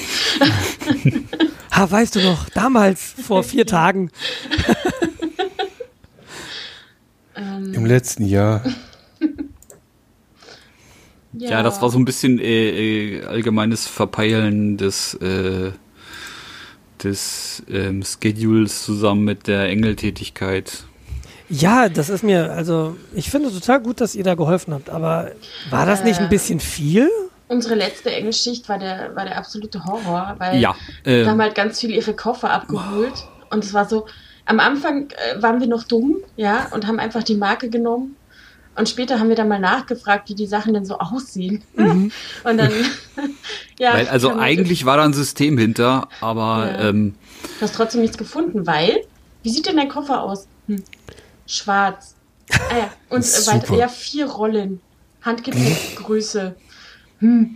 [1.71, 4.09] Ha, weißt du noch, damals, vor vier Tagen.
[7.35, 8.63] Ähm, Im letzten Jahr.
[11.33, 15.71] Ja, das war so ein bisschen äh, äh, allgemeines Verpeilen des, äh,
[17.03, 20.83] des ähm, Schedules zusammen mit der Engeltätigkeit.
[21.49, 25.31] Ja, das ist mir, also, ich finde total gut, dass ihr da geholfen habt, aber
[25.71, 27.09] war das nicht ein Äh, bisschen viel?
[27.47, 31.55] Unsere letzte Engelschicht war der, war der absolute Horror, weil Ja, Wir haben ähm, halt
[31.55, 33.13] ganz viele ihre Koffer abgeholt.
[33.49, 34.05] Und es war so,
[34.45, 38.15] am Anfang äh, waren wir noch dumm, ja, und haben einfach die Marke genommen.
[38.79, 41.61] Und später haben wir dann mal nachgefragt, wie die Sachen denn so aussehen.
[41.75, 42.11] Und
[42.43, 42.71] dann,
[43.77, 43.93] ja.
[43.93, 46.89] weil also eigentlich war da ein System hinter, aber Ja.
[46.89, 47.15] ähm,
[47.59, 49.01] Du hast trotzdem nichts gefunden, weil,
[49.43, 50.47] wie sieht denn dein Koffer aus?
[50.67, 50.81] Hm.
[51.45, 52.15] Schwarz.
[52.51, 54.79] Ah ja, und äh, weiter, ja, vier Rollen.
[55.21, 56.55] Handgepäckgröße.
[57.19, 57.55] Hm.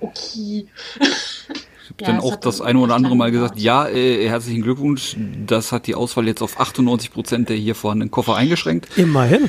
[0.00, 0.66] Okay.
[1.00, 5.16] ich habe dann auch das eine oder andere Mal gesagt, ja, äh, herzlichen Glückwunsch,
[5.46, 8.88] das hat die Auswahl jetzt auf 98 Prozent der hier vorhandenen Koffer eingeschränkt.
[8.98, 9.48] Immerhin.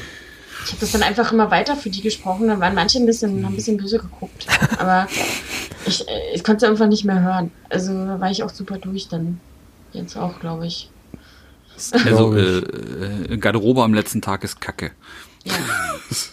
[0.65, 3.45] Ich habe das dann einfach immer weiter für die gesprochen, dann waren manche ein bisschen,
[3.45, 4.47] haben ein bisschen böse geguckt.
[4.77, 5.07] Aber
[5.85, 7.51] ich, ich konnte es einfach nicht mehr hören.
[7.69, 9.39] Also da war ich auch super durch dann.
[9.91, 10.89] Jetzt auch, glaube ich.
[12.05, 14.91] Also äh, äh, Garderobe am letzten Tag ist Kacke.
[15.43, 15.53] Ja.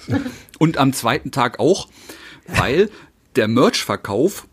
[0.59, 1.89] Und am zweiten Tag auch,
[2.47, 2.91] weil
[3.37, 4.47] der Merch-Verkauf,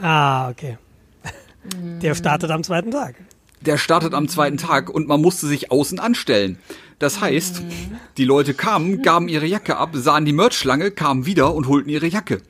[0.00, 0.78] Ah, okay.
[2.02, 3.16] Der startet am zweiten Tag.
[3.60, 6.58] Der startet am zweiten Tag und man musste sich außen anstellen.
[6.98, 7.62] Das heißt,
[8.16, 12.06] die Leute kamen, gaben ihre Jacke ab, sahen die Merch-Schlange, kamen wieder und holten ihre
[12.06, 12.40] Jacke.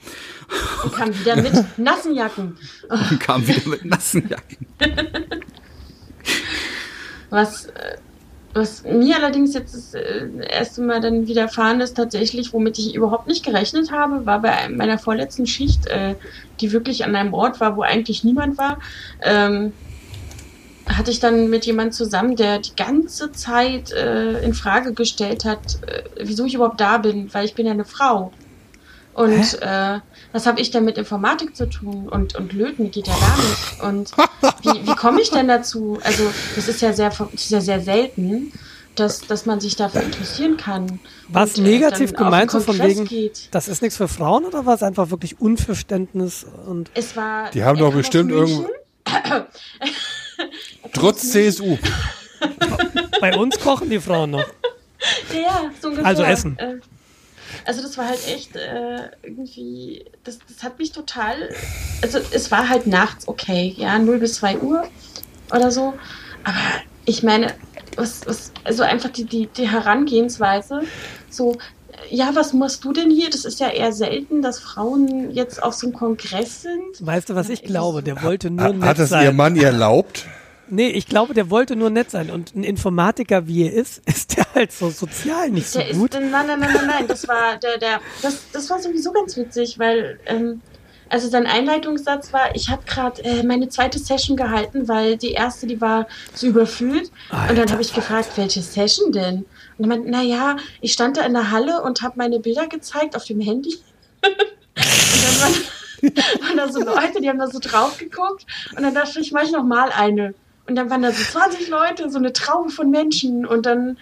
[0.85, 2.57] Und kam wieder mit nassen Jacken.
[2.89, 4.67] Und kamen wieder mit nassen Jacken.
[7.31, 7.97] Was, äh,
[8.55, 13.27] was mir allerdings jetzt das äh, erste Mal dann widerfahren ist, tatsächlich, womit ich überhaupt
[13.27, 16.15] nicht gerechnet habe, war bei meiner vorletzten Schicht, äh,
[16.61, 18.79] die wirklich an einem Ort war, wo eigentlich niemand war,
[19.23, 19.73] ähm,
[20.87, 25.79] hatte ich dann mit jemandem zusammen, der die ganze Zeit äh, in Frage gestellt hat,
[25.87, 28.33] äh, wieso ich überhaupt da bin, weil ich bin ja eine Frau.
[29.15, 29.99] Und äh,
[30.33, 32.07] was habe ich denn mit Informatik zu tun?
[32.09, 33.83] Und, und Löten geht ja gar nicht.
[33.83, 34.11] Und
[34.63, 35.99] wie, wie komme ich denn dazu?
[36.05, 38.53] Also, das ist ja sehr, das ist ja sehr selten,
[38.95, 41.01] dass, dass man sich dafür interessieren kann.
[41.29, 43.49] Was Und, äh, negativ auf gemeint so von wegen, Geht.
[43.53, 47.65] das ist nichts für Frauen oder war es einfach wirklich Unverständnis und Es war, Die
[47.65, 48.69] haben doch bestimmt irgendwo.
[50.93, 51.79] Trotz CSU.
[53.21, 54.47] bei uns kochen die Frauen noch.
[55.33, 56.07] Ja, so ungefähr.
[56.07, 56.59] Also Essen.
[56.59, 56.77] Äh,
[57.65, 61.49] Also das war halt echt äh, irgendwie, das, das hat mich total,
[62.03, 64.87] also es war halt nachts okay, ja, 0 bis 2 Uhr
[65.53, 65.95] oder so,
[66.45, 66.59] aber
[67.05, 67.55] ich meine,
[67.97, 70.83] was, was, also einfach die, die, die Herangehensweise,
[71.31, 71.57] so,
[72.11, 73.31] ja, was machst du denn hier?
[73.31, 76.81] Das ist ja eher selten, dass Frauen jetzt auf so einem Kongress sind.
[77.01, 78.03] Weißt du, was ich glaube?
[78.03, 79.25] Der wollte nur Hat, nett hat es sein.
[79.25, 80.27] ihr Mann ihr erlaubt?
[80.69, 82.31] Nee, ich glaube, der wollte nur nett sein.
[82.31, 85.99] Und ein Informatiker, wie er ist, ist der halt so sozial nicht so Der ist,
[85.99, 86.13] gut.
[86.15, 89.79] nein, nein, nein, nein, nein, das war der, der, das, das war sowieso ganz witzig,
[89.79, 90.61] weil, ähm,
[91.09, 95.69] also sein Einleitungssatz war, ich habe gerade äh, meine zweite Session gehalten, weil die erste,
[95.69, 97.13] die war so überfüllt.
[97.49, 99.45] und dann habe ich gefragt, welche Session denn?
[99.79, 103.17] Und er meinte, naja, ich stand da in der Halle und habe meine Bilder gezeigt
[103.17, 103.77] auf dem Handy.
[104.23, 104.33] und
[104.77, 105.55] dann waren,
[106.43, 108.47] waren da so Leute, die haben da so drauf geguckt.
[108.77, 110.35] Und dann dachte ich, mach ich noch mal eine.
[110.67, 113.47] Und dann waren da so 20 Leute, so eine Traube von Menschen.
[113.47, 113.99] Und dann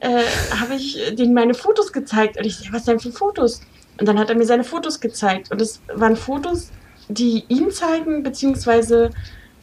[0.00, 0.24] äh,
[0.60, 2.36] habe ich denen meine Fotos gezeigt.
[2.36, 3.60] Und ich sag, was denn für Fotos?
[3.98, 5.50] Und dann hat er mir seine Fotos gezeigt.
[5.50, 6.70] Und es waren Fotos,
[7.08, 9.10] die ihn zeigen, beziehungsweise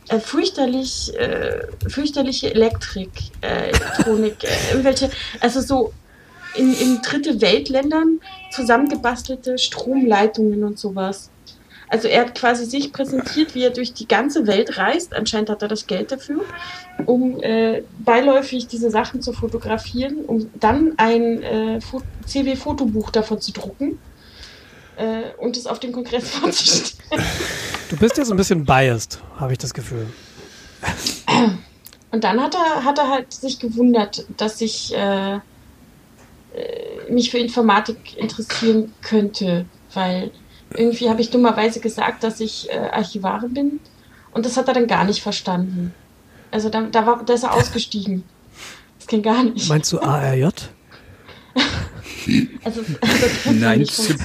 [0.10, 3.10] äh, fürchterlich, äh, fürchterliche Elektrik,
[3.42, 5.10] äh, Elektronik, äh, irgendwelche,
[5.40, 5.94] also so
[6.56, 8.20] in, in dritte Weltländern
[8.52, 11.30] zusammengebastelte Stromleitungen und sowas.
[11.90, 15.14] Also er hat quasi sich präsentiert, wie er durch die ganze Welt reist.
[15.14, 16.42] Anscheinend hat er das Geld dafür,
[17.06, 23.52] um äh, beiläufig diese Sachen zu fotografieren, um dann ein äh, Fo- CW-Fotobuch davon zu
[23.52, 24.00] drucken
[24.98, 27.24] äh, und es auf den Kongress vorzustellen.
[27.90, 30.08] Du bist jetzt ein bisschen biased, habe ich das Gefühl.
[32.12, 35.40] Und dann hat er, hat er halt sich gewundert, dass ich äh, äh,
[37.10, 40.32] mich für Informatik interessieren könnte, weil
[40.76, 43.80] irgendwie habe ich dummerweise gesagt, dass ich äh, Archivarin bin
[44.32, 45.94] und das hat er dann gar nicht verstanden.
[46.52, 48.24] Also da, da, war, da ist er ausgestiegen.
[49.00, 49.68] Das ging gar nicht.
[49.70, 50.50] Meinst du ARJ?
[52.64, 52.82] Also,
[53.52, 54.20] Nein, nicht Zip.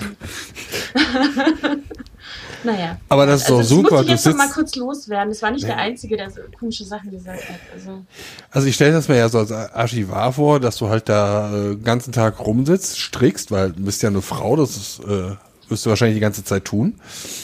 [2.65, 2.99] naja.
[3.09, 4.02] Aber das ist doch also, super.
[4.02, 5.28] Das Du musste ich jetzt noch mal kurz loswerden.
[5.31, 7.60] Das war nicht der Einzige, der so komische Sachen gesagt hat.
[7.75, 8.05] Also,
[8.51, 11.75] also ich stelle das mir ja so als Archivar vor, dass du halt da äh,
[11.75, 15.36] den ganzen Tag rumsitzt, strickst, weil du bist ja eine Frau, das ist, äh,
[15.68, 16.94] wirst du wahrscheinlich die ganze Zeit tun.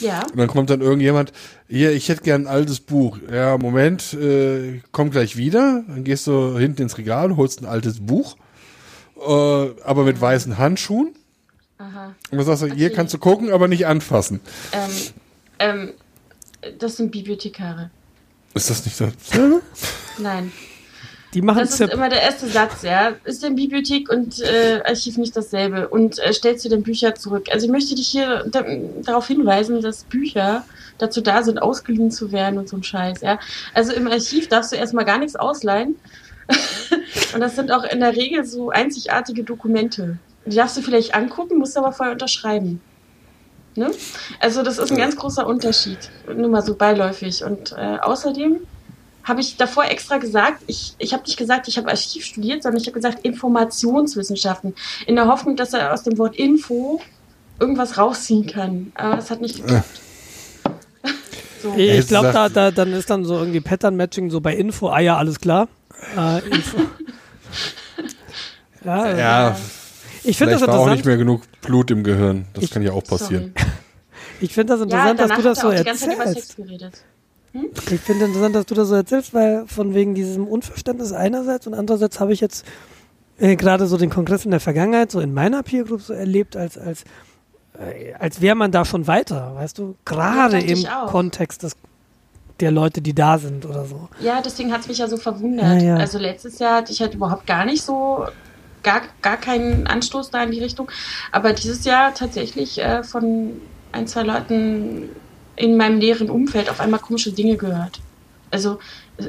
[0.01, 0.23] ja.
[0.23, 1.31] Und dann kommt dann irgendjemand,
[1.67, 3.17] hier, ich hätte gern ein altes Buch.
[3.31, 5.83] Ja, Moment, äh, komm gleich wieder.
[5.87, 8.35] Dann gehst du hinten ins Regal, holst ein altes Buch,
[9.17, 11.15] äh, aber mit weißen Handschuhen.
[11.77, 12.13] Aha.
[12.31, 12.95] Und dann sagst du, hier Okay.
[12.95, 14.39] kannst du gucken, aber nicht anfassen.
[14.71, 14.91] Ähm,
[15.59, 15.93] ähm,
[16.79, 17.89] das sind Bibliothekare.
[18.53, 19.61] Ist das nicht dasselbe?
[20.17, 20.51] Nein.
[21.33, 23.11] Die machen Das ist immer der erste Satz, ja.
[23.25, 25.89] Ist denn Bibliothek und äh, Archiv nicht dasselbe?
[25.89, 27.47] Und äh, stellst du denn Bücher zurück?
[27.51, 28.63] Also ich möchte dich hier da,
[29.03, 30.63] darauf hinweisen, dass Bücher
[30.97, 33.37] dazu da sind, ausgeliehen zu werden und so ein Scheiß, ja.
[33.73, 35.95] Also im Archiv darfst du erstmal gar nichts ausleihen.
[37.33, 40.17] und das sind auch in der Regel so einzigartige Dokumente.
[40.45, 42.81] Die darfst du vielleicht angucken, musst aber vorher unterschreiben.
[43.75, 43.91] Ne?
[44.39, 46.09] Also das ist ein ganz großer Unterschied.
[46.33, 47.43] Nur mal so beiläufig.
[47.43, 48.59] Und äh, außerdem
[49.23, 52.79] habe ich davor extra gesagt, ich, ich habe nicht gesagt, ich habe Archiv studiert, sondern
[52.79, 54.75] ich habe gesagt Informationswissenschaften.
[55.07, 57.01] In der Hoffnung, dass er aus dem Wort Info
[57.59, 58.91] irgendwas rausziehen kann.
[58.95, 60.01] Aber das hat nicht geklappt.
[61.61, 61.73] so.
[61.75, 64.89] Ich glaube, da, da, dann ist dann so irgendwie Pattern-Matching so bei Info.
[64.89, 65.67] Ah ja, alles klar.
[66.15, 66.41] Äh,
[68.83, 69.57] ja, Ja,
[70.23, 71.05] ich finde das war auch nicht interessant.
[71.05, 72.45] mehr genug Blut im Gehirn.
[72.53, 73.53] Das Ich- kann ja auch passieren.
[73.57, 73.69] Sorry.
[74.41, 76.57] Ich finde das Ja, interessant, dass danach du das so er erzählst.
[76.57, 77.03] geredet.
[77.89, 81.73] Ich finde interessant, dass du das so erzählst, weil von wegen diesem Unverständnis einerseits und
[81.73, 82.65] andererseits habe ich jetzt
[83.39, 86.57] äh, gerade so den Kongress in der Vergangenheit so in meiner Peer Group so erlebt,
[86.57, 87.05] als als
[87.79, 89.95] äh, als wäre man da schon weiter, weißt du?
[90.03, 90.85] Gerade im.
[91.07, 91.77] Kontext des,
[92.59, 94.09] der Leute, die da sind oder so.
[94.21, 95.81] Ja, deswegen hat es mich ja so verwundert.
[95.81, 95.95] Ja, ja.
[95.97, 98.25] Also letztes Jahr hatte ich halt überhaupt gar nicht so,
[98.83, 100.89] gar, gar keinen Anstoß da in die Richtung.
[101.31, 103.53] Aber dieses Jahr tatsächlich äh, von
[103.91, 105.09] ein, zwei Leuten
[105.55, 107.99] in meinem näheren Umfeld auf einmal komische Dinge gehört.
[108.51, 108.79] Also,
[109.17, 109.23] äh,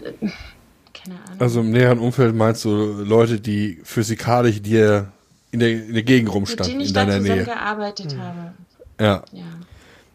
[0.93, 1.41] keine Ahnung.
[1.41, 5.13] Also im näheren Umfeld meinst du Leute, die physikalisch dir
[5.51, 7.45] in der, in der Gegend mit rumstanden, denen ich in deiner Nähe.
[7.45, 8.53] gearbeitet habe.
[9.01, 9.23] Ja.
[9.33, 9.45] Ja.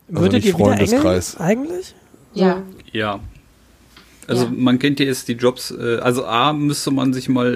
[0.09, 1.95] Also Würdet ihr wieder eigentlich?
[2.33, 2.61] Ja.
[2.91, 3.19] Ja.
[4.27, 4.51] Also Ja.
[4.55, 7.53] man kennt ja jetzt die Jobs, äh, also A müsste man sich mal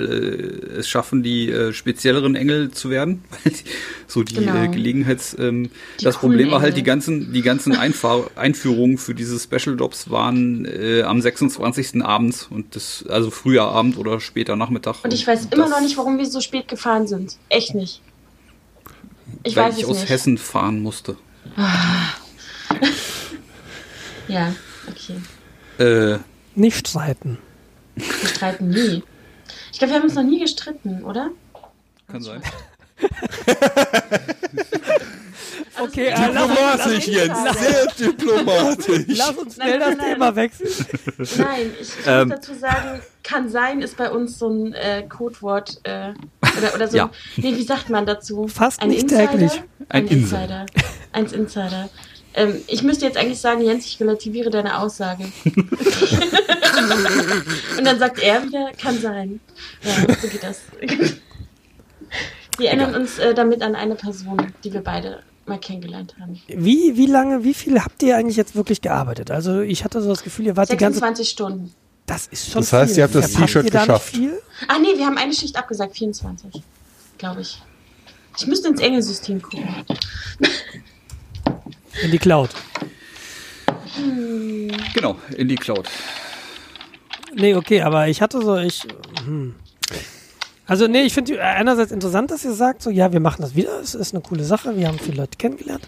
[0.74, 3.24] äh, es schaffen, die äh, spezielleren Engel zu werden.
[4.08, 4.64] so die Genau.
[4.64, 9.14] äh, Gelegenheits, ähm, Die das Problem war halt, die ganzen, die ganzen Einfahr Einführungen für
[9.14, 12.04] diese Special Jobs waren äh, am 26.
[12.04, 14.96] abends und das, also früher Abend oder später Nachmittag.
[15.04, 17.38] Und ich weiß immer das- noch nicht, warum wir so spät gefahren sind.
[17.50, 18.02] Echt nicht.
[19.44, 20.10] Ich weil weiß ich es aus nicht.
[20.10, 21.16] Hessen fahren musste.
[24.28, 24.56] Ja,
[24.90, 25.22] okay.
[25.84, 26.20] Äh,
[26.56, 27.38] Nicht streiten.
[27.96, 29.04] Wir streiten nie.
[29.72, 31.32] Ich glaube, wir haben uns noch nie gestritten, oder?
[32.08, 32.42] kann sein.
[35.78, 39.06] Okay, äh, lass, Diplomatisch, Jens, sehr diplomatisch.
[39.18, 40.14] lass uns schnell Nein, das nein, nein.
[40.14, 40.70] Thema wechseln.
[41.38, 42.28] Nein, ich, ich Ähm.
[42.30, 46.14] muss dazu sagen, kann sein ist bei uns so ein äh, Codewort äh,
[46.58, 46.98] oder, oder so.
[46.98, 47.10] Ja.
[47.36, 48.48] Nee, wie sagt man dazu?
[48.48, 49.32] Fast ein nicht Insider?
[49.32, 49.52] täglich.
[49.90, 50.66] Ein Ein Insider.
[51.12, 51.90] Eins Insider.
[52.36, 55.24] Ähm, ich müsste jetzt eigentlich sagen, Jens, ich relativiere deine Aussage.
[57.78, 59.40] Und dann sagt er wieder, kann sein.
[59.82, 60.60] Ja, so geht das.
[62.58, 66.42] Wir erinnern uns äh, damit an eine Person, die wir beide mal kennengelernt haben.
[66.48, 69.32] Wie, wie lange, wie viel habt ihr eigentlich jetzt wirklich gearbeitet?
[69.32, 71.74] Also ich hatte so das Gefühl, ihr wart die ganze 26 Stunden.
[72.06, 72.98] Das ist schon Das heißt, viel.
[73.00, 74.16] ihr habt das T-Shirt geschafft.
[74.16, 74.42] Viel?
[74.68, 76.62] Ah nee, wir haben eine Schicht abgesagt, 24,
[77.18, 77.62] glaube ich.
[78.38, 79.68] Ich müsste ins Engelsystem gucken.
[82.04, 82.50] In die Cloud.
[84.94, 85.90] Genau, in die Cloud.
[87.34, 88.84] Nee, okay, aber ich hatte so, ich.
[89.26, 89.56] Hm.
[90.68, 93.80] Also, nee, ich finde einerseits interessant, dass ihr sagt, so, ja, wir machen das wieder,
[93.80, 95.88] es ist eine coole Sache, wir haben viele Leute kennengelernt.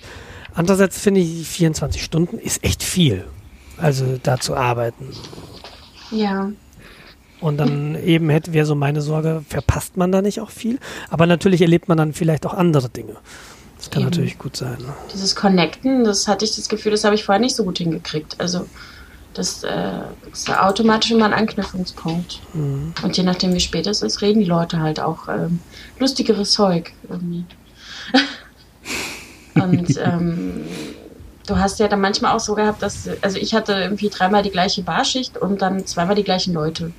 [0.53, 3.25] Andererseits finde ich, 24 Stunden ist echt viel.
[3.77, 5.09] Also, da zu arbeiten.
[6.11, 6.51] Ja.
[7.39, 10.79] Und dann eben hätte, wäre so meine Sorge, verpasst man da nicht auch viel?
[11.09, 13.15] Aber natürlich erlebt man dann vielleicht auch andere Dinge.
[13.87, 14.11] Das kann Eben.
[14.11, 14.77] natürlich gut sein.
[14.79, 14.93] Ne?
[15.13, 18.35] Dieses Connecten, das hatte ich das Gefühl, das habe ich vorher nicht so gut hingekriegt.
[18.37, 18.67] Also
[19.33, 22.41] das, äh, ist ja automatisch immer ein Anknüpfungspunkt.
[22.53, 25.61] Und je nachdem, wie spät es ist, reden die Leute halt auch ähm,
[25.99, 27.45] lustigeres Zeug irgendwie.
[29.55, 30.65] Und ähm,
[31.47, 34.51] du hast ja dann manchmal auch so gehabt, dass, also ich hatte irgendwie dreimal die
[34.51, 36.91] gleiche Barschicht und dann zweimal die gleichen Leute.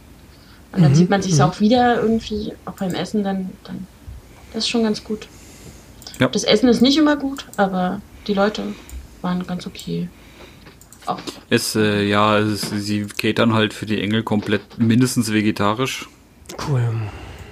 [0.73, 1.43] Und dann Mhm, sieht man sich mhm.
[1.43, 3.87] auch wieder irgendwie, auch beim Essen, dann, dann
[4.53, 5.29] das ist schon ganz gut.
[6.19, 6.29] Ja.
[6.29, 8.63] Das Essen ist nicht immer gut, aber die Leute
[9.23, 10.09] waren ganz okay.
[11.07, 16.09] Auch Es, äh, ja, es, sie catern halt für die Engel komplett mindestens vegetarisch.
[16.69, 16.83] Cool.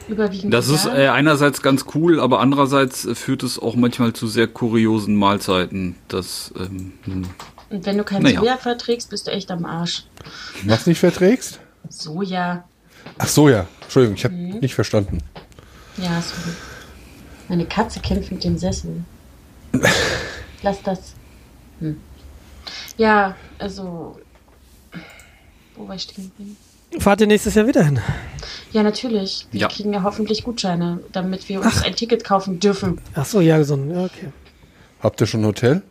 [0.08, 0.52] überwiegend.
[0.54, 5.16] Das ist äh, einerseits ganz cool, aber andererseits führt es auch manchmal zu sehr kuriosen
[5.16, 5.94] Mahlzeiten.
[6.08, 7.22] Das, ähm, hm.
[7.70, 8.40] Und wenn du kein Naja.
[8.40, 10.04] Soja verträgst, bist du echt am Arsch.
[10.64, 11.58] Was nicht verträgst?
[11.88, 12.64] Soja.
[13.18, 13.66] Ach so, ja.
[13.82, 14.58] Entschuldigung, ich habe Mhm.
[14.60, 15.18] nicht verstanden.
[15.96, 16.54] Ja, sorry.
[17.48, 19.04] Meine Katze kämpft mit dem Sessel.
[20.62, 21.14] Lass das.
[21.80, 22.00] Hm.
[22.96, 24.18] Ja, also.
[25.76, 26.56] Wo war ich stehen geblieben?
[26.98, 28.00] Fahrt ihr nächstes Jahr wieder hin?
[28.72, 29.46] Ja, natürlich.
[29.50, 29.68] Wir Ja.
[29.68, 33.00] kriegen ja hoffentlich Gutscheine, damit wir uns ein Ticket kaufen dürfen.
[33.14, 34.28] Ach so, ja, so, ein- ja, okay.
[35.00, 35.82] Habt ihr schon ein Hotel?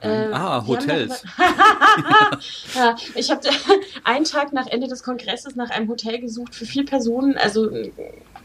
[0.00, 1.24] Äh, ah, Hotels.
[1.24, 1.30] noch-
[2.74, 3.40] Ja, ich habe
[4.04, 7.70] einen Tag nach Ende des Kongresses nach einem Hotel gesucht für vier Personen, also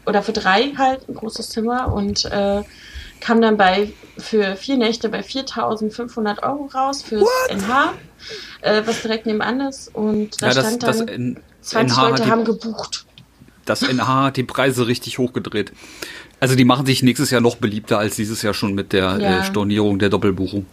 [0.06, 2.62] oder für drei halt, ein großes Zimmer und äh,
[3.20, 7.92] kam dann bei für vier Nächte bei 4.500 Euro raus fürs NH,
[8.62, 12.22] äh, was direkt nebenan ist und da Ja, das, stand dann N 20 NH Leute
[12.24, 13.04] hat haben die, gebucht.
[13.64, 15.72] das NH hat die Preise richtig hochgedreht.
[16.40, 19.38] Also die machen sich nächstes Jahr noch beliebter als dieses Jahr schon mit der Ja.
[19.40, 20.66] äh, Stornierung der Doppelbuchung.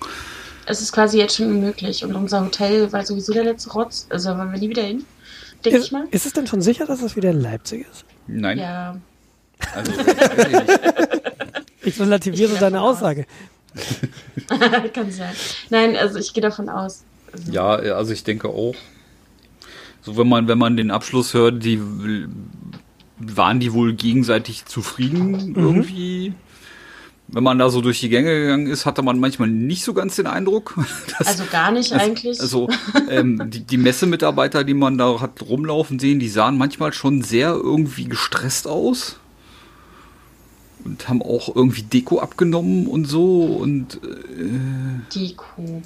[0.70, 4.38] Es ist quasi jetzt schon unmöglich und unser Hotel war sowieso der letzte Rotz, also
[4.38, 5.04] wollen wir nie wieder hin,
[5.66, 6.06] denke ich mal.
[6.12, 8.06] ist es denn schon sicher, dass es wieder in Leipzig ist?
[8.28, 8.60] Nein.
[8.60, 8.96] Ja,
[9.74, 9.92] Also,
[11.82, 12.82] ich relativiere Ich deine.
[12.82, 13.26] Aussage.
[14.94, 15.34] kann sein.
[15.72, 17.04] Nein, also ich gehe davon aus.
[17.34, 18.76] Also, Ja, also ich denke auch.
[20.04, 21.82] So, wenn man, wenn man den Abschluss hört, die
[23.18, 26.34] waren die wohl gegenseitig zufrieden irgendwie.
[27.32, 30.16] Wenn man da so durch die Gänge gegangen ist, hatte man manchmal nicht so ganz
[30.16, 30.76] den Eindruck.
[31.20, 32.40] Dass, Also gar nicht eigentlich.
[32.42, 32.68] Also
[33.10, 37.52] ähm, die, die Messemitarbeiter, die man da hat rumlaufen sehen, die sahen manchmal schon sehr
[37.52, 39.18] irgendwie gestresst aus.
[40.86, 43.44] Und haben auch irgendwie Deko abgenommen und so.
[43.44, 44.00] Und
[45.14, 45.82] die Kuh.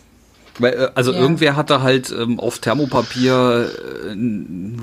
[0.60, 1.20] weil, äh, also Ja.
[1.20, 3.70] irgendwer hatte halt ähm, auf Thermopapier
[4.06, 4.16] äh,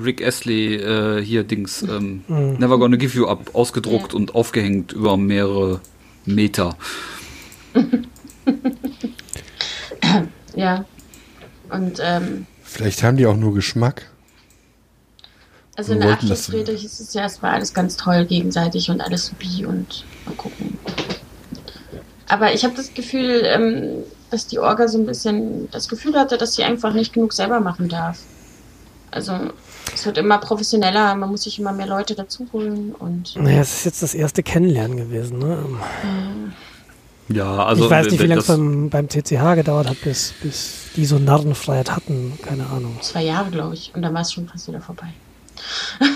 [0.03, 4.17] Rick Astley äh, hier Dings ähm, Never Gonna Give You Up ausgedruckt Ja.
[4.19, 5.79] und aufgehängt über mehrere
[6.25, 6.77] Meter.
[10.55, 10.85] Ja.
[11.69, 14.09] Und ähm, Vielleicht haben die auch nur Geschmack.
[15.75, 19.01] also Wir in der Abschlussrede hieß es ja, es war alles ganz toll gegenseitig und
[19.01, 20.77] alles supi und mal gucken.
[22.27, 26.37] Aber ich habe das Gefühl, ähm, dass die Orga so ein bisschen das Gefühl hatte,
[26.37, 28.19] dass sie einfach nicht genug selber machen darf.
[29.11, 29.33] Also
[29.93, 33.77] es wird immer professioneller, man muss sich immer mehr Leute dazu holen und Naja, es
[33.77, 35.39] ist jetzt das erste Kennenlernen gewesen.
[35.39, 35.57] Ne?
[37.29, 40.89] Ja, also ich weiß nicht, wie lange es beim, beim TCH gedauert hat, bis, bis
[40.95, 42.37] die so Narrenfreiheit hatten.
[42.41, 42.97] Keine Ahnung.
[43.01, 43.91] zwei Jahre, glaube ich.
[43.95, 45.07] Und dann war es schon fast wieder vorbei.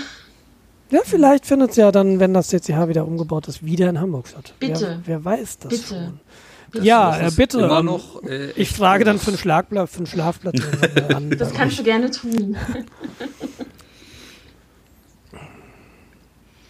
[0.90, 4.28] Ja, vielleicht findet es ja dann, wenn das TCH wieder umgebaut ist, wieder in Hamburg
[4.28, 4.54] statt.
[4.60, 5.00] Bitte.
[5.04, 5.86] Wer, wer weiß das Bitte.
[5.88, 6.20] schon.
[6.76, 6.86] Bitte.
[6.86, 7.58] Ja, das äh, ist bitte.
[7.58, 10.60] Immer ähm, noch, äh, Ich frage dann für einen Schlagplatz, für einen Schlafplatz.
[11.14, 11.30] an.
[11.38, 12.56] Das kannst du gerne tun.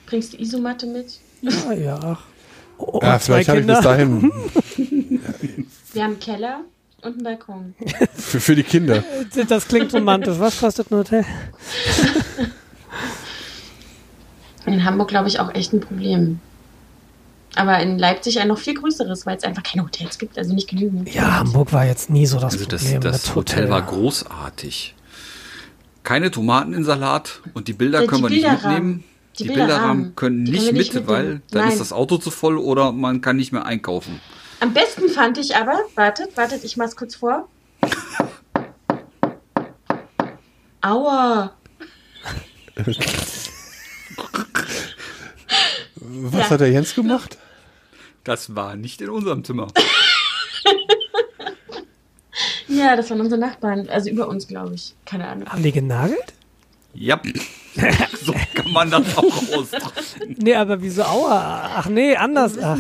[0.07, 1.19] Bringst du Isomatte mit?
[1.43, 1.99] Ja, ja.
[2.03, 2.23] ach.
[2.79, 4.33] Oh, Ja, zwei vielleicht habe ich bis dahin
[5.93, 6.61] Wir haben einen Keller
[7.03, 7.75] und einen Balkon.
[8.15, 9.03] für, für die Kinder.
[9.49, 10.39] Das klingt romantisch.
[10.39, 11.25] Was kostet ein Hotel?
[14.67, 16.41] In Hamburg, glaube ich, auch echt ein Problem.
[17.57, 20.69] Aber in Leipzig ein noch viel größeres, weil es einfach keine Hotels gibt, also nicht
[20.69, 21.13] genügend.
[21.13, 23.01] Ja, Hamburg war jetzt nie so das Also das, Problem.
[23.01, 24.95] das mit Hotel war großartig.
[26.03, 28.75] Keine Tomaten in Salat und die Bilder Ja, die können wir nicht Bilderrahmen.
[28.87, 29.05] mitnehmen.
[29.39, 31.09] Die Die, Bilderrahmen, können die nicht können wir nicht mit, mitnehmen.
[31.29, 31.73] weil dann Nein.
[31.73, 34.21] ist das Auto zu voll oder man kann nicht mehr einkaufen.
[34.61, 37.49] Am besten fand ich aber, wartet, wartet, ich mach's kurz vor.
[40.83, 41.53] Aua.
[45.97, 46.51] Was Ja.
[46.51, 47.39] hat der Jens gemacht?
[48.27, 49.69] Das war nicht in unserem Zimmer.
[52.69, 54.95] Ja, das waren unsere Nachbarn, also über uns, glaube ich.
[55.07, 55.49] Keine Ahnung.
[55.49, 56.35] Haben die genagelt?
[56.93, 57.19] Ja,
[58.23, 60.35] so kann man das auch ausdrücken.
[60.39, 61.71] Nee, aber wieso Aua?
[61.77, 62.59] Ach nee, anders.
[62.59, 62.77] Ach.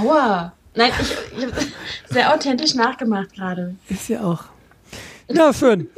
[0.00, 0.54] Aua.
[0.74, 1.54] Nein, ich, ich habe
[2.08, 3.74] sehr authentisch nachgemacht gerade.
[3.88, 4.44] ist ja auch.
[5.28, 5.90] Ja, schön.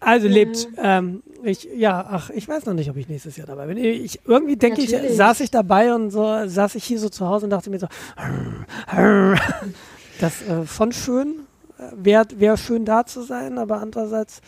[0.00, 3.66] Also lebt, ähm, ich, ja, ach, ich weiß noch nicht, ob ich nächstes Jahr dabei
[3.66, 3.76] bin.
[3.78, 7.46] Ich, irgendwie denke ich, saß ich dabei und so, saß ich hier so zu Hause
[7.46, 7.88] und dachte mir so,
[10.20, 11.40] das äh, schon schön,
[11.96, 14.40] wäre wär schön da zu sein, aber andererseits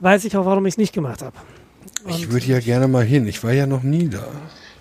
[0.00, 1.36] weiß ich auch, warum ich es nicht gemacht habe.
[2.08, 3.26] Ich würde ja gerne mal hin.
[3.26, 4.26] Ich war ja noch nie da.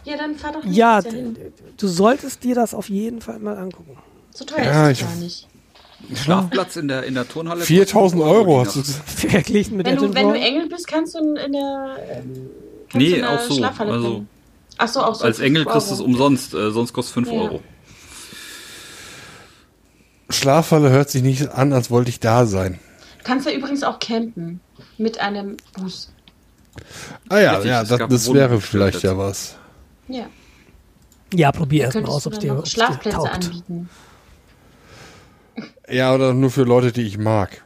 [0.04, 1.34] Ja, dann fahr doch nächstes Ja, hin.
[1.34, 3.98] d- du solltest dir das auf jeden Fall mal angucken.
[4.32, 5.48] So teuer Ja, ist es gar nicht.
[6.14, 7.62] Schlafplatz in der, in der Turnhalle.
[7.64, 8.82] 4000 kostet Euro hast du.
[9.30, 10.36] Verglichen mit Wenn du, wenn du.
[10.36, 12.50] Engel bist, kannst du in, der, ähm,
[12.90, 13.56] kannst Nee, der auch so.
[13.56, 14.26] Schlafhalle Also.
[14.78, 15.24] Ach so, auch so.
[15.24, 17.34] Als Engel 5 kriegst du es umsonst, äh, sonst kostet 5 Ja.
[17.42, 17.62] Euro.
[20.30, 22.80] Schlafhalle hört sich nicht an, als wollte ich da sein.
[23.24, 24.60] Kannst du übrigens auch campen.
[24.98, 26.12] Mit einem Bus.
[27.30, 29.56] Ah ja, Richtig, ja, das, das wäre vielleicht ja was.
[30.08, 30.26] Ja.
[31.34, 33.34] Ja, probier erst mal aus, ob es dir, noch ob's dir Schlafplätze taugt.
[33.46, 33.90] anbieten.
[35.90, 37.64] Ja, oder nur für Leute, die ich mag.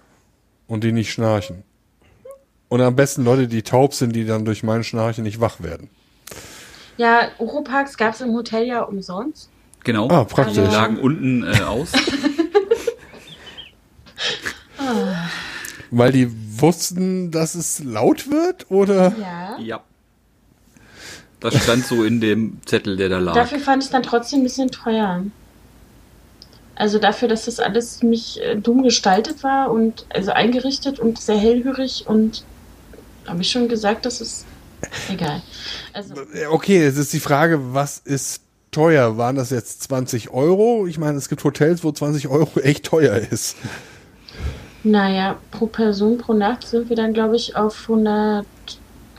[0.68, 1.64] Und die nicht schnarchen.
[2.68, 5.90] Und am besten Leute, die taub sind, die dann durch mein Schnarchen nicht wach werden.
[6.98, 9.50] Ja, Oroparks gab es im Hotel ja umsonst.
[9.84, 10.10] Genau.
[10.10, 10.56] Ah, praktisch.
[10.58, 11.94] Die lagen unten äh, aus.
[15.92, 16.30] Weil die
[16.62, 19.16] wussten, dass es laut wird, oder?
[19.20, 19.58] Ja.
[19.60, 19.82] ja.
[21.40, 23.34] Das stand so in dem Zettel, der da lag.
[23.34, 25.24] Dafür fand ich es dann trotzdem ein bisschen teuer.
[26.80, 31.36] Also dafür, dass das alles ziemlich äh, dumm gestaltet war und also eingerichtet und sehr
[31.36, 32.46] hellhörig und
[33.28, 34.46] habe ich schon gesagt, das ist
[35.12, 35.42] egal.
[35.92, 36.16] Also
[36.50, 39.18] Okay, es ist die Frage, was ist teuer?
[39.18, 40.88] Waren das jetzt 20 Euro?
[40.88, 43.58] Ich meine, es gibt Hotels, wo 20 Euro echt teuer ist.
[44.86, 48.46] naja, pro Person pro Nacht sind wir dann glaube ich auf 100.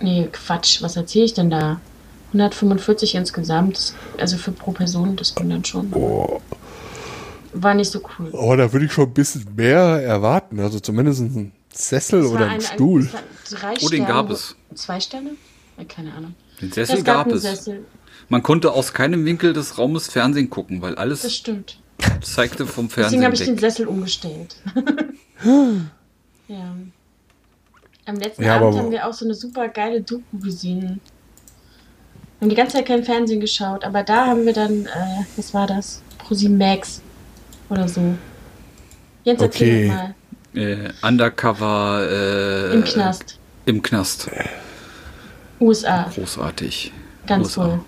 [0.01, 1.79] Nee, Quatsch, was erzähle ich denn da?
[2.29, 5.93] 145 insgesamt, also für pro Person, das ging dann schon.
[5.93, 6.41] Oh,
[7.53, 8.31] War nicht so cool.
[8.33, 10.61] aber da würde ich schon ein bisschen mehr erwarten.
[10.61, 13.09] Also zumindest ein Sessel oder ein- ein ein- Stuhl.
[13.51, 14.55] drei Oh, den Sterne, gab es.
[14.75, 15.31] Zwei Sterne?
[15.89, 16.35] Keine Ahnung.
[16.61, 17.43] Den Sessel Es gab gab einen es.
[17.43, 17.85] Sessel,
[18.29, 21.81] Man konnte aus keinem Winkel des Raumes Fernsehen gucken, weil das alles stimmt.
[22.23, 23.59] zeigte vom Deswegen Fernsehen habe ich den.
[23.59, 24.57] Sessel umgestellt.
[26.49, 26.75] ja.
[28.07, 31.01] Am letzten Ja, Abend haben wir auch so eine super geile Doku gesehen.
[32.39, 35.53] Wir haben die ganze Zeit kein Fernsehen geschaut, aber da haben wir dann, äh, was
[35.53, 36.03] war das?
[36.19, 37.03] ProSieben Max
[37.71, 38.15] oder so.
[39.25, 39.89] Jens, erzähl Okay.
[39.89, 40.15] mal.
[40.53, 43.39] Äh, Undercover äh, Im Knast.
[43.67, 44.29] Im Knast.
[45.61, 46.11] USA.
[46.15, 46.93] Großartig.
[47.27, 47.65] Ganz USA.
[47.65, 47.81] toll.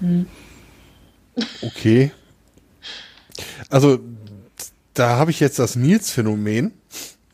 [0.00, 0.26] Hm.
[1.62, 2.10] Okay.
[3.70, 4.00] Also,
[4.94, 6.72] da habe ich jetzt das Nils-Phänomen.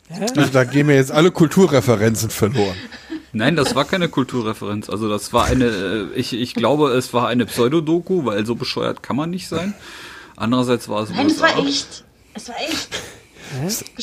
[0.08, 0.26] Hä?
[0.36, 2.76] Also, da gehen mir jetzt alle Kulturreferenzen verloren.
[3.32, 4.88] Nein, das war keine Kulturreferenz.
[4.88, 9.02] Also das war eine, äh, ich, ich glaube, es war eine Pseudodoku, weil so bescheuert
[9.02, 9.74] kann man nicht sein.
[10.38, 12.04] Andererseits war es Nein, es war echt.
[12.34, 12.88] Es war echt.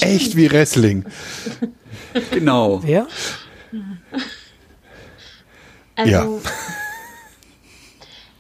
[0.01, 1.05] Echt wie Wrestling.
[2.31, 2.81] Genau.
[2.83, 3.07] Wer?
[5.97, 6.27] Also, Ja.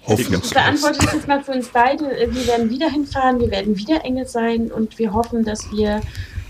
[0.07, 0.53] Ich Hoffnungslos.
[0.53, 2.03] beantworte das jetzt mal für uns beide.
[2.03, 6.01] Wir werden wieder hinfahren, wir werden wieder Engel sein und wir hoffen, dass wir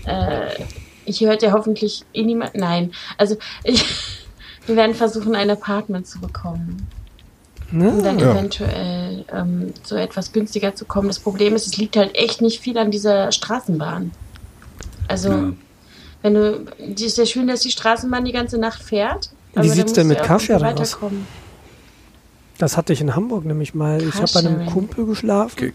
[0.04, 0.62] äh,
[1.06, 2.54] Ich hört ja hoffentlich eh niemand.
[2.54, 2.92] Nein.
[3.16, 3.82] Also ich,
[4.66, 6.86] wir werden versuchen, ein Apartment zu bekommen.
[7.72, 8.22] Um dann Ne?
[8.22, 8.32] Ja.
[8.32, 11.08] eventuell ähm, so etwas günstiger zu kommen.
[11.08, 14.12] Das Problem ist, es liegt halt echt nicht viel an dieser Straßenbahn.
[15.08, 15.52] Also, Ja.
[16.22, 16.64] wenn du.
[16.78, 19.30] Die ist ja schön, dass die Straßenbahn die ganze Nacht fährt.
[19.54, 20.60] Wie sieht's musst denn mit irgendwie aus?
[20.62, 21.26] weiterkommen.
[22.58, 24.02] Das hatte ich in Hamburg nämlich mal.
[24.02, 24.66] Ich habe bei einem.
[24.66, 25.56] Kumpel geschlafen.
[25.56, 25.72] Ge-?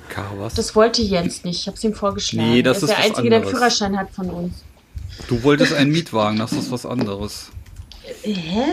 [0.56, 1.60] Das wollte Jens nicht.
[1.61, 2.50] Ich habe es ihm vorgeschlagen.
[2.52, 3.52] Nee, das er ist ist der Einzige, der einen anderes.
[3.52, 4.53] Führerschein hat von uns.
[5.28, 7.50] Du wolltest einen Mietwagen, das ist was anderes.
[8.24, 8.64] Hä?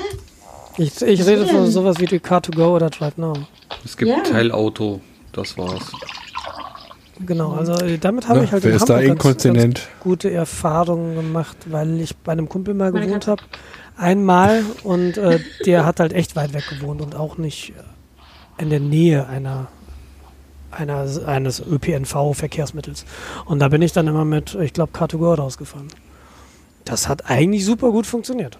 [0.78, 1.66] Ich, ich von denn?
[1.66, 3.34] sowas wie die Car2Go oder Drive Now.
[3.84, 4.20] Es gibt Ja.
[4.20, 5.00] Teilauto,
[5.32, 5.92] das war's.
[7.26, 10.30] Genau, also äh, damit habe ich halt wer in ist da Hamburg ganz, ganz gute
[10.30, 13.42] Erfahrungen gemacht, weil ich bei einem Kumpel mal Meine gewohnt habe.
[13.96, 17.72] Einmal und äh, der hat halt echt weit weg gewohnt und auch nicht
[18.58, 19.66] in der Nähe einer,
[20.70, 23.04] einer eines ÖPNV-Verkehrsmittels.
[23.46, 25.88] Und da bin ich dann immer mit, ich glaube, Car2Go rausgefahren.
[26.84, 28.58] Das hat eigentlich super gut funktioniert.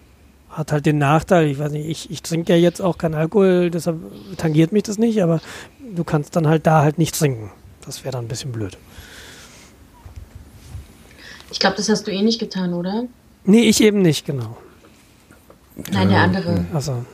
[0.59, 3.71] Hat halt den Nachteil, ich weiß nicht, ich, ich trinke ja jetzt auch keinen Alkohol,
[3.71, 3.99] deshalb
[4.39, 5.41] tangiert mich das nicht, aber
[5.95, 7.53] du kannst dann halt da halt nicht trinken.
[7.87, 8.77] Das wäre dann ein bisschen blöd.
[11.53, 13.05] Ich glaube, das hast du eh nicht getan, oder?
[13.45, 14.57] Nee, ich eben nicht, genau.
[15.93, 16.65] Nein, der andere.
[16.75, 17.05] Also,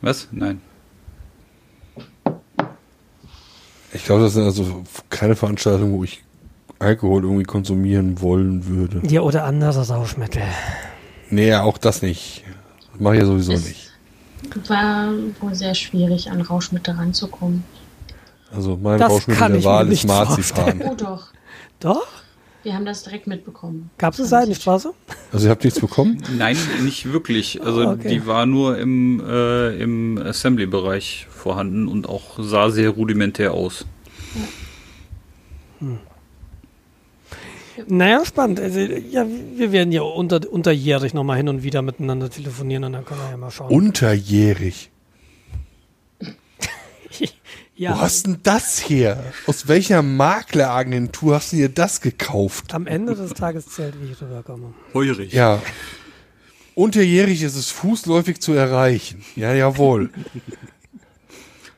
[0.00, 0.28] Was?
[0.30, 0.60] Nein.
[3.92, 6.22] Ich glaube, das sind also keine Veranstaltungen, wo ich
[6.78, 9.02] Alkohol irgendwie konsumieren wollen würde.
[9.08, 10.42] ja, oder andere Rauschmittel.
[11.32, 12.44] Nee, auch das nicht.
[12.92, 13.90] Das mache ich ja sowieso Ist- nicht.
[14.68, 15.08] War
[15.40, 17.64] wohl sehr schwierig, an Rauschmittel ranzukommen.
[18.54, 20.82] Also mein Das Rauschmittel kann der Wahl ist nicht Marzipan.
[20.82, 21.28] Oh doch,
[21.80, 22.06] Doch?
[22.62, 23.88] wir haben das direkt mitbekommen.
[23.96, 24.92] Gab es eine Seidenstraße?
[25.32, 26.22] Also ihr habt nichts bekommen?
[26.36, 27.62] Nein, nicht wirklich.
[27.62, 28.08] Also Ah, okay.
[28.10, 33.86] die war nur im, äh, im Assembly-Bereich vorhanden und auch sah sehr rudimentär aus.
[37.86, 38.60] Naja, spannend.
[38.60, 39.26] Also, ja,
[39.56, 43.30] wir werden ja unter, unterjährig nochmal hin und wieder miteinander telefonieren und dann können wir
[43.30, 43.70] ja mal schauen.
[43.70, 44.90] Unterjährig.
[47.76, 49.22] ja, Wo hast denn das her?
[49.46, 52.74] Aus welcher Makleragentur hast du dir das gekauft?
[52.74, 54.74] am Ende des Tages zählt, wie ich rüberkomme.
[54.94, 55.32] Heurig.
[55.32, 55.62] Ja.
[56.74, 59.22] Unterjährig ist es fußläufig zu erreichen.
[59.36, 60.10] Ja, jawohl.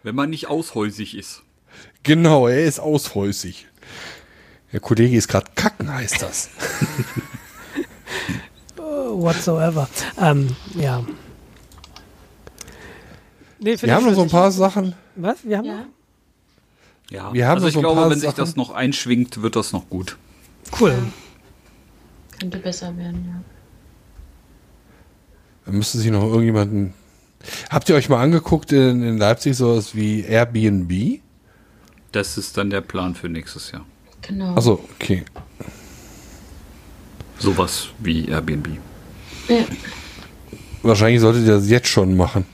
[0.02, 1.42] Wenn man nicht aushäusig ist.
[2.04, 3.66] Genau, er ist aushäusig.
[4.74, 6.50] Der Kollege ist gerade kacken, heißt das.
[8.76, 9.88] Whatsoever.
[10.20, 11.04] Ähm, ja.
[13.60, 14.96] Nee, Wir haben noch so ein paar Sachen.
[15.14, 15.44] Was?
[15.44, 15.86] Wir haben Ja.
[17.08, 17.32] Ja.
[17.32, 18.40] Wir haben also noch ich so ein glaube, paar wenn sich Sachen.
[18.40, 20.16] das noch einschwingt, wird das noch gut.
[20.72, 20.80] noch?
[20.80, 20.98] Cool.
[22.40, 23.42] Könnte besser werden, ja.
[25.66, 26.94] Da müsste sich noch irgendjemanden.
[27.70, 31.20] Habt ihr euch mal angeguckt in, in Leipzig sowas wie Airbnb?
[32.10, 33.86] Das ist dann der Plan für nächstes Jahr.
[34.26, 34.54] Genau.
[34.54, 35.24] Achso, okay.
[37.38, 38.68] Sowas wie Airbnb.
[39.48, 39.64] Ja.
[40.82, 42.46] Wahrscheinlich solltet ihr das jetzt schon machen.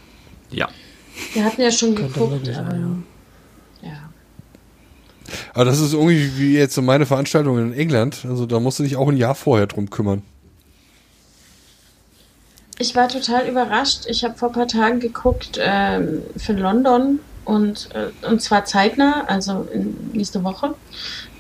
[0.51, 0.69] Ja.
[1.33, 4.11] Wir hatten ja schon geguckt, aber ja.
[5.55, 8.25] Aber das ist irgendwie wie jetzt so meine Veranstaltung in England.
[8.29, 10.23] Also da musst du dich auch ein Jahr vorher drum kümmern.
[12.79, 14.07] Ich war total überrascht.
[14.07, 19.25] Ich habe vor ein paar Tagen geguckt ähm, für London und, äh, und zwar zeitnah,
[19.27, 20.75] also in, nächste Woche.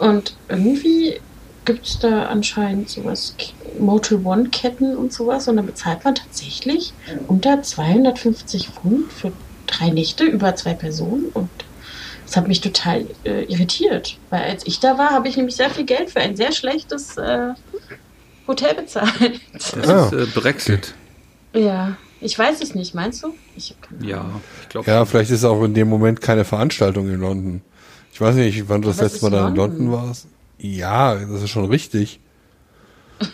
[0.01, 1.21] Und irgendwie
[1.65, 3.35] gibt es da anscheinend sowas,
[3.79, 5.47] Motel One-Ketten und sowas.
[5.47, 6.93] Und dann bezahlt man tatsächlich
[7.29, 9.31] unter 250 Pfund für
[9.67, 11.27] drei Nächte über zwei Personen.
[11.35, 11.51] Und
[12.27, 14.17] das hat mich total äh, irritiert.
[14.31, 17.17] Weil als ich da war, habe ich nämlich sehr viel Geld für ein sehr schlechtes
[17.17, 17.49] äh,
[18.49, 19.41] Hotel bezahlt.
[19.53, 20.07] Das Ah.
[20.07, 20.95] ist äh, Brexit.
[21.53, 23.35] Ja, ich weiß es nicht, meinst du?
[23.57, 24.31] Ich habe keine Ahnung.
[24.33, 24.91] Ja, ich glaube.
[24.91, 27.63] Ja, vielleicht ist auch in dem Moment keine Veranstaltung in London.
[28.21, 29.93] Ich weiß nicht, wann du das letzte Mal da in London.
[29.93, 30.27] Warst.
[30.59, 32.21] Ja, das ist schon richtig.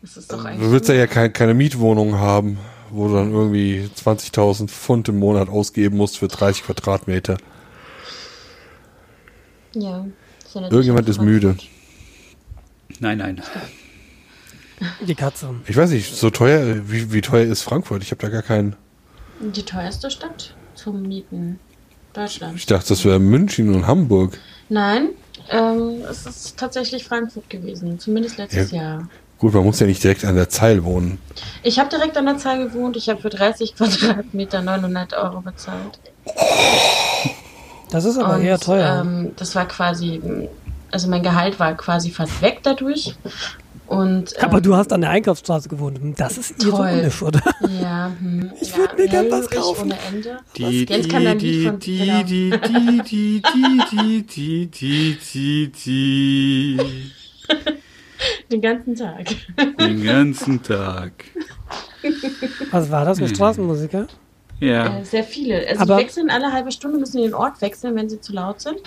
[0.00, 2.58] Das ist doch Du willst ja, ja keine, keine Mietwohnung haben,
[2.90, 7.36] wo du dann irgendwie 20.000 Pfund im Monat ausgeben musst für 30 Quadratmeter.
[9.74, 10.06] ja,
[10.46, 11.56] ist ja Irgendjemand ist müde.
[13.00, 13.42] Nein, nein.
[15.06, 15.52] Die Katze.
[15.66, 18.04] Ich weiß nicht, so teuer, wie, wie teuer ist Frankfurt?
[18.04, 18.76] Ich habe da gar keinen.
[19.40, 21.58] Die teuerste Stadt zum Mieten
[22.18, 22.56] Deutschland.
[22.56, 24.38] Ich dachte, das wäre München und Hamburg.
[24.68, 25.10] Nein,
[25.50, 28.82] ähm, es ist tatsächlich Frankfurt gewesen, zumindest letztes Ja.
[28.82, 29.08] Jahr.
[29.38, 31.18] Gut, man muss ja nicht direkt an der Zeil wohnen.
[31.62, 32.96] Ich habe direkt an der Zahl gewohnt.
[32.96, 36.00] Ich habe für 30 Quadratmeter 900 Euro bezahlt.
[37.90, 39.00] Das ist aber Und, eher teuer.
[39.02, 40.20] Ähm, das war quasi,
[40.90, 43.14] also mein Gehalt war quasi fast weg dadurch.
[43.88, 45.98] Und, ähm, Aber du hast an der Einkaufsstraße gewohnt.
[45.98, 47.40] Hm, das ist ironisch, oder?
[47.80, 48.12] Ja.
[48.20, 49.86] Hm, ich würde mir gern was kaufen.
[49.86, 50.38] Ohne Ende.
[50.56, 52.22] Die, das Geld kann dann die, von, die, genau.
[52.22, 53.42] die, die, die,
[53.90, 56.78] die, die, die, die,
[58.52, 59.26] Den ganzen Tag.
[59.80, 61.12] Den ganzen Tag.
[62.70, 63.34] Was war das, ein hm.
[63.34, 64.06] Straßenmusiker?
[64.60, 64.98] Ja.
[64.98, 65.66] Äh, sehr viele.
[65.66, 68.60] Also Aber die wechseln alle halbe Stunde, müssen den Ort wechseln, wenn sie zu laut
[68.60, 68.80] sind.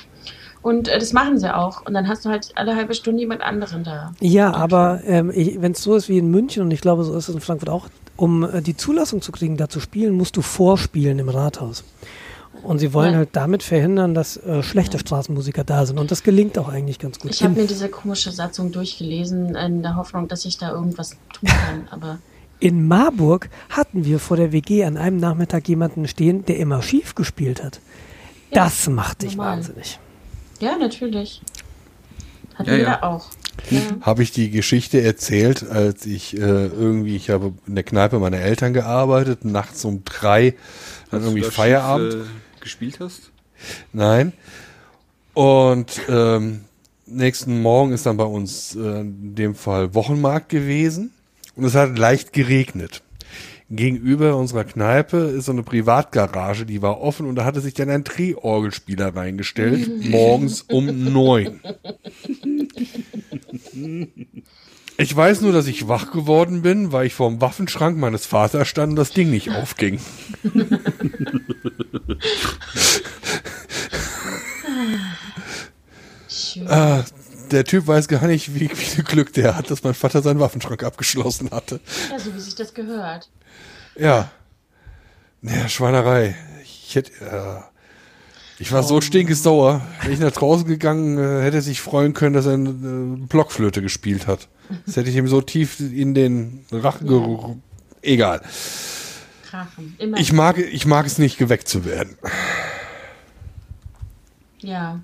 [0.62, 1.86] Und äh, das machen sie auch.
[1.86, 4.14] Und dann hast du halt alle halbe Stunde jemand anderen da.
[4.20, 7.30] Ja, aber ähm, wenn es so ist wie in München und ich glaube, so ist
[7.30, 10.42] es in Frankfurt auch, um äh, die Zulassung zu kriegen, da zu spielen, musst du
[10.42, 11.84] vorspielen im Rathaus.
[12.64, 13.18] Und sie wollen Ja.
[13.20, 15.98] halt damit verhindern, dass äh, schlechte Straßenmusiker da sind.
[15.98, 17.32] Und das gelingt auch eigentlich ganz gut.
[17.32, 21.50] Ich habe mir diese komische Satzung durchgelesen, in der Hoffnung, dass ich da irgendwas tun
[21.50, 21.88] kann.
[21.90, 22.20] Aber
[22.60, 27.16] in Marburg hatten wir vor der WG an einem Nachmittag jemanden stehen, der immer schief
[27.16, 27.80] gespielt hat.
[28.54, 29.58] Ja, das macht dich normal.
[29.58, 30.00] wahnsinnig.
[30.62, 31.42] Ja, natürlich.
[32.56, 33.04] Hat Ja, jeder ja.
[33.04, 33.30] auch.
[33.70, 33.80] Ja.
[34.02, 38.40] Habe ich die Geschichte erzählt, als ich äh, irgendwie, ich habe in der Kneipe meiner
[38.40, 40.56] Eltern gearbeitet, nachts um drei,
[41.10, 42.14] dann irgendwie du da Feierabend.
[42.14, 43.32] Schiff, äh, gespielt hast?
[43.94, 44.34] Nein.
[45.34, 46.66] Und ähm,
[47.06, 51.12] nächsten Morgen ist dann bei uns äh, in dem Fall Wochenmarkt gewesen
[51.56, 53.02] und es hat leicht geregnet.
[53.74, 57.90] Gegenüber unserer Kneipe ist so eine Privatgarage, die war offen und da hatte sich dann
[57.90, 61.62] ein Drehorgelspieler reingestellt, morgens um neun.
[64.98, 68.68] Ich weiß nur, dass ich wach geworden bin, weil ich vor dem Waffenschrank meines Vaters
[68.68, 70.02] stand und das Ding nicht aufging.
[76.68, 77.04] Ah,
[77.52, 80.42] der Typ weiß gar nicht, wie, wie viel Glück der hat, dass mein Vater seinen
[80.42, 81.80] Waffenschrank abgeschlossen hatte.
[82.10, 83.30] Ja, so wie sich das gehört.
[84.02, 84.32] Ja.
[85.42, 86.36] Naja, Schweinerei.
[86.64, 87.62] Ich hätte, äh,
[88.60, 89.82] ich war so stinkesauer.
[90.02, 93.26] Wenn ich nach draußen gegangen, äh, hätte er sich freuen können, dass er eine äh,
[93.28, 94.48] Blockflöte gespielt hat.
[94.86, 97.56] Das hätte ich ihm so tief in den Rachen ge
[98.02, 98.42] Egal.
[99.50, 99.96] Krachen.
[100.00, 100.18] Immer.
[100.18, 102.18] Ich mag, ich mag es nicht, geweckt zu werden.
[104.60, 105.00] ja.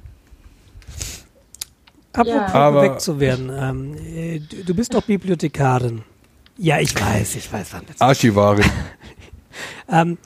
[2.13, 2.47] Apropos Ja.
[2.53, 3.51] Aber- geweckt zu werden.
[3.53, 6.01] Ähm, äh, du bist doch Bibliothekarin.
[6.57, 7.71] Ja, ich weiß, ich weiß.
[7.99, 8.65] Archivarin.
[9.89, 10.17] Ähm,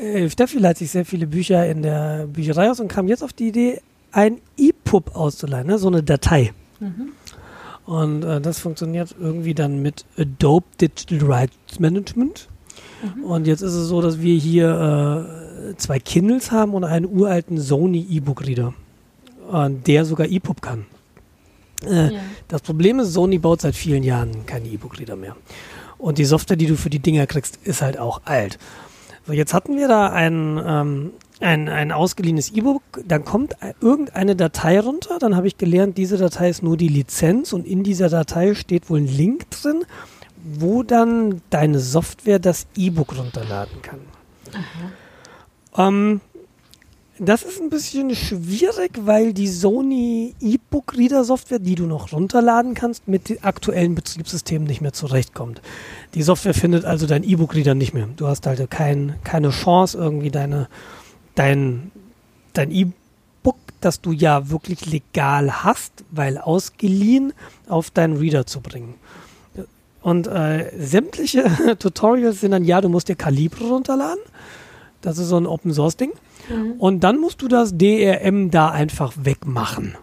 [0.00, 3.32] äh, Steffi leiht sich sehr viele Bücher in der Bücherei aus und kam jetzt auf
[3.32, 3.80] die Idee,
[4.12, 5.78] ein EPUB auszuleihen, ne?
[5.78, 6.52] so eine Datei.
[7.86, 12.48] Und äh, das funktioniert irgendwie dann mit Adobe Digital Rights Management.
[13.24, 15.24] Und jetzt ist es so, dass wir hier
[15.70, 18.74] äh, zwei Kindles haben und einen uralten Sony E-Book-Reader,
[19.52, 20.86] äh, der sogar EPUB kann.
[21.86, 22.20] Äh, Ja.
[22.48, 25.36] Das Problem ist, Sony baut seit vielen Jahren keine E-Book-Reader mehr.
[25.98, 28.58] Und die Software, die du für die Dinger kriegst, ist halt auch alt.
[29.26, 34.34] So, jetzt hatten wir da ein, ähm, ein, ein ausgeliehenes E-Book, dann kommt ein- irgendeine
[34.34, 38.08] Datei runter, dann habe ich gelernt, diese Datei ist nur die Lizenz und in dieser
[38.08, 39.84] Datei steht wohl ein Link drin,
[40.42, 44.00] wo dann deine Software das E-Book runterladen kann.
[45.76, 46.20] Ähm,
[47.20, 52.74] das ist ein bisschen schwierig, weil die Sony E-Book Reader Software, die du noch runterladen
[52.74, 55.60] kannst, mit den aktuellen Betriebssystemen nicht mehr zurechtkommt.
[56.14, 58.08] Die Software findet also dein E-Book Reader nicht mehr.
[58.16, 60.68] Du hast halt kein, keine Chance, irgendwie deine,
[61.34, 61.90] dein,
[62.52, 67.32] dein E-Book, das du ja wirklich legal hast, weil ausgeliehen,
[67.68, 68.94] auf deinen Reader zu bringen.
[70.02, 74.22] Und äh, sämtliche Tutorials sind dann, ja, du musst dir Calibre runterladen.
[75.00, 76.12] Das ist so ein Open Source Ding.
[76.78, 79.96] Und dann musst du das DRM da einfach wegmachen.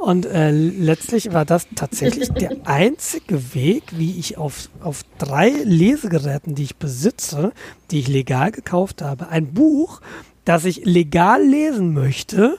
[0.00, 6.54] Und äh, letztlich war das tatsächlich der einzige Weg, wie ich auf, auf drei Lesegeräten,
[6.54, 7.52] die ich besitze,
[7.90, 10.00] die ich legal gekauft habe, ein Buch,
[10.44, 12.58] das ich legal lesen möchte,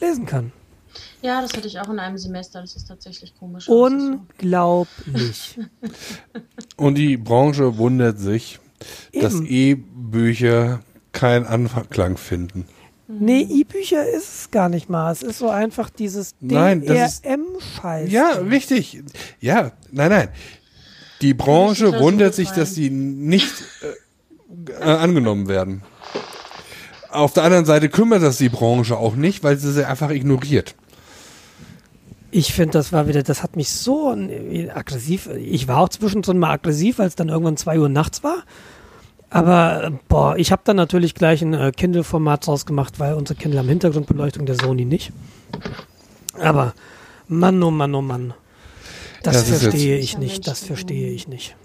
[0.00, 0.52] lesen kann.
[1.20, 2.60] ja, das hatte ich auch in einem Semester.
[2.60, 3.64] Das ist tatsächlich komisch.
[3.64, 3.84] so.
[3.84, 5.58] Unglaublich.
[6.76, 8.60] Und die Branche wundert sich,
[9.12, 9.46] dass Eben.
[9.46, 10.80] E-Bücher
[11.12, 12.66] keinen Anklang finden.
[13.08, 15.10] Nee, E-Bücher ist es gar nicht mal.
[15.10, 18.10] Es ist so einfach dieses DRM-Scheiß.
[18.10, 19.02] Ja, richtig.
[19.40, 20.28] Ja, nein, nein.
[21.22, 25.82] Die Branche wundert sich, dass sie nicht äh, äh, angenommen werden.
[27.10, 30.74] Auf der anderen Seite kümmert das die Branche auch nicht, weil sie sie einfach ignoriert.
[32.30, 35.28] Ich finde, das war wieder, das hat mich so äh, aggressiv.
[35.36, 38.42] Ich war auch zwischendrin mal aggressiv, als dann irgendwann 2 Uhr nachts war.
[39.30, 43.38] Aber äh, boah, ich habe dann natürlich gleich ein äh, Kindle-Format draus gemacht, weil unsere
[43.38, 45.12] Kindle haben Hintergrundbeleuchtung, der Sony nicht.
[46.38, 46.74] Aber
[47.28, 48.34] Mann, oh Mann, oh Mann.
[49.22, 51.56] Das, Das verstehe ich nicht, das verstehe ich nicht.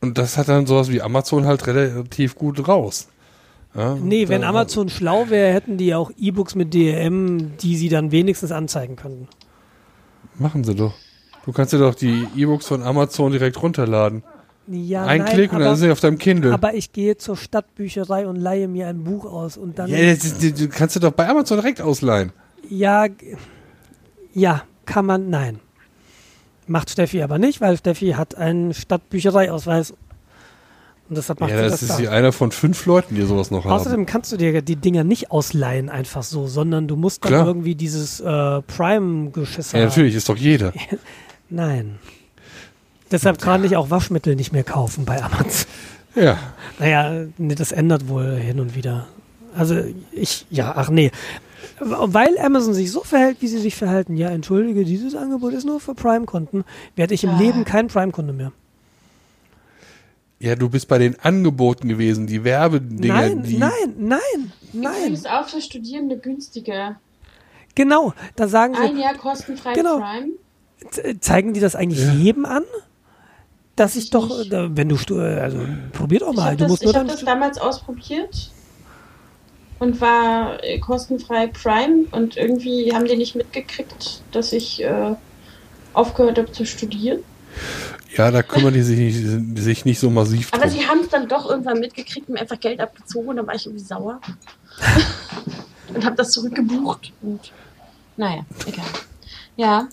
[0.00, 3.08] Und das hat dann sowas wie Amazon halt relativ gut raus.
[3.74, 8.10] Ja, Nee, wenn Amazon schlau wäre, hätten die auch E-Books mit DRM, die sie dann
[8.10, 9.28] wenigstens anzeigen könnten.
[10.38, 10.94] Machen sie doch.
[11.44, 14.22] Du kannst dir doch die E-Books von Amazon direkt runterladen.
[14.68, 16.52] Ja, Ein nein, Klick und dann aber, sind sie auf deinem Kindle.
[16.52, 20.24] aber ich gehe zur Stadtbücherei und leihe mir ein Buch aus und dann ja, das
[20.24, 22.32] ist, du kannst du doch bei Amazon direkt ausleihen.
[22.70, 23.06] Ja,
[24.34, 25.58] ja, kann man, nein.
[26.68, 29.94] Macht Steffi aber nicht, weil Steffi hat einen Stadtbüchereiausweis.
[31.08, 33.50] Und deshalb macht Ja, sie das das ist sie einer von fünf Leuten, die sowas
[33.50, 33.72] noch haben.
[33.72, 37.46] Außerdem kannst du dir die Dinger nicht ausleihen einfach so, sondern du musst dann Klar.
[37.46, 39.88] irgendwie dieses äh, Prime-Geschiss Ja, haben.
[39.88, 40.72] natürlich, ist doch jeder.
[41.50, 41.98] Nein.
[43.10, 45.66] Deshalb kann ich auch Waschmittel nicht mehr kaufen bei Amazon.
[46.14, 46.38] Ja.
[46.78, 49.06] Naja, nee, das ändert wohl hin und wieder.
[49.54, 49.76] Also
[50.12, 51.10] ich, ja, ach nee.
[51.78, 55.80] Weil Amazon sich so verhält, wie sie sich verhalten, ja, entschuldige, dieses Angebot ist nur
[55.80, 56.64] für Prime-Kunden,
[56.96, 57.38] werde ich im Ah.
[57.38, 58.52] Leben kein Prime-Kunde mehr.
[60.42, 63.58] Ja, du bist bei den Angeboten gewesen, die Werbedinger, Nein, die.
[63.58, 64.18] nein, nein,
[64.72, 64.92] nein.
[64.98, 66.96] Übrigens auch für Studierende günstiger.
[67.76, 69.98] Genau, da sagen Ein sie, Jahr kostenfrei Genau.
[70.00, 70.32] Prime.
[70.90, 72.12] ze- zeigen die das eigentlich Ja.
[72.14, 72.64] jedem an?
[73.76, 74.50] Dass ich doch, Nicht.
[74.50, 75.58] wenn du, also
[75.92, 78.50] probier doch Ich mal, habe du das, ich hab das damals ausprobiert
[79.78, 85.14] und war äh, kostenfrei Prime und irgendwie haben die nicht mitgekriegt, dass ich äh,
[85.94, 87.20] aufgehört habe zu studieren.
[88.16, 90.70] Ja, da kümmern die sich nicht, sich nicht so massiv Aber drum.
[90.70, 93.54] sie haben es dann doch irgendwann mitgekriegt und mir einfach Geld abgezogen und dann war
[93.54, 94.20] ich irgendwie sauer.
[95.94, 97.12] und habe das zurückgebucht.
[97.22, 97.52] Und
[98.16, 98.84] naja, egal.
[99.56, 99.88] Ja,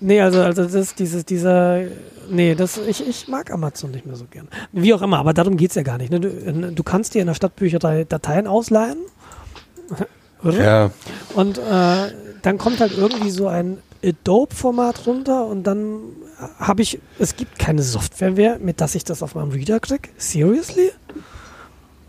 [0.00, 1.82] Nee, also, also das ist dieses, dieser,
[2.30, 4.48] nee, das, ich, ich mag Amazon nicht mehr so gern.
[4.72, 6.10] Wie auch immer, aber darum geht's ja gar nicht.
[6.10, 6.20] Ne?
[6.20, 8.98] Du, du kannst dir in der Stadtbücherei Dateien ausleihen.
[10.44, 10.64] Oder?
[10.64, 10.90] Ja,
[11.34, 16.00] Und äh, dann kommt halt irgendwie so ein Adobe-Format runter und dann
[16.58, 20.10] habe ich, es gibt keine Software mehr, mit dass ich das auf meinem Reader krieg.
[20.16, 20.90] Seriously?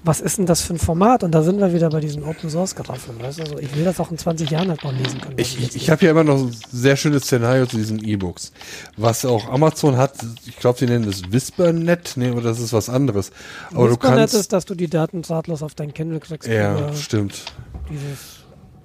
[0.06, 1.24] Was ist denn das für ein Format?
[1.24, 3.22] Und da sind wir wieder bei diesen Open Source Kartoffeln.
[3.22, 3.44] Weißt du?
[3.44, 5.36] also ich will das auch in 20 Jahren halt noch lesen können.
[5.38, 8.52] ich, ich, ich habe ja immer noch ein sehr schönes Szenario zu diesen E-Books.
[8.98, 12.90] Was auch Amazon hat, ich glaube, sie nennen es WhisperNet, nee, oder das ist was
[12.90, 13.32] anderes.
[13.72, 14.34] Aber du Whispernet kannst.
[14.34, 16.50] ist, dass du die Daten drahtlos auf dein Kindle kriegst.
[16.50, 17.46] ja, stimmt.
[17.90, 18.44] dieses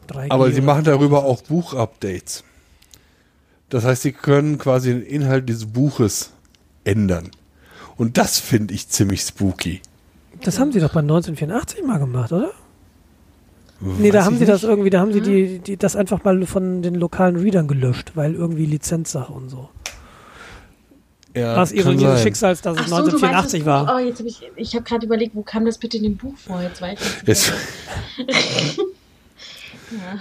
[0.08, 0.30] 3G.
[0.30, 2.44] Aber sie machen darüber auch Buchupdates.
[3.68, 6.32] Das heißt, sie können quasi den Inhalt dieses Buches
[6.84, 7.30] ändern.
[7.96, 9.82] Und das finde ich ziemlich spooky.
[10.42, 12.52] Das haben sie doch bei 1984 mal gemacht, oder?
[13.80, 14.70] Nee, da Weiß haben sie das nicht.
[14.70, 18.34] irgendwie, da haben sie die, die das einfach mal von den lokalen Readern gelöscht, weil
[18.34, 19.68] irgendwie Lizenzsache und so.
[21.36, 22.22] Ja, Was Ironie des sein.
[22.22, 23.86] Schicksals, dass es Ach so, du meinst 1984 das war.
[23.86, 23.92] Buch?
[23.94, 26.36] Oh, jetzt habe ich, ich habe gerade überlegt, wo kam das bitte in dem Buch
[26.36, 26.60] vor?
[26.62, 27.28] Jetzt weiß ich nicht.
[27.28, 27.52] Es,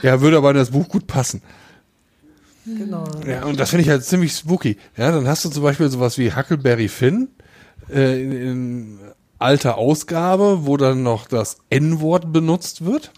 [0.03, 1.41] ja, würde aber in das Buch gut passen.
[2.75, 3.05] Genau.
[3.25, 4.77] Ja, und das finde ich halt ziemlich spooky.
[4.97, 7.29] Ja, dann hast du zum Beispiel sowas wie Huckleberry Finn
[7.89, 8.99] äh, in, in
[9.39, 13.11] alter Ausgabe, wo dann noch das N-Wort benutzt wird.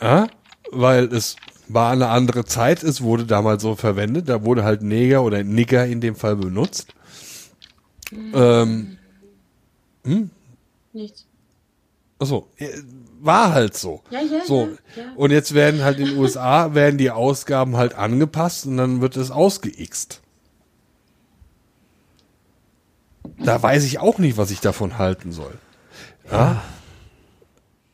[0.00, 0.28] Ja,
[0.70, 1.36] weil es
[1.68, 5.86] war eine andere Zeit, es wurde damals so verwendet, da wurde halt Neger oder Nigger
[5.86, 6.94] in dem Fall benutzt.
[8.12, 8.98] Ähm,
[10.92, 11.26] Nichts.
[12.18, 12.48] achso,
[13.20, 14.02] war halt so.
[14.10, 14.68] Ja, ja, So.
[14.96, 15.12] ja, ja.
[15.16, 19.16] Und jetzt werden halt in den USA werden die Ausgaben halt angepasst und dann wird
[19.16, 20.20] es ausgeixt.
[23.38, 25.54] Da weiß ich auch nicht, was ich davon halten soll.
[26.30, 26.62] Ja?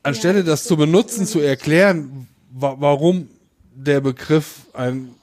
[0.02, 3.28] Anstelle das zu benutzen, zu erklären, wa warum
[3.74, 5.14] der Begriff ein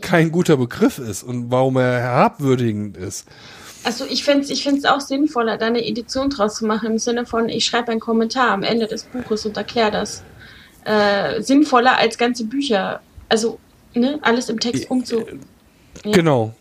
[0.00, 3.26] kein guter Begriff ist und warum er herabwürdigend ist.
[3.84, 6.98] Also ich fände es ich find's auch sinnvoller, da eine Edition draus zu machen, im
[6.98, 10.22] Sinne von, ich schreibe einen Kommentar am Ende des Buches und erkläre das.
[10.84, 13.00] Äh, sinnvoller als ganze Bücher.
[13.28, 13.58] Also,
[13.94, 15.20] ne, alles im Text umzu...
[16.04, 16.12] Ja.
[16.12, 16.54] Genau.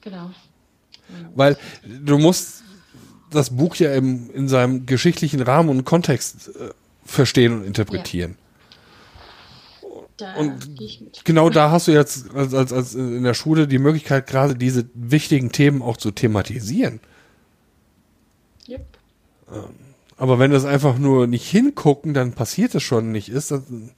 [0.00, 0.30] Genau.
[1.34, 2.62] Weil du musst
[3.30, 6.70] das Buch ja im, in seinem geschichtlichen Rahmen und Kontext äh,
[7.04, 8.36] verstehen und interpretieren.
[10.18, 11.24] Da Und gehe ich mit.
[11.24, 14.90] Genau da hast du jetzt als, als, als in der Schule die Möglichkeit, gerade diese
[14.94, 17.00] wichtigen Themen auch zu thematisieren.
[18.68, 18.84] Yep.
[20.16, 23.92] Aber wenn das einfach nur nicht hingucken, dann passiert es schon nicht ist, dann,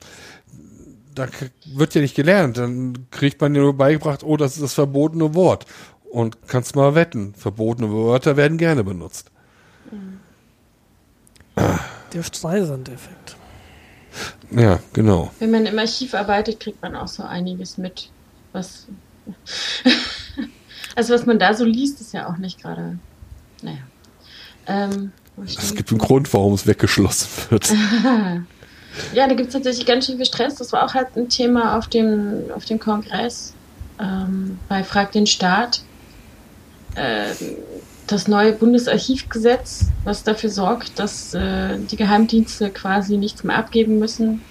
[1.15, 1.27] da
[1.75, 2.59] wird ja nicht gelernt.
[2.59, 5.65] Dann kriegt man ja nur beigebracht, oh, das ist das verbotene Wort.
[6.11, 9.31] Und kannst mal wetten, verbotene Wörter werden gerne benutzt.
[12.13, 13.37] Der Streisand-Effekt.
[14.51, 15.31] Ja, genau.
[15.39, 18.11] Wenn man im Archiv arbeitet, kriegt man auch so einiges mit,
[18.53, 18.87] was...
[20.97, 22.99] also was man da so liest, ist ja auch nicht gerade...
[23.63, 23.79] Naja.
[24.67, 25.13] Ähm,
[25.45, 27.73] Es gibt einen Grund, warum es weggeschlossen wird.
[29.15, 30.57] Ja, da gibt es tatsächlich ganz schön viel Stress.
[30.57, 33.55] Das war auch halt ein Thema auf dem, auf dem Kongress
[34.01, 35.83] ähm, bei Frag den Staat.
[36.97, 37.33] Äh,
[38.13, 44.43] das neue Bundesarchivgesetz, was dafür sorgt, dass äh, die Geheimdienste quasi nichts mehr abgeben müssen.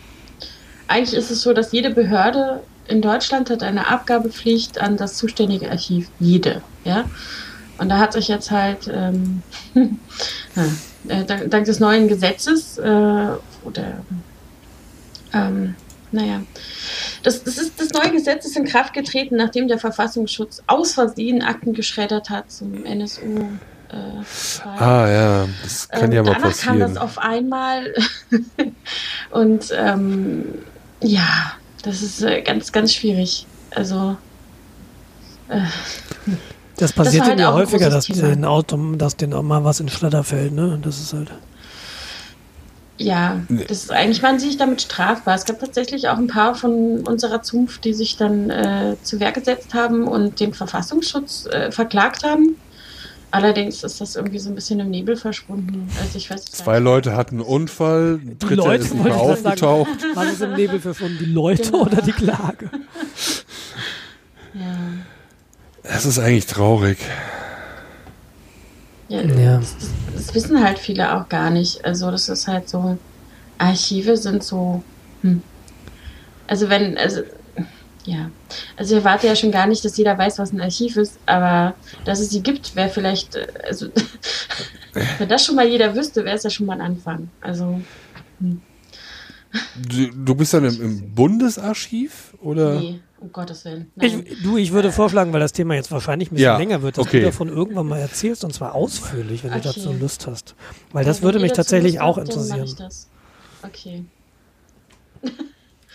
[0.88, 5.70] Eigentlich ist es so, dass jede Behörde in Deutschland hat eine Abgabepflicht an das zuständige
[5.70, 6.10] Archiv.
[6.20, 7.06] Jede, ja.
[7.78, 9.44] Und da hat sich jetzt halt ähm,
[11.08, 13.28] äh, dank, dank des neuen Gesetzes äh,
[13.64, 14.02] oder
[15.34, 15.76] ähm,
[16.12, 16.42] naja.
[17.24, 21.42] Das, das, ist, das neue Gesetz ist in Kraft getreten, nachdem der Verfassungsschutz aus Versehen
[21.42, 23.50] Akten geschreddert hat zum NSU.
[23.92, 26.80] Äh, ah ja, das kann ähm, ja mal danach passieren.
[26.80, 27.94] kam das auf einmal
[29.32, 30.46] und ähm,
[31.02, 33.48] ja, das ist äh, ganz, ganz schwierig.
[33.72, 34.18] Also
[35.48, 35.62] äh,
[36.78, 39.90] das passiert das halt ja häufiger, dass den Auto, dass den auch mal was in
[39.90, 40.80] Schredder fällt, ne?
[40.82, 41.32] Das ist halt.
[43.00, 45.36] Ja, das ist eigentlich waren sie sich damit strafbar.
[45.36, 49.36] Es gab tatsächlich auch ein paar von unserer Zunft, die sich dann äh, zu Werk
[49.36, 52.58] gesetzt haben und den Verfassungsschutz äh, verklagt haben.
[53.32, 55.88] Allerdings ist das irgendwie so ein bisschen im Nebel verschwunden.
[56.02, 56.84] Also ich weiß Zwei nicht.
[56.84, 59.90] Leute hatten einen Unfall, die dritter Leute, ist nicht mehr aufgetaucht.
[60.16, 61.18] War das im Nebel verschwunden?
[61.20, 61.84] Die Leute genau.
[61.84, 62.70] oder die Klage?
[64.56, 64.76] Ja.
[65.84, 66.98] Das ist eigentlich traurig.
[69.10, 69.58] Ja, ja.
[69.58, 69.76] Das,
[70.16, 71.84] das, wissen halt viele auch gar nicht.
[71.84, 72.98] Also das ist halt so,
[73.58, 74.84] Archive sind so,
[75.22, 75.42] hm.
[76.48, 77.22] also wenn, also
[78.06, 78.32] ja,
[78.78, 81.76] also ich erwarte ja schon gar nicht, dass jeder weiß, was ein Archiv ist, aber
[82.06, 83.88] dass es sie gibt, wäre vielleicht, also
[85.18, 87.30] wenn das schon mal jeder wüsste, wäre es ja schon mal ein Anfang.
[87.42, 87.82] Also
[88.40, 88.62] hm.
[89.76, 92.80] du, du, bist dann im, im Bundesarchiv oder?
[92.80, 93.02] Nee.
[93.20, 93.92] Um Gottes Willen.
[94.00, 96.98] Ich, du, ich würde vorschlagen, weil das Thema jetzt wahrscheinlich ein bisschen ja, länger wird,
[96.98, 97.20] dass okay.
[97.20, 99.62] du davon irgendwann mal erzählst und zwar ausführlich, wenn okay.
[99.62, 100.56] du dazu Lust hast.
[100.94, 102.74] Weil das ja, würde mich tatsächlich auch interessieren.
[103.64, 104.06] Okay.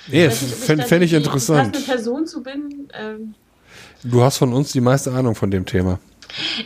[0.08, 1.76] Nee, fände fänd ich interessant.
[1.76, 2.88] Ich Person zu bin.
[2.92, 3.34] Ähm,
[4.02, 5.98] du hast von uns die meiste Ahnung von dem Thema.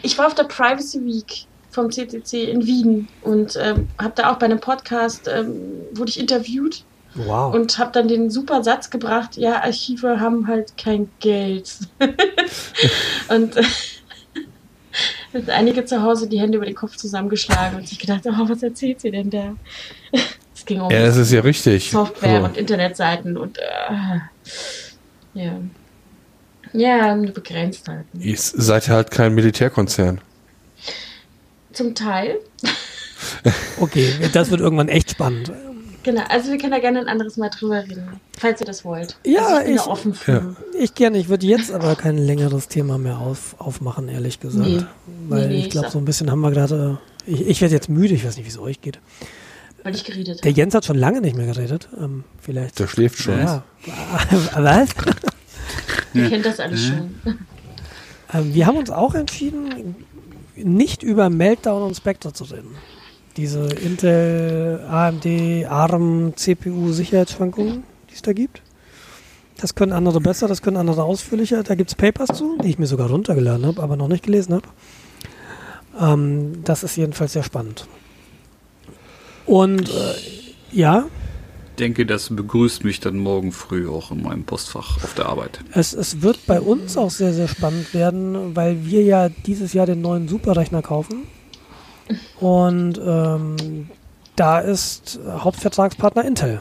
[0.02, 4.38] Ich war auf der Privacy Week vom CCC in Wien und ähm, habe da auch
[4.38, 5.60] bei einem Podcast, ähm,
[5.92, 6.84] wurde ich interviewt
[7.18, 7.52] Wow.
[7.52, 11.78] Und habe dann den super Satz gebracht, ja, Archive haben halt kein Geld.
[13.28, 13.56] und
[15.32, 18.62] äh, einige zu Hause die Hände über den Kopf zusammengeschlagen und sich gedacht, oh, was
[18.62, 19.54] erzählt sie denn da?
[20.54, 21.88] Es ging um ja, das ist ja richtig.
[21.88, 22.46] Software so.
[22.46, 24.18] und Internetseiten und äh,
[25.34, 25.60] ja.
[26.72, 28.06] Ja, begrenzt halt.
[28.18, 30.20] Ihr seid halt kein Militärkonzern.
[31.72, 32.40] Zum Teil.
[33.78, 35.52] okay, das wird irgendwann echt spannend.
[36.08, 39.18] Genau, also wir können da gerne ein anderes Mal drüber reden, falls ihr das wollt.
[39.26, 40.32] Ja, also ich bin ich, da offen für.
[40.32, 40.56] Ja.
[40.80, 44.66] Ich gerne, ich würde jetzt aber kein längeres Thema mehr auf, aufmachen, ehrlich gesagt.
[44.66, 44.82] Nee.
[45.28, 46.96] Weil nee, nee, ich glaube, so ein bisschen haben wir gerade.
[47.26, 49.00] Ich, ich werde jetzt müde, ich weiß nicht, wie es euch geht.
[49.82, 50.40] Weil ich geredet habe.
[50.40, 51.90] Der Jens hat schon lange nicht mehr geredet.
[52.00, 52.78] Ähm, vielleicht.
[52.78, 53.38] Der schläft schon.
[53.38, 53.62] Ja.
[54.56, 54.88] Was?
[56.14, 57.16] Ihr kennt das alles schon.
[58.32, 59.94] Ähm, wir haben uns auch entschieden,
[60.56, 62.74] nicht über Meltdown und Spectre zu reden
[63.38, 68.62] diese Intel, AMD, ARM, CPU Sicherheitsschwankungen, die es da gibt.
[69.56, 71.62] Das können andere besser, das können andere ausführlicher.
[71.62, 74.54] Da gibt es Papers zu, die ich mir sogar runtergeladen habe, aber noch nicht gelesen
[74.54, 74.68] habe.
[76.00, 77.86] Ähm, das ist jedenfalls sehr spannend.
[79.46, 80.14] Und äh,
[80.72, 81.06] ja.
[81.70, 85.60] Ich denke, das begrüßt mich dann morgen früh auch in meinem Postfach auf der Arbeit.
[85.72, 89.86] Es, es wird bei uns auch sehr, sehr spannend werden, weil wir ja dieses Jahr
[89.86, 91.22] den neuen Superrechner kaufen.
[92.40, 93.88] Und ähm,
[94.36, 96.60] da ist Hauptvertragspartner Intel.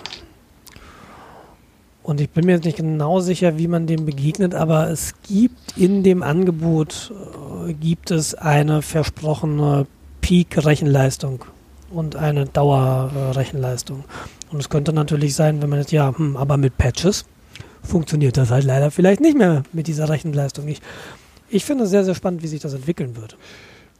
[2.08, 5.78] Und ich bin mir jetzt nicht genau sicher, wie man dem begegnet, aber es gibt
[5.78, 7.12] in dem Angebot
[7.68, 9.88] äh, gibt es eine versprochene
[10.22, 11.44] Peak-Rechenleistung
[11.90, 14.06] und eine Dauerrechenleistung.
[14.52, 17.26] Und es könnte natürlich sein, wenn man jetzt, ja, hm, aber mit Patches
[17.84, 20.68] funktioniert das halt leider vielleicht nicht mehr mit dieser Rechenleistung.
[20.68, 20.82] Ich,
[21.50, 23.38] ich finde es sehr, sehr spannend, wie sich das entwickeln wird.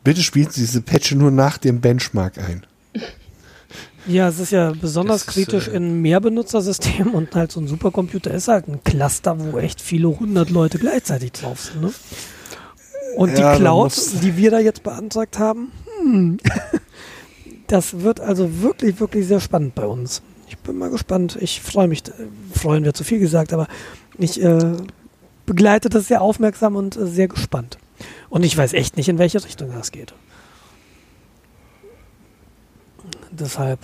[0.08, 2.66] Bitte spielen Sie diese Patche nur nach dem Benchmark ein.
[4.08, 7.68] Ja, es ist ja besonders das kritisch ist, äh, in Mehrbenutzersystemen und halt so ein
[7.68, 11.82] Supercomputer ist halt ein Cluster, wo echt viele hundert Leute gleichzeitig drauf sind.
[11.82, 11.94] Ne?
[13.18, 16.38] Und ja, die Cloud, die wir da jetzt beantragt haben, hm,
[17.68, 20.22] das wird also wirklich, wirklich sehr spannend bei uns.
[20.48, 21.38] Ich bin mal gespannt.
[21.42, 22.04] Ich freue mich,
[22.54, 23.68] freuen wir zu viel gesagt, aber
[24.18, 24.72] ich äh,
[25.46, 27.78] begleite das sehr aufmerksam und äh, sehr gespannt.
[28.38, 30.14] Und ich weiß echt nicht, in welche Richtung das geht.
[33.32, 33.80] Deshalb.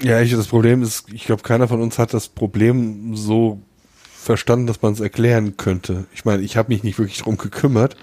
[0.00, 3.60] Ja, ich, das Problem ist, ich glaube, keiner von uns hat das Problem so
[3.98, 6.04] verstanden, dass man es erklären könnte.
[6.14, 7.96] Ich meine, ich habe mich nicht wirklich darum gekümmert.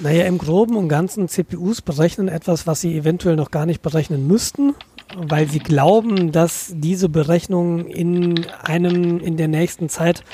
[0.00, 4.26] Naja, im Groben und Ganzen CPUs berechnen etwas, was sie eventuell noch gar nicht berechnen
[4.26, 4.74] müssten,
[5.14, 10.24] weil sie glauben, dass diese Berechnung in einem, in der nächsten Zeit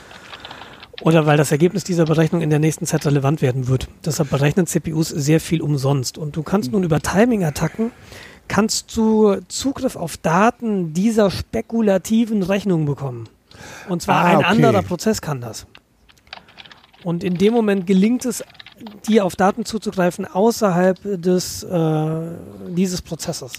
[1.02, 3.88] oder weil das Ergebnis dieser Berechnung in der nächsten Zeit relevant werden wird.
[4.04, 6.18] Deshalb berechnen CPUs sehr viel umsonst.
[6.18, 7.90] Und du kannst nun über Timing-Attacken
[8.48, 13.28] kannst du Zugriff auf Daten dieser spekulativen Rechnung bekommen.
[13.88, 14.46] Und zwar ah, ein okay.
[14.46, 15.66] anderer Prozess kann das.
[17.04, 18.44] Und in dem Moment gelingt es
[19.08, 22.10] die auf Daten zuzugreifen außerhalb des äh,
[22.68, 23.52] dieses Prozesses.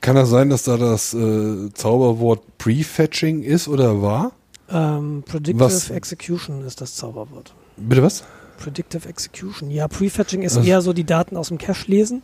[0.00, 4.32] Kann das sein, dass da das äh, Zauberwort Prefetching ist oder war?
[4.70, 5.90] Ähm, Predictive Was?
[5.90, 7.54] Execution ist das Zauberwort.
[7.76, 8.24] Bitte was?
[8.58, 9.70] Predictive Execution.
[9.70, 12.22] Ja, Prefetching ist Also- eher so die Daten aus dem Cache lesen,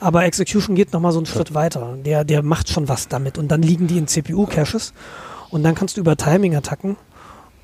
[0.00, 1.96] aber Execution geht nochmal so einen Schritt weiter.
[2.04, 4.92] Der, der macht schon was damit und dann liegen die in CPU-Caches
[5.50, 6.96] und dann kannst du über Timing-Attacken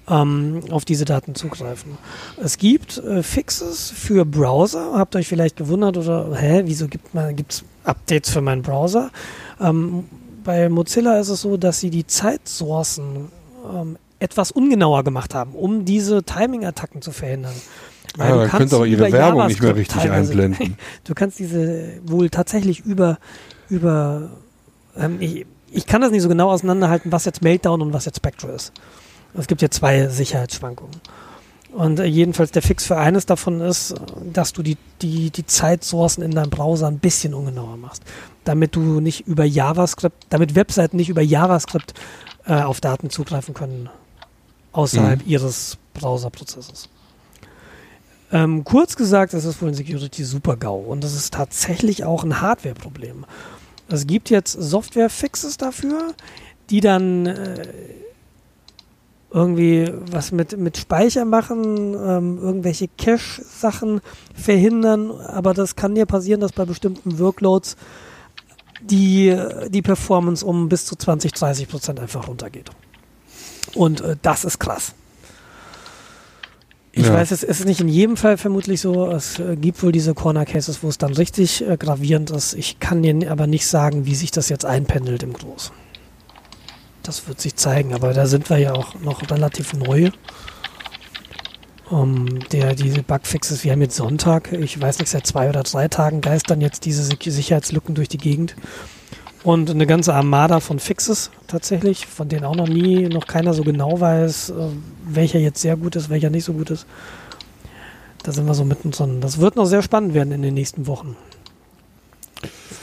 [0.09, 1.97] ähm, auf diese Daten zugreifen.
[2.43, 7.15] Es gibt äh, Fixes für Browser, habt ihr euch vielleicht gewundert oder hä, wieso gibt
[7.15, 9.11] man gibt's Updates für meinen Browser?
[9.61, 10.05] Ähm,
[10.43, 13.31] bei Mozilla ist es so, dass sie die Zeitsourcen
[13.73, 17.55] ähm, etwas ungenauer gemacht haben, um diese Timing-Attacken zu verhindern.
[18.19, 20.77] Ah, dann könnt auch ihre Werbung nicht mehr richtig einblenden.
[21.05, 23.19] Du kannst diese wohl tatsächlich über,
[23.69, 24.31] über
[24.97, 28.17] ähm, ich, ich kann das nicht so genau auseinanderhalten, was jetzt Meltdown und was jetzt
[28.17, 28.73] Spectre ist.
[29.35, 31.01] Es gibt ja zwei Sicherheitsschwankungen.
[31.73, 33.95] Und äh, jedenfalls der Fix für eines davon ist,
[34.33, 38.03] dass du die, die, die Zeitsourcen in deinem Browser ein bisschen ungenauer machst.
[38.45, 41.95] Damit du nicht über JavaScript, damit Webseiten nicht über JavaScript
[42.45, 43.89] äh, auf Daten zugreifen können
[44.73, 46.89] außerhalb ihres Browserprozesses.
[48.33, 52.41] Ähm, kurz gesagt, es ist wohl ein Security Super-GAU und es ist tatsächlich auch ein
[52.41, 53.27] Hardware-Problem.
[53.89, 56.15] Es gibt jetzt Software-Fixes dafür,
[56.71, 57.67] die dann äh,
[59.33, 64.01] irgendwie was mit, mit Speicher machen, ähm, irgendwelche Cache-Sachen
[64.35, 67.77] verhindern, aber das kann dir passieren, dass bei bestimmten Workloads
[68.81, 69.37] die,
[69.69, 72.71] die Performance um bis zu 20, 30 Prozent einfach runtergeht.
[73.75, 74.95] Und äh, das ist krass.
[76.93, 77.15] Ich Ja.
[77.15, 79.07] weiß, es ist nicht in jedem Fall vermutlich so.
[79.11, 82.55] Es äh, gibt wohl diese Corner Cases, wo es dann richtig äh, gravierend ist.
[82.55, 85.73] Ich kann dir aber nicht sagen, wie sich das jetzt einpendelt im Groß.
[87.03, 90.11] Das wird sich zeigen, aber da sind wir ja auch noch relativ neu.
[91.89, 95.89] Um, der, diese Bugfixes, wir haben jetzt Sonntag, ich weiß nicht, seit zwei oder drei
[95.89, 98.55] Tagen geistern jetzt diese Sicherheitslücken durch die Gegend.
[99.43, 103.63] Und eine ganze Armada von Fixes tatsächlich, von denen auch noch nie, noch keiner so
[103.63, 104.55] genau weiß, äh,
[105.07, 106.87] welcher jetzt sehr gut ist, welcher nicht so gut ist.
[108.23, 109.23] Da sind wir so mittendrin.
[109.23, 111.17] Das wird noch sehr spannend werden in den nächsten Wochen.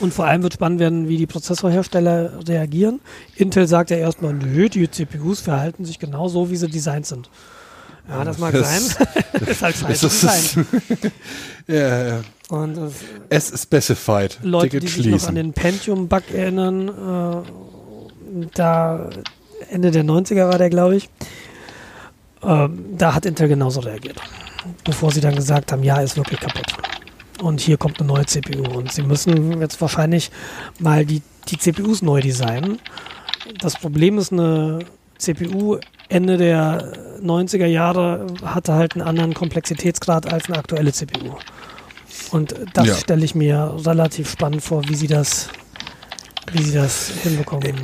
[0.00, 3.00] Und vor allem wird spannend werden, wie die Prozessorhersteller reagieren.
[3.36, 7.30] Intel sagt ja erstmal, nö, die CPUs verhalten sich genau so, wie sie designt sind.
[8.08, 9.06] Ja, das mag Das- sein.
[9.46, 10.58] ist halt scheiße Das ist,
[11.66, 12.92] ja, Und das,
[13.28, 14.38] es ist specified.
[14.42, 19.10] Leute, Ticket die sich noch an den Pentium-Bug erinnern, äh, da
[19.70, 21.08] Ende der 90er war der, glaube ich,
[22.42, 24.16] ähm, da hat Intel genauso reagiert.
[24.84, 26.66] Bevor sie dann gesagt haben, ja, ist wirklich kaputt.
[27.42, 28.62] Und hier kommt eine neue CPU.
[28.76, 30.30] Und sie müssen jetzt wahrscheinlich
[30.78, 32.78] mal die, die CPUs neu designen.
[33.60, 34.80] Das Problem ist, eine
[35.18, 35.78] CPU
[36.08, 41.34] Ende der 90er Jahre hatte halt einen anderen Komplexitätsgrad als eine aktuelle CPU.
[42.30, 42.94] Und das Ja.
[42.94, 45.48] stelle ich mir relativ spannend vor, wie sie das,
[46.52, 47.74] wie sie das hinbekommen.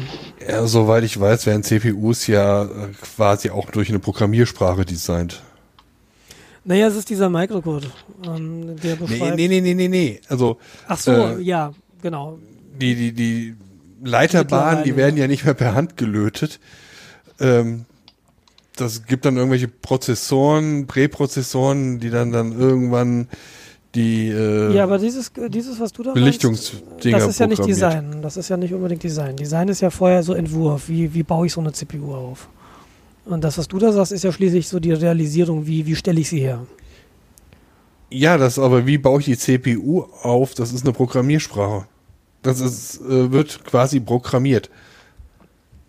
[0.46, 2.68] Ja, soweit ich weiß, werden CPUs ja äh,
[3.00, 5.42] quasi auch durch eine Programmiersprache designt.
[6.66, 7.90] Naja, es ist dieser Microcode,
[8.26, 9.36] ähm, der Nee, beschreibt.
[9.36, 10.20] nee, nee, nee, nee, nee.
[10.28, 12.38] Also Ach so, äh, ja, genau.
[12.80, 13.54] die, die, die
[14.02, 16.60] Leiterbahnen, die werden ja nicht mehr per Hand gelötet.
[17.40, 17.84] Ähm,
[18.76, 23.28] das gibt dann irgendwelche Prozessoren, Präprozessoren, die dann dann irgendwann
[23.94, 27.64] die äh, Ja, aber dieses, dieses was du da Belichtungsdinger das ist ja nicht.
[27.64, 28.22] Design.
[28.22, 29.36] Das ist ja nicht unbedingt Design.
[29.36, 30.88] Design ist ja vorher so Entwurf.
[30.88, 32.48] Wie, wie baue ich so eine CPU auf?
[33.24, 36.20] Und das, was du da sagst, ist ja schließlich so die Realisierung, wie, wie stelle
[36.20, 36.66] ich sie her?
[38.10, 40.54] Ja, das aber wie baue ich die CPU auf?
[40.54, 41.86] Das ist eine Programmiersprache.
[42.42, 44.70] Das ist, äh, wird quasi programmiert.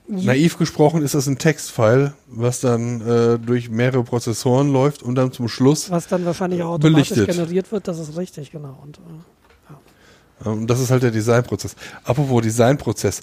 [0.07, 5.31] Naiv gesprochen ist das ein Textfile, was dann äh, durch mehrere Prozessoren läuft und dann
[5.31, 7.35] zum Schluss, Was dann wahrscheinlich auch automatisch Belichtet.
[7.35, 8.77] generiert wird, das ist richtig, genau.
[8.83, 11.75] Und, äh, ähm, das ist halt der Designprozess.
[12.03, 13.21] Apropos Designprozess.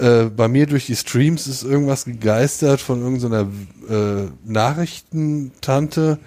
[0.00, 3.46] Äh, bei mir durch die Streams ist irgendwas gegeistert von irgendeiner
[3.88, 6.18] äh, Nachrichtentante,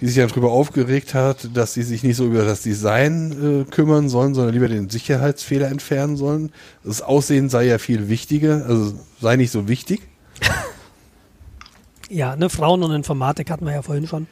[0.00, 3.70] die sich ja darüber aufgeregt hat, dass sie sich nicht so über das Design äh,
[3.70, 6.52] kümmern sollen, sondern lieber den Sicherheitsfehler entfernen sollen.
[6.84, 10.00] Das Aussehen sei ja viel wichtiger, also sei nicht so wichtig.
[12.08, 14.26] ja, ne, Frauen und Informatik hatten wir ja vorhin schon.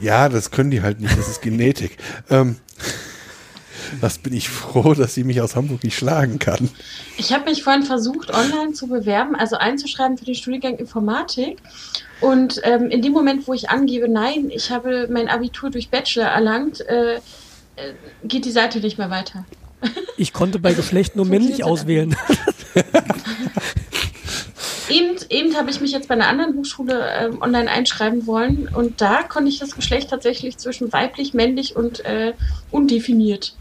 [0.00, 1.96] Ja, das können die halt nicht, das ist Genetik.
[2.30, 2.56] ähm,
[4.00, 6.70] was bin ich froh, dass sie mich aus Hamburg nicht schlagen kann.
[7.16, 11.58] Ich habe mich vorhin versucht, online zu bewerben, also einzuschreiben für den Studiengang Informatik.
[12.20, 16.26] Und ähm, in dem Moment, wo ich angebe, nein, ich habe mein Abitur durch Bachelor
[16.26, 17.20] erlangt, äh, äh,
[18.24, 19.44] geht die Seite nicht mehr weiter.
[20.18, 22.16] Ich konnte bei Geschlecht nur männlich auswählen.
[24.88, 29.00] Eben, eben habe ich mich jetzt bei einer anderen Hochschule ähm, online einschreiben wollen und
[29.00, 32.34] da konnte ich das Geschlecht tatsächlich zwischen weiblich, männlich und äh,
[32.70, 33.54] undefiniert.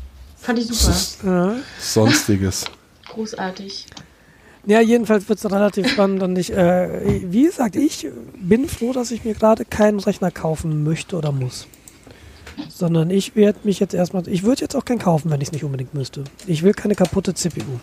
[0.45, 0.95] Fand ich super.
[1.25, 1.56] Ja.
[1.80, 2.65] Sonstiges.
[3.09, 3.88] Großartig.
[4.67, 8.07] Ja, jedenfalls wird es relativ spannend und ich, äh, wie gesagt, ich
[8.40, 11.67] bin froh, dass ich mir gerade keinen Rechner kaufen möchte oder muss.
[12.69, 15.51] Sondern ich werde mich jetzt erstmal, ich würde jetzt auch keinen kaufen, wenn ich es
[15.51, 16.24] nicht unbedingt müsste.
[16.48, 17.80] Ich will keine kaputte CPU.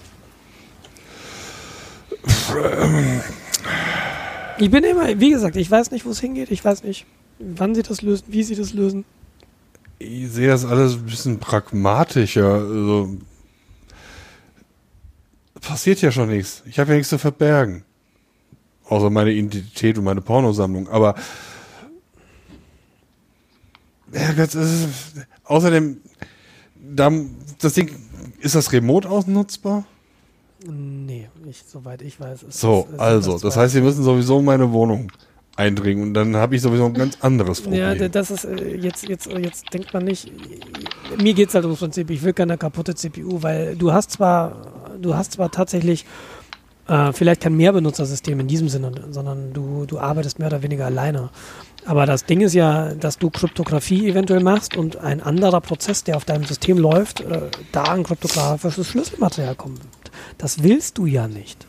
[4.59, 7.07] Ich bin immer, wie gesagt, ich weiß nicht, wo es hingeht, ich weiß nicht,
[7.39, 9.05] wann sie das lösen, wie sie das lösen.
[10.03, 12.55] Ich sehe das alles ein bisschen pragmatischer.
[12.55, 13.17] Also,
[15.61, 16.63] passiert ja schon nichts.
[16.67, 17.85] Ich habe ja nichts zu verbergen.
[18.89, 20.89] Außer meine Identität und meine Pornosammlung.
[20.89, 21.15] Aber
[24.13, 24.89] ja, Gott, das ist,
[25.45, 25.99] außerdem,
[26.75, 27.11] da,
[27.61, 27.91] das Ding,
[28.41, 29.85] ist das remote ausnutzbar?
[30.67, 32.45] Nee, ich, soweit ich weiß.
[32.51, 35.11] So, das, ist also, das heißt, sie müssen sowieso in meine Wohnung
[35.57, 37.81] eindringen und dann habe ich sowieso ein ganz anderes Problem.
[37.81, 40.31] Ja, das ist äh, jetzt, jetzt, jetzt denkt man nicht.
[41.21, 44.97] Mir geht es halt ums Prinzip, ich will keine kaputte CPU, weil du hast zwar,
[45.01, 46.07] du hast zwar tatsächlich
[46.89, 51.31] äh, vielleicht kein Mehrbenutzersystem in diesem Sinne, sondern du, du arbeitest mehr oder weniger alleine.
[51.85, 56.17] Aber das Ding ist ja, dass du Kryptographie eventuell machst und ein anderer Prozess, der
[56.17, 60.13] auf deinem System läuft, äh, da ein kryptografisches Schlüsselmaterial wird.
[60.39, 61.67] Das willst du ja nicht.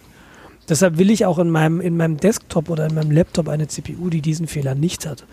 [0.69, 4.09] Deshalb will ich auch in meinem, in meinem Desktop oder in meinem Laptop eine CPU,
[4.09, 5.25] die diesen Fehler nicht hat.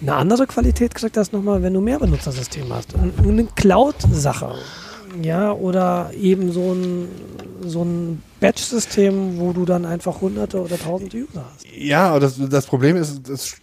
[0.00, 2.94] Eine andere Qualität kriegt das nochmal, wenn du mehr Benutzersystem hast.
[2.94, 4.54] Eine Cloud-Sache.
[5.22, 7.08] Ja, oder eben so ein,
[7.64, 11.66] so ein Batch-System, wo du dann einfach hunderte oder tausende User hast.
[11.76, 13.56] Ja, aber das, das Problem ist, das,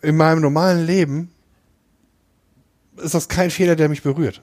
[0.00, 1.30] in meinem normalen Leben
[3.02, 4.42] ist das kein Fehler, der mich berührt.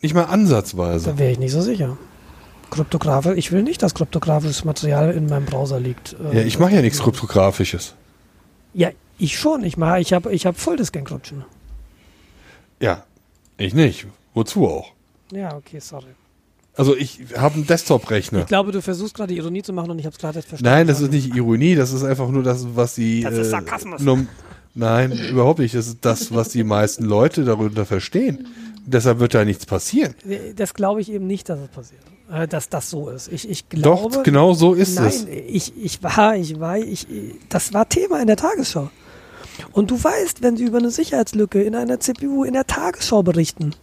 [0.00, 1.10] Nicht mal ansatzweise.
[1.10, 1.98] Da wäre ich nicht so sicher.
[2.74, 6.16] Kryptografisch, ich will nicht, dass kryptografisches Material in meinem Browser liegt.
[6.32, 7.94] Ja, ich mache ja nichts Kryptografisches.
[8.72, 9.62] Ja, ich schon.
[9.64, 11.44] Ich mache, ich habe ich hab Full Disk Encryption.
[12.80, 13.04] Ja,
[13.56, 14.06] ich nicht.
[14.34, 14.92] Wozu auch?
[15.32, 16.06] Ja, okay, sorry.
[16.76, 18.40] Also ich habe einen Desktop-Rechner.
[18.40, 20.74] Ich glaube, du versuchst gerade Ironie zu machen und ich habe es gerade jetzt verstanden.
[20.76, 23.20] Nein, das ist nicht Ironie, das ist einfach nur das, was die.
[23.22, 24.00] Das ist Sarkasmus.
[24.02, 24.26] nom-
[24.74, 25.72] Nein, überhaupt nicht.
[25.76, 28.48] Das ist das, was die meisten Leute darunter verstehen.
[28.84, 30.16] Deshalb wird da nichts passieren.
[30.56, 32.02] Das glaube ich eben nicht, dass es passiert.
[32.34, 33.28] Äh, Dass das so ist.
[33.32, 34.16] Ich, ich glaube.
[34.16, 35.24] Doch, genau so ist nein, es.
[35.26, 37.06] ich, ich war, ich war, ich,
[37.48, 38.90] das war Thema in der Tagesschau.
[39.72, 43.74] Und du weißt, wenn sie über eine Sicherheitslücke in einer CPU in der Tagesschau berichten,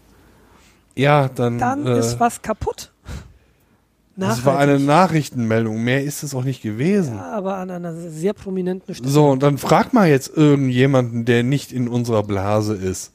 [0.98, 1.60] Ja, dann.
[1.60, 2.92] dann äh, ist was kaputt.
[4.18, 4.80] das war eine.
[4.80, 5.82] Nachrichtenmeldung.
[5.82, 7.16] Mehr ist es auch nicht gewesen.
[7.16, 9.10] Ja, aber an einer sehr prominenten Stelle.
[9.10, 13.14] So, und dann frag mal jetzt irgendjemanden, der nicht in unserer Blase ist.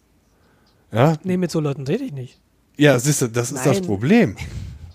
[0.93, 2.41] Ja, Nee, mit so Leuten rede ich nicht.
[2.79, 3.87] ja, siehst du, das ist das Nein.
[3.87, 4.37] Problem.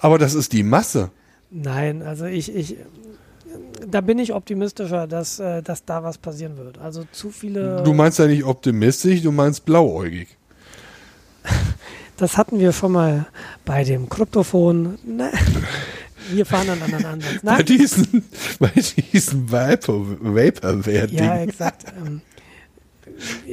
[0.02, 1.12] Aber das ist die Masse.
[1.52, 2.78] Nein, also ich, ich,
[3.88, 6.80] da bin ich optimistischer, dass, äh, dass da was passieren wird.
[6.80, 7.84] Also zu viele.
[7.84, 10.28] Du meinst ja nicht optimistisch, du meinst blauäugig.
[12.18, 13.26] Das hatten wir schon mal
[13.66, 15.00] bei dem Kryptophon.
[15.04, 15.32] Ne,
[16.30, 17.40] wir fahren einen anderen Ansatz.
[17.42, 18.24] Bei Nein, diesen,
[18.60, 18.70] bei
[19.12, 21.24] diesen Vapor, Vaporware-Dingen.
[21.24, 21.86] ja, exakt.
[21.98, 22.22] Ähm,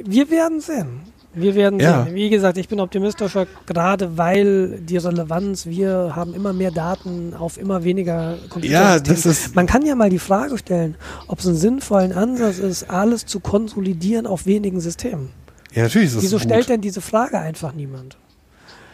[0.04, 1.00] wir werden sehen.
[1.40, 2.04] Wir werden Ja.
[2.04, 2.14] sehen.
[2.14, 7.58] Wie gesagt, ich bin optimistischer, gerade weil die Relevanz, wir haben immer mehr Daten auf
[7.58, 8.70] immer weniger Computersystemen.
[8.70, 12.58] Ja, das ist- Man kann ja mal die Frage stellen, ob es einen sinnvollen Ansatz
[12.58, 15.30] ist, alles zu konsolidieren auf wenigen Systemen.
[15.74, 16.44] ja, natürlich ist das Wieso gut.
[16.44, 18.16] stellt denn diese Frage einfach niemand?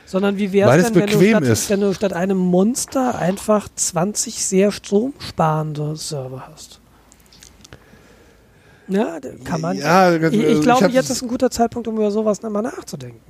[0.06, 1.70] Sondern wie wäre es denn, wenn du, statt, ist.
[1.70, 6.80] wenn du statt einem Monster einfach 20 sehr stromsparende Server hast?
[8.88, 9.76] Ja, da kann man.
[9.78, 13.20] Ja, ich, ich ich glaube, jetzt ist ein guter Zeitpunkt, um über sowas nochmal nachzudenken.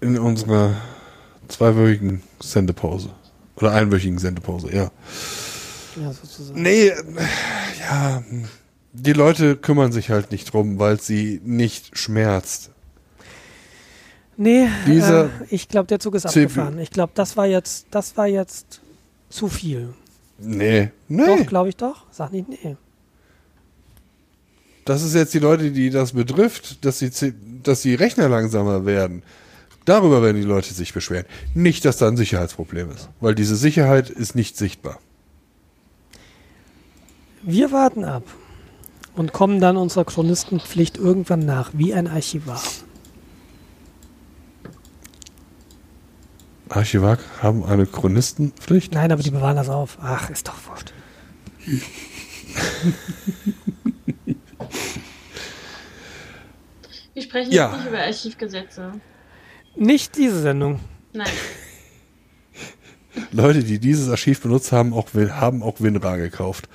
[0.00, 0.74] In unserer
[1.48, 3.10] zweiwöchigen Sendepause.
[3.56, 4.90] Oder einwöchigen Sendepause, ja.
[6.00, 6.60] Ja, sozusagen.
[6.60, 6.94] Nee, äh,
[7.88, 8.22] ja,
[8.92, 12.70] die Leute kümmern sich halt nicht drum, weil sie nicht schmerzt.
[14.36, 16.78] Nee, äh, ich glaube, der Zug ist CPU abgefahren.
[16.78, 18.80] Ich glaube, das war jetzt, das war jetzt
[19.28, 19.94] zu viel.
[20.38, 21.26] Nee, nee.
[21.26, 22.06] Doch, glaube ich doch.
[22.10, 22.76] Sag nicht nee.
[24.84, 27.10] Das ist jetzt die Leute, die das betrifft, dass die,
[27.62, 29.22] dass die Rechner langsamer werden.
[29.84, 31.26] Darüber werden die Leute sich beschweren.
[31.54, 33.08] Nicht, dass da ein Sicherheitsproblem ist.
[33.20, 34.98] Weil diese Sicherheit ist nicht sichtbar.
[37.42, 38.24] Wir warten ab
[39.14, 42.62] und kommen dann unserer Chronistenpflicht irgendwann nach, wie ein Archivar.
[46.68, 48.94] Archivar haben eine Chronistenpflicht?
[48.94, 49.98] Nein, aber die bewahren das auf.
[50.00, 50.92] Ach, ist doch wurscht.
[57.14, 57.68] Wir sprechen Ja.
[57.68, 58.92] jetzt nicht über Archivgesetze.
[59.76, 60.80] Nicht diese Sendung.
[61.12, 61.28] Nein.
[63.32, 66.68] Leute, die dieses Archiv benutzt haben, auch, haben auch WinRAR gekauft.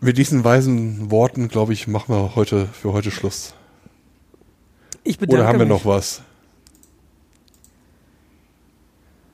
[0.00, 3.54] Mit diesen weisen Worten, glaube ich, machen wir heute für heute Schluss.
[5.04, 5.74] Ich bedanke Oder haben wir mich.
[5.74, 6.22] noch was?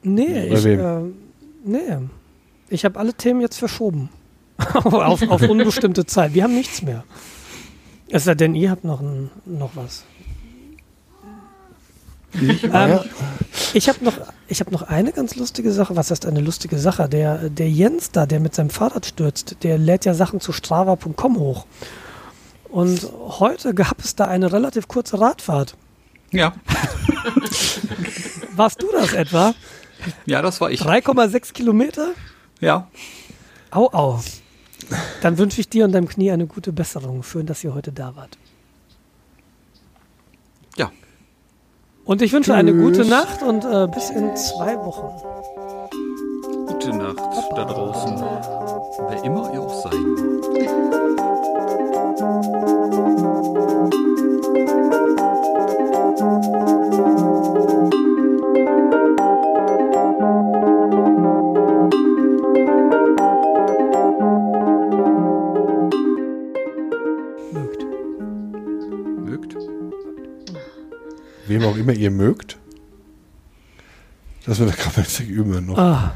[0.02, 1.00] Nee, Bei ich, äh,
[1.64, 1.98] nee.
[2.68, 4.10] Ich habe alle Themen jetzt verschoben.
[4.74, 6.34] auf, auf unbestimmte Zeit.
[6.34, 7.04] Wir haben nichts mehr.
[8.10, 10.04] Es sei denn, ihr habt noch, ein, noch was.
[12.40, 13.00] Ähm,
[13.74, 14.14] ich habe noch,
[14.48, 15.96] ich hab noch eine ganz lustige Sache.
[15.96, 17.08] Was heißt eine lustige Sache?
[17.08, 21.38] Der, der Jens da, der mit seinem Fahrrad stürzt, der lädt ja Sachen zu strava.com
[21.38, 21.66] hoch.
[22.68, 25.76] Und heute gab es da eine relativ kurze Radfahrt.
[26.30, 26.54] Ja,
[28.56, 29.54] Warst du das etwa?
[30.26, 30.82] ja, das war ich.
[30.82, 32.08] 3,6 Kilometer?
[32.60, 32.88] Ja,
[33.70, 34.20] Au, au.
[35.23, 37.23] Dann wünsche ich dir und deinem Knie eine gute Besserung.
[37.23, 38.39] Schön, dass ihr heute da wart.
[40.76, 40.91] ja.
[42.05, 45.10] Und ich wünsche eine gute Nacht und äh, bis in zwei Wochen.
[46.67, 47.18] Gute Nacht
[47.55, 48.17] da draußen.
[49.08, 49.94] Wer immer ihr auch seid.
[71.48, 72.58] Wem auch immer ihr mögt.
[74.44, 74.76] Das wird der
[75.24, 75.78] üben noch.
[75.78, 76.14] Ah.